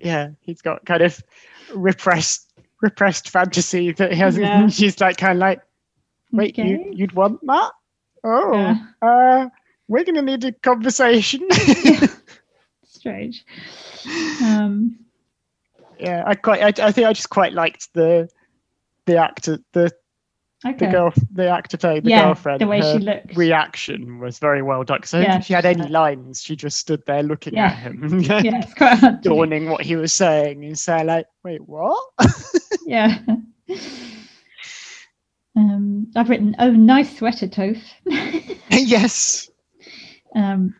yeah, 0.00 0.30
he's 0.40 0.60
got 0.60 0.84
kind 0.84 1.02
of 1.02 1.22
repressed 1.74 2.46
repressed 2.82 3.30
fantasy 3.30 3.92
that 3.92 4.12
he 4.12 4.18
hasn't. 4.18 4.44
Yeah. 4.44 4.68
She's 4.68 5.00
like 5.00 5.16
kind 5.16 5.34
of 5.34 5.38
like, 5.38 5.62
wait, 6.32 6.58
you 6.58 6.74
Okay. 6.76 6.90
you'd 6.92 7.12
want 7.12 7.40
that? 7.46 7.70
Oh, 8.24 8.54
Yeah. 8.54 8.76
uh, 9.02 9.48
we're 9.88 10.04
gonna 10.04 10.22
need 10.22 10.44
a 10.44 10.52
conversation. 10.52 11.46
Strange. 12.84 13.44
Um, 14.42 14.98
yeah, 15.98 16.22
I 16.26 16.34
quite, 16.34 16.62
I, 16.80 16.86
I 16.88 16.92
think 16.92 17.06
I 17.06 17.12
just 17.12 17.30
quite 17.30 17.52
liked 17.52 17.92
the 17.94 18.28
the 19.06 19.16
actor, 19.16 19.58
the 19.72 19.90
the 20.62 20.86
girl, 20.86 21.12
the 21.32 21.48
actor 21.48 21.78
playing 21.78 22.02
the 22.02 22.10
yeah, 22.10 22.22
girlfriend. 22.26 22.60
the 22.60 22.66
way 22.66 22.82
she 22.82 22.98
looked. 22.98 23.34
reaction 23.36 24.18
was 24.18 24.38
very 24.38 24.60
well 24.62 24.84
done. 24.84 24.98
Because 24.98 25.14
I 25.14 25.22
Yeah, 25.22 25.40
she 25.40 25.54
had 25.54 25.64
any 25.64 25.88
lines. 25.88 26.42
She 26.42 26.54
just 26.56 26.78
stood 26.78 27.02
there 27.06 27.22
looking 27.22 27.54
Yeah. 27.54 27.68
at 27.68 27.78
him, 27.78 28.20
yeah, 28.20 28.60
it's 28.62 28.74
quite 28.74 28.98
hard. 28.98 29.22
dawning 29.22 29.70
what 29.70 29.82
he 29.82 29.96
was 29.96 30.12
saying, 30.12 30.64
and 30.64 30.78
saying 30.78 31.06
like, 31.06 31.26
"Wait, 31.42 31.66
what?" 31.66 32.04
Yeah. 32.86 33.18
Um, 35.56 36.06
I've 36.16 36.30
written, 36.30 36.54
oh, 36.58 36.70
nice 36.70 37.16
sweater, 37.18 37.48
Toph. 37.48 37.82
yes. 38.70 39.50
um, 40.34 40.74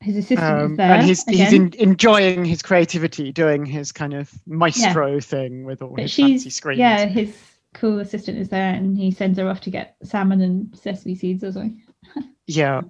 his 0.00 0.16
assistant 0.16 0.40
is 0.58 0.64
Um, 0.64 0.76
there. 0.76 0.92
and 0.92 1.06
he's 1.06 1.24
he's 1.24 1.52
in, 1.52 1.72
enjoying 1.78 2.44
his 2.44 2.60
creativity, 2.62 3.32
doing 3.32 3.64
his 3.64 3.90
kind 3.92 4.12
of 4.14 4.30
maestro 4.46 5.18
thing 5.20 5.64
with 5.64 5.80
all 5.82 5.90
but 5.90 6.02
his 6.02 6.14
fancy 6.14 6.38
she's 6.44 6.56
screens. 6.56 6.78
yeah, 6.78 7.06
his 7.06 7.34
cool 7.72 8.00
assistant 8.00 8.38
is 8.38 8.48
there, 8.50 8.74
and 8.74 8.98
he 8.98 9.10
sends 9.10 9.38
her 9.38 9.48
off 9.48 9.60
to 9.62 9.70
get 9.70 9.96
salmon 10.02 10.40
and 10.42 10.76
sesame 10.76 11.14
seeds 11.14 11.42
or 11.42 11.52
something. 11.52 11.82
yeah, 12.46 12.82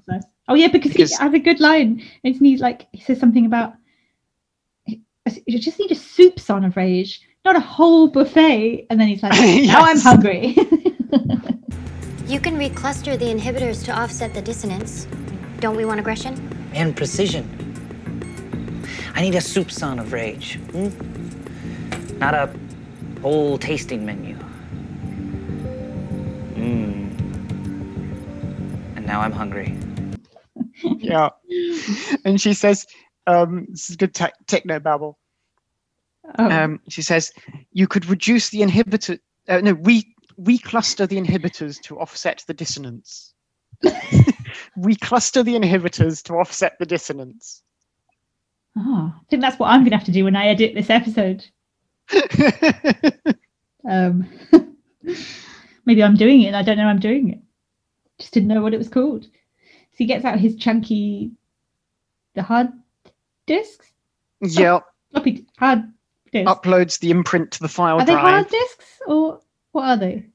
Oh 0.48 0.54
yeah, 0.54 0.68
because, 0.68 0.92
Because- 0.92 1.16
he 1.16 1.22
has 1.22 1.32
a 1.34 1.38
good 1.38 1.60
line. 1.60 2.02
Isn't 2.24 2.44
he 2.44 2.56
like 2.58 2.86
he 2.92 3.00
says 3.00 3.18
something 3.20 3.46
about 3.46 3.74
you 4.86 5.58
just 5.58 5.78
need 5.78 5.90
a 5.90 5.94
soupçon 5.94 6.66
of 6.66 6.76
rage, 6.76 7.22
not 7.44 7.56
a 7.56 7.60
whole 7.60 8.08
buffet. 8.08 8.86
And 8.90 9.00
then 9.00 9.08
he's 9.08 9.22
like, 9.22 9.32
now 9.66 9.82
I'm 9.82 9.98
hungry. 9.98 10.56
You 12.26 12.40
can 12.40 12.56
recluster 12.56 13.18
the 13.18 13.26
inhibitors 13.26 13.84
to 13.84 13.92
offset 13.92 14.32
the 14.32 14.40
dissonance. 14.40 15.06
Don't 15.60 15.76
we 15.76 15.84
want 15.84 16.00
aggression? 16.00 16.34
and 16.72 16.96
precision. 16.96 17.44
I 19.14 19.20
need 19.20 19.34
a 19.34 19.40
soupçon 19.40 20.00
of 20.00 20.12
rage. 20.12 20.54
hmm? 20.72 20.88
Not 22.18 22.34
a 22.34 22.50
whole 23.20 23.58
tasting 23.58 24.04
menu. 24.06 24.36
Mmm. 26.54 27.10
And 28.96 29.06
now 29.06 29.20
I'm 29.20 29.32
hungry. 29.32 29.76
yeah. 30.82 31.28
and 32.24 32.40
she 32.40 32.54
says, 32.54 32.86
um, 33.26 33.66
"This 33.70 33.90
is 33.90 33.96
good 33.96 34.14
tech 34.14 34.32
techno 34.46 34.80
babble." 34.80 35.18
Oh, 36.38 36.50
Um, 36.50 36.80
she 36.88 37.02
says, 37.02 37.32
"You 37.72 37.86
could 37.86 38.06
reduce 38.06 38.50
the 38.50 38.60
inhibitor. 38.60 39.18
Uh, 39.48 39.60
no, 39.60 39.74
we 39.74 40.14
we 40.36 40.58
cluster 40.58 41.06
the 41.06 41.16
inhibitors 41.16 41.80
to 41.82 41.98
offset 41.98 42.44
the 42.46 42.54
dissonance. 42.54 43.34
we 44.76 44.96
cluster 44.96 45.42
the 45.42 45.54
inhibitors 45.54 46.22
to 46.24 46.34
offset 46.34 46.78
the 46.78 46.86
dissonance." 46.86 47.62
oh, 48.76 49.12
I 49.14 49.20
think 49.30 49.40
that's 49.40 49.58
what 49.58 49.70
I'm 49.70 49.82
going 49.82 49.90
to 49.90 49.96
have 49.96 50.06
to 50.06 50.12
do 50.12 50.24
when 50.24 50.34
I 50.34 50.46
edit 50.48 50.74
this 50.74 50.90
episode. 50.90 51.46
Um, 53.88 54.28
maybe 55.84 56.02
I'm 56.02 56.16
doing 56.16 56.42
it 56.42 56.48
and 56.48 56.56
I 56.56 56.62
don't 56.62 56.78
know 56.78 56.86
I'm 56.86 57.00
doing 57.00 57.30
it. 57.30 57.40
Just 58.18 58.32
didn't 58.32 58.48
know 58.48 58.62
what 58.62 58.74
it 58.74 58.78
was 58.78 58.88
called. 58.88 59.24
So 59.24 59.98
he 59.98 60.06
gets 60.06 60.24
out 60.24 60.40
his 60.40 60.56
chunky, 60.56 61.32
the 62.34 62.42
hard 62.42 62.68
discs, 63.46 63.92
yeah, 64.40 64.80
floppy 65.12 65.46
hard 65.58 65.92
discs. 66.34 66.50
uploads 66.50 66.98
the 66.98 67.10
imprint 67.10 67.52
to 67.52 67.60
the 67.60 67.68
file 67.68 67.98
Are 68.00 68.04
they 68.04 68.12
hard 68.14 68.48
discs 68.48 69.00
or 69.06 69.40
what 69.72 69.84
are 69.84 69.96
they? 69.96 70.26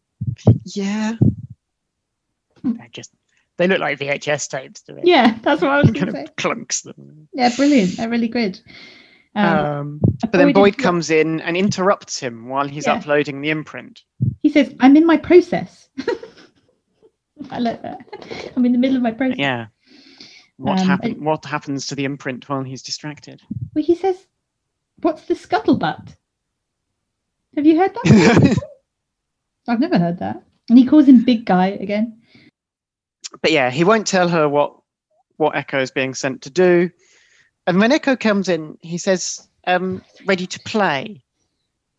Yeah. 0.66 1.14
They 2.64 2.90
just 2.92 3.12
they 3.58 3.68
look 3.68 3.80
like 3.80 4.00
VHS 4.00 4.50
tapes 4.50 4.82
to 4.84 4.94
me. 4.94 5.02
Yeah, 5.06 5.38
that's 5.42 5.62
what 5.62 5.72
I 5.72 5.78
was 5.82 5.92
going 5.92 6.06
kind 6.12 6.16
to 6.16 6.22
of 6.22 6.28
say. 6.28 6.34
clunks 6.38 6.84
them. 6.84 7.28
Yeah, 7.34 7.54
brilliant. 7.56 7.98
They're 7.98 8.10
really 8.10 8.28
good. 8.30 8.60
Um, 9.36 9.46
Um, 9.46 10.02
but 10.22 10.32
then 10.32 10.54
Boyd 10.54 10.76
is- 10.78 10.84
comes 10.84 11.10
in 11.12 11.40
and 11.42 11.56
interrupts 11.58 12.20
him 12.20 12.48
while 12.50 12.68
he's 12.68 12.88
Yeah. 12.88 12.94
uploading 12.96 13.42
the 13.42 13.50
imprint. 13.50 14.04
he 14.40 14.50
says, 14.50 14.74
"I'm 14.80 14.96
in 14.98 15.06
my 15.06 15.18
process." 15.18 15.90
I 17.52 17.60
like 17.60 17.82
that. 17.84 18.00
I'm 18.56 18.66
in 18.66 18.72
the 18.74 18.78
middle 18.78 18.98
of 18.98 19.04
my 19.04 19.12
process. 19.12 19.38
Yeah. 19.38 19.68
What 20.58 20.80
Um, 20.80 20.88
happen- 20.88 21.24
What 21.24 21.46
happens 21.46 21.88
to 21.88 21.96
the 21.96 22.04
imprint 22.06 22.48
while 22.50 22.64
he's 22.64 22.82
distracted? 22.84 23.42
Well, 23.74 23.84
he 23.84 23.96
says, 23.96 24.18
"What's 25.02 25.24
the 25.26 25.34
scuttlebutt?" 25.36 26.16
Have 27.56 27.66
you 27.66 27.78
heard 27.78 27.94
that? 27.94 28.58
I've 29.68 29.80
never 29.80 29.98
heard 29.98 30.20
that. 30.20 30.44
And 30.70 30.78
he 30.78 30.86
calls 30.86 31.08
him 31.08 31.24
big 31.24 31.46
guy 31.46 31.68
again. 31.68 32.22
but 33.42 33.52
yeah, 33.52 33.70
he 33.72 33.84
won't 33.84 34.08
tell 34.08 34.28
her 34.30 34.48
what 34.48 34.76
what 35.38 35.56
Echo 35.56 35.80
is 35.82 35.92
being 35.92 36.14
sent 36.14 36.42
to 36.44 36.50
do. 36.50 36.90
And 37.68 37.80
when 37.80 37.92
Echo 37.92 38.16
comes 38.16 38.50
in, 38.50 38.78
he 38.82 38.98
says, 38.98 39.48
um, 39.68 40.04
"Ready 40.26 40.48
to 40.48 40.60
play," 40.62 41.24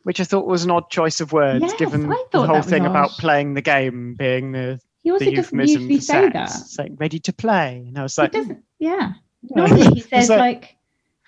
which 0.02 0.20
I 0.20 0.24
thought 0.24 0.46
was 0.46 0.64
an 0.64 0.70
odd 0.70 0.90
choice 0.90 1.20
of 1.20 1.32
words, 1.32 1.62
Yes, 1.62 1.74
given 1.78 2.08
the 2.32 2.46
whole 2.46 2.62
thing 2.62 2.86
about 2.86 3.10
playing 3.12 3.54
the 3.54 3.62
game 3.62 4.14
being 4.14 4.52
the, 4.52 4.80
He 5.02 5.10
also 5.10 5.24
the 5.24 5.32
euphemism 5.32 5.86
for 5.88 5.94
say 5.94 6.00
sex. 6.00 6.32
that. 6.32 6.50
It's 6.50 6.78
like 6.78 6.92
ready 6.96 7.18
to 7.20 7.32
play, 7.32 7.84
and 7.86 7.98
I 7.98 8.02
was 8.02 8.18
like. 8.18 8.34
Yeah. 8.34 8.44
yeah. 8.78 9.12
Normally 9.54 9.86
he 9.94 10.00
says 10.00 10.28
like- 10.28 10.38
like, 10.38 10.76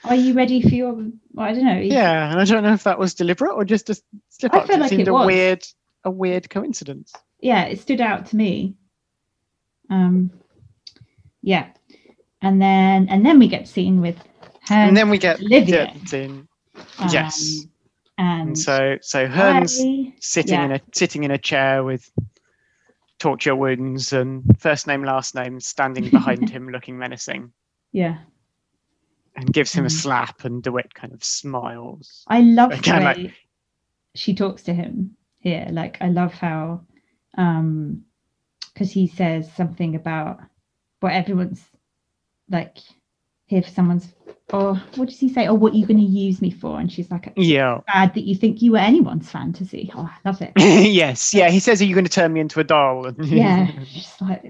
"Are 0.04 0.14
you 0.14 0.34
ready 0.34 0.60
for 0.62 0.68
your?" 0.74 0.92
Well, 0.92 1.46
I 1.46 1.52
don't 1.52 1.64
know. 1.64 1.78
Yeah, 1.78 2.30
and 2.30 2.40
I 2.40 2.44
don't 2.44 2.62
know 2.62 2.72
if 2.74 2.84
that 2.84 2.98
was 2.98 3.14
deliberate 3.14 3.52
or 3.54 3.64
just 3.64 3.90
a 3.90 4.00
slip 4.28 4.54
up. 4.54 4.68
It 4.68 4.78
like 4.80 4.90
seemed 4.90 5.02
it 5.02 5.08
a 5.08 5.12
was. 5.12 5.26
weird, 5.26 5.64
a 6.04 6.10
weird 6.10 6.48
coincidence. 6.50 7.12
yeah, 7.40 7.64
it 7.64 7.80
stood 7.80 8.00
out 8.00 8.26
to 8.26 8.36
me. 8.36 8.74
Um, 9.90 10.30
yeah, 11.42 11.68
and 12.40 12.60
then 12.60 13.08
and 13.08 13.24
then 13.24 13.38
we 13.38 13.48
get 13.48 13.68
seen 13.68 14.00
with 14.00 14.16
her. 14.68 14.74
and 14.74 14.96
then 14.96 15.10
we 15.10 15.18
get, 15.18 15.40
Olivia. 15.40 15.92
um, 16.12 16.48
yes. 17.10 17.66
and, 18.18 18.48
and 18.48 18.58
so 18.58 18.96
so 19.00 19.26
Hearn's 19.26 19.78
I- 19.80 20.12
sitting 20.20 20.54
yeah. 20.54 20.64
in 20.66 20.72
a 20.72 20.80
sitting 20.92 21.24
in 21.24 21.30
a 21.30 21.38
chair 21.38 21.82
with 21.84 22.10
torture 23.18 23.54
wounds 23.54 24.12
and 24.12 24.42
first 24.58 24.86
name 24.86 25.04
last 25.04 25.34
name 25.34 25.60
standing 25.60 26.08
behind 26.10 26.48
him 26.50 26.68
looking 26.68 26.98
menacing 26.98 27.52
yeah, 27.92 28.18
and 29.42 29.52
gives 29.52 29.72
him 29.72 29.84
a 29.84 29.88
Mm. 29.88 29.92
slap 30.02 30.44
and 30.44 30.62
DeWitt 30.62 30.94
kind 30.94 31.12
of 31.12 31.22
smiles. 31.24 32.24
I 32.28 32.40
love 32.40 32.70
the 32.70 32.90
way 32.92 33.04
like- 33.04 33.34
she 34.14 34.34
talks 34.34 34.62
to 34.64 34.74
him 34.74 35.16
here. 35.38 35.66
Like 35.70 35.98
I 36.00 36.08
love 36.08 36.32
how 36.32 36.82
um 37.36 38.02
because 38.72 38.90
he 38.90 39.06
says 39.06 39.52
something 39.52 39.94
about 39.96 40.40
what 41.00 41.12
everyone's 41.12 41.62
like 42.48 42.78
here 43.46 43.62
for 43.62 43.70
someone's 43.70 44.14
or 44.52 44.76
what 44.96 45.08
does 45.08 45.18
he 45.18 45.28
say? 45.32 45.48
Or 45.48 45.54
what 45.54 45.72
are 45.72 45.76
you 45.76 45.86
gonna 45.86 46.00
use 46.00 46.40
me 46.40 46.50
for? 46.50 46.78
And 46.78 46.90
she's 46.92 47.10
like 47.10 47.32
Yeah. 47.36 47.80
bad 47.86 48.14
that 48.14 48.24
you 48.24 48.34
think 48.36 48.62
you 48.62 48.72
were 48.72 48.78
anyone's 48.78 49.30
fantasy. 49.30 49.90
Oh, 49.94 50.08
I 50.12 50.28
love 50.28 50.40
it. 50.42 50.52
yes. 50.58 51.34
Yeah. 51.34 51.48
He 51.50 51.58
says, 51.58 51.80
Are 51.82 51.84
you 51.84 51.94
going 51.94 52.04
to 52.04 52.10
turn 52.10 52.32
me 52.32 52.40
into 52.40 52.60
a 52.60 52.64
doll? 52.64 53.10
Yeah. 53.24 53.70
Just 53.84 54.20
like 54.20 54.44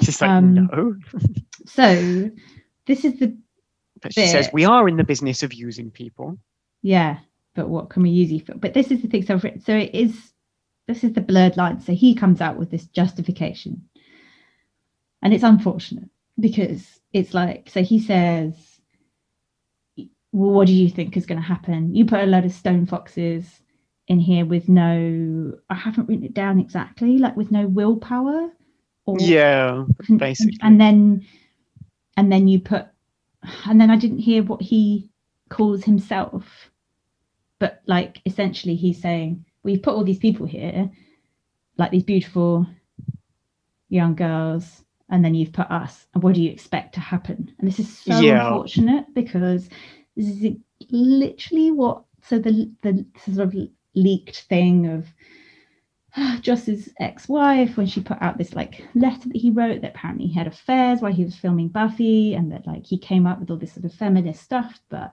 She's 0.00 0.20
like, 0.20 0.30
Um, 0.30 0.54
No. 0.54 0.96
so 1.66 2.30
this 2.86 3.04
is 3.04 3.18
the 3.18 3.36
But 4.02 4.14
she 4.14 4.26
says, 4.26 4.50
We 4.52 4.64
are 4.64 4.88
in 4.88 4.96
the 4.96 5.04
business 5.04 5.42
of 5.42 5.52
using 5.52 5.90
people. 5.90 6.38
Yeah, 6.82 7.18
but 7.54 7.68
what 7.68 7.90
can 7.90 8.02
we 8.02 8.10
use 8.10 8.30
you 8.30 8.40
for? 8.40 8.54
But 8.54 8.74
this 8.74 8.90
is 8.90 9.02
the 9.02 9.08
thing. 9.08 9.24
So, 9.24 9.38
so 9.38 9.76
it 9.76 9.94
is. 9.94 10.32
This 10.86 11.02
is 11.02 11.14
the 11.14 11.20
blurred 11.20 11.56
line. 11.56 11.80
So 11.80 11.92
he 11.92 12.14
comes 12.14 12.40
out 12.40 12.56
with 12.56 12.70
this 12.70 12.86
justification, 12.86 13.88
and 15.22 15.34
it's 15.34 15.42
unfortunate 15.42 16.08
because 16.38 16.86
it's 17.12 17.34
like. 17.34 17.70
So 17.70 17.82
he 17.82 17.98
says, 17.98 18.54
"Well, 20.32 20.50
what 20.50 20.66
do 20.66 20.74
you 20.74 20.88
think 20.88 21.16
is 21.16 21.26
going 21.26 21.40
to 21.40 21.46
happen? 21.46 21.94
You 21.94 22.04
put 22.04 22.20
a 22.20 22.26
load 22.26 22.44
of 22.44 22.52
stone 22.52 22.86
foxes 22.86 23.62
in 24.08 24.20
here 24.20 24.44
with 24.44 24.68
no. 24.68 25.54
I 25.70 25.74
haven't 25.74 26.08
written 26.08 26.24
it 26.24 26.34
down 26.34 26.60
exactly. 26.60 27.18
Like 27.18 27.36
with 27.36 27.50
no 27.50 27.66
willpower. 27.66 28.50
Or 29.06 29.16
Yeah. 29.20 29.84
basically. 30.16 30.58
and 30.62 30.80
then 30.80 31.24
and 32.16 32.30
then 32.32 32.48
you 32.48 32.60
put 32.60 32.86
and 33.66 33.80
then 33.80 33.90
i 33.90 33.96
didn't 33.96 34.18
hear 34.18 34.42
what 34.42 34.62
he 34.62 35.10
calls 35.48 35.84
himself. 35.84 36.70
But 37.58 37.82
like 37.86 38.20
essentially 38.26 38.74
he's 38.74 39.00
saying 39.00 39.44
you've 39.64 39.82
put 39.82 39.94
all 39.94 40.04
these 40.04 40.18
people 40.18 40.46
here 40.46 40.90
like 41.78 41.90
these 41.90 42.04
beautiful 42.04 42.66
young 43.88 44.14
girls 44.14 44.84
and 45.08 45.24
then 45.24 45.34
you've 45.34 45.52
put 45.52 45.70
us. 45.70 46.06
And 46.14 46.22
what 46.22 46.34
do 46.34 46.42
you 46.42 46.50
expect 46.50 46.94
to 46.94 47.00
happen? 47.00 47.54
And 47.58 47.68
this 47.68 47.78
is 47.78 47.98
so 47.98 48.20
Yeah. 48.20 48.46
unfortunate 48.46 49.06
because 49.14 49.68
this 50.16 50.26
is 50.26 50.56
literally 50.90 51.70
what 51.70 52.04
so 52.22 52.38
the 52.38 52.70
the 52.82 53.06
sort 53.24 53.38
of 53.48 53.54
leaked 53.94 54.42
thing 54.48 54.86
of 54.86 55.06
Joss's 56.40 56.88
ex-wife 57.00 57.76
when 57.76 57.86
she 57.86 58.00
put 58.00 58.20
out 58.20 58.38
this 58.38 58.54
like 58.54 58.84
letter 58.94 59.28
that 59.28 59.36
he 59.36 59.50
wrote 59.50 59.82
that 59.82 59.94
apparently 59.94 60.26
he 60.26 60.34
had 60.34 60.46
affairs 60.46 61.00
while 61.00 61.12
he 61.12 61.24
was 61.24 61.36
filming 61.36 61.68
Buffy 61.68 62.34
and 62.34 62.50
that 62.52 62.66
like 62.66 62.86
he 62.86 62.98
came 62.98 63.26
up 63.26 63.38
with 63.38 63.50
all 63.50 63.56
this 63.56 63.72
sort 63.72 63.84
of 63.84 63.92
feminist 63.92 64.42
stuff 64.42 64.80
but 64.88 65.12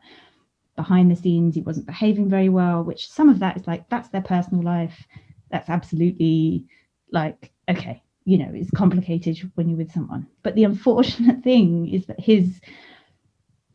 behind 0.75 1.11
the 1.11 1.15
scenes 1.15 1.55
he 1.55 1.61
wasn't 1.61 1.85
behaving 1.85 2.29
very 2.29 2.49
well 2.49 2.83
which 2.83 3.07
some 3.07 3.29
of 3.29 3.39
that 3.39 3.57
is 3.57 3.67
like 3.67 3.87
that's 3.89 4.09
their 4.09 4.21
personal 4.21 4.63
life. 4.63 5.05
That's 5.51 5.69
absolutely 5.69 6.65
like 7.11 7.51
okay 7.69 8.01
you 8.25 8.37
know 8.37 8.49
it's 8.53 8.71
complicated 8.71 9.51
when 9.55 9.67
you're 9.67 9.77
with 9.77 9.91
someone. 9.91 10.27
But 10.41 10.55
the 10.55 10.63
unfortunate 10.63 11.43
thing 11.43 11.89
is 11.89 12.05
that 12.05 12.19
his 12.19 12.61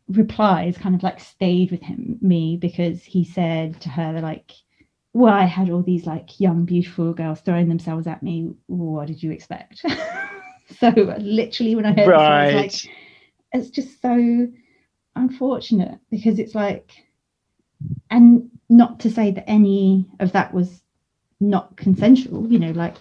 replies 0.09 0.79
kind 0.79 0.95
of 0.95 1.03
like 1.03 1.21
stayed 1.21 1.71
with 1.71 1.83
him 1.83 2.19
me 2.23 2.57
because 2.57 3.05
he 3.05 3.23
said 3.23 3.79
to 3.83 3.91
her 3.91 4.19
like 4.23 4.53
well, 5.13 5.33
I 5.33 5.45
had 5.45 5.71
all 5.71 5.83
these 5.83 6.07
like 6.07 6.39
young, 6.39 6.65
beautiful 6.65 7.13
girls 7.13 7.41
throwing 7.41 7.69
themselves 7.69 8.07
at 8.07 8.23
me. 8.23 8.51
What 8.67 9.07
did 9.07 9.23
you 9.23 9.31
expect? 9.31 9.85
so 10.79 10.89
literally, 11.19 11.75
when 11.75 11.87
I 11.87 11.93
heard 11.93 12.09
this, 12.09 12.19
I 12.19 12.51
like, 12.51 12.75
it's 13.53 13.71
just 13.71 14.01
so 14.03 14.49
unfortunate 15.17 15.99
because 16.11 16.39
it's 16.39 16.55
like, 16.55 16.93
and 18.11 18.51
not 18.69 19.01
to 19.01 19.11
say 19.11 19.31
that 19.31 19.49
any 19.49 20.07
of 20.21 20.33
that 20.33 20.53
was 20.53 20.83
not 21.41 21.77
consensual, 21.77 22.51
you 22.51 22.59
know, 22.59 22.73
like 22.73 22.99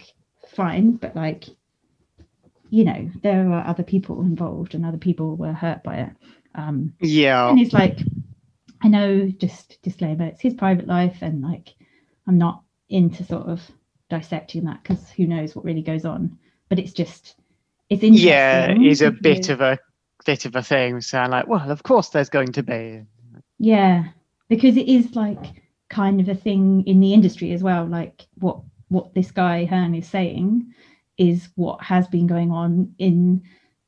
fine, 0.55 0.91
but 0.91 1.15
like, 1.15 1.45
you 2.69 2.85
know, 2.85 3.09
there 3.21 3.45
were 3.45 3.63
other 3.65 3.83
people 3.83 4.21
involved 4.21 4.75
and 4.75 4.85
other 4.85 4.97
people 4.97 5.35
were 5.35 5.53
hurt 5.53 5.83
by 5.83 5.97
it. 5.97 6.09
Um, 6.55 6.93
yeah. 6.99 7.49
and 7.49 7.59
it's 7.59 7.73
like 7.73 7.99
i 8.81 8.87
know 8.87 9.27
just 9.37 9.79
disclaimer 9.83 10.25
it's 10.25 10.41
his 10.41 10.55
private 10.55 10.87
life 10.87 11.17
and 11.21 11.41
like 11.41 11.75
i'm 12.27 12.37
not 12.37 12.63
into 12.89 13.23
sort 13.23 13.47
of 13.47 13.61
dissecting 14.09 14.65
that 14.65 14.81
because 14.83 15.09
who 15.11 15.25
knows 15.27 15.55
what 15.55 15.65
really 15.65 15.81
goes 15.81 16.05
on 16.05 16.37
but 16.69 16.79
it's 16.79 16.93
just 16.93 17.35
it's 17.89 18.03
interesting 18.03 18.29
Yeah. 18.29 18.75
Is 18.79 19.01
a 19.01 19.11
bit 19.11 19.49
of 19.49 19.61
a 19.61 19.79
bit 20.25 20.43
of 20.45 20.55
a 20.57 20.61
thing. 20.61 20.99
So 20.99 21.17
I'm 21.19 21.31
like, 21.31 21.47
Well, 21.47 21.71
of 21.71 21.83
course 21.83 22.09
there's 22.09 22.29
going 22.29 22.51
to 22.53 22.63
be. 22.63 23.03
yeah 23.59 24.05
because 24.49 24.75
it 24.77 24.87
is 24.87 25.15
like 25.15 25.45
kind 25.89 26.19
of 26.19 26.27
a 26.27 26.35
thing 26.35 26.83
in 26.85 26.99
the 26.99 27.13
industry 27.13 27.53
as 27.53 27.63
well 27.63 27.85
like 27.85 28.27
what 28.39 28.59
what 28.89 29.13
this 29.13 29.31
guy 29.31 29.63
Hearn 29.65 29.95
is 29.95 30.07
saying 30.07 30.73
is 31.17 31.47
what 31.55 31.81
has 31.81 32.07
been 32.07 32.27
going 32.27 32.51
on 32.51 32.93
in 32.99 33.43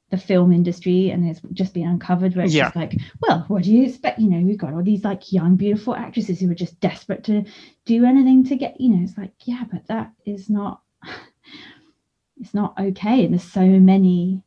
the 0.09 0.17
film 0.17 0.51
industry 0.51 1.11
and 1.11 1.25
has 1.25 1.41
just 1.53 1.73
been 1.73 1.87
uncovered 1.87 2.35
where 2.35 2.45
it's 2.45 2.53
Yeah. 2.55 2.65
just 2.65 2.75
like 2.75 2.97
well 3.21 3.45
what 3.47 3.63
do 3.63 3.73
you 3.73 3.83
expect? 3.85 4.19
You 4.19 4.29
know 4.29 4.45
we've 4.45 4.57
got 4.57 4.73
all 4.73 4.83
these 4.83 5.03
like 5.03 5.31
young 5.31 5.55
beautiful 5.55 5.95
actresses 5.95 6.39
who 6.39 6.49
are 6.51 6.55
just 6.55 6.79
desperate 6.79 7.23
to 7.25 7.43
do 7.85 8.05
anything 8.05 8.43
to 8.45 8.55
get 8.55 8.79
you 8.81 8.89
know 8.89 9.03
it's 9.03 9.17
like 9.17 9.33
yeah 9.45 9.63
but 9.71 9.85
that 9.87 10.11
is 10.25 10.49
not 10.49 10.81
it's 12.39 12.53
not 12.53 12.77
okay. 12.79 13.25
And 13.25 13.33
there's 13.33 13.43
so 13.43 13.65
many 13.65 14.41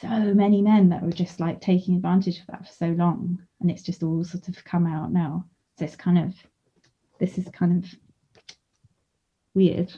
so 0.00 0.32
many 0.34 0.62
men 0.62 0.88
that 0.90 1.02
were 1.02 1.10
just 1.10 1.40
like 1.40 1.60
taking 1.60 1.96
advantage 1.96 2.40
of 2.40 2.46
that 2.46 2.66
for 2.66 2.72
so 2.72 2.88
long. 2.90 3.42
And 3.60 3.70
it's 3.70 3.82
just 3.82 4.02
all 4.02 4.22
sort 4.24 4.48
of 4.48 4.62
come 4.64 4.86
out 4.86 5.12
now. 5.12 5.44
So 5.78 5.84
it's 5.84 5.96
kind 5.96 6.18
of 6.18 6.34
this 7.18 7.36
is 7.38 7.48
kind 7.48 7.84
of 7.84 7.90
weird. 9.54 9.92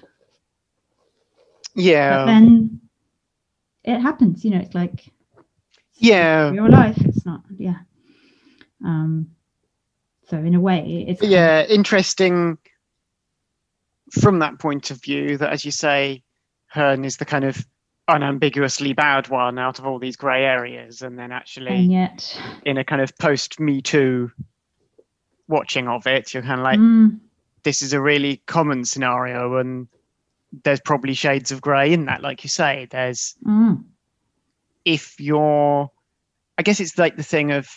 But 2.08 2.24
Yeah. 2.24 2.24
then 2.24 2.80
it 3.84 3.98
happens 4.00 4.44
you 4.44 4.50
know 4.50 4.58
it's 4.58 4.74
like 4.74 5.06
it's 5.06 6.00
Yeah. 6.00 6.52
your 6.52 6.68
life 6.68 6.98
it's 7.04 7.24
not 7.26 7.42
yeah. 7.56 7.78
Um 8.84 9.30
so 10.28 10.36
in 10.38 10.54
a 10.54 10.60
way 10.60 11.04
it's 11.08 11.20
kind 11.20 11.32
of- 11.32 11.38
yeah 11.38 11.64
interesting 11.66 12.58
from 14.12 14.40
that 14.40 14.58
point 14.58 14.90
of 14.90 15.02
view 15.02 15.36
that 15.38 15.52
as 15.52 15.64
you 15.64 15.70
say 15.70 16.22
hearn 16.66 17.04
is 17.04 17.16
the 17.16 17.24
kind 17.24 17.44
of 17.44 17.64
unambiguously 18.08 18.92
bad 18.92 19.28
one 19.28 19.56
out 19.58 19.78
of 19.78 19.86
all 19.86 19.98
these 20.00 20.16
grey 20.16 20.44
areas 20.44 21.02
and 21.02 21.16
then 21.18 21.30
actually 21.30 21.68
and 21.76 21.92
yet 21.92 22.40
in 22.64 22.76
a 22.76 22.84
kind 22.84 23.00
of 23.00 23.16
post 23.18 23.60
me 23.60 23.80
too 23.80 24.30
watching 25.46 25.86
of 25.86 26.06
it 26.08 26.34
you're 26.34 26.42
kind 26.42 26.60
of 26.60 26.64
like 26.64 26.78
mm, 26.80 27.18
this 27.62 27.82
is 27.82 27.92
a 27.92 28.00
really 28.00 28.42
common 28.46 28.84
scenario 28.84 29.56
and 29.58 29.86
there's 30.64 30.80
probably 30.80 31.14
shades 31.14 31.50
of 31.52 31.60
grey 31.60 31.92
in 31.92 32.06
that 32.06 32.22
like 32.22 32.42
you 32.44 32.48
say. 32.50 32.86
There's 32.90 33.34
mm, 33.46 33.82
if 34.84 35.20
you're 35.20 35.90
i 36.58 36.62
guess 36.62 36.80
it's 36.80 36.98
like 36.98 37.16
the 37.16 37.22
thing 37.22 37.52
of 37.52 37.68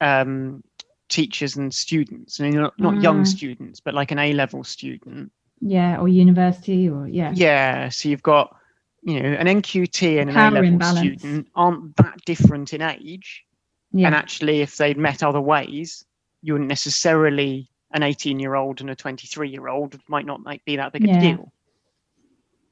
um 0.00 0.62
teachers 1.08 1.56
and 1.56 1.74
students. 1.74 2.38
I 2.40 2.44
mean, 2.44 2.54
not, 2.60 2.78
not 2.78 3.02
young 3.02 3.22
Mm. 3.22 3.26
students 3.26 3.80
but 3.80 3.94
like 3.94 4.10
an 4.12 4.18
a 4.18 4.32
level 4.32 4.62
student. 4.64 5.32
Yeah 5.60 5.98
or 5.98 6.08
university 6.08 6.88
or 6.88 7.08
yeah. 7.08 7.32
Yeah 7.34 7.88
so 7.88 8.08
you've 8.08 8.22
got 8.22 8.54
you 9.02 9.20
know 9.22 9.28
an 9.30 9.46
nqt 9.46 10.20
and 10.20 10.30
an 10.30 10.36
a 10.36 10.50
level 10.50 10.68
imbalance. 10.68 10.98
student 10.98 11.48
aren't 11.54 11.96
that 11.96 12.16
different 12.26 12.72
in 12.72 12.82
age. 12.82 13.44
Yeah. 13.92 14.06
And 14.06 14.14
actually 14.14 14.60
if 14.60 14.76
they'd 14.76 14.98
met 14.98 15.22
other 15.22 15.40
ways 15.40 16.04
you 16.42 16.52
wouldn't 16.54 16.68
necessarily 16.68 17.68
an 17.92 18.02
18 18.02 18.38
year 18.38 18.54
old 18.54 18.80
and 18.80 18.90
a 18.90 18.94
23 18.94 19.48
year 19.50 19.68
old 19.68 19.98
might 20.08 20.26
not 20.26 20.42
like 20.44 20.64
be 20.64 20.76
that 20.76 20.92
big 20.92 21.04
of 21.08 21.16
a 21.16 21.20
deal 21.20 21.52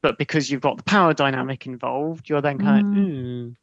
but 0.02 0.16
because 0.18 0.50
you've 0.50 0.60
got 0.60 0.76
the 0.76 0.82
power 0.84 1.12
dynamic 1.14 1.66
involved 1.66 2.28
you're 2.28 2.40
then 2.40 2.58
kind 2.58 2.80
of 2.86 2.92
Mm. 2.92 3.56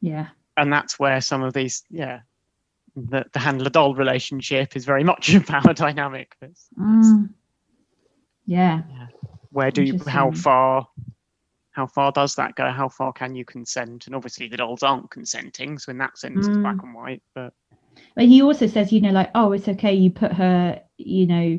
Yeah. 0.00 0.28
And 0.56 0.72
that's 0.72 0.98
where 0.98 1.20
some 1.20 1.42
of 1.42 1.52
these 1.52 1.82
yeah 1.90 2.20
the, 2.94 3.24
the 3.32 3.38
handler 3.38 3.70
doll 3.70 3.94
relationship 3.94 4.74
is 4.76 4.84
very 4.84 5.04
much 5.04 5.34
a 5.34 5.40
power 5.40 5.74
dynamic. 5.74 6.34
It's- 6.40 6.68
mm, 6.78 7.28
yeah. 8.46 8.82
Where 9.50 9.70
do 9.70 9.82
you 9.82 9.98
how 10.06 10.30
far 10.32 10.88
how 11.72 11.86
far 11.86 12.10
does 12.12 12.36
that 12.36 12.54
go? 12.54 12.70
How 12.70 12.88
far 12.88 13.12
can 13.12 13.34
you 13.34 13.44
consent? 13.44 14.06
And 14.06 14.14
obviously 14.16 14.48
the 14.48 14.56
dolls 14.56 14.82
aren't 14.82 15.10
consenting 15.10 15.78
so 15.78 15.90
in 15.90 15.98
that 15.98 16.16
sense 16.18 16.46
it's 16.46 16.56
black 16.58 16.76
Mm. 16.76 16.84
and 16.84 16.94
white 16.94 17.22
but 17.34 17.52
But 18.14 18.24
he 18.26 18.42
also 18.42 18.66
says, 18.66 18.92
you 18.92 19.00
know, 19.00 19.10
like, 19.10 19.30
oh, 19.34 19.52
it's 19.52 19.68
okay. 19.68 19.94
You 19.94 20.10
put 20.10 20.32
her, 20.32 20.80
you 20.98 21.26
know, 21.26 21.58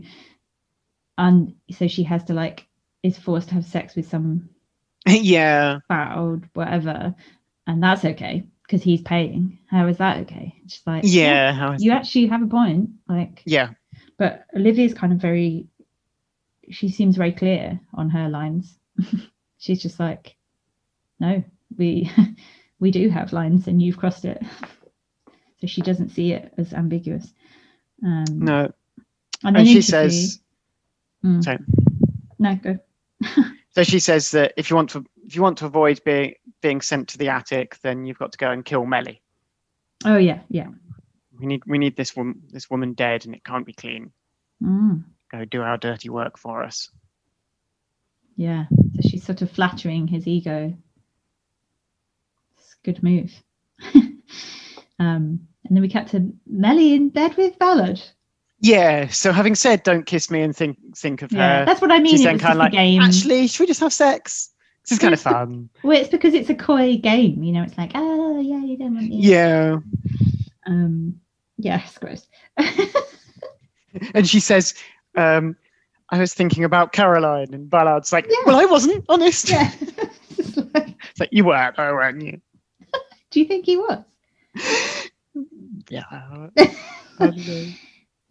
and 1.18 1.56
so 1.72 1.88
she 1.88 2.04
has 2.04 2.24
to 2.26 2.34
like 2.34 2.67
is 3.08 3.18
forced 3.18 3.50
to 3.50 3.56
have 3.56 3.66
sex 3.66 3.96
with 3.96 4.08
some 4.08 4.50
yeah. 5.08 5.80
fat 5.88 6.18
old 6.18 6.46
whatever, 6.54 7.16
and 7.66 7.82
that's 7.82 8.06
okay 8.06 8.46
because 8.64 8.84
he's 8.84 9.02
paying. 9.02 9.60
How 9.68 9.88
is 9.88 9.98
that 9.98 10.18
okay? 10.22 10.56
It's 10.64 10.76
just 10.76 10.88
like 10.88 11.04
Yeah. 11.06 11.54
How 11.54 11.72
is 11.74 11.84
you 11.84 11.92
actually 11.92 12.28
have 12.28 12.44
a 12.44 12.48
point. 12.48 12.90
Like, 13.08 13.42
yeah. 13.46 13.70
but 14.18 14.46
Olivia's 14.56 14.94
kind 14.94 15.14
of 15.14 15.20
very. 15.20 15.68
She 16.70 16.90
seems 16.90 17.16
very 17.16 17.32
clear 17.32 17.80
on 17.94 18.10
her 18.10 18.28
lines. 18.30 18.78
She's 19.58 19.82
just 19.82 20.00
like, 20.00 20.36
no, 21.20 21.44
we 21.78 22.12
we 22.80 22.92
do 22.92 23.10
have 23.10 23.34
lines, 23.34 23.68
and 23.68 23.82
you've 23.82 23.98
crossed 23.98 24.26
it. 24.26 24.44
So 25.60 25.68
she 25.68 25.82
doesn't 25.82 26.10
see 26.10 26.34
it 26.34 26.54
as 26.58 26.74
ambiguous. 26.74 27.34
Um, 28.04 28.26
No. 28.30 28.72
and, 29.44 29.58
And 29.58 29.68
she 29.68 29.82
says 29.82 30.40
Mm. 31.26 31.42
no, 32.38 32.56
go. 32.56 32.78
So 33.78 33.84
she 33.84 34.00
says 34.00 34.32
that 34.32 34.54
if 34.58 34.72
you 34.72 34.76
want 34.76 34.90
to 34.90 35.06
if 35.24 35.36
you 35.36 35.44
want 35.44 35.60
to 35.60 35.68
avoid 35.68 36.04
being 36.04 36.34
being 36.64 36.82
sent 36.82 37.10
to 37.10 37.20
the 37.20 37.30
attic, 37.30 37.78
then 37.84 38.08
you've 38.08 38.18
got 38.18 38.32
to 38.32 38.38
go 38.40 38.50
and 38.50 38.66
kill 38.66 38.88
Mellie. 38.88 39.22
Oh 40.04 40.18
yeah, 40.18 40.40
yeah. 40.50 40.70
We 41.40 41.46
need 41.46 41.62
we 41.68 41.78
need 41.78 41.96
this 41.96 42.16
woman 42.16 42.42
this 42.50 42.72
woman 42.72 42.94
dead 42.94 43.28
and 43.28 43.36
it 43.36 43.44
can't 43.44 43.68
be 43.68 43.74
clean. 43.74 44.12
Mm. 44.64 45.04
Go 45.32 45.46
do 45.46 45.62
our 45.62 45.78
dirty 45.78 46.10
work 46.10 46.40
for 46.40 46.64
us. 46.64 46.90
Yeah, 48.36 48.66
so 48.72 49.08
she's 49.08 49.24
sort 49.24 49.44
of 49.44 49.52
flattering 49.52 50.08
his 50.08 50.26
ego. 50.26 50.76
It's 52.58 52.74
a 52.74 52.84
good 52.84 53.04
move. 53.04 53.32
um, 53.96 54.18
and 54.98 55.70
then 55.70 55.82
we 55.82 55.90
cut 55.90 56.08
to 56.08 56.34
Mellie 56.48 56.96
in 56.96 57.10
bed 57.10 57.38
with 57.38 57.60
Ballard. 57.60 58.02
Yeah. 58.60 59.08
So 59.10 59.32
having 59.32 59.56
said 59.56 59.84
don't 59.84 60.06
kiss 60.06 60.30
me 60.32 60.42
and 60.42 60.56
think 60.56 60.78
think 60.96 61.22
of 61.22 61.32
Yeah, 61.32 61.60
her, 61.60 61.66
that's 61.66 61.82
what 61.82 61.92
I 61.92 62.00
mean. 62.00 62.12
she's 62.12 62.24
then 62.24 62.40
kind 62.40 62.54
of 62.54 62.58
like 62.60 62.72
game. 62.72 63.02
actually, 63.02 63.48
should 63.48 63.62
we 63.62 63.68
just 63.68 63.80
have 63.82 63.94
sex? 63.94 64.50
This 64.84 64.94
is 64.94 65.00
kind 65.00 65.14
of 65.14 65.20
fun. 65.34 65.70
Well, 65.84 65.98
it's 66.00 66.10
because 66.10 66.34
it's 66.34 66.50
a 66.50 66.56
coy 66.56 66.98
game. 66.98 67.44
You 67.44 67.52
know, 67.54 67.64
it's 67.64 67.78
like, 67.78 67.92
oh 67.96 68.40
yeah, 68.40 68.64
you 68.64 68.78
don't 68.78 68.96
want 68.96 69.10
me. 69.10 69.18
Yeah. 69.18 69.78
Um. 70.66 71.20
Yeah, 71.58 71.82
it's 71.84 71.98
gross. 71.98 72.28
And 74.14 74.30
she 74.30 74.40
says, 74.40 74.76
um, 75.16 75.56
I 76.12 76.20
was 76.20 76.34
thinking 76.34 76.64
about 76.64 76.94
Caroline 76.94 77.52
and 77.54 77.68
Ballard's 77.68 78.14
like, 78.14 78.28
Yeah. 78.30 78.36
well, 78.46 78.56
I 78.60 78.66
wasn't 78.66 79.04
honest. 79.10 79.50
yeah. 79.50 79.72
It's 80.38 80.56
like, 80.56 80.96
It's 81.10 81.20
like 81.20 81.30
you 81.32 81.46
were, 81.46 81.74
though, 81.76 81.94
weren't 81.94 82.22
you? 82.22 82.40
Do 83.32 83.40
you 83.40 83.48
think 83.48 83.66
he 83.66 83.76
was? 83.78 84.04
Yeah. 85.90 86.04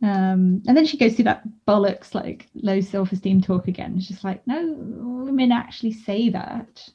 I 0.02 0.06
don't 0.06 0.14
know. 0.16 0.32
Um, 0.32 0.62
and 0.68 0.76
then 0.76 0.86
she 0.86 0.96
goes 0.98 1.14
through 1.14 1.24
that 1.24 1.44
bollocks 1.66 2.14
like 2.14 2.48
low 2.54 2.80
self-esteem 2.80 3.40
talk 3.42 3.68
again. 3.68 3.94
It's 3.96 4.08
just 4.08 4.24
like, 4.24 4.46
no, 4.46 4.74
women 4.78 5.52
actually 5.52 5.92
say 5.92 6.28
that. 6.30 6.88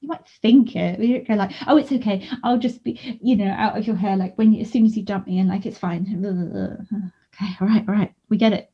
You 0.00 0.08
might 0.08 0.26
think 0.42 0.76
it. 0.76 0.98
but 0.98 1.06
You 1.06 1.14
don't 1.18 1.28
go 1.28 1.34
like, 1.34 1.52
oh, 1.66 1.76
it's 1.78 1.90
okay. 1.92 2.28
I'll 2.42 2.58
just 2.58 2.84
be, 2.84 3.18
you 3.22 3.36
know, 3.36 3.50
out 3.50 3.78
of 3.78 3.86
your 3.86 3.96
hair. 3.96 4.16
Like 4.16 4.36
when 4.36 4.52
you, 4.52 4.60
as 4.62 4.70
soon 4.70 4.84
as 4.84 4.96
you 4.96 5.02
dump 5.02 5.26
me, 5.26 5.38
and 5.38 5.48
like 5.48 5.66
it's 5.66 5.78
fine. 5.78 6.06
Okay, 7.36 7.50
all 7.60 7.66
right, 7.66 7.84
all 7.88 7.94
right, 7.96 8.14
we 8.28 8.36
get 8.36 8.52
it. 8.52 8.70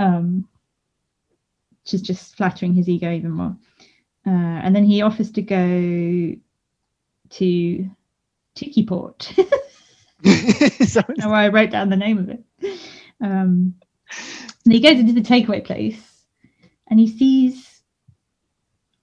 Um, 0.00 0.48
she's 1.84 2.02
just 2.02 2.36
flattering 2.36 2.74
his 2.74 2.88
ego 2.88 3.12
even 3.12 3.30
more. 3.30 3.56
Uh, 4.26 4.30
and 4.30 4.74
then 4.74 4.82
he 4.84 5.02
offers 5.02 5.30
to 5.30 5.42
go 5.42 6.34
to 7.30 7.90
Tikiport. 8.56 9.48
So- 10.88 11.02
I 11.22 11.48
wrote 11.48 11.70
down 11.70 11.90
the 11.90 11.96
name 11.96 12.18
of 12.18 12.28
it. 12.28 12.42
Um, 13.22 13.74
and 14.64 14.72
he 14.72 14.80
goes 14.80 14.98
into 14.98 15.12
the 15.12 15.20
takeaway 15.20 15.64
place 15.64 16.24
and 16.88 16.98
he 16.98 17.06
sees. 17.06 17.82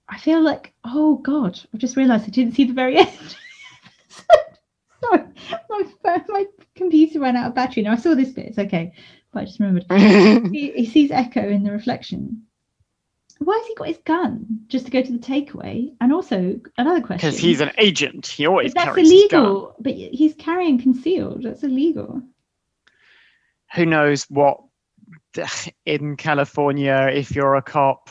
I 0.09 0.17
feel 0.17 0.41
like, 0.41 0.73
oh 0.85 1.17
God, 1.17 1.59
I've 1.73 1.79
just 1.81 1.97
realised 1.97 2.23
I 2.25 2.29
didn't 2.29 2.55
see 2.55 2.63
the 2.63 2.73
very 2.73 2.97
end. 2.99 3.35
Sorry, 5.03 5.21
my, 5.69 5.84
phone- 6.03 6.25
my 6.29 6.45
computer 6.75 7.19
ran 7.19 7.35
out 7.35 7.47
of 7.47 7.55
battery. 7.55 7.84
Now 7.84 7.91
I 7.91 7.97
saw 7.97 8.15
this 8.15 8.31
bit, 8.31 8.47
it's 8.47 8.57
okay. 8.57 8.93
But 9.34 9.41
I 9.41 9.45
just 9.45 9.59
remembered. 9.59 9.85
He, 10.53 10.71
he 10.71 10.85
sees 10.85 11.11
Echo 11.11 11.47
in 11.47 11.63
the 11.63 11.71
reflection. 11.71 12.43
Why 13.39 13.57
has 13.57 13.67
he 13.67 13.75
got 13.75 13.88
his 13.89 13.97
gun? 13.99 14.61
Just 14.67 14.85
to 14.85 14.91
go 14.91 15.01
to 15.03 15.11
the 15.11 15.19
takeaway? 15.19 15.93
And 16.01 16.11
also, 16.11 16.59
another 16.77 17.01
question. 17.01 17.29
Because 17.29 17.38
he's 17.39 17.61
an 17.61 17.71
agent. 17.77 18.25
He 18.25 18.47
always 18.47 18.73
But 18.73 18.85
that's 18.85 18.95
carries 18.95 19.11
his 19.11 19.27
gun. 19.29 19.45
illegal. 19.45 19.75
But 19.79 19.93
he's 19.93 20.34
carrying 20.35 20.79
concealed. 20.81 21.43
That's 21.43 21.63
illegal. 21.63 22.23
Who 23.76 23.85
knows 23.85 24.23
what 24.30 24.60
in 25.85 26.15
California 26.18 27.10
if 27.14 27.35
you're 27.35 27.56
a 27.56 27.61
cop? 27.61 28.10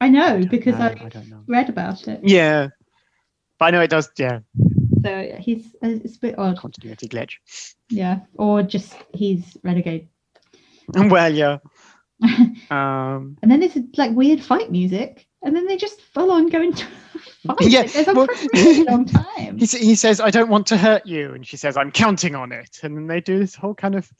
I 0.00 0.08
know 0.08 0.38
don't 0.40 0.50
because 0.50 0.78
know, 0.78 0.84
I 0.84 1.10
I 1.14 1.24
know. 1.28 1.42
read 1.46 1.68
about 1.68 2.06
it. 2.06 2.20
Yeah. 2.22 2.68
But 3.58 3.64
I 3.66 3.70
know 3.72 3.80
it 3.80 3.90
does, 3.90 4.08
yeah, 4.16 4.38
So 5.02 5.32
he's 5.40 5.66
uh, 5.82 5.88
it's 6.04 6.16
a 6.16 6.20
bit 6.20 6.38
odd. 6.38 6.58
continuity 6.58 7.08
glitch. 7.08 7.38
Yeah, 7.90 8.20
or 8.34 8.62
just 8.62 8.94
he's 9.14 9.56
renegade. 9.64 10.08
Well, 10.94 11.34
yeah. 11.34 11.58
and 12.22 12.56
Um, 12.70 13.36
then 13.42 13.60
there's 13.60 13.76
like 13.96 14.12
weird 14.12 14.40
fight 14.40 14.70
music, 14.70 15.26
and 15.42 15.54
then 15.56 15.66
they 15.66 15.76
just 15.76 16.00
full 16.00 16.30
on 16.30 16.48
go 16.48 16.62
into 16.62 16.86
fight. 17.46 17.56
Yeah, 17.62 17.80
Like, 17.80 17.92
there's 17.92 18.08
on 18.08 18.14
well- 18.14 18.28
a 18.30 18.48
really 18.54 18.84
long 18.84 19.04
time. 19.04 19.58
he, 19.58 19.66
he 19.66 19.94
says, 19.96 20.20
I 20.20 20.30
don't 20.30 20.48
want 20.50 20.68
to 20.68 20.76
hurt 20.76 21.04
you. 21.06 21.32
And 21.34 21.44
she 21.46 21.56
says, 21.56 21.76
I'm 21.76 21.90
counting 21.90 22.34
on 22.36 22.52
it. 22.52 22.78
And 22.84 22.96
then 22.96 23.06
they 23.08 23.20
do 23.20 23.38
this 23.40 23.54
whole 23.56 23.74
kind 23.74 23.96
of 23.96 24.10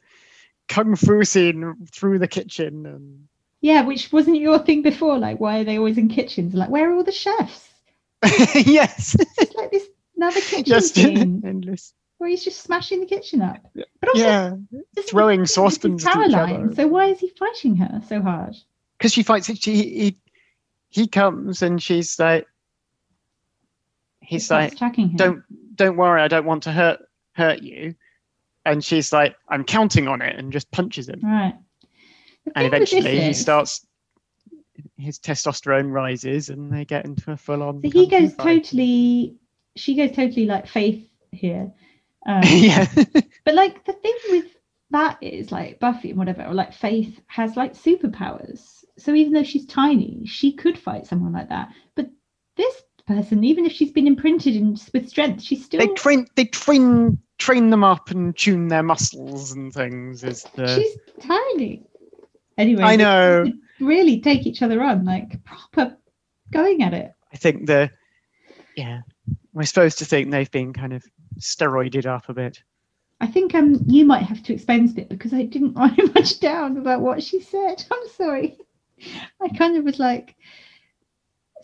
kung 0.69 0.95
fu 0.95 1.23
scene 1.25 1.75
through 1.91 2.19
the 2.19 2.27
kitchen. 2.27 2.85
And 2.85 3.27
Yeah, 3.61 3.81
which 3.83 4.11
wasn't 4.13 4.37
your 4.37 4.59
thing 4.59 4.81
before. 4.81 5.17
Like, 5.17 5.39
why 5.39 5.59
are 5.59 5.63
they 5.63 5.77
always 5.77 5.97
in 5.97 6.07
kitchens? 6.07 6.53
Like, 6.53 6.69
where 6.69 6.89
are 6.89 6.93
all 6.95 7.03
the 7.03 7.11
chefs? 7.11 7.67
yes, 8.55 9.15
It's 9.37 9.55
like 9.55 9.71
this 9.71 9.87
another 10.15 10.41
kitchen 10.41 10.65
just 10.65 10.93
scene 10.95 11.41
endless. 11.45 11.93
where 12.17 12.29
he's 12.29 12.43
just 12.43 12.61
smashing 12.61 12.99
the 12.99 13.05
kitchen 13.05 13.41
up. 13.41 13.57
Yeah. 13.73 13.85
But 14.01 14.09
also, 14.09 14.21
Yeah, 14.21 14.55
throwing 15.07 15.45
saucepans 15.45 16.03
to 16.03 16.09
each 16.09 16.33
other. 16.33 16.73
So 16.75 16.87
why 16.87 17.05
is 17.05 17.19
he 17.19 17.29
fighting 17.29 17.75
her 17.77 18.01
so 18.07 18.21
hard? 18.21 18.55
because 18.97 19.13
she 19.13 19.23
fights 19.23 19.47
it. 19.49 19.61
She 19.63 19.75
he, 19.75 20.17
he 20.89 21.07
comes 21.07 21.61
and 21.61 21.81
she's 21.81 22.19
like, 22.19 22.45
he's 24.21 24.51
like, 24.51 24.73
attacking 24.73 25.09
him. 25.09 25.15
don't 25.15 25.43
don't 25.75 25.95
worry, 25.97 26.21
I 26.21 26.27
don't 26.27 26.45
want 26.45 26.63
to 26.63 26.71
hurt 26.73 26.99
hurt 27.33 27.61
you. 27.61 27.95
And 28.69 28.83
she's 28.83 29.11
like, 29.11 29.35
I'm 29.49 29.63
counting 29.63 30.07
on 30.07 30.21
it, 30.21 30.37
and 30.37 30.53
just 30.53 30.69
punches 30.71 31.09
him. 31.09 31.21
Right. 31.23 31.55
And 32.55 32.71
thing 32.71 32.79
with 32.79 32.89
this 32.89 32.93
eventually, 32.93 33.19
he 33.19 33.33
starts. 33.33 33.85
His 34.97 35.19
testosterone 35.19 35.91
rises, 35.91 36.49
and 36.49 36.71
they 36.71 36.85
get 36.85 37.05
into 37.05 37.31
a 37.31 37.37
full-on. 37.37 37.81
So 37.81 37.89
he 37.89 38.07
goes 38.07 38.33
fight. 38.35 38.63
totally. 38.63 39.35
She 39.75 39.95
goes 39.95 40.11
totally 40.11 40.45
like 40.45 40.67
faith 40.67 41.07
here. 41.31 41.71
Um, 42.27 42.43
yeah, 42.45 42.85
But 43.45 43.55
like 43.55 43.85
the 43.85 43.93
thing 43.93 44.13
with 44.29 44.45
that 44.91 45.17
is 45.21 45.53
like 45.53 45.79
Buffy 45.79 46.09
and 46.09 46.19
whatever, 46.19 46.43
or 46.43 46.53
like 46.53 46.73
Faith 46.73 47.19
has 47.27 47.55
like 47.55 47.73
superpowers. 47.73 48.83
So 48.97 49.13
even 49.13 49.31
though 49.31 49.43
she's 49.43 49.65
tiny, 49.65 50.23
she 50.25 50.51
could 50.51 50.77
fight 50.77 51.07
someone 51.07 51.31
like 51.31 51.47
that. 51.47 51.69
But 51.95 52.09
this 52.57 52.83
person, 53.07 53.45
even 53.45 53.65
if 53.65 53.71
she's 53.71 53.93
been 53.93 54.05
imprinted 54.05 54.55
in, 54.55 54.77
with 54.93 55.07
strength, 55.07 55.41
she's 55.41 55.63
still 55.63 55.79
they 55.79 55.87
train. 55.93 56.27
They 56.35 56.45
train 56.45 57.19
train 57.39 57.69
them 57.69 57.83
up 57.83 58.11
and 58.11 58.37
tune 58.37 58.67
their 58.67 58.83
muscles 58.83 59.53
and 59.53 59.73
things. 59.73 60.23
Is 60.23 60.45
the 60.55 60.67
she's 60.67 60.97
tiny. 61.25 61.83
Anyway, 62.57 62.83
I 62.83 62.95
know. 62.97 63.51
really 63.79 64.19
take 64.19 64.45
each 64.45 64.61
other 64.61 64.83
on, 64.83 65.05
like 65.05 65.43
proper 65.43 65.97
going 66.51 66.83
at 66.83 66.93
it. 66.93 67.13
I 67.33 67.37
think 67.37 67.65
the 67.65 67.89
yeah, 68.75 69.01
we're 69.53 69.63
supposed 69.63 69.97
to 69.99 70.05
think 70.05 70.29
they've 70.29 70.51
been 70.51 70.73
kind 70.73 70.93
of 70.93 71.03
steroided 71.39 72.05
up 72.05 72.29
a 72.29 72.33
bit. 72.33 72.61
I 73.21 73.27
think 73.27 73.55
um 73.55 73.81
you 73.87 74.05
might 74.05 74.23
have 74.23 74.43
to 74.43 74.53
explain 74.53 74.85
this 74.85 74.93
bit 74.93 75.09
because 75.09 75.33
I 75.33 75.43
didn't 75.43 75.73
write 75.75 76.13
much 76.13 76.39
down 76.39 76.77
about 76.77 77.01
what 77.01 77.23
she 77.23 77.41
said. 77.41 77.83
I'm 77.91 78.09
sorry. 78.09 78.57
I 79.41 79.47
kind 79.57 79.77
of 79.77 79.85
was 79.85 79.97
like, 79.97 80.35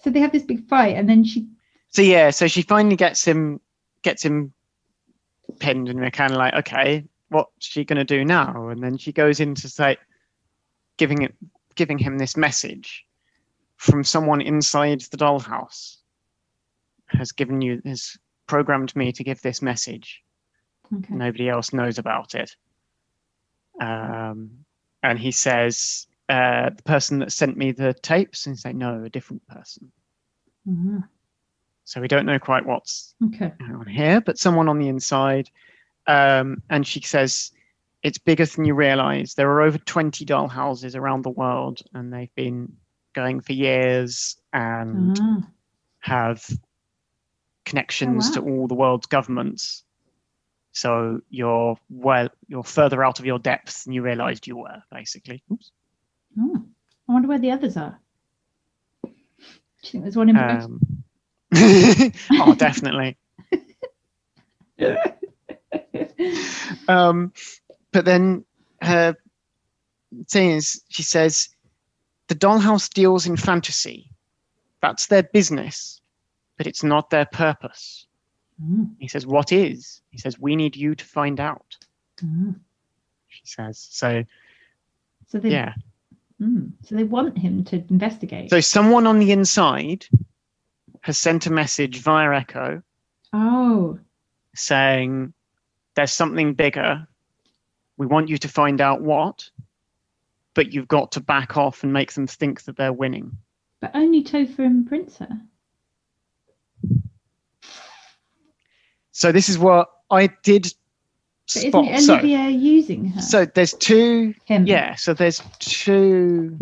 so 0.02 0.10
they 0.10 0.22
have 0.22 0.32
this 0.32 0.44
big 0.44 0.68
fight, 0.70 0.96
and 0.96 1.10
then 1.10 1.26
she 1.26 1.48
So 1.90 2.02
yeah, 2.02 2.30
so 2.30 2.48
she 2.48 2.62
finally 2.62 2.96
gets 2.96 3.26
him 3.26 3.60
gets 4.04 4.24
him 4.24 4.54
pinned, 5.60 5.90
and 5.90 6.00
we're 6.00 6.12
kind 6.12 6.32
of 6.32 6.38
like, 6.38 6.54
okay, 6.54 7.06
what's 7.30 7.66
she 7.66 7.84
gonna 7.86 8.04
do 8.04 8.24
now? 8.26 8.70
And 8.70 8.84
then 8.84 8.98
she 8.98 9.12
goes 9.12 9.40
into 9.40 9.70
say, 9.70 9.98
giving 10.98 11.22
it 11.24 11.36
giving 11.76 11.98
him 11.98 12.18
this 12.18 12.38
message 12.38 13.06
from 13.76 14.04
someone 14.04 14.40
inside 14.42 15.02
the 15.12 15.18
dollhouse 15.18 15.98
has 17.08 17.34
given 17.34 17.62
you 17.62 17.82
has 17.86 18.18
programmed 18.48 18.96
me 18.96 19.12
to 19.12 19.24
give 19.24 19.42
this 19.42 19.62
message. 19.62 20.22
okay. 20.96 21.14
Nobody 21.14 21.50
else 21.50 21.74
knows 21.74 21.98
about 21.98 22.36
it. 22.36 22.56
Um, 23.82 24.66
and 25.04 25.20
he 25.20 25.32
says, 25.32 26.08
uh, 26.30 26.70
the 26.70 26.84
person 26.84 27.20
that 27.20 27.32
sent 27.32 27.58
me 27.58 27.72
the 27.72 27.94
tapes, 27.94 28.46
and 28.46 28.56
he's 28.56 28.66
like, 28.66 28.76
no, 28.76 29.04
a 29.04 29.10
different 29.10 29.46
person. 29.48 29.92
Mhm. 30.68 31.08
So 31.86 32.02
we 32.02 32.08
don't 32.08 32.26
know 32.26 32.40
quite 32.40 32.66
what's 32.66 33.14
Okay. 33.24 33.54
going 33.60 33.76
on 33.76 33.88
here, 33.88 34.20
but 34.22 34.38
someone 34.40 34.68
on 34.68 34.80
the 34.80 34.88
inside. 34.90 35.50
Um, 36.08 36.62
and 36.70 36.86
she 36.86 37.02
says, 37.02 37.52
it's 38.04 38.18
bigger 38.18 38.46
than 38.46 38.66
you 38.66 38.74
realize. 38.76 39.34
There 39.36 39.50
are 39.52 39.62
over 39.62 39.78
20 39.78 40.26
doll 40.26 40.48
houses 40.48 40.96
around 40.96 41.24
the 41.24 41.30
world, 41.30 41.82
and 41.94 42.12
they've 42.12 42.34
been 42.36 42.74
going 43.14 43.40
for 43.42 43.54
years 43.54 44.36
and 44.52 45.18
Ah, 45.22 45.48
have 46.00 46.46
connections 47.66 48.32
to 48.32 48.42
wow. 48.42 48.48
all 48.48 48.68
the 48.68 48.76
world's 48.76 49.08
governments. 49.08 49.84
So 50.72 51.22
you're 51.30 51.78
well, 51.90 52.30
you're 52.48 52.64
further 52.64 53.04
out 53.04 53.20
of 53.20 53.26
your 53.26 53.40
depth 53.40 53.84
than 53.86 53.94
you 53.94 54.02
realised 54.02 54.46
you 54.46 54.58
were, 54.58 54.84
basically. 54.92 55.42
Oops. 55.52 55.72
oh. 56.40 56.64
I 57.08 57.14
wonder 57.14 57.28
where 57.28 57.40
the 57.40 57.52
others 57.52 57.78
are. 57.78 58.00
Do 59.04 59.10
you 59.84 59.90
think 59.92 60.04
there's 60.04 60.18
one 60.18 60.30
in 60.30 60.36
Um, 60.38 60.80
oh, 62.42 62.56
definitely. 62.56 63.18
yeah. 64.78 65.04
Um, 66.88 67.34
but 67.92 68.06
then 68.06 68.46
her 68.82 69.16
thing 70.30 70.52
is, 70.52 70.82
she 70.90 71.04
says, 71.04 71.50
the 72.28 72.36
dollhouse 72.36 72.90
deals 72.94 73.26
in 73.26 73.38
fantasy. 73.38 74.12
That's 74.82 75.08
their 75.08 75.24
business, 75.24 76.02
but 76.58 76.68
it's 76.68 76.84
not 76.84 77.10
their 77.10 77.26
purpose. 77.26 78.06
Mm, 78.64 78.96
He 79.00 79.08
says, 79.08 79.26
What 79.26 79.52
is? 79.52 80.02
He 80.12 80.18
says, 80.18 80.40
We 80.40 80.56
need 80.56 80.76
you 80.76 80.96
to 80.96 81.06
find 81.06 81.40
out. 81.40 81.78
mm. 82.24 82.56
She 83.28 83.42
says, 83.46 83.88
So, 83.92 84.24
So 85.28 85.40
they 85.40 85.50
yeah. 85.50 85.74
mm, 86.42 86.72
so 86.84 86.96
they 86.96 87.04
want 87.04 87.38
him 87.38 87.64
to 87.66 87.78
investigate. 87.90 88.50
So, 88.50 88.60
someone 88.60 89.08
on 89.08 89.20
the 89.20 89.32
inside 89.32 90.06
has 91.06 91.20
sent 91.20 91.46
a 91.46 91.54
message 91.54 92.00
via 92.00 92.36
Echo 92.36 92.82
oh, 93.32 94.00
saying, 94.56 95.32
There's 95.94 96.12
something 96.12 96.56
bigger. 96.56 97.08
We 97.96 98.08
want 98.08 98.28
you 98.28 98.40
to 98.40 98.48
find 98.48 98.82
out 98.82 99.02
what, 99.02 99.48
but 100.56 100.74
you've 100.74 100.88
got 100.88 101.12
to 101.12 101.20
back 101.20 101.58
off 101.58 101.84
and 101.84 101.94
make 101.94 102.14
them 102.14 102.26
think 102.26 102.64
that 102.64 102.76
they're 102.76 102.92
winning. 102.92 103.38
but 103.82 103.92
only 103.94 104.24
Topher 104.24 104.66
and 104.66 104.90
her. 105.20 105.42
So, 109.12 109.32
this 109.32 109.48
is 109.48 109.60
what 109.60 109.92
I 110.10 110.26
did 110.42 110.74
But 111.54 111.66
isn't 111.66 111.86
it 111.86 112.02
So, 112.02 112.14
Olivia 112.14 112.50
using 112.50 113.06
her? 113.10 113.22
so, 113.22 113.46
there's 113.46 113.74
two 113.74 114.34
him. 114.46 114.66
Yeah, 114.66 114.96
so 114.96 115.14
there's 115.14 115.40
two 115.60 116.58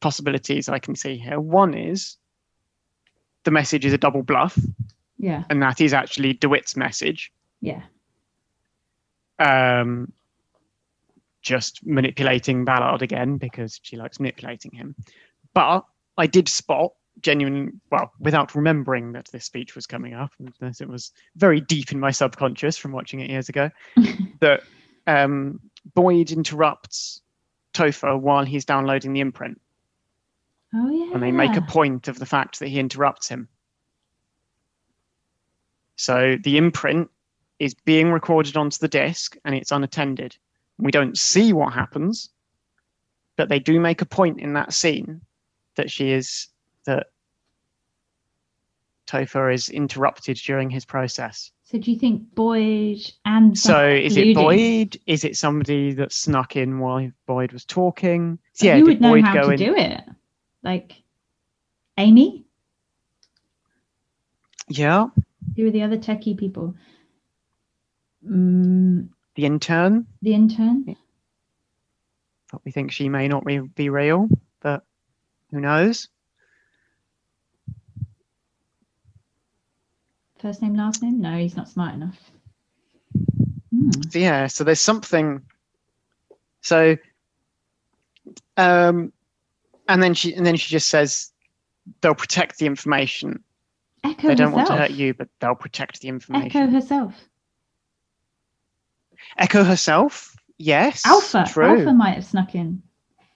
possibilities 0.00 0.68
I 0.68 0.80
can 0.80 0.96
see 0.96 1.16
here. 1.16 1.38
One 1.38 1.72
is 1.72 2.16
the 3.44 3.50
message 3.50 3.84
is 3.84 3.92
a 3.92 3.98
double 3.98 4.22
bluff, 4.22 4.58
Yeah. 5.18 5.44
and 5.50 5.62
that 5.62 5.80
is 5.80 5.92
actually 5.94 6.34
DeWitt's 6.34 6.76
message, 6.76 7.32
Yeah. 7.60 7.82
um, 9.38 10.12
just 11.42 11.84
manipulating 11.86 12.64
Ballard 12.64 13.02
again 13.02 13.38
because 13.38 13.80
she 13.82 13.96
likes 13.96 14.20
manipulating 14.20 14.72
him. 14.72 14.94
But 15.54 15.84
I 16.18 16.26
did 16.26 16.48
spot 16.48 16.92
genuine, 17.22 17.80
well, 17.90 18.12
without 18.18 18.54
remembering 18.54 19.12
that 19.12 19.28
this 19.32 19.44
speech 19.44 19.74
was 19.74 19.86
coming 19.86 20.14
up, 20.14 20.32
unless 20.38 20.80
it 20.80 20.88
was 20.88 21.12
very 21.36 21.60
deep 21.60 21.92
in 21.92 22.00
my 22.00 22.10
subconscious 22.10 22.76
from 22.76 22.92
watching 22.92 23.20
it 23.20 23.30
years 23.30 23.48
ago, 23.48 23.70
that 24.40 24.62
um, 25.06 25.60
Boyd 25.94 26.30
interrupts 26.30 27.20
Topher 27.74 28.18
while 28.18 28.44
he's 28.44 28.64
downloading 28.64 29.12
the 29.12 29.20
imprint. 29.20 29.60
Oh 30.74 30.88
yeah. 30.88 31.12
and 31.12 31.22
they 31.22 31.32
make 31.32 31.56
a 31.56 31.62
point 31.62 32.06
of 32.08 32.18
the 32.18 32.26
fact 32.26 32.60
that 32.60 32.68
he 32.68 32.78
interrupts 32.78 33.28
him. 33.28 33.48
So 35.96 36.36
the 36.42 36.56
imprint 36.56 37.10
is 37.58 37.74
being 37.74 38.10
recorded 38.12 38.56
onto 38.56 38.78
the 38.78 38.88
disc 38.88 39.36
and 39.44 39.54
it's 39.54 39.72
unattended. 39.72 40.36
We 40.78 40.90
don't 40.90 41.18
see 41.18 41.52
what 41.52 41.72
happens, 41.72 42.30
but 43.36 43.48
they 43.48 43.58
do 43.58 43.80
make 43.80 44.00
a 44.00 44.06
point 44.06 44.40
in 44.40 44.54
that 44.54 44.72
scene 44.72 45.20
that 45.76 45.90
she 45.90 46.10
is 46.10 46.48
that 46.86 47.08
Topher 49.06 49.52
is 49.52 49.68
interrupted 49.68 50.36
during 50.36 50.70
his 50.70 50.84
process. 50.84 51.50
So 51.64 51.78
do 51.78 51.90
you 51.90 51.98
think 51.98 52.34
Boyd 52.34 52.98
and 53.24 53.58
So 53.58 53.88
is 53.88 54.16
it? 54.16 54.34
Boyd? 54.34 54.98
Is 55.06 55.24
it 55.24 55.36
somebody 55.36 55.92
that 55.94 56.12
snuck 56.12 56.56
in 56.56 56.78
while 56.78 57.10
Boyd 57.26 57.52
was 57.52 57.64
talking? 57.64 58.38
So 58.54 58.66
yeah, 58.66 58.76
did 58.76 58.84
would 58.84 59.00
know 59.00 59.10
Boyd 59.10 59.24
how 59.24 59.42
to 59.42 59.50
in? 59.50 59.58
do 59.58 59.74
it? 59.76 60.02
Like 60.62 61.02
Amy? 61.96 62.44
Yeah, 64.68 65.08
Who 65.56 65.66
are 65.66 65.70
the 65.70 65.82
other 65.82 65.98
techie 65.98 66.38
people? 66.38 66.74
Mm, 68.28 69.08
the 69.34 69.46
intern. 69.46 70.06
the 70.22 70.34
intern? 70.34 70.96
but 72.52 72.60
we 72.64 72.70
think 72.72 72.92
she 72.92 73.08
may 73.08 73.28
not 73.28 73.44
be, 73.44 73.58
be 73.58 73.88
real, 73.88 74.28
but 74.60 74.84
who 75.50 75.60
knows? 75.60 76.08
First 80.38 80.62
name, 80.62 80.74
last 80.74 81.02
name? 81.02 81.20
No, 81.20 81.36
he's 81.36 81.56
not 81.56 81.68
smart 81.68 81.94
enough. 81.94 82.18
Hmm. 83.72 83.90
Yeah, 84.12 84.46
so 84.46 84.64
there's 84.64 84.80
something. 84.80 85.42
So, 86.62 86.96
um, 88.56 89.12
and 89.92 90.02
then 90.02 90.14
she 90.14 90.34
and 90.34 90.46
then 90.46 90.56
she 90.56 90.68
just 90.70 90.88
says 90.88 91.30
they'll 92.00 92.14
protect 92.14 92.58
the 92.58 92.66
information. 92.66 93.42
Echo 94.04 94.28
they 94.28 94.34
don't 94.34 94.52
herself. 94.52 94.68
want 94.68 94.68
to 94.68 94.76
hurt 94.76 94.90
you, 94.92 95.12
but 95.14 95.28
they'll 95.40 95.54
protect 95.54 96.00
the 96.00 96.08
information. 96.08 96.46
Echo 96.46 96.70
herself. 96.70 97.14
Echo 99.36 99.64
herself, 99.64 100.34
yes. 100.58 101.04
Alpha. 101.06 101.46
true. 101.48 101.78
Alpha 101.80 101.92
might 101.92 102.14
have 102.14 102.24
snuck 102.24 102.54
in. 102.54 102.82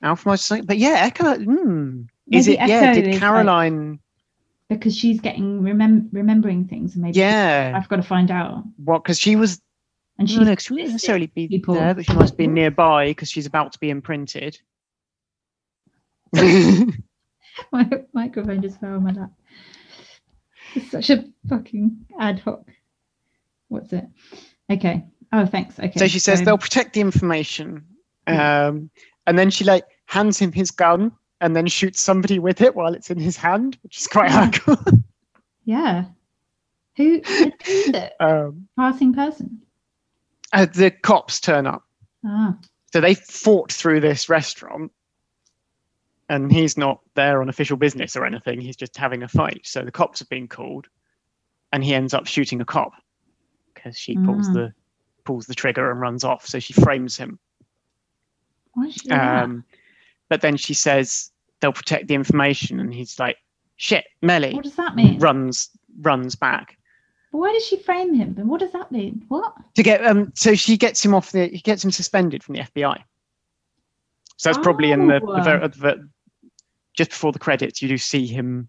Alpha 0.02 0.28
might 0.28 0.40
say, 0.40 0.60
but 0.60 0.78
yeah, 0.78 1.00
Echo. 1.02 1.36
Hmm. 1.38 2.02
Is 2.32 2.48
it? 2.48 2.58
yeah. 2.66 2.94
Did 2.94 3.06
is 3.06 3.12
like- 3.14 3.20
Caroline? 3.20 3.98
because 4.70 4.96
she's 4.96 5.20
getting 5.20 5.60
remem- 5.60 6.08
remembering 6.10 6.66
things 6.66 6.94
and 6.94 7.02
maybe 7.04 7.18
yeah. 7.18 7.74
I've 7.76 7.88
got 7.88 7.96
to 7.96 8.02
find 8.02 8.30
out. 8.30 8.64
What? 8.82 9.04
Because 9.04 9.18
she 9.20 9.36
was. 9.36 9.60
And 10.18 10.26
No, 10.28 10.32
she's 10.32 10.46
no, 10.46 10.54
'cause 10.56 10.64
she 10.64 10.72
wouldn't 10.72 10.92
necessarily 10.92 11.26
be 11.26 11.48
people. 11.48 11.74
there, 11.74 11.92
but 11.94 12.06
she 12.06 12.12
must 12.14 12.36
be 12.36 12.46
nearby 12.46 13.08
because 13.08 13.28
she's 13.30 13.46
about 13.46 13.72
to 13.72 13.78
be 13.78 13.90
imprinted. 13.90 14.58
my 17.72 17.88
microphone 18.12 18.62
just 18.62 18.80
fell 18.80 18.94
on 18.94 19.04
my 19.04 19.12
lap. 19.12 19.30
It's 20.74 20.90
such 20.90 21.10
a 21.10 21.24
fucking 21.48 22.06
ad 22.18 22.40
hoc. 22.40 22.68
What's 23.68 23.92
it? 23.92 24.06
Okay. 24.70 25.04
Oh, 25.32 25.46
thanks. 25.46 25.78
Okay. 25.78 25.92
So 25.98 26.06
she 26.08 26.18
says 26.18 26.40
so- 26.40 26.44
they'll 26.44 26.58
protect 26.58 26.94
the 26.94 27.00
information, 27.00 27.84
um, 28.26 28.90
and 29.26 29.38
then 29.38 29.50
she 29.50 29.64
like 29.64 29.84
hands 30.06 30.38
him 30.38 30.52
his 30.52 30.70
gun 30.70 31.12
and 31.40 31.54
then 31.56 31.66
shoots 31.66 32.00
somebody 32.00 32.38
with 32.38 32.60
it 32.60 32.74
while 32.74 32.94
it's 32.94 33.10
in 33.10 33.18
his 33.18 33.36
hand, 33.36 33.76
which 33.82 33.98
is 33.98 34.06
quite 34.06 34.30
Yeah. 34.30 34.50
hardcore. 34.50 35.02
Yeah. 35.66 36.04
Who 36.98 37.20
it? 37.24 38.12
um, 38.20 38.68
Passing 38.76 39.14
person. 39.14 39.62
uh, 40.52 40.66
the 40.66 40.90
cops 40.90 41.40
turn 41.40 41.66
up, 41.66 41.82
Ah. 42.24 42.56
so 42.92 43.00
they 43.00 43.14
fought 43.14 43.72
through 43.72 44.00
this 44.00 44.28
restaurant, 44.28 44.92
and 46.28 46.50
he's 46.52 46.76
not 46.78 47.00
there 47.14 47.40
on 47.42 47.48
official 47.48 47.76
business 47.76 48.16
or 48.16 48.24
anything. 48.24 48.60
He's 48.60 48.76
just 48.76 48.96
having 48.96 49.22
a 49.22 49.28
fight. 49.28 49.60
So 49.64 49.82
the 49.82 49.92
cops 49.92 50.18
have 50.20 50.28
been 50.28 50.48
called, 50.48 50.86
and 51.72 51.84
he 51.84 51.94
ends 51.94 52.14
up 52.14 52.26
shooting 52.26 52.60
a 52.60 52.64
cop 52.64 52.92
because 53.74 53.98
she 53.98 54.16
pulls 54.16 54.48
Mm. 54.48 54.54
the 54.54 54.72
pulls 55.24 55.46
the 55.46 55.54
trigger 55.54 55.90
and 55.90 56.00
runs 56.00 56.22
off. 56.24 56.46
So 56.46 56.58
she 56.58 56.72
frames 56.74 57.16
him. 57.16 57.38
Why 58.74 58.90
she? 58.90 59.10
Um, 59.10 59.64
but 60.28 60.40
then 60.40 60.56
she 60.56 60.74
says 60.74 61.30
they'll 61.60 61.72
protect 61.72 62.08
the 62.08 62.14
information, 62.14 62.80
and 62.80 62.92
he's 62.92 63.18
like, 63.18 63.36
"Shit, 63.76 64.04
Mellie!" 64.22 64.54
What 64.54 64.64
does 64.64 64.76
that 64.76 64.96
mean? 64.96 65.18
runs 65.18 65.70
runs 66.00 66.34
back 66.34 66.76
But 67.30 67.38
why 67.38 67.52
does 67.52 67.64
she 67.64 67.76
frame 67.78 68.14
him? 68.14 68.34
And 68.38 68.48
what 68.48 68.58
does 68.60 68.72
that 68.72 68.90
mean? 68.90 69.24
What? 69.28 69.54
to 69.76 69.82
get 69.82 70.04
um. 70.04 70.32
So 70.34 70.54
she 70.54 70.76
gets 70.76 71.04
him 71.04 71.14
off 71.14 71.32
the. 71.32 71.46
He 71.48 71.58
gets 71.60 71.84
him 71.84 71.90
suspended 71.90 72.42
from 72.42 72.54
the 72.54 72.62
FBI. 72.62 73.02
So 74.36 74.48
that's 74.50 74.58
probably 74.62 74.90
in 74.90 75.06
the, 75.06 75.20
the, 75.20 75.60
Oh. 75.62 75.68
the 75.68 76.08
just 76.94 77.10
before 77.10 77.32
the 77.32 77.38
credits. 77.38 77.82
You 77.82 77.88
do 77.88 77.98
see 77.98 78.26
him 78.26 78.68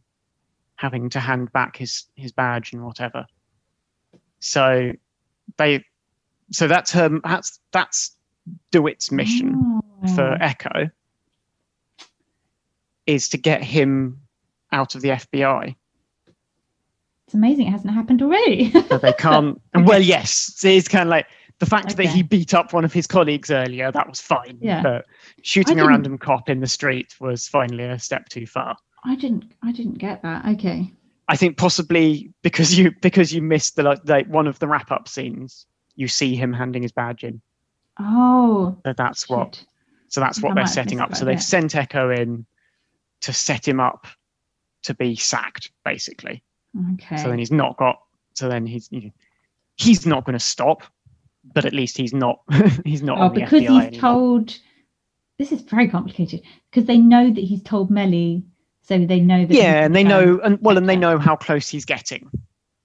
having 0.75 1.09
to 1.11 1.19
hand 1.19 1.51
back 1.53 1.77
his 1.77 2.05
his 2.15 2.31
badge 2.31 2.73
and 2.73 2.83
whatever. 2.83 3.25
So 4.39 4.91
they. 5.57 5.85
So 6.51 6.67
that's 6.67 6.91
her. 6.91 7.09
That's 7.23 7.59
that's 7.71 8.15
DeWitt's 8.71 9.11
mission. 9.11 9.81
for 10.15 10.33
Oh. 10.33 10.37
Echo 10.39 10.89
is 13.07 13.29
to 13.29 13.37
get 13.37 13.63
him 13.63 14.19
out 14.71 14.95
of 14.95 15.01
the 15.01 15.09
FBI. 15.09 15.75
It's 17.25 17.33
amazing 17.33 17.67
it 17.67 17.71
hasn't 17.71 17.93
happened 17.93 18.21
already. 18.21 18.71
But 18.71 19.01
they 19.01 19.13
can't. 19.13 19.59
Well, 19.75 20.01
yes, 20.01 20.59
it's 20.63 20.87
kind 20.87 21.07
of 21.07 21.09
like 21.09 21.27
the 21.59 21.65
fact 21.65 21.95
that 21.95 22.07
he 22.07 22.21
beat 22.21 22.53
up 22.53 22.73
one 22.73 22.83
of 22.83 22.93
his 22.93 23.07
colleagues 23.07 23.49
earlier. 23.51 23.91
That 23.91 24.09
was 24.09 24.19
fine. 24.19 24.57
Yeah. 24.61 24.81
But 24.81 25.05
shooting 25.41 25.79
a 25.79 25.87
random 25.87 26.17
cop 26.17 26.49
in 26.49 26.59
the 26.59 26.67
street 26.67 27.15
was 27.19 27.47
finally 27.47 27.85
a 27.85 27.99
step 27.99 28.29
too 28.29 28.45
far. 28.45 28.75
I 29.03 29.15
didn't 29.15 29.45
I 29.63 29.71
didn't 29.71 29.97
get 29.97 30.21
that. 30.23 30.45
Okay. 30.45 30.91
I 31.27 31.35
think 31.35 31.57
possibly 31.57 32.31
because 32.41 32.77
you 32.77 32.91
because 33.01 33.33
you 33.33 33.41
missed 33.41 33.75
the 33.75 33.83
like, 33.83 33.99
like 34.05 34.27
one 34.27 34.47
of 34.47 34.59
the 34.59 34.67
wrap 34.67 34.91
up 34.91 35.07
scenes. 35.07 35.65
You 35.95 36.07
see 36.07 36.35
him 36.35 36.51
handing 36.51 36.81
his 36.81 36.91
badge 36.91 37.23
in. 37.23 37.41
Oh 37.99 38.77
So 38.85 38.93
that's 38.97 39.29
what. 39.29 39.63
So 40.09 40.21
that's 40.21 40.41
what 40.41 40.49
might 40.49 40.61
they're 40.61 40.67
setting 40.67 40.99
up. 40.99 41.15
So 41.15 41.25
they've 41.25 41.41
sent 41.41 41.75
Echo 41.75 42.09
in 42.09 42.45
to 43.21 43.33
set 43.33 43.67
him 43.67 43.79
up 43.79 44.07
to 44.83 44.93
be 44.93 45.15
sacked, 45.15 45.71
basically. 45.83 46.43
Okay. 46.93 47.17
So 47.17 47.29
then 47.29 47.39
he's 47.39 47.51
not 47.51 47.77
got. 47.77 47.99
So 48.33 48.49
then 48.49 48.65
he's 48.65 48.87
you 48.91 49.01
know, 49.01 49.11
he's 49.75 50.05
not 50.05 50.25
going 50.25 50.37
to 50.37 50.43
stop, 50.43 50.83
but 51.53 51.65
at 51.65 51.73
least 51.73 51.97
he's 51.97 52.13
not 52.13 52.39
he's 52.85 53.01
not 53.01 53.17
oh, 53.17 53.21
on 53.23 53.33
the 53.33 53.41
because 53.41 53.61
FBI 53.61 53.69
he's 53.69 53.69
anymore. 53.69 54.01
told. 54.01 54.57
This 55.37 55.51
is 55.51 55.61
very 55.61 55.89
complicated 55.89 56.41
because 56.71 56.85
they 56.85 56.97
know 56.97 57.29
that 57.29 57.43
he's 57.43 57.61
told 57.61 57.91
Mellie, 57.91 58.45
so 58.83 59.05
they 59.05 59.19
know 59.19 59.45
that. 59.45 59.53
yeah, 59.53 59.83
and 59.83 59.93
they 59.93 60.03
know, 60.03 60.39
and 60.39 60.57
well, 60.61 60.77
and 60.77 60.87
they 60.87 60.95
know 60.95 61.17
how 61.17 61.35
close 61.35 61.67
he's 61.67 61.83
getting. 61.83 62.29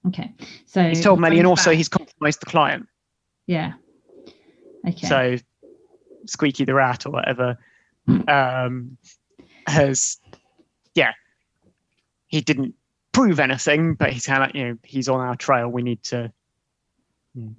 Okay, 0.07 0.33
so 0.65 0.89
He's 0.89 1.01
told 1.01 1.19
Mellie, 1.19 1.37
and 1.37 1.47
also 1.47 1.69
back. 1.69 1.77
he's 1.77 1.87
compromised 1.87 2.41
the 2.41 2.47
client. 2.47 2.87
yeah. 3.47 3.73
Okay. 4.87 5.07
So 5.07 5.37
Squeaky 6.25 6.65
the 6.65 6.73
rat 6.73 7.05
or 7.05 7.11
whatever 7.11 7.57
um, 8.27 8.97
has, 9.67 10.17
yeah, 10.95 11.13
he 12.27 12.41
didn't 12.41 12.75
prove 13.11 13.39
anything, 13.39 13.95
but 13.95 14.11
he's 14.11 14.25
had, 14.25 14.51
you 14.55 14.63
know, 14.65 14.77
he's 14.83 15.09
on 15.09 15.19
our 15.19 15.35
trail. 15.35 15.67
We 15.67 15.83
need 15.83 16.03
to 16.05 16.31
mm, 17.37 17.53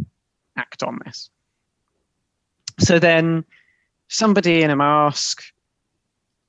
act 0.56 0.82
on 0.82 0.98
this. 1.04 1.30
So 2.78 2.98
then 2.98 3.44
somebody 4.08 4.62
in 4.62 4.70
a 4.70 4.76
mask 4.76 5.42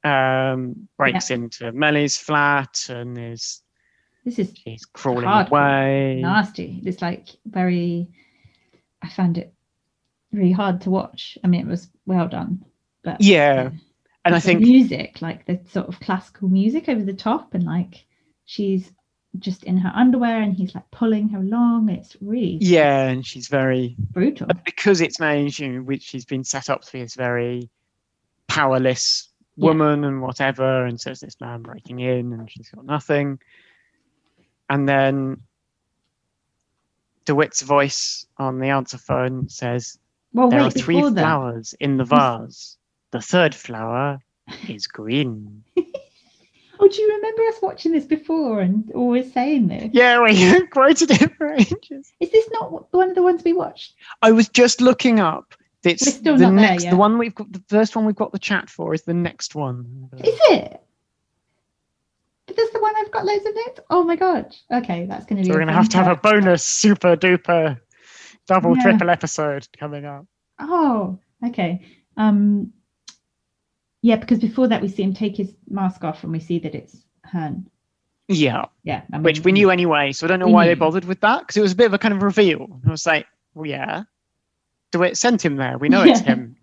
um, 0.03 0.87
breaks 0.97 1.31
into 1.31 1.71
Mellie's 1.71 2.17
flat 2.17 2.87
and 2.89 3.17
is 3.17 3.61
this 4.25 4.39
is 4.39 4.53
she's 4.55 4.85
crawling 4.85 5.25
hardcore, 5.25 5.49
away. 5.49 6.21
nasty. 6.21 6.81
It's 6.85 7.01
like 7.01 7.29
very. 7.45 8.09
I 9.01 9.09
found 9.09 9.37
it 9.37 9.53
really 10.31 10.53
hard 10.53 10.81
to 10.81 10.89
watch. 10.89 11.37
I 11.43 11.47
mean, 11.47 11.61
it 11.61 11.67
was 11.67 11.89
well 12.05 12.29
done, 12.29 12.63
but 13.03 13.21
Yeah, 13.21 13.71
and 14.23 14.35
I 14.35 14.39
think 14.39 14.61
music, 14.61 15.21
like 15.21 15.45
the 15.45 15.59
sort 15.69 15.87
of 15.87 15.99
classical 15.99 16.47
music 16.47 16.87
over 16.87 17.03
the 17.03 17.13
top, 17.13 17.53
and 17.53 17.65
like 17.65 18.05
she's 18.45 18.91
just 19.39 19.63
in 19.63 19.77
her 19.77 19.91
underwear 19.95 20.41
and 20.41 20.53
he's 20.53 20.75
like 20.75 20.89
pulling 20.91 21.29
her 21.29 21.39
along. 21.39 21.89
It's 21.89 22.15
really 22.21 22.57
yeah, 22.61 23.07
and 23.07 23.25
she's 23.25 23.47
very 23.47 23.95
brutal. 24.11 24.47
Because 24.63 25.01
it's 25.01 25.19
you 25.59 25.83
which 25.83 26.03
she's 26.03 26.25
been 26.25 26.43
set 26.43 26.69
up 26.69 26.81
to 26.83 26.91
be 26.91 27.01
this 27.01 27.15
very 27.15 27.69
powerless 28.47 29.29
Yeah. 29.55 29.67
woman 29.67 30.03
and 30.03 30.21
whatever, 30.21 30.85
and 30.85 30.99
so 30.99 31.09
there's 31.09 31.19
this 31.21 31.41
man 31.41 31.61
breaking 31.61 31.99
in 31.99 32.33
and 32.33 32.49
she's 32.51 32.69
got 32.69 32.85
nothing. 32.85 33.39
And 34.69 34.87
then 34.87 35.41
DeWitt's 37.25 37.61
voice 37.61 38.25
on 38.37 38.59
the 38.59 38.67
answer 38.69 38.97
phone 38.97 39.49
says, 39.49 39.97
Well, 40.33 40.49
There 40.49 40.59
wait, 40.61 40.67
are 40.67 40.71
three 40.71 40.95
before 40.95 41.11
that, 41.11 41.21
flowers 41.21 41.73
in 41.79 41.97
the 41.97 42.03
vase. 42.05 42.77
The 43.11 43.21
third 43.21 43.53
flower 43.55 44.19
is 44.67 44.87
green. 44.87 45.63
oh, 46.83 46.87
do 46.89 47.01
you 47.01 47.15
remember 47.15 47.41
us 47.43 47.61
watching 47.61 47.91
this 47.91 48.05
before 48.05 48.59
and 48.61 48.91
always 48.91 49.31
saying 49.31 49.67
this? 49.67 49.89
yeah, 49.93 50.21
we 50.21 50.67
quoted 50.71 51.11
it 51.11 51.35
for 51.35 51.53
ages. 51.53 52.11
Is 52.19 52.31
this 52.31 52.49
not 52.51 52.93
one 52.93 53.09
of 53.09 53.15
the 53.15 53.23
ones 53.23 53.43
we 53.43 53.53
watched? 53.53 53.95
I 54.21 54.31
was 54.31 54.49
just 54.49 54.81
looking 54.81 55.19
up. 55.19 55.53
It's 55.83 56.19
the 56.19 56.31
not 56.31 56.39
there 56.39 56.51
next, 56.51 56.89
the 56.89 56.95
one 56.95 57.17
we've 57.17 57.35
got, 57.35 57.51
the 57.51 57.63
first 57.67 57.95
one 57.95 58.05
we've 58.05 58.15
got 58.15 58.31
the 58.31 58.39
chat 58.39 58.69
for 58.69 58.93
is 58.93 59.03
the 59.03 59.13
next 59.13 59.53
one. 59.53 60.09
Is 60.17 60.39
it? 60.49 60.81
Is 62.47 62.55
that's 62.55 62.71
the 62.71 62.79
one 62.79 62.93
I've 62.97 63.11
got 63.11 63.25
loads 63.25 63.45
of 63.45 63.53
notes. 63.55 63.79
Oh 63.89 64.03
my 64.03 64.15
god. 64.15 64.55
Okay, 64.71 65.05
that's 65.05 65.25
going 65.25 65.37
to 65.37 65.43
be. 65.43 65.47
So 65.47 65.53
we're 65.53 65.59
going 65.59 65.67
to 65.67 65.73
have 65.73 65.89
to 65.89 65.97
have 65.97 66.07
a 66.07 66.15
bonus 66.15 66.63
super 66.63 67.17
duper 67.17 67.79
double 68.47 68.75
Yeah. 68.77 68.83
triple 68.83 69.09
episode 69.09 69.67
coming 69.77 70.05
up. 70.05 70.25
Oh, 70.59 71.19
okay. 71.45 71.85
Um, 72.15 72.71
yeah, 74.03 74.17
because 74.17 74.37
before 74.39 74.67
that 74.67 74.81
we 74.81 74.87
see 74.89 75.01
him 75.01 75.13
take 75.13 75.35
his 75.37 75.53
mask 75.69 76.03
off 76.03 76.23
and 76.23 76.31
we 76.31 76.39
see 76.39 76.59
that 76.59 76.75
it's 76.75 76.97
Hearn. 77.23 77.67
Yeah, 78.27 78.65
Yeah, 78.83 79.01
I 79.11 79.19
which 79.19 79.43
we 79.43 79.51
knew 79.51 79.69
anyway. 79.71 80.11
So 80.11 80.25
I 80.25 80.29
don't 80.29 80.39
know 80.39 80.47
why 80.47 80.67
they 80.67 80.75
bothered 80.75 81.05
with 81.05 81.19
that 81.21 81.39
because 81.39 81.57
it 81.57 81.61
was 81.61 81.71
a 81.71 81.75
bit 81.75 81.87
of 81.87 81.93
a 81.93 81.97
kind 81.97 82.13
of 82.13 82.21
reveal. 82.21 82.79
I 82.87 82.91
was 82.91 83.05
like, 83.05 83.25
well, 83.53 83.65
yeah, 83.65 84.03
DeWitt 84.91 85.17
sent 85.17 85.43
him 85.43 85.55
there. 85.55 85.77
We 85.77 85.89
know 85.89 86.03
it's 86.03 86.19
him. 86.21 86.55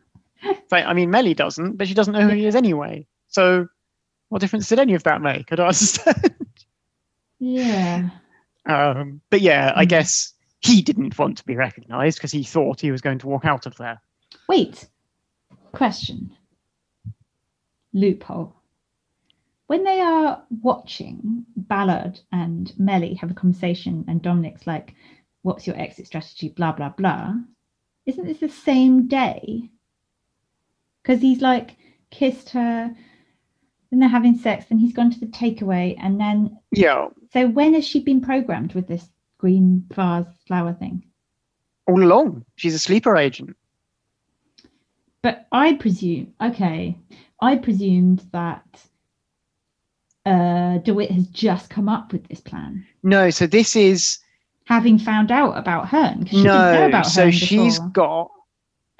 It's 0.42 0.72
like, 0.72 0.84
I 0.86 0.92
mean, 0.94 1.10
Mellie 1.10 1.34
doesn't, 1.34 1.76
but 1.76 1.86
she 1.88 1.94
doesn't 1.94 2.14
know 2.14 2.22
who 2.22 2.34
he 2.34 2.46
is 2.46 2.56
anyway. 2.56 3.06
So 3.28 3.68
what 4.30 4.40
difference 4.40 4.68
did 4.68 4.78
any 4.78 4.94
of 4.94 5.02
that 5.02 5.20
make? 5.20 5.52
I 5.52 5.56
don't 5.56 5.66
understand. 5.66 6.34
Yeah. 7.38 8.10
um, 8.66 9.20
but 9.30 9.40
yeah, 9.40 9.72
I 9.74 9.84
Mm. 9.84 9.88
guess 9.88 10.32
he 10.60 10.82
didn't 10.82 11.18
want 11.18 11.38
to 11.38 11.44
be 11.44 11.56
recognised 11.56 12.18
because 12.18 12.32
he 12.32 12.42
thought 12.44 12.80
he 12.80 12.90
was 12.90 13.00
going 13.00 13.18
to 13.18 13.26
walk 13.26 13.44
out 13.44 13.66
of 13.66 13.76
there. 13.76 14.00
Wait. 14.48 14.88
Question. 15.72 16.36
Loophole. 17.92 18.54
When 19.66 19.84
they 19.84 20.00
are 20.00 20.42
watching 20.62 21.46
Ballard 21.56 22.20
and 22.32 22.72
Mellie 22.78 23.14
have 23.14 23.30
a 23.30 23.34
conversation, 23.34 24.04
and 24.08 24.20
Dominic's 24.20 24.66
like, 24.66 24.94
What's 25.42 25.66
your 25.66 25.76
exit 25.78 26.06
strategy? 26.06 26.48
Blah, 26.50 26.72
blah, 26.72 26.90
blah. 26.90 27.34
Isn't 28.04 28.26
this 28.26 28.40
the 28.40 28.48
same 28.48 29.06
day? 29.08 29.70
Because 31.02 31.22
he's 31.22 31.40
like 31.40 31.76
kissed 32.10 32.50
her, 32.50 32.94
and 33.90 34.02
they're 34.02 34.08
having 34.08 34.36
sex, 34.36 34.66
and 34.70 34.80
he's 34.80 34.92
gone 34.92 35.10
to 35.10 35.20
the 35.20 35.26
takeaway, 35.26 35.96
and 36.00 36.20
then. 36.20 36.58
Yeah, 36.72 37.08
So 37.32 37.48
when 37.48 37.74
has 37.74 37.86
she 37.86 38.00
been 38.02 38.20
programmed 38.20 38.74
with 38.74 38.86
this 38.86 39.08
green 39.38 39.84
vase 39.94 40.26
flower 40.46 40.72
thing? 40.74 41.04
all 41.88 42.02
along, 42.04 42.44
she's 42.56 42.74
a 42.74 42.78
sleeper 42.78 43.16
agent. 43.16 43.56
But 45.22 45.46
I 45.50 45.74
presume, 45.74 46.34
okay, 46.40 46.96
I 47.42 47.56
presumed 47.56 48.24
that 48.32 48.64
uh, 50.26 50.78
DeWitt 50.78 51.10
has 51.10 51.26
just 51.28 51.70
come 51.70 51.88
up 51.88 52.12
with 52.12 52.26
this 52.28 52.40
plan, 52.40 52.86
No, 53.02 53.30
so 53.30 53.46
this 53.46 53.74
is 53.74 54.18
having 54.64 54.98
found 54.98 55.30
out 55.32 55.52
about 55.56 55.88
Hearn. 55.88 56.26
she 56.26 56.36
didn't 56.36 56.44
know 56.44 56.72
no. 56.82 56.86
about 56.88 57.06
So 57.06 57.22
Hearn 57.22 57.32
she's 57.32 57.78
got 57.78 58.30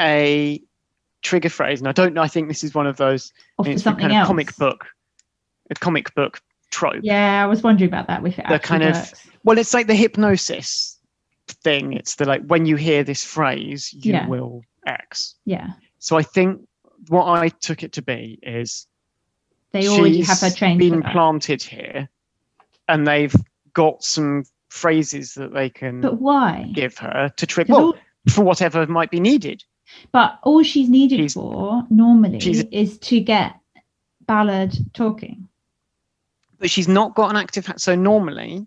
a 0.01 0.61
trigger 1.23 1.51
phrase, 1.51 1.81
and 1.81 1.89
I 1.89 1.93
don't 1.93 2.15
know. 2.15 2.23
I 2.23 2.29
think 2.29 2.49
this 2.49 2.65
is 2.65 2.75
one 2.75 2.87
of 2.87 2.97
those. 2.97 3.33
Off 3.59 3.67
it's 3.67 3.83
something 3.83 4.01
kind 4.03 4.13
of 4.13 4.19
else. 4.21 4.27
comic 4.27 4.57
book, 4.57 4.87
a 5.71 5.75
comic 5.75 6.15
book 6.15 6.41
trope. 6.71 7.01
Yeah, 7.03 7.43
I 7.43 7.47
was 7.47 7.63
wondering 7.63 7.91
about 7.91 8.07
that. 8.07 8.25
If 8.27 8.39
it 8.39 8.47
The 8.49 8.59
kind 8.59 8.83
of- 8.83 9.13
Well, 9.45 9.59
it's 9.59 9.75
like 9.75 9.87
the 9.87 9.95
hypnosis 9.95 10.99
thing. 11.49 11.93
It's 11.93 12.15
the 12.15 12.25
like 12.25 12.43
when 12.47 12.65
you 12.65 12.77
hear 12.77 13.05
this 13.05 13.23
phrase, 13.25 13.93
you 13.93 14.13
Yeah. 14.13 14.27
will 14.27 14.63
X. 14.87 15.35
Yeah, 15.45 15.73
So 15.99 16.17
I 16.17 16.23
think 16.23 16.63
what 17.09 17.27
I 17.27 17.49
took 17.49 17.83
it 17.83 17.93
to 17.95 18.03
be 18.03 18.39
is 18.43 18.87
they 19.73 19.89
already 19.89 20.23
have 20.23 20.41
her 20.41 20.51
trained. 20.51 20.81
for 20.81 20.91
been 20.91 21.03
planted 21.03 21.63
here, 21.63 22.09
and 22.89 23.07
they've 23.07 23.35
got 23.73 24.03
some 24.05 24.45
phrases 24.69 25.35
that 25.35 25.53
they 25.53 25.69
can 25.71 26.01
But 26.01 26.21
why? 26.21 26.71
give 26.75 26.97
her 26.99 27.33
to 27.37 27.47
trigger 27.47 27.73
'Cause 27.73 27.79
well 27.79 27.87
all- 27.93 27.99
for 28.33 28.43
whatever 28.45 28.87
might 28.87 29.11
be 29.11 29.21
needed. 29.21 29.65
but 30.13 30.39
all 30.45 30.63
she's 30.63 30.89
needed 30.89 31.17
She's- 31.19 31.35
for 31.35 31.85
normally 31.91 32.39
she's- 32.41 32.65
is 32.71 32.99
to 32.99 33.21
get 33.21 33.57
Ballard 34.27 34.73
talking. 34.95 35.49
But 36.61 36.71
she's 36.71 36.87
not 36.87 37.15
got 37.17 37.31
an 37.31 37.37
active. 37.37 37.73
So 37.79 37.95
normally, 37.97 38.67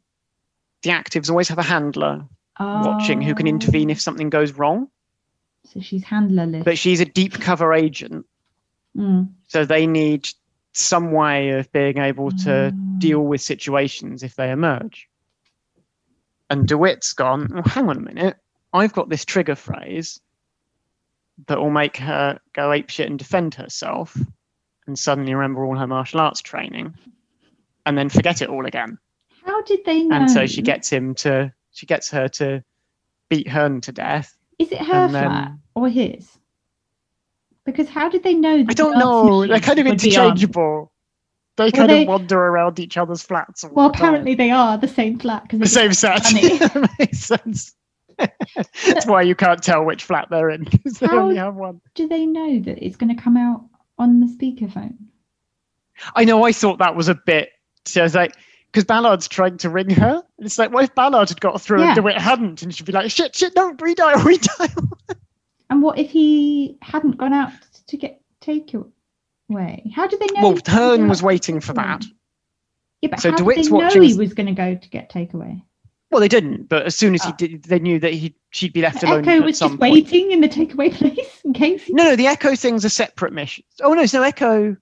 the 0.82 0.90
actives 0.90 1.30
always 1.30 1.48
have 1.48 1.60
a 1.60 1.64
handler 1.64 2.26
watching 2.60 3.22
who 3.22 3.34
can 3.36 3.48
intervene 3.48 3.90
if 3.90 3.98
Oh, 3.98 4.00
something 4.00 4.30
goes 4.30 4.52
wrong. 4.54 4.90
So 5.74 5.82
she's 5.82 6.04
handlerless. 6.04 6.64
But 6.64 6.78
she's 6.78 7.00
a 7.00 7.06
deep 7.06 7.34
cover 7.34 7.74
agent, 7.74 8.26
Mm. 8.96 9.34
so 9.48 9.66
they 9.66 9.88
need 9.88 10.28
some 10.74 11.12
way 11.12 11.52
of 11.52 11.72
being 11.72 11.98
able 11.98 12.30
to 12.32 12.72
Mm. 12.76 13.00
deal 13.00 13.22
with 13.22 13.42
situations 13.42 14.22
if 14.24 14.36
they 14.36 14.52
emerge. 14.52 15.08
And 16.50 16.68
DeWitt's 16.68 17.14
gone, 17.14 17.48
well, 17.52 17.64
hang 17.64 17.90
on 17.90 17.98
a 17.98 18.02
minute. 18.02 18.38
I've 18.72 18.94
got 18.94 19.10
this 19.10 19.26
trigger 19.26 19.56
phrase 19.56 20.20
that 21.48 21.60
will 21.60 21.72
make 21.72 21.98
her 21.98 22.40
go 22.54 22.70
apeshit 22.70 23.08
and 23.08 23.18
defend 23.18 23.56
herself 23.56 24.16
and 24.86 24.98
suddenly 24.98 25.34
remember 25.34 25.66
all 25.66 25.78
her 25.78 25.88
martial 25.88 26.20
arts 26.20 26.42
training 26.42 26.94
and 27.86 27.98
then 27.98 28.10
forget 28.10 28.42
it 28.44 28.50
all 28.50 28.66
again. 28.68 29.00
How 29.44 29.62
did 29.64 29.84
they 29.86 30.04
know? 30.04 30.16
And 30.18 30.30
so 30.32 30.46
she 30.46 30.62
gets 30.62 30.90
him 30.90 31.16
to, 31.16 31.52
she 31.72 31.86
gets 31.88 32.12
her 32.12 32.28
to 32.30 32.64
beat 33.30 33.48
Hearn 33.48 33.82
to 33.82 33.92
death. 33.92 34.36
Is 34.60 34.72
it 34.72 34.80
her 34.80 35.10
flat 35.10 35.52
or 35.76 35.90
his? 35.90 36.30
Because 37.66 37.90
how 37.90 38.10
did 38.10 38.24
they 38.24 38.34
know? 38.34 38.58
That 38.64 38.72
I 38.72 38.74
don't 38.74 38.98
know. 39.00 39.48
They're 39.48 39.60
kind 39.60 39.80
of 39.80 39.86
would 39.88 40.02
be 40.02 40.16
on? 40.18 40.26
interchangeable. 40.26 40.92
They 41.56 41.72
kind 41.72 41.90
they- 41.90 42.02
of 42.02 42.08
wander 42.08 42.38
around 42.40 42.80
each 42.80 42.98
other's 42.98 43.22
flats. 43.24 43.64
Well, 43.64 43.90
the 43.90 43.98
apparently 43.98 44.36
they 44.36 44.52
are 44.52 44.78
the 44.78 44.88
same 44.88 45.20
flat 45.20 45.44
because 45.44 45.60
the 45.60 45.68
same 45.68 45.94
set. 45.94 46.24
Makes 47.00 47.20
sense. 47.20 47.74
That's 48.86 49.06
why 49.06 49.22
you 49.22 49.36
can't 49.36 49.62
tell 49.62 49.84
which 49.86 50.04
flat 50.04 50.28
they're 50.30 50.50
in 50.50 50.64
because 50.66 51.00
they 51.00 51.08
How- 51.08 51.20
only 51.20 51.36
have 51.38 51.56
one. 51.56 51.80
Do 51.96 52.08
they 52.08 52.26
know 52.26 52.60
that 52.60 52.84
it's 52.86 52.96
going 52.98 53.16
to 53.16 53.22
come 53.22 53.38
out 53.38 53.66
on 53.98 54.20
the 54.20 54.26
speakerphone? 54.28 54.96
I 56.16 56.26
know. 56.26 56.44
I 56.44 56.52
thought 56.52 56.80
that 56.80 56.96
was 56.96 57.08
a 57.08 57.16
bit. 57.16 57.50
So 57.86 58.02
I 58.02 58.04
was 58.04 58.16
like, 58.16 58.36
because 58.72 58.84
Ballard's 58.86 59.28
trying 59.28 59.58
to 59.58 59.70
ring 59.70 59.92
her. 59.92 60.24
And 60.38 60.46
it's 60.46 60.58
like, 60.58 60.72
what 60.72 60.84
if 60.86 60.96
Ballard 60.96 61.30
had 61.30 61.40
got 61.40 61.62
through 61.62 61.82
Yeah. 61.82 61.88
and 61.90 61.96
DeWitt 61.96 62.18
hadn't? 62.18 62.64
And 62.64 62.74
she'd 62.74 62.86
be 62.88 62.92
like, 62.92 63.12
shit, 63.12 63.36
shit, 63.36 63.54
no, 63.56 63.74
redial, 63.76 64.14
redial. 64.16 64.92
And 65.70 65.82
what 65.82 65.98
if 65.98 66.12
he 66.12 66.78
hadn't 66.82 67.18
gone 67.18 67.34
out 67.34 67.52
to 67.88 67.98
get 67.98 68.22
takeaway? 68.42 69.92
How 69.94 70.08
did 70.08 70.20
they 70.20 70.28
know? 70.28 70.50
Well, 70.50 70.60
Hearn 70.68 71.08
was 71.10 71.24
waiting 71.24 71.60
for 71.60 71.74
that. 71.74 72.04
Yeah, 73.02 73.10
but 73.10 73.20
So 73.20 73.32
how 73.32 73.38
DeWitt's 73.38 73.64
did 73.64 73.66
they 73.68 73.78
know 73.78 73.84
watching- 73.86 74.04
he 74.04 74.14
was 74.16 74.34
going 74.34 74.48
to 74.48 74.54
go 74.54 74.76
to 74.76 74.90
get 74.90 75.12
takeaway? 75.12 75.62
Well, 76.12 76.20
they 76.22 76.28
didn't, 76.28 76.70
but 76.70 76.86
as 76.86 76.96
soon 76.96 77.16
as 77.16 77.24
he 77.24 77.32
Oh. 77.32 77.36
did, 77.38 77.64
they 77.64 77.80
knew 77.80 78.00
that 78.00 78.14
he 78.14 78.36
she'd 78.52 78.72
be 78.72 78.82
left 78.84 79.02
alone 79.02 79.28
Echo 79.28 79.44
was 79.44 79.58
just 79.58 79.80
point. 79.80 79.82
waiting 79.82 80.32
in 80.32 80.42
the 80.42 80.48
takeaway 80.48 80.94
place 80.94 81.42
in 81.44 81.54
case. 81.54 81.86
He... 81.86 81.94
No, 81.94 82.04
no, 82.04 82.16
the 82.16 82.28
Echo 82.28 82.56
thing's 82.56 82.86
a 82.86 82.90
separate 82.90 83.34
mission. 83.34 83.64
Oh 83.82 83.94
no, 83.94 84.06
so 84.06 84.22
Echo. 84.22 84.78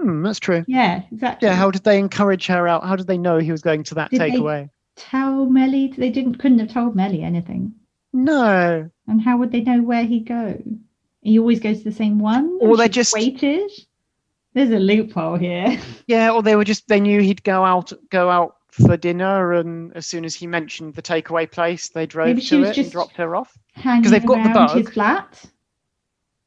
Hmm, 0.00 0.22
that's 0.22 0.40
true. 0.40 0.64
Yeah, 0.66 1.02
exactly. 1.12 1.46
Yeah, 1.46 1.54
how 1.54 1.70
did 1.70 1.84
they 1.84 1.98
encourage 1.98 2.46
her 2.46 2.66
out? 2.66 2.84
How 2.84 2.96
did 2.96 3.06
they 3.06 3.18
know 3.18 3.36
he 3.38 3.52
was 3.52 3.60
going 3.60 3.82
to 3.84 3.94
that 3.96 4.10
Did 4.10 4.20
takeaway? 4.22 4.70
tell 4.96 5.44
Mellie? 5.44 5.92
They 5.94 6.08
didn't 6.08 6.36
couldn't 6.36 6.58
have 6.60 6.72
told 6.72 6.96
Mellie 6.96 7.22
anything. 7.22 7.74
No. 8.14 8.88
And 9.06 9.20
how 9.20 9.36
would 9.38 9.52
they 9.52 9.60
know 9.60 9.82
where 9.82 10.04
he'd 10.04 10.26
go? 10.26 10.60
He 11.22 11.38
always 11.38 11.60
goes 11.60 11.78
to 11.78 11.84
the 11.84 11.92
same 11.92 12.18
one. 12.18 12.58
Or 12.60 12.76
they 12.76 12.88
just- 12.88 13.12
waited. 13.14 13.70
There's 14.54 14.70
a 14.70 14.78
loophole 14.78 15.36
here. 15.36 15.80
Yeah, 16.06 16.32
or 16.32 16.42
they 16.42 16.56
were 16.56 16.64
just 16.64 16.88
they 16.88 17.00
knew 17.00 17.20
he'd 17.22 17.42
go 17.42 17.64
out 17.64 17.90
go 18.10 18.28
out 18.28 18.56
for 18.70 18.96
dinner, 18.98 19.52
and 19.54 19.96
as 19.96 20.06
soon 20.06 20.24
as 20.26 20.34
he 20.34 20.46
mentioned 20.46 20.94
the 20.94 21.00
takeaway 21.00 21.50
place, 21.50 21.88
they 21.88 22.04
drove 22.06 22.38
to 22.40 22.62
it 22.64 22.76
and 22.76 22.90
dropped 22.92 23.16
her 23.16 23.34
off. 23.34 23.56
because 23.76 24.10
they've 24.10 24.26
got 24.26 24.42
the 24.44 24.50
around 24.50 24.76
his 24.76 24.88
flat. 24.90 25.42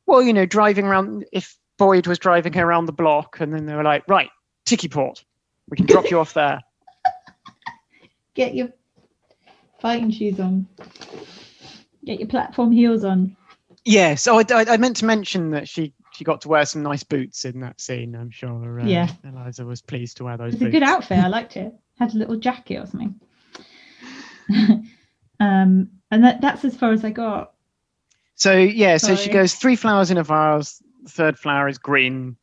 Well, 0.06 0.22
you 0.22 0.34
know, 0.34 0.46
driving 0.46 0.86
around. 0.86 1.26
If 1.32 1.58
Boyd 1.78 2.06
was 2.06 2.20
driving 2.20 2.54
her 2.54 2.64
around 2.64 2.86
the 2.86 2.92
block, 2.94 3.40
and 3.40 3.52
then 3.52 3.66
they 3.66 3.74
were 3.74 3.84
like, 3.84 4.04
right, 4.08 4.30
Tiki 4.66 4.88
Port, 4.88 5.24
we 5.70 5.78
can 5.78 5.88
drop 5.88 6.12
you 6.12 6.20
off 6.20 6.34
there. 6.34 6.62
Get 8.36 8.54
your 8.54 8.70
fighting 9.80 10.12
shoes 10.12 10.40
on. 10.40 10.68
Get 12.06 12.20
your 12.20 12.28
platform 12.28 12.72
heels 12.72 13.04
on. 13.04 13.36
Yes. 13.84 14.28
Oh, 14.28 14.40
I, 14.40 14.44
I, 14.52 14.66
I 14.74 14.78
meant 14.78 14.98
to 14.98 15.06
mention 15.06 15.52
that 15.52 15.68
she 15.68 15.94
she 16.14 16.24
got 16.24 16.42
to 16.42 16.48
wear 16.48 16.66
some 16.66 16.82
nice 16.82 17.04
boots 17.04 17.46
in 17.46 17.60
that 17.60 17.82
scene. 17.82 18.16
I'm 18.16 18.32
sure. 18.32 18.80
Uh, 18.80 18.86
Yeah. 18.86 19.10
Eliza 19.24 19.66
was 19.66 19.82
pleased 19.82 20.18
to 20.18 20.24
wear 20.24 20.38
those 20.38 20.54
It's 20.54 20.64
a 20.64 20.70
good 20.70 20.84
outfit. 20.84 21.20
I 21.20 21.28
liked 21.28 21.58
it. 21.58 21.74
Had 22.00 22.14
a 22.14 22.18
little 22.18 22.38
jacket 22.38 22.78
or 22.78 22.86
something. 22.86 23.20
um, 25.40 25.90
and 26.12 26.24
that, 26.24 26.42
that's 26.42 26.64
as 26.64 26.76
far 26.76 26.92
as 26.92 27.04
I 27.04 27.10
got. 27.10 27.54
So 28.36 28.54
yeah, 28.54 28.98
so 28.98 29.16
she 29.16 29.30
goes 29.30 29.56
three 29.56 29.76
flowers 29.76 30.12
in 30.12 30.18
a 30.18 30.24
vase. 30.24 30.82
The 31.04 31.10
third 31.10 31.40
flower 31.40 31.68
is 31.68 31.78
green, 31.78 32.36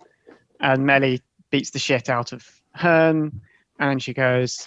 and 0.60 0.86
Mellie 0.86 1.20
beats 1.50 1.70
the 1.70 1.78
shit 1.78 2.08
out 2.08 2.32
of 2.32 2.46
Hearn, 2.74 3.42
and 3.78 4.02
she 4.02 4.14
goes, 4.14 4.66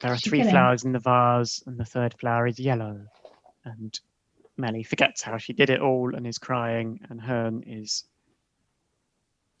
"There 0.00 0.12
are 0.12 0.18
She's 0.18 0.28
three 0.28 0.42
flowers 0.42 0.84
in 0.84 0.92
the 0.92 0.98
vase, 0.98 1.62
and 1.66 1.78
the 1.78 1.86
third 1.86 2.14
flower 2.20 2.46
is 2.46 2.58
yellow." 2.58 3.00
And 3.64 3.98
Mellie 4.58 4.82
forgets 4.82 5.22
how 5.22 5.38
she 5.38 5.52
did 5.52 5.70
it 5.70 5.80
all 5.80 6.14
and 6.14 6.26
is 6.26 6.38
crying, 6.38 7.00
and 7.08 7.20
Hearn 7.20 7.62
is 7.66 8.04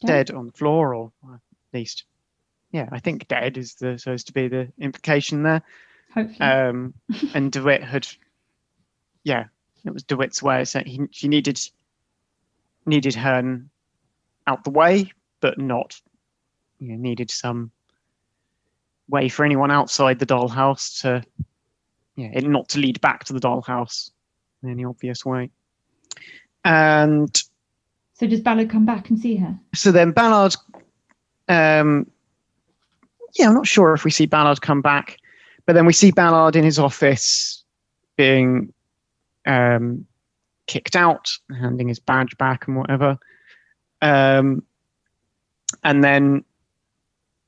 dead 0.04 0.30
on 0.30 0.46
the 0.46 0.52
floor, 0.52 0.94
or 0.94 1.12
at 1.32 1.40
least, 1.72 2.04
yeah, 2.72 2.88
I 2.90 2.98
think 2.98 3.28
dead 3.28 3.56
is 3.56 3.74
the 3.74 3.98
supposed 3.98 4.26
to 4.26 4.32
be 4.32 4.48
the 4.48 4.72
implication 4.78 5.42
there. 5.42 5.62
Hopefully. 6.14 6.40
Um, 6.40 6.94
and 7.34 7.52
DeWitt 7.52 7.82
had, 7.82 8.06
yeah, 9.22 9.44
it 9.84 9.92
was 9.92 10.02
DeWitt's 10.02 10.42
way 10.42 10.64
saying 10.64 10.86
he, 10.86 11.00
she 11.10 11.28
needed 11.28 11.60
needed 12.84 13.14
Hearn 13.14 13.70
out 14.46 14.64
the 14.64 14.70
way, 14.70 15.12
but 15.40 15.58
not, 15.58 16.00
you 16.78 16.88
know, 16.88 16.96
needed 16.96 17.30
some 17.30 17.70
way 19.08 19.28
for 19.28 19.44
anyone 19.44 19.70
outside 19.70 20.18
the 20.18 20.26
dollhouse 20.26 21.02
to, 21.02 21.22
yeah, 22.16 22.30
it 22.32 22.44
not 22.44 22.70
to 22.70 22.78
lead 22.78 23.00
back 23.00 23.24
to 23.24 23.32
the 23.32 23.40
dollhouse 23.40 24.10
in 24.62 24.70
any 24.70 24.84
obvious 24.84 25.24
way. 25.24 25.50
And 26.64 27.42
so 28.14 28.26
does 28.26 28.40
Ballard 28.40 28.70
come 28.70 28.84
back 28.84 29.10
and 29.10 29.18
see 29.18 29.36
her? 29.36 29.58
so 29.74 29.92
then 29.92 30.10
Ballard, 30.10 30.56
um, 31.48 32.10
yeah, 33.34 33.46
I'm 33.46 33.54
not 33.54 33.66
sure 33.66 33.94
if 33.94 34.04
we 34.04 34.10
see 34.10 34.26
Ballard 34.26 34.60
come 34.60 34.82
back, 34.82 35.18
but 35.66 35.74
then 35.74 35.86
we 35.86 35.92
see 35.92 36.10
Ballard 36.10 36.56
in 36.56 36.64
his 36.64 36.78
office 36.78 37.62
being 38.16 38.72
um, 39.46 40.06
kicked 40.66 40.96
out, 40.96 41.30
handing 41.60 41.88
his 41.88 41.98
badge 41.98 42.36
back 42.38 42.66
and 42.66 42.76
whatever. 42.76 43.18
Um, 44.02 44.62
and 45.84 46.02
then 46.02 46.44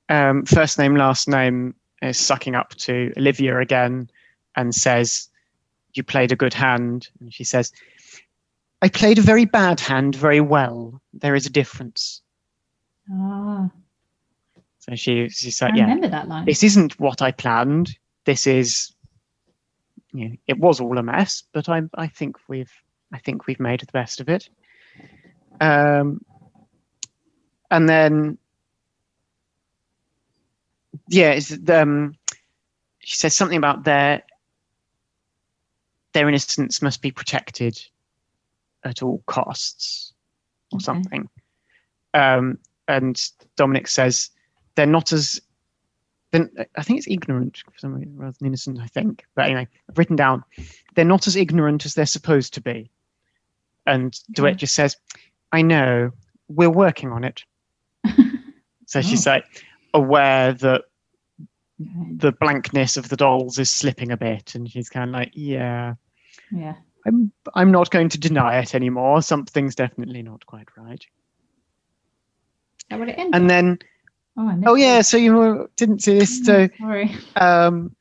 um, 0.09 0.45
first 0.45 0.79
name, 0.79 0.97
last 0.97 1.29
name 1.29 1.75
is 2.03 2.19
sucking 2.19 2.55
up 2.55 2.75
to 2.77 3.13
Olivia 3.17 3.59
again 3.59 4.11
and 4.57 4.75
says, 4.75 5.30
You 5.95 6.03
played 6.03 6.33
a 6.33 6.37
good 6.37 6.55
hand. 6.55 7.09
And 7.21 7.33
she 7.33 7.45
says, 7.45 7.73
I 8.83 8.89
played 8.89 9.19
a 9.19 9.23
very 9.23 9.45
bad 9.45 9.81
hand 9.81 10.15
very 10.15 10.41
well. 10.41 11.01
There 11.13 11.35
is 11.35 11.47
a 11.47 11.51
difference. 11.51 12.23
Ah, 13.13 13.71
So 14.79 14.95
she, 14.95 15.29
she's 15.29 15.61
I 15.61 15.67
like, 15.67 15.77
yeah, 15.77 15.83
remember 15.85 16.09
that 16.09 16.29
line. 16.29 16.45
this 16.47 16.63
isn't 16.63 16.99
what 17.01 17.21
I 17.23 17.33
planned. 17.33 17.97
This 18.25 18.47
is, 18.47 18.93
you 20.13 20.29
know, 20.29 20.37
it 20.47 20.59
was 20.59 20.81
all 20.81 20.97
a 20.99 21.03
mess, 21.03 21.43
but 21.53 21.69
I, 21.69 21.83
I 21.95 22.07
think 22.07 22.37
we've, 22.49 22.73
I 23.13 23.19
think 23.19 23.47
we've 23.47 23.61
made 23.61 23.81
the 23.81 23.93
best 23.93 24.21
of 24.21 24.29
it. 24.29 24.49
Um, 25.61 26.21
and 27.71 27.89
then, 27.89 28.39
yeah, 31.09 31.31
it's, 31.33 31.53
um, 31.69 32.15
she 33.01 33.17
says 33.17 33.35
something 33.37 33.59
about 33.59 33.85
their, 33.85 34.23
their 36.13 36.29
innocence 36.29 36.83
must 36.83 37.03
be 37.03 37.11
protected 37.11 37.81
at 38.85 39.03
all 39.03 39.23
costs, 39.27 40.13
or 40.73 40.77
Okay. 40.77 40.85
something. 40.85 41.29
Um, 42.15 42.59
and 42.89 43.21
Dominic 43.57 43.87
says 43.89 44.31
they're 44.75 44.87
not 44.87 45.13
as 45.13 45.41
then 46.33 46.49
I 46.77 46.83
think 46.83 46.99
it's 46.99 47.09
ignorant 47.09 47.59
for 47.59 47.79
some 47.79 47.95
reason 47.95 48.17
rather 48.17 48.37
than 48.39 48.47
innocent, 48.47 48.79
I 48.81 48.87
think. 48.87 49.25
But 49.35 49.47
anyway, 49.47 49.67
I've 49.89 49.99
written 49.99 50.17
down 50.17 50.45
they're 50.95 51.05
not 51.05 51.27
as 51.27 51.37
ignorant 51.37 51.85
as 51.85 51.95
they're 51.95 52.07
supposed 52.07 52.55
to 52.55 52.61
be. 52.61 52.91
And 53.87 54.19
DeWitt 54.33 54.57
just 54.57 54.75
says, 54.75 54.97
I 55.53 55.63
know, 55.63 56.13
we're 56.49 56.71
working 56.71 57.11
on 57.11 57.25
it. 57.25 57.45
so 58.87 59.03
she's 59.03 59.27
like 59.27 59.45
aware 59.95 60.53
that. 60.53 60.83
The 62.17 62.33
blankness 62.33 62.97
of 62.97 63.09
the 63.09 63.17
dolls 63.17 63.59
is 63.59 63.71
slipping 63.71 64.11
a 64.13 64.17
bit, 64.17 64.55
and 64.55 64.71
she's 64.71 64.89
kind 64.89 65.11
of 65.11 65.15
like, 65.15 65.31
Yeah, 65.35 65.95
Yeah. 66.53 66.75
I'm 67.07 67.33
I'm 67.55 67.71
not 67.73 67.91
going 67.91 68.11
to 68.11 68.19
deny 68.19 68.59
it 68.59 68.75
anymore. 68.75 69.23
Something's 69.23 69.75
definitely 69.75 70.23
not 70.23 70.45
quite 70.47 70.69
right. 70.77 71.01
Is 71.01 72.87
that 72.91 72.99
what 72.99 73.09
it? 73.09 73.19
And 73.33 73.49
then 73.49 73.79
oh, 74.37 74.61
oh 74.67 74.75
it. 74.75 74.81
yeah, 74.81 75.01
so 75.01 75.17
you 75.17 75.71
didn't 75.77 76.03
see 76.03 76.19
this, 76.19 76.45
so 76.45 76.69
Sorry. 76.79 77.17
um, 77.37 77.95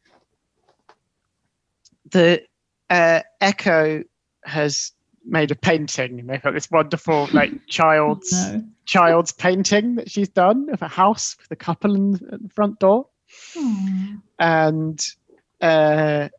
the 2.12 2.44
uh, 2.90 3.22
Echo 3.40 4.04
has 4.44 4.92
made 5.26 5.52
a 5.52 5.56
painting, 5.56 6.26
they've 6.26 6.42
got 6.42 6.54
this 6.54 6.72
wonderful 6.72 7.28
like 7.34 7.52
child's 7.68 8.32
No. 8.32 8.64
child's 8.86 9.32
painting 9.32 9.96
that 9.96 10.10
she's 10.10 10.30
done 10.30 10.68
of 10.72 10.82
a 10.82 10.88
house 10.88 11.38
with 11.40 11.52
a 11.52 11.56
couple 11.56 11.96
in, 11.96 12.12
the 12.14 12.50
front 12.54 12.80
door, 12.80 13.08
Aw. 13.58 14.18
and 14.40 15.08
uh, 15.62 16.30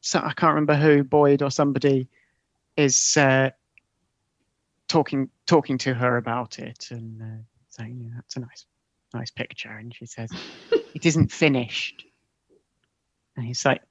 so 0.00 0.20
I 0.20 0.32
can't 0.32 0.54
remember 0.54 0.76
who 0.76 1.04
Boyd 1.04 1.42
or 1.42 1.50
somebody 1.50 2.08
is 2.76 3.16
uh, 3.16 3.50
talking 4.88 5.30
talking 5.46 5.78
to 5.78 5.94
her 5.94 6.16
about 6.16 6.58
it 6.58 6.88
and 6.90 7.22
uh, 7.22 7.42
saying 7.68 8.00
yeah, 8.02 8.10
that's 8.14 8.36
a 8.36 8.40
nice 8.40 8.66
nice 9.14 9.30
picture, 9.30 9.70
and 9.70 9.94
she 9.94 10.06
says 10.06 10.30
it 10.94 11.06
isn't 11.06 11.30
finished, 11.30 12.04
and 13.36 13.46
he's 13.46 13.64
like, 13.64 13.82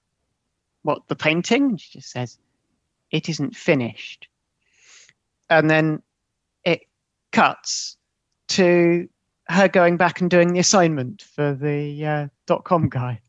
"What 0.84 1.07
the 1.07 1.15
painting?" 1.15 1.64
And 1.64 1.81
she 1.81 1.99
just 1.99 2.11
says, 2.11 2.38
"It 3.11 3.30
isn't 3.30 3.56
finished," 3.56 4.27
and 5.49 5.69
then 5.69 6.02
it 6.64 6.81
cuts 7.31 7.98
to 8.49 9.07
her 9.49 9.67
going 9.67 9.97
back 9.97 10.21
and 10.21 10.30
doing 10.30 10.53
the 10.53 10.59
assignment 10.59 11.23
for 11.23 11.53
the 11.53 12.05
uh, 12.05 12.27
dot 12.45 12.63
com 12.63 12.88
guy. 12.88 13.19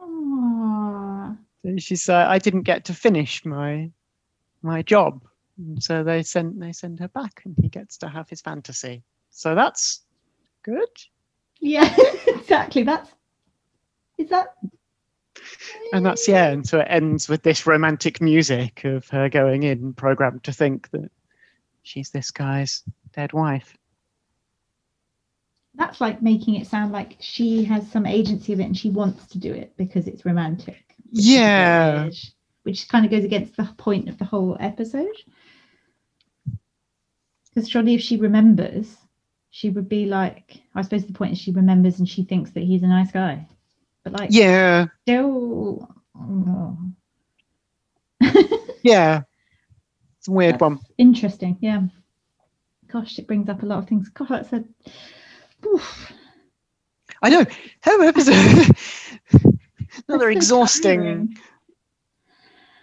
Aw. 0.00 1.36
So 1.62 1.76
she's 1.78 2.08
uh, 2.08 2.26
I 2.28 2.38
didn't 2.38 2.62
get 2.62 2.84
to 2.86 2.94
finish 2.94 3.44
my 3.44 3.90
my 4.62 4.82
job, 4.82 5.24
and 5.58 5.82
so 5.82 6.04
they 6.04 6.22
sent 6.22 6.58
they 6.60 6.72
send 6.72 7.00
her 7.00 7.08
back, 7.08 7.42
and 7.44 7.56
he 7.60 7.68
gets 7.68 7.98
to 7.98 8.08
have 8.08 8.28
his 8.28 8.40
fantasy. 8.40 9.02
So 9.30 9.54
that's 9.54 10.02
good. 10.62 10.88
Yeah, 11.60 11.94
exactly. 12.26 12.84
That's 12.84 13.10
is 14.18 14.28
that 14.28 14.54
And 15.92 16.06
that's 16.06 16.28
yeah, 16.28 16.50
and 16.50 16.66
so 16.66 16.80
it 16.80 16.86
ends 16.88 17.28
with 17.28 17.42
this 17.42 17.66
romantic 17.66 18.20
music 18.20 18.84
of 18.84 19.08
her 19.08 19.28
going 19.28 19.64
in, 19.64 19.92
programmed 19.94 20.44
to 20.44 20.52
think 20.52 20.90
that 20.90 21.10
she's 21.82 22.10
this 22.10 22.30
guy's 22.30 22.82
dead 23.12 23.32
wife. 23.32 23.76
That's 25.76 26.00
like 26.00 26.22
making 26.22 26.54
it 26.54 26.66
sound 26.66 26.92
like 26.92 27.16
she 27.20 27.64
has 27.64 27.90
some 27.90 28.06
agency 28.06 28.52
of 28.52 28.60
it 28.60 28.64
and 28.64 28.76
she 28.76 28.90
wants 28.90 29.26
to 29.28 29.38
do 29.38 29.52
it 29.52 29.72
because 29.76 30.06
it's 30.06 30.24
romantic. 30.24 30.84
which 31.10 31.18
is 31.20 31.26
a 31.26 31.30
bit 31.30 31.34
Yeah. 31.34 32.02
weird, 32.04 32.14
Which 32.62 32.88
kind 32.88 33.04
of 33.04 33.10
goes 33.10 33.24
against 33.24 33.56
the 33.56 33.64
point 33.76 34.08
of 34.08 34.18
the 34.18 34.24
whole 34.24 34.56
episode. 34.60 35.16
Because 37.54 37.68
surely 37.68 37.94
if 37.94 38.00
she 38.00 38.16
remembers, 38.16 38.96
she 39.50 39.70
would 39.70 39.88
be 39.88 40.06
like, 40.06 40.60
I 40.74 40.82
suppose 40.82 41.04
the 41.06 41.12
point 41.12 41.32
is 41.32 41.38
she 41.38 41.52
remembers 41.52 41.98
and 41.98 42.08
she 42.08 42.24
thinks 42.24 42.50
that 42.52 42.62
he's 42.64 42.82
a 42.82 42.88
nice 42.88 43.12
guy. 43.12 43.46
But 44.02 44.12
like, 44.14 44.30
Yeah, 44.32 44.86
still. 45.02 45.88
oh. 46.16 46.78
yeah. 48.82 49.22
It's 50.18 50.28
a 50.28 50.32
weird 50.32 50.60
one. 50.60 50.80
Interesting, 50.98 51.58
yeah. 51.60 51.82
Gosh, 52.88 53.18
it 53.18 53.26
brings 53.26 53.48
up 53.48 53.62
a 53.62 53.66
lot 53.66 53.78
of 53.80 53.88
things. 53.88 54.08
God, 54.08 54.28
that's 54.28 54.52
a. 54.52 54.64
Oof. 55.66 56.12
I 57.22 57.30
know. 57.30 57.46
Her 57.82 58.02
episode. 58.02 58.76
Another 60.08 60.30
exhausting. 60.30 61.36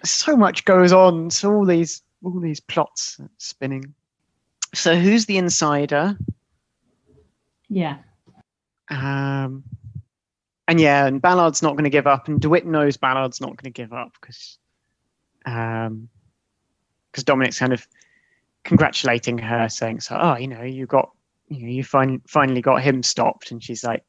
So 0.04 0.36
much 0.36 0.66
goes 0.66 0.92
on. 0.92 1.30
So 1.30 1.54
all 1.54 1.66
these 1.66 2.02
all 2.24 2.40
these 2.40 2.60
plots 2.60 3.20
spinning. 3.38 3.94
So 4.74 4.96
who's 4.96 5.26
the 5.26 5.38
insider? 5.38 6.18
Yeah. 7.70 7.98
Um, 8.90 9.64
and 10.68 10.80
yeah, 10.80 11.06
and 11.06 11.22
Ballard's 11.22 11.62
not 11.62 11.74
going 11.74 11.86
to 11.86 11.90
give 11.90 12.08
up, 12.08 12.28
and 12.28 12.40
DeWitt 12.40 12.66
knows 12.66 12.98
Ballard's 12.98 13.42
not 13.42 13.50
going 13.50 13.72
to 13.74 13.82
give 13.82 13.94
up 13.94 14.14
because 14.20 14.58
um, 15.46 16.10
because 17.12 17.24
Dominic's 17.24 17.60
kind 17.60 17.74
of 17.74 17.88
congratulating 18.64 19.38
her, 19.38 19.68
saying, 19.70 20.02
"So, 20.02 20.18
oh, 20.20 20.38
you 20.38 20.48
know, 20.48 20.62
you 20.62 20.86
got, 20.86 21.12
you 21.52 21.66
know, 21.66 21.72
you 21.72 21.84
fin- 21.84 22.22
finally 22.28 22.62
got 22.62 22.82
him 22.82 23.04
stopped," 23.04 23.52
and 23.52 23.62
she's 23.64 23.84
like, 23.84 24.04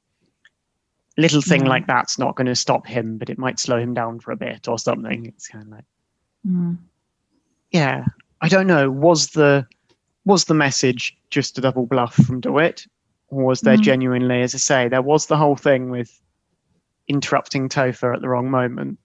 "Little 1.18 1.42
thing 1.42 1.62
Yeah. 1.62 1.68
like 1.68 1.86
that's 1.86 2.18
not 2.18 2.36
going 2.36 2.46
to 2.46 2.54
stop 2.54 2.86
him, 2.86 3.18
but 3.18 3.28
it 3.30 3.38
might 3.38 3.58
slow 3.58 3.78
him 3.78 3.92
down 3.94 4.20
for 4.20 4.30
a 4.32 4.36
bit 4.36 4.68
or 4.68 4.78
something." 4.78 5.26
It's 5.26 5.48
kind 5.48 5.64
of 5.64 5.70
like, 5.70 5.84
Mm. 6.46 6.78
yeah, 7.70 8.04
I 8.40 8.48
don't 8.48 8.66
know. 8.66 8.90
Was 8.90 9.28
the 9.30 9.66
was 10.24 10.44
the 10.44 10.54
message 10.54 11.16
just 11.30 11.58
a 11.58 11.60
double 11.60 11.84
bluff 11.86 12.14
from 12.14 12.40
DeWitt, 12.40 12.86
or 13.28 13.44
was 13.44 13.60
there 13.60 13.76
Mhm. 13.76 13.82
genuinely, 13.82 14.40
as 14.42 14.54
I 14.54 14.58
say, 14.58 14.88
there 14.88 15.02
was 15.02 15.26
the 15.26 15.36
whole 15.36 15.56
thing 15.56 15.90
with 15.90 16.20
interrupting 17.08 17.68
Topher 17.68 18.14
at 18.14 18.20
the 18.20 18.28
wrong 18.28 18.48
moment? 18.50 18.98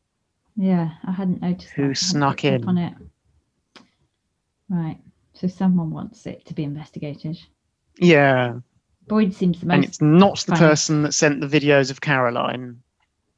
Yeah, 0.55 0.91
I 1.03 1.11
hadn't 1.11 1.41
noticed. 1.41 1.73
Who 1.73 1.87
that. 1.89 1.97
Snuck 1.97 2.45
in? 2.45 2.63
on 2.67 2.77
it? 2.77 2.93
Right. 4.69 4.99
So 5.33 5.47
someone 5.47 5.91
wants 5.91 6.25
it 6.25 6.45
to 6.45 6.53
be 6.53 6.63
investigated. 6.63 7.39
Yeah, 7.99 8.59
Boyd 9.07 9.33
seems 9.33 9.59
the 9.59 9.65
most. 9.67 9.75
and 9.75 9.85
it's 9.85 10.01
not 10.01 10.39
the 10.39 10.55
funny. 10.55 10.59
person 10.59 11.01
that 11.03 11.13
sent 11.13 11.41
the 11.41 11.47
videos 11.47 11.89
of 11.91 12.01
Caroline, 12.01 12.81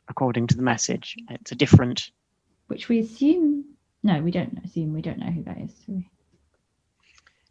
according 0.08 0.48
to 0.48 0.56
the 0.56 0.64
message. 0.64 1.16
It's 1.30 1.52
a 1.52 1.56
different. 1.56 2.12
which 2.68 2.90
we 2.90 3.00
assume. 3.00 3.66
No, 4.04 4.22
we 4.22 4.32
don't 4.32 4.58
assume. 4.64 4.94
We 4.94 5.02
don't 5.02 5.20
know 5.20 5.32
who 5.32 5.44
that 5.44 5.58
is. 5.60 5.72
do 5.86 5.94
we? 5.94 6.10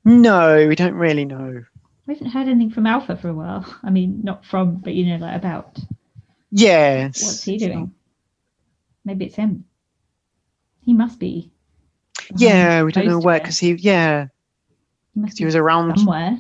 No, 0.05 0.67
we 0.67 0.75
don't 0.75 0.95
really 0.95 1.25
know. 1.27 1.65
We 2.07 2.15
haven't 2.15 2.31
heard 2.31 2.49
anything 2.49 2.71
from 2.71 2.87
Alpha 2.87 3.17
for 3.17 3.29
a 3.29 3.35
while. 3.35 3.67
I 3.83 3.91
mean, 3.91 4.21
not 4.23 4.47
from, 4.47 4.77
but 4.77 4.95
you 4.95 5.05
know, 5.07 5.25
like 5.27 5.37
about. 5.37 5.79
Yes. 6.51 7.23
What's 7.23 7.45
he 7.45 7.59
doing? 7.59 7.93
Maybe 9.05 9.27
it's 9.27 9.35
him. 9.35 9.67
He 10.85 10.95
must 10.95 11.19
be. 11.19 11.53
Yeah, 12.37 12.83
we 12.83 12.93
don't 12.93 13.07
know 13.07 13.19
where 13.19 13.39
because 13.39 13.59
he, 13.59 13.73
yeah, 13.73 14.29
He 15.15 15.21
must 15.21 15.39
he 15.39 15.45
was 15.45 15.55
around 15.57 15.99
somewhere. 15.99 16.39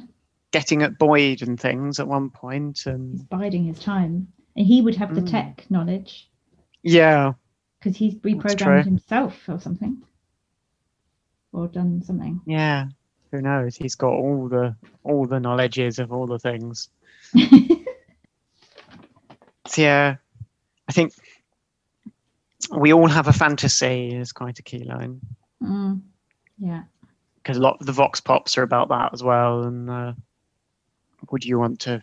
Getting 0.51 0.83
at 0.83 0.99
Boyd 0.99 1.43
and 1.43 1.59
things 1.61 2.01
at 2.01 2.09
one 2.09 2.31
point, 2.31 2.79
He's 2.79 2.87
and 2.87 3.29
biding 3.29 3.65
his 3.65 3.79
time, 3.79 4.29
and 4.57 4.67
he 4.67 4.81
would 4.81 4.95
have 4.97 5.15
the 5.15 5.21
Mm. 5.23 5.31
tech 5.31 5.67
knowledge 5.71 6.31
yeah, 6.83 7.33
because 7.79 7.97
he's 7.97 8.15
reprogrammed 8.17 8.85
himself 8.85 9.49
or 9.49 9.59
something, 9.61 10.03
or 11.53 11.69
done 11.69 12.03
something. 12.03 12.41
yeah. 12.47 12.87
Who 13.31 13.43
knows? 13.43 13.77
He's 13.77 13.95
got 13.95 14.13
all 14.13 14.49
the 14.49 14.75
all 15.05 15.27
the 15.27 15.39
knowledges 15.39 15.99
of 15.99 16.13
all 16.13 16.27
the 16.27 16.39
things. 16.39 16.89
So, 19.67 19.83
yeah, 19.83 20.17
I 20.89 20.93
think 20.93 21.13
we 22.75 22.93
all 22.95 23.07
have 23.09 23.29
a 23.29 23.33
fantasy 23.35 24.15
is 24.17 24.33
quite 24.33 24.59
a 24.59 24.63
key 24.63 24.85
line 24.85 25.21
Mm, 25.63 26.01
yeah. 26.59 26.85
because 27.37 27.59
a 27.59 27.61
lot 27.61 27.77
of 27.81 27.87
the 27.87 27.93
vox 27.93 28.21
pops 28.21 28.57
are 28.57 28.63
about 28.63 28.89
that 28.89 29.13
as 29.13 29.23
well. 29.23 29.65
And 29.65 29.91
uh, 29.91 30.13
would 31.31 31.45
you 31.45 31.59
want 31.59 31.81
to 31.81 32.03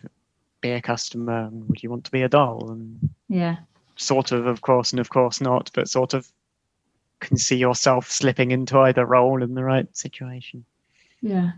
be 0.60 0.70
a 0.72 0.80
customer? 0.80 1.44
And 1.46 1.68
would 1.68 1.82
you 1.82 1.90
want 1.90 2.04
to 2.04 2.10
be 2.10 2.22
a 2.22 2.28
doll? 2.28 2.70
And 2.70 3.10
Yeah. 3.28 3.56
sort 3.96 4.32
of, 4.32 4.46
of 4.46 4.60
course, 4.62 4.92
and 4.92 5.00
of 5.00 5.08
course 5.10 5.40
not, 5.40 5.70
but 5.74 5.88
sort 5.88 6.14
of 6.14 6.30
can 7.20 7.36
see 7.38 7.56
yourself 7.56 8.10
slipping 8.10 8.50
into 8.50 8.78
either 8.78 9.06
role 9.06 9.42
in 9.42 9.54
the 9.54 9.64
right 9.64 9.94
situation. 9.96 10.64
Yeah. 11.22 11.52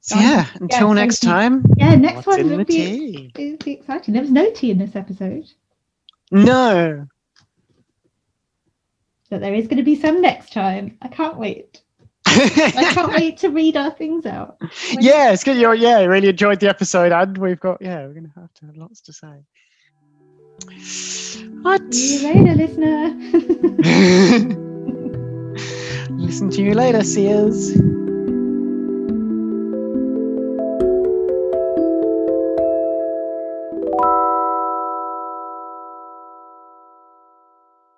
So 0.00 0.18
yeah, 0.18 0.46
until 0.60 0.88
so 0.88 0.92
next 0.92 1.22
he- 1.22 1.28
time. 1.28 1.64
Yeah. 1.76 1.94
Next 1.94 2.26
what's 2.26 2.38
one 2.42 2.56
will 2.56 2.64
be, 2.64 3.30
it'll 3.36 3.56
be 3.64 3.72
exciting. 3.72 4.12
There 4.14 4.22
was 4.22 4.30
no 4.30 4.50
tea 4.52 4.70
in 4.70 4.78
this 4.78 4.96
episode, 4.96 5.50
No. 6.30 7.06
but 9.30 9.40
there 9.40 9.54
is 9.54 9.66
going 9.66 9.78
to 9.78 9.82
be 9.82 9.96
some 9.96 10.20
next 10.20 10.52
time. 10.52 10.96
I 11.02 11.08
can't 11.08 11.36
wait. 11.36 11.82
I 12.76 12.90
can't 12.92 13.12
wait 13.12 13.36
to 13.38 13.48
read 13.48 13.76
our 13.76 13.90
things 13.90 14.26
out. 14.26 14.56
yeah, 14.92 15.32
it's 15.32 15.44
good. 15.44 15.56
You're, 15.56 15.74
yeah, 15.74 15.98
I 15.98 16.04
really 16.04 16.28
enjoyed 16.28 16.60
the 16.60 16.68
episode, 16.68 17.12
and 17.12 17.38
we've 17.38 17.60
got 17.60 17.80
yeah, 17.80 18.06
we're 18.06 18.14
gonna 18.14 18.32
have 18.34 18.52
to 18.54 18.66
have 18.66 18.76
lots 18.76 19.00
to 19.02 19.12
say. 19.12 19.44
What? 21.62 21.94
See 21.94 22.26
you 22.26 22.34
later, 22.34 22.54
listener. 22.54 23.14
Listen 26.10 26.50
to 26.50 26.62
you 26.62 26.74
later, 26.74 27.02
Sears. 27.02 27.76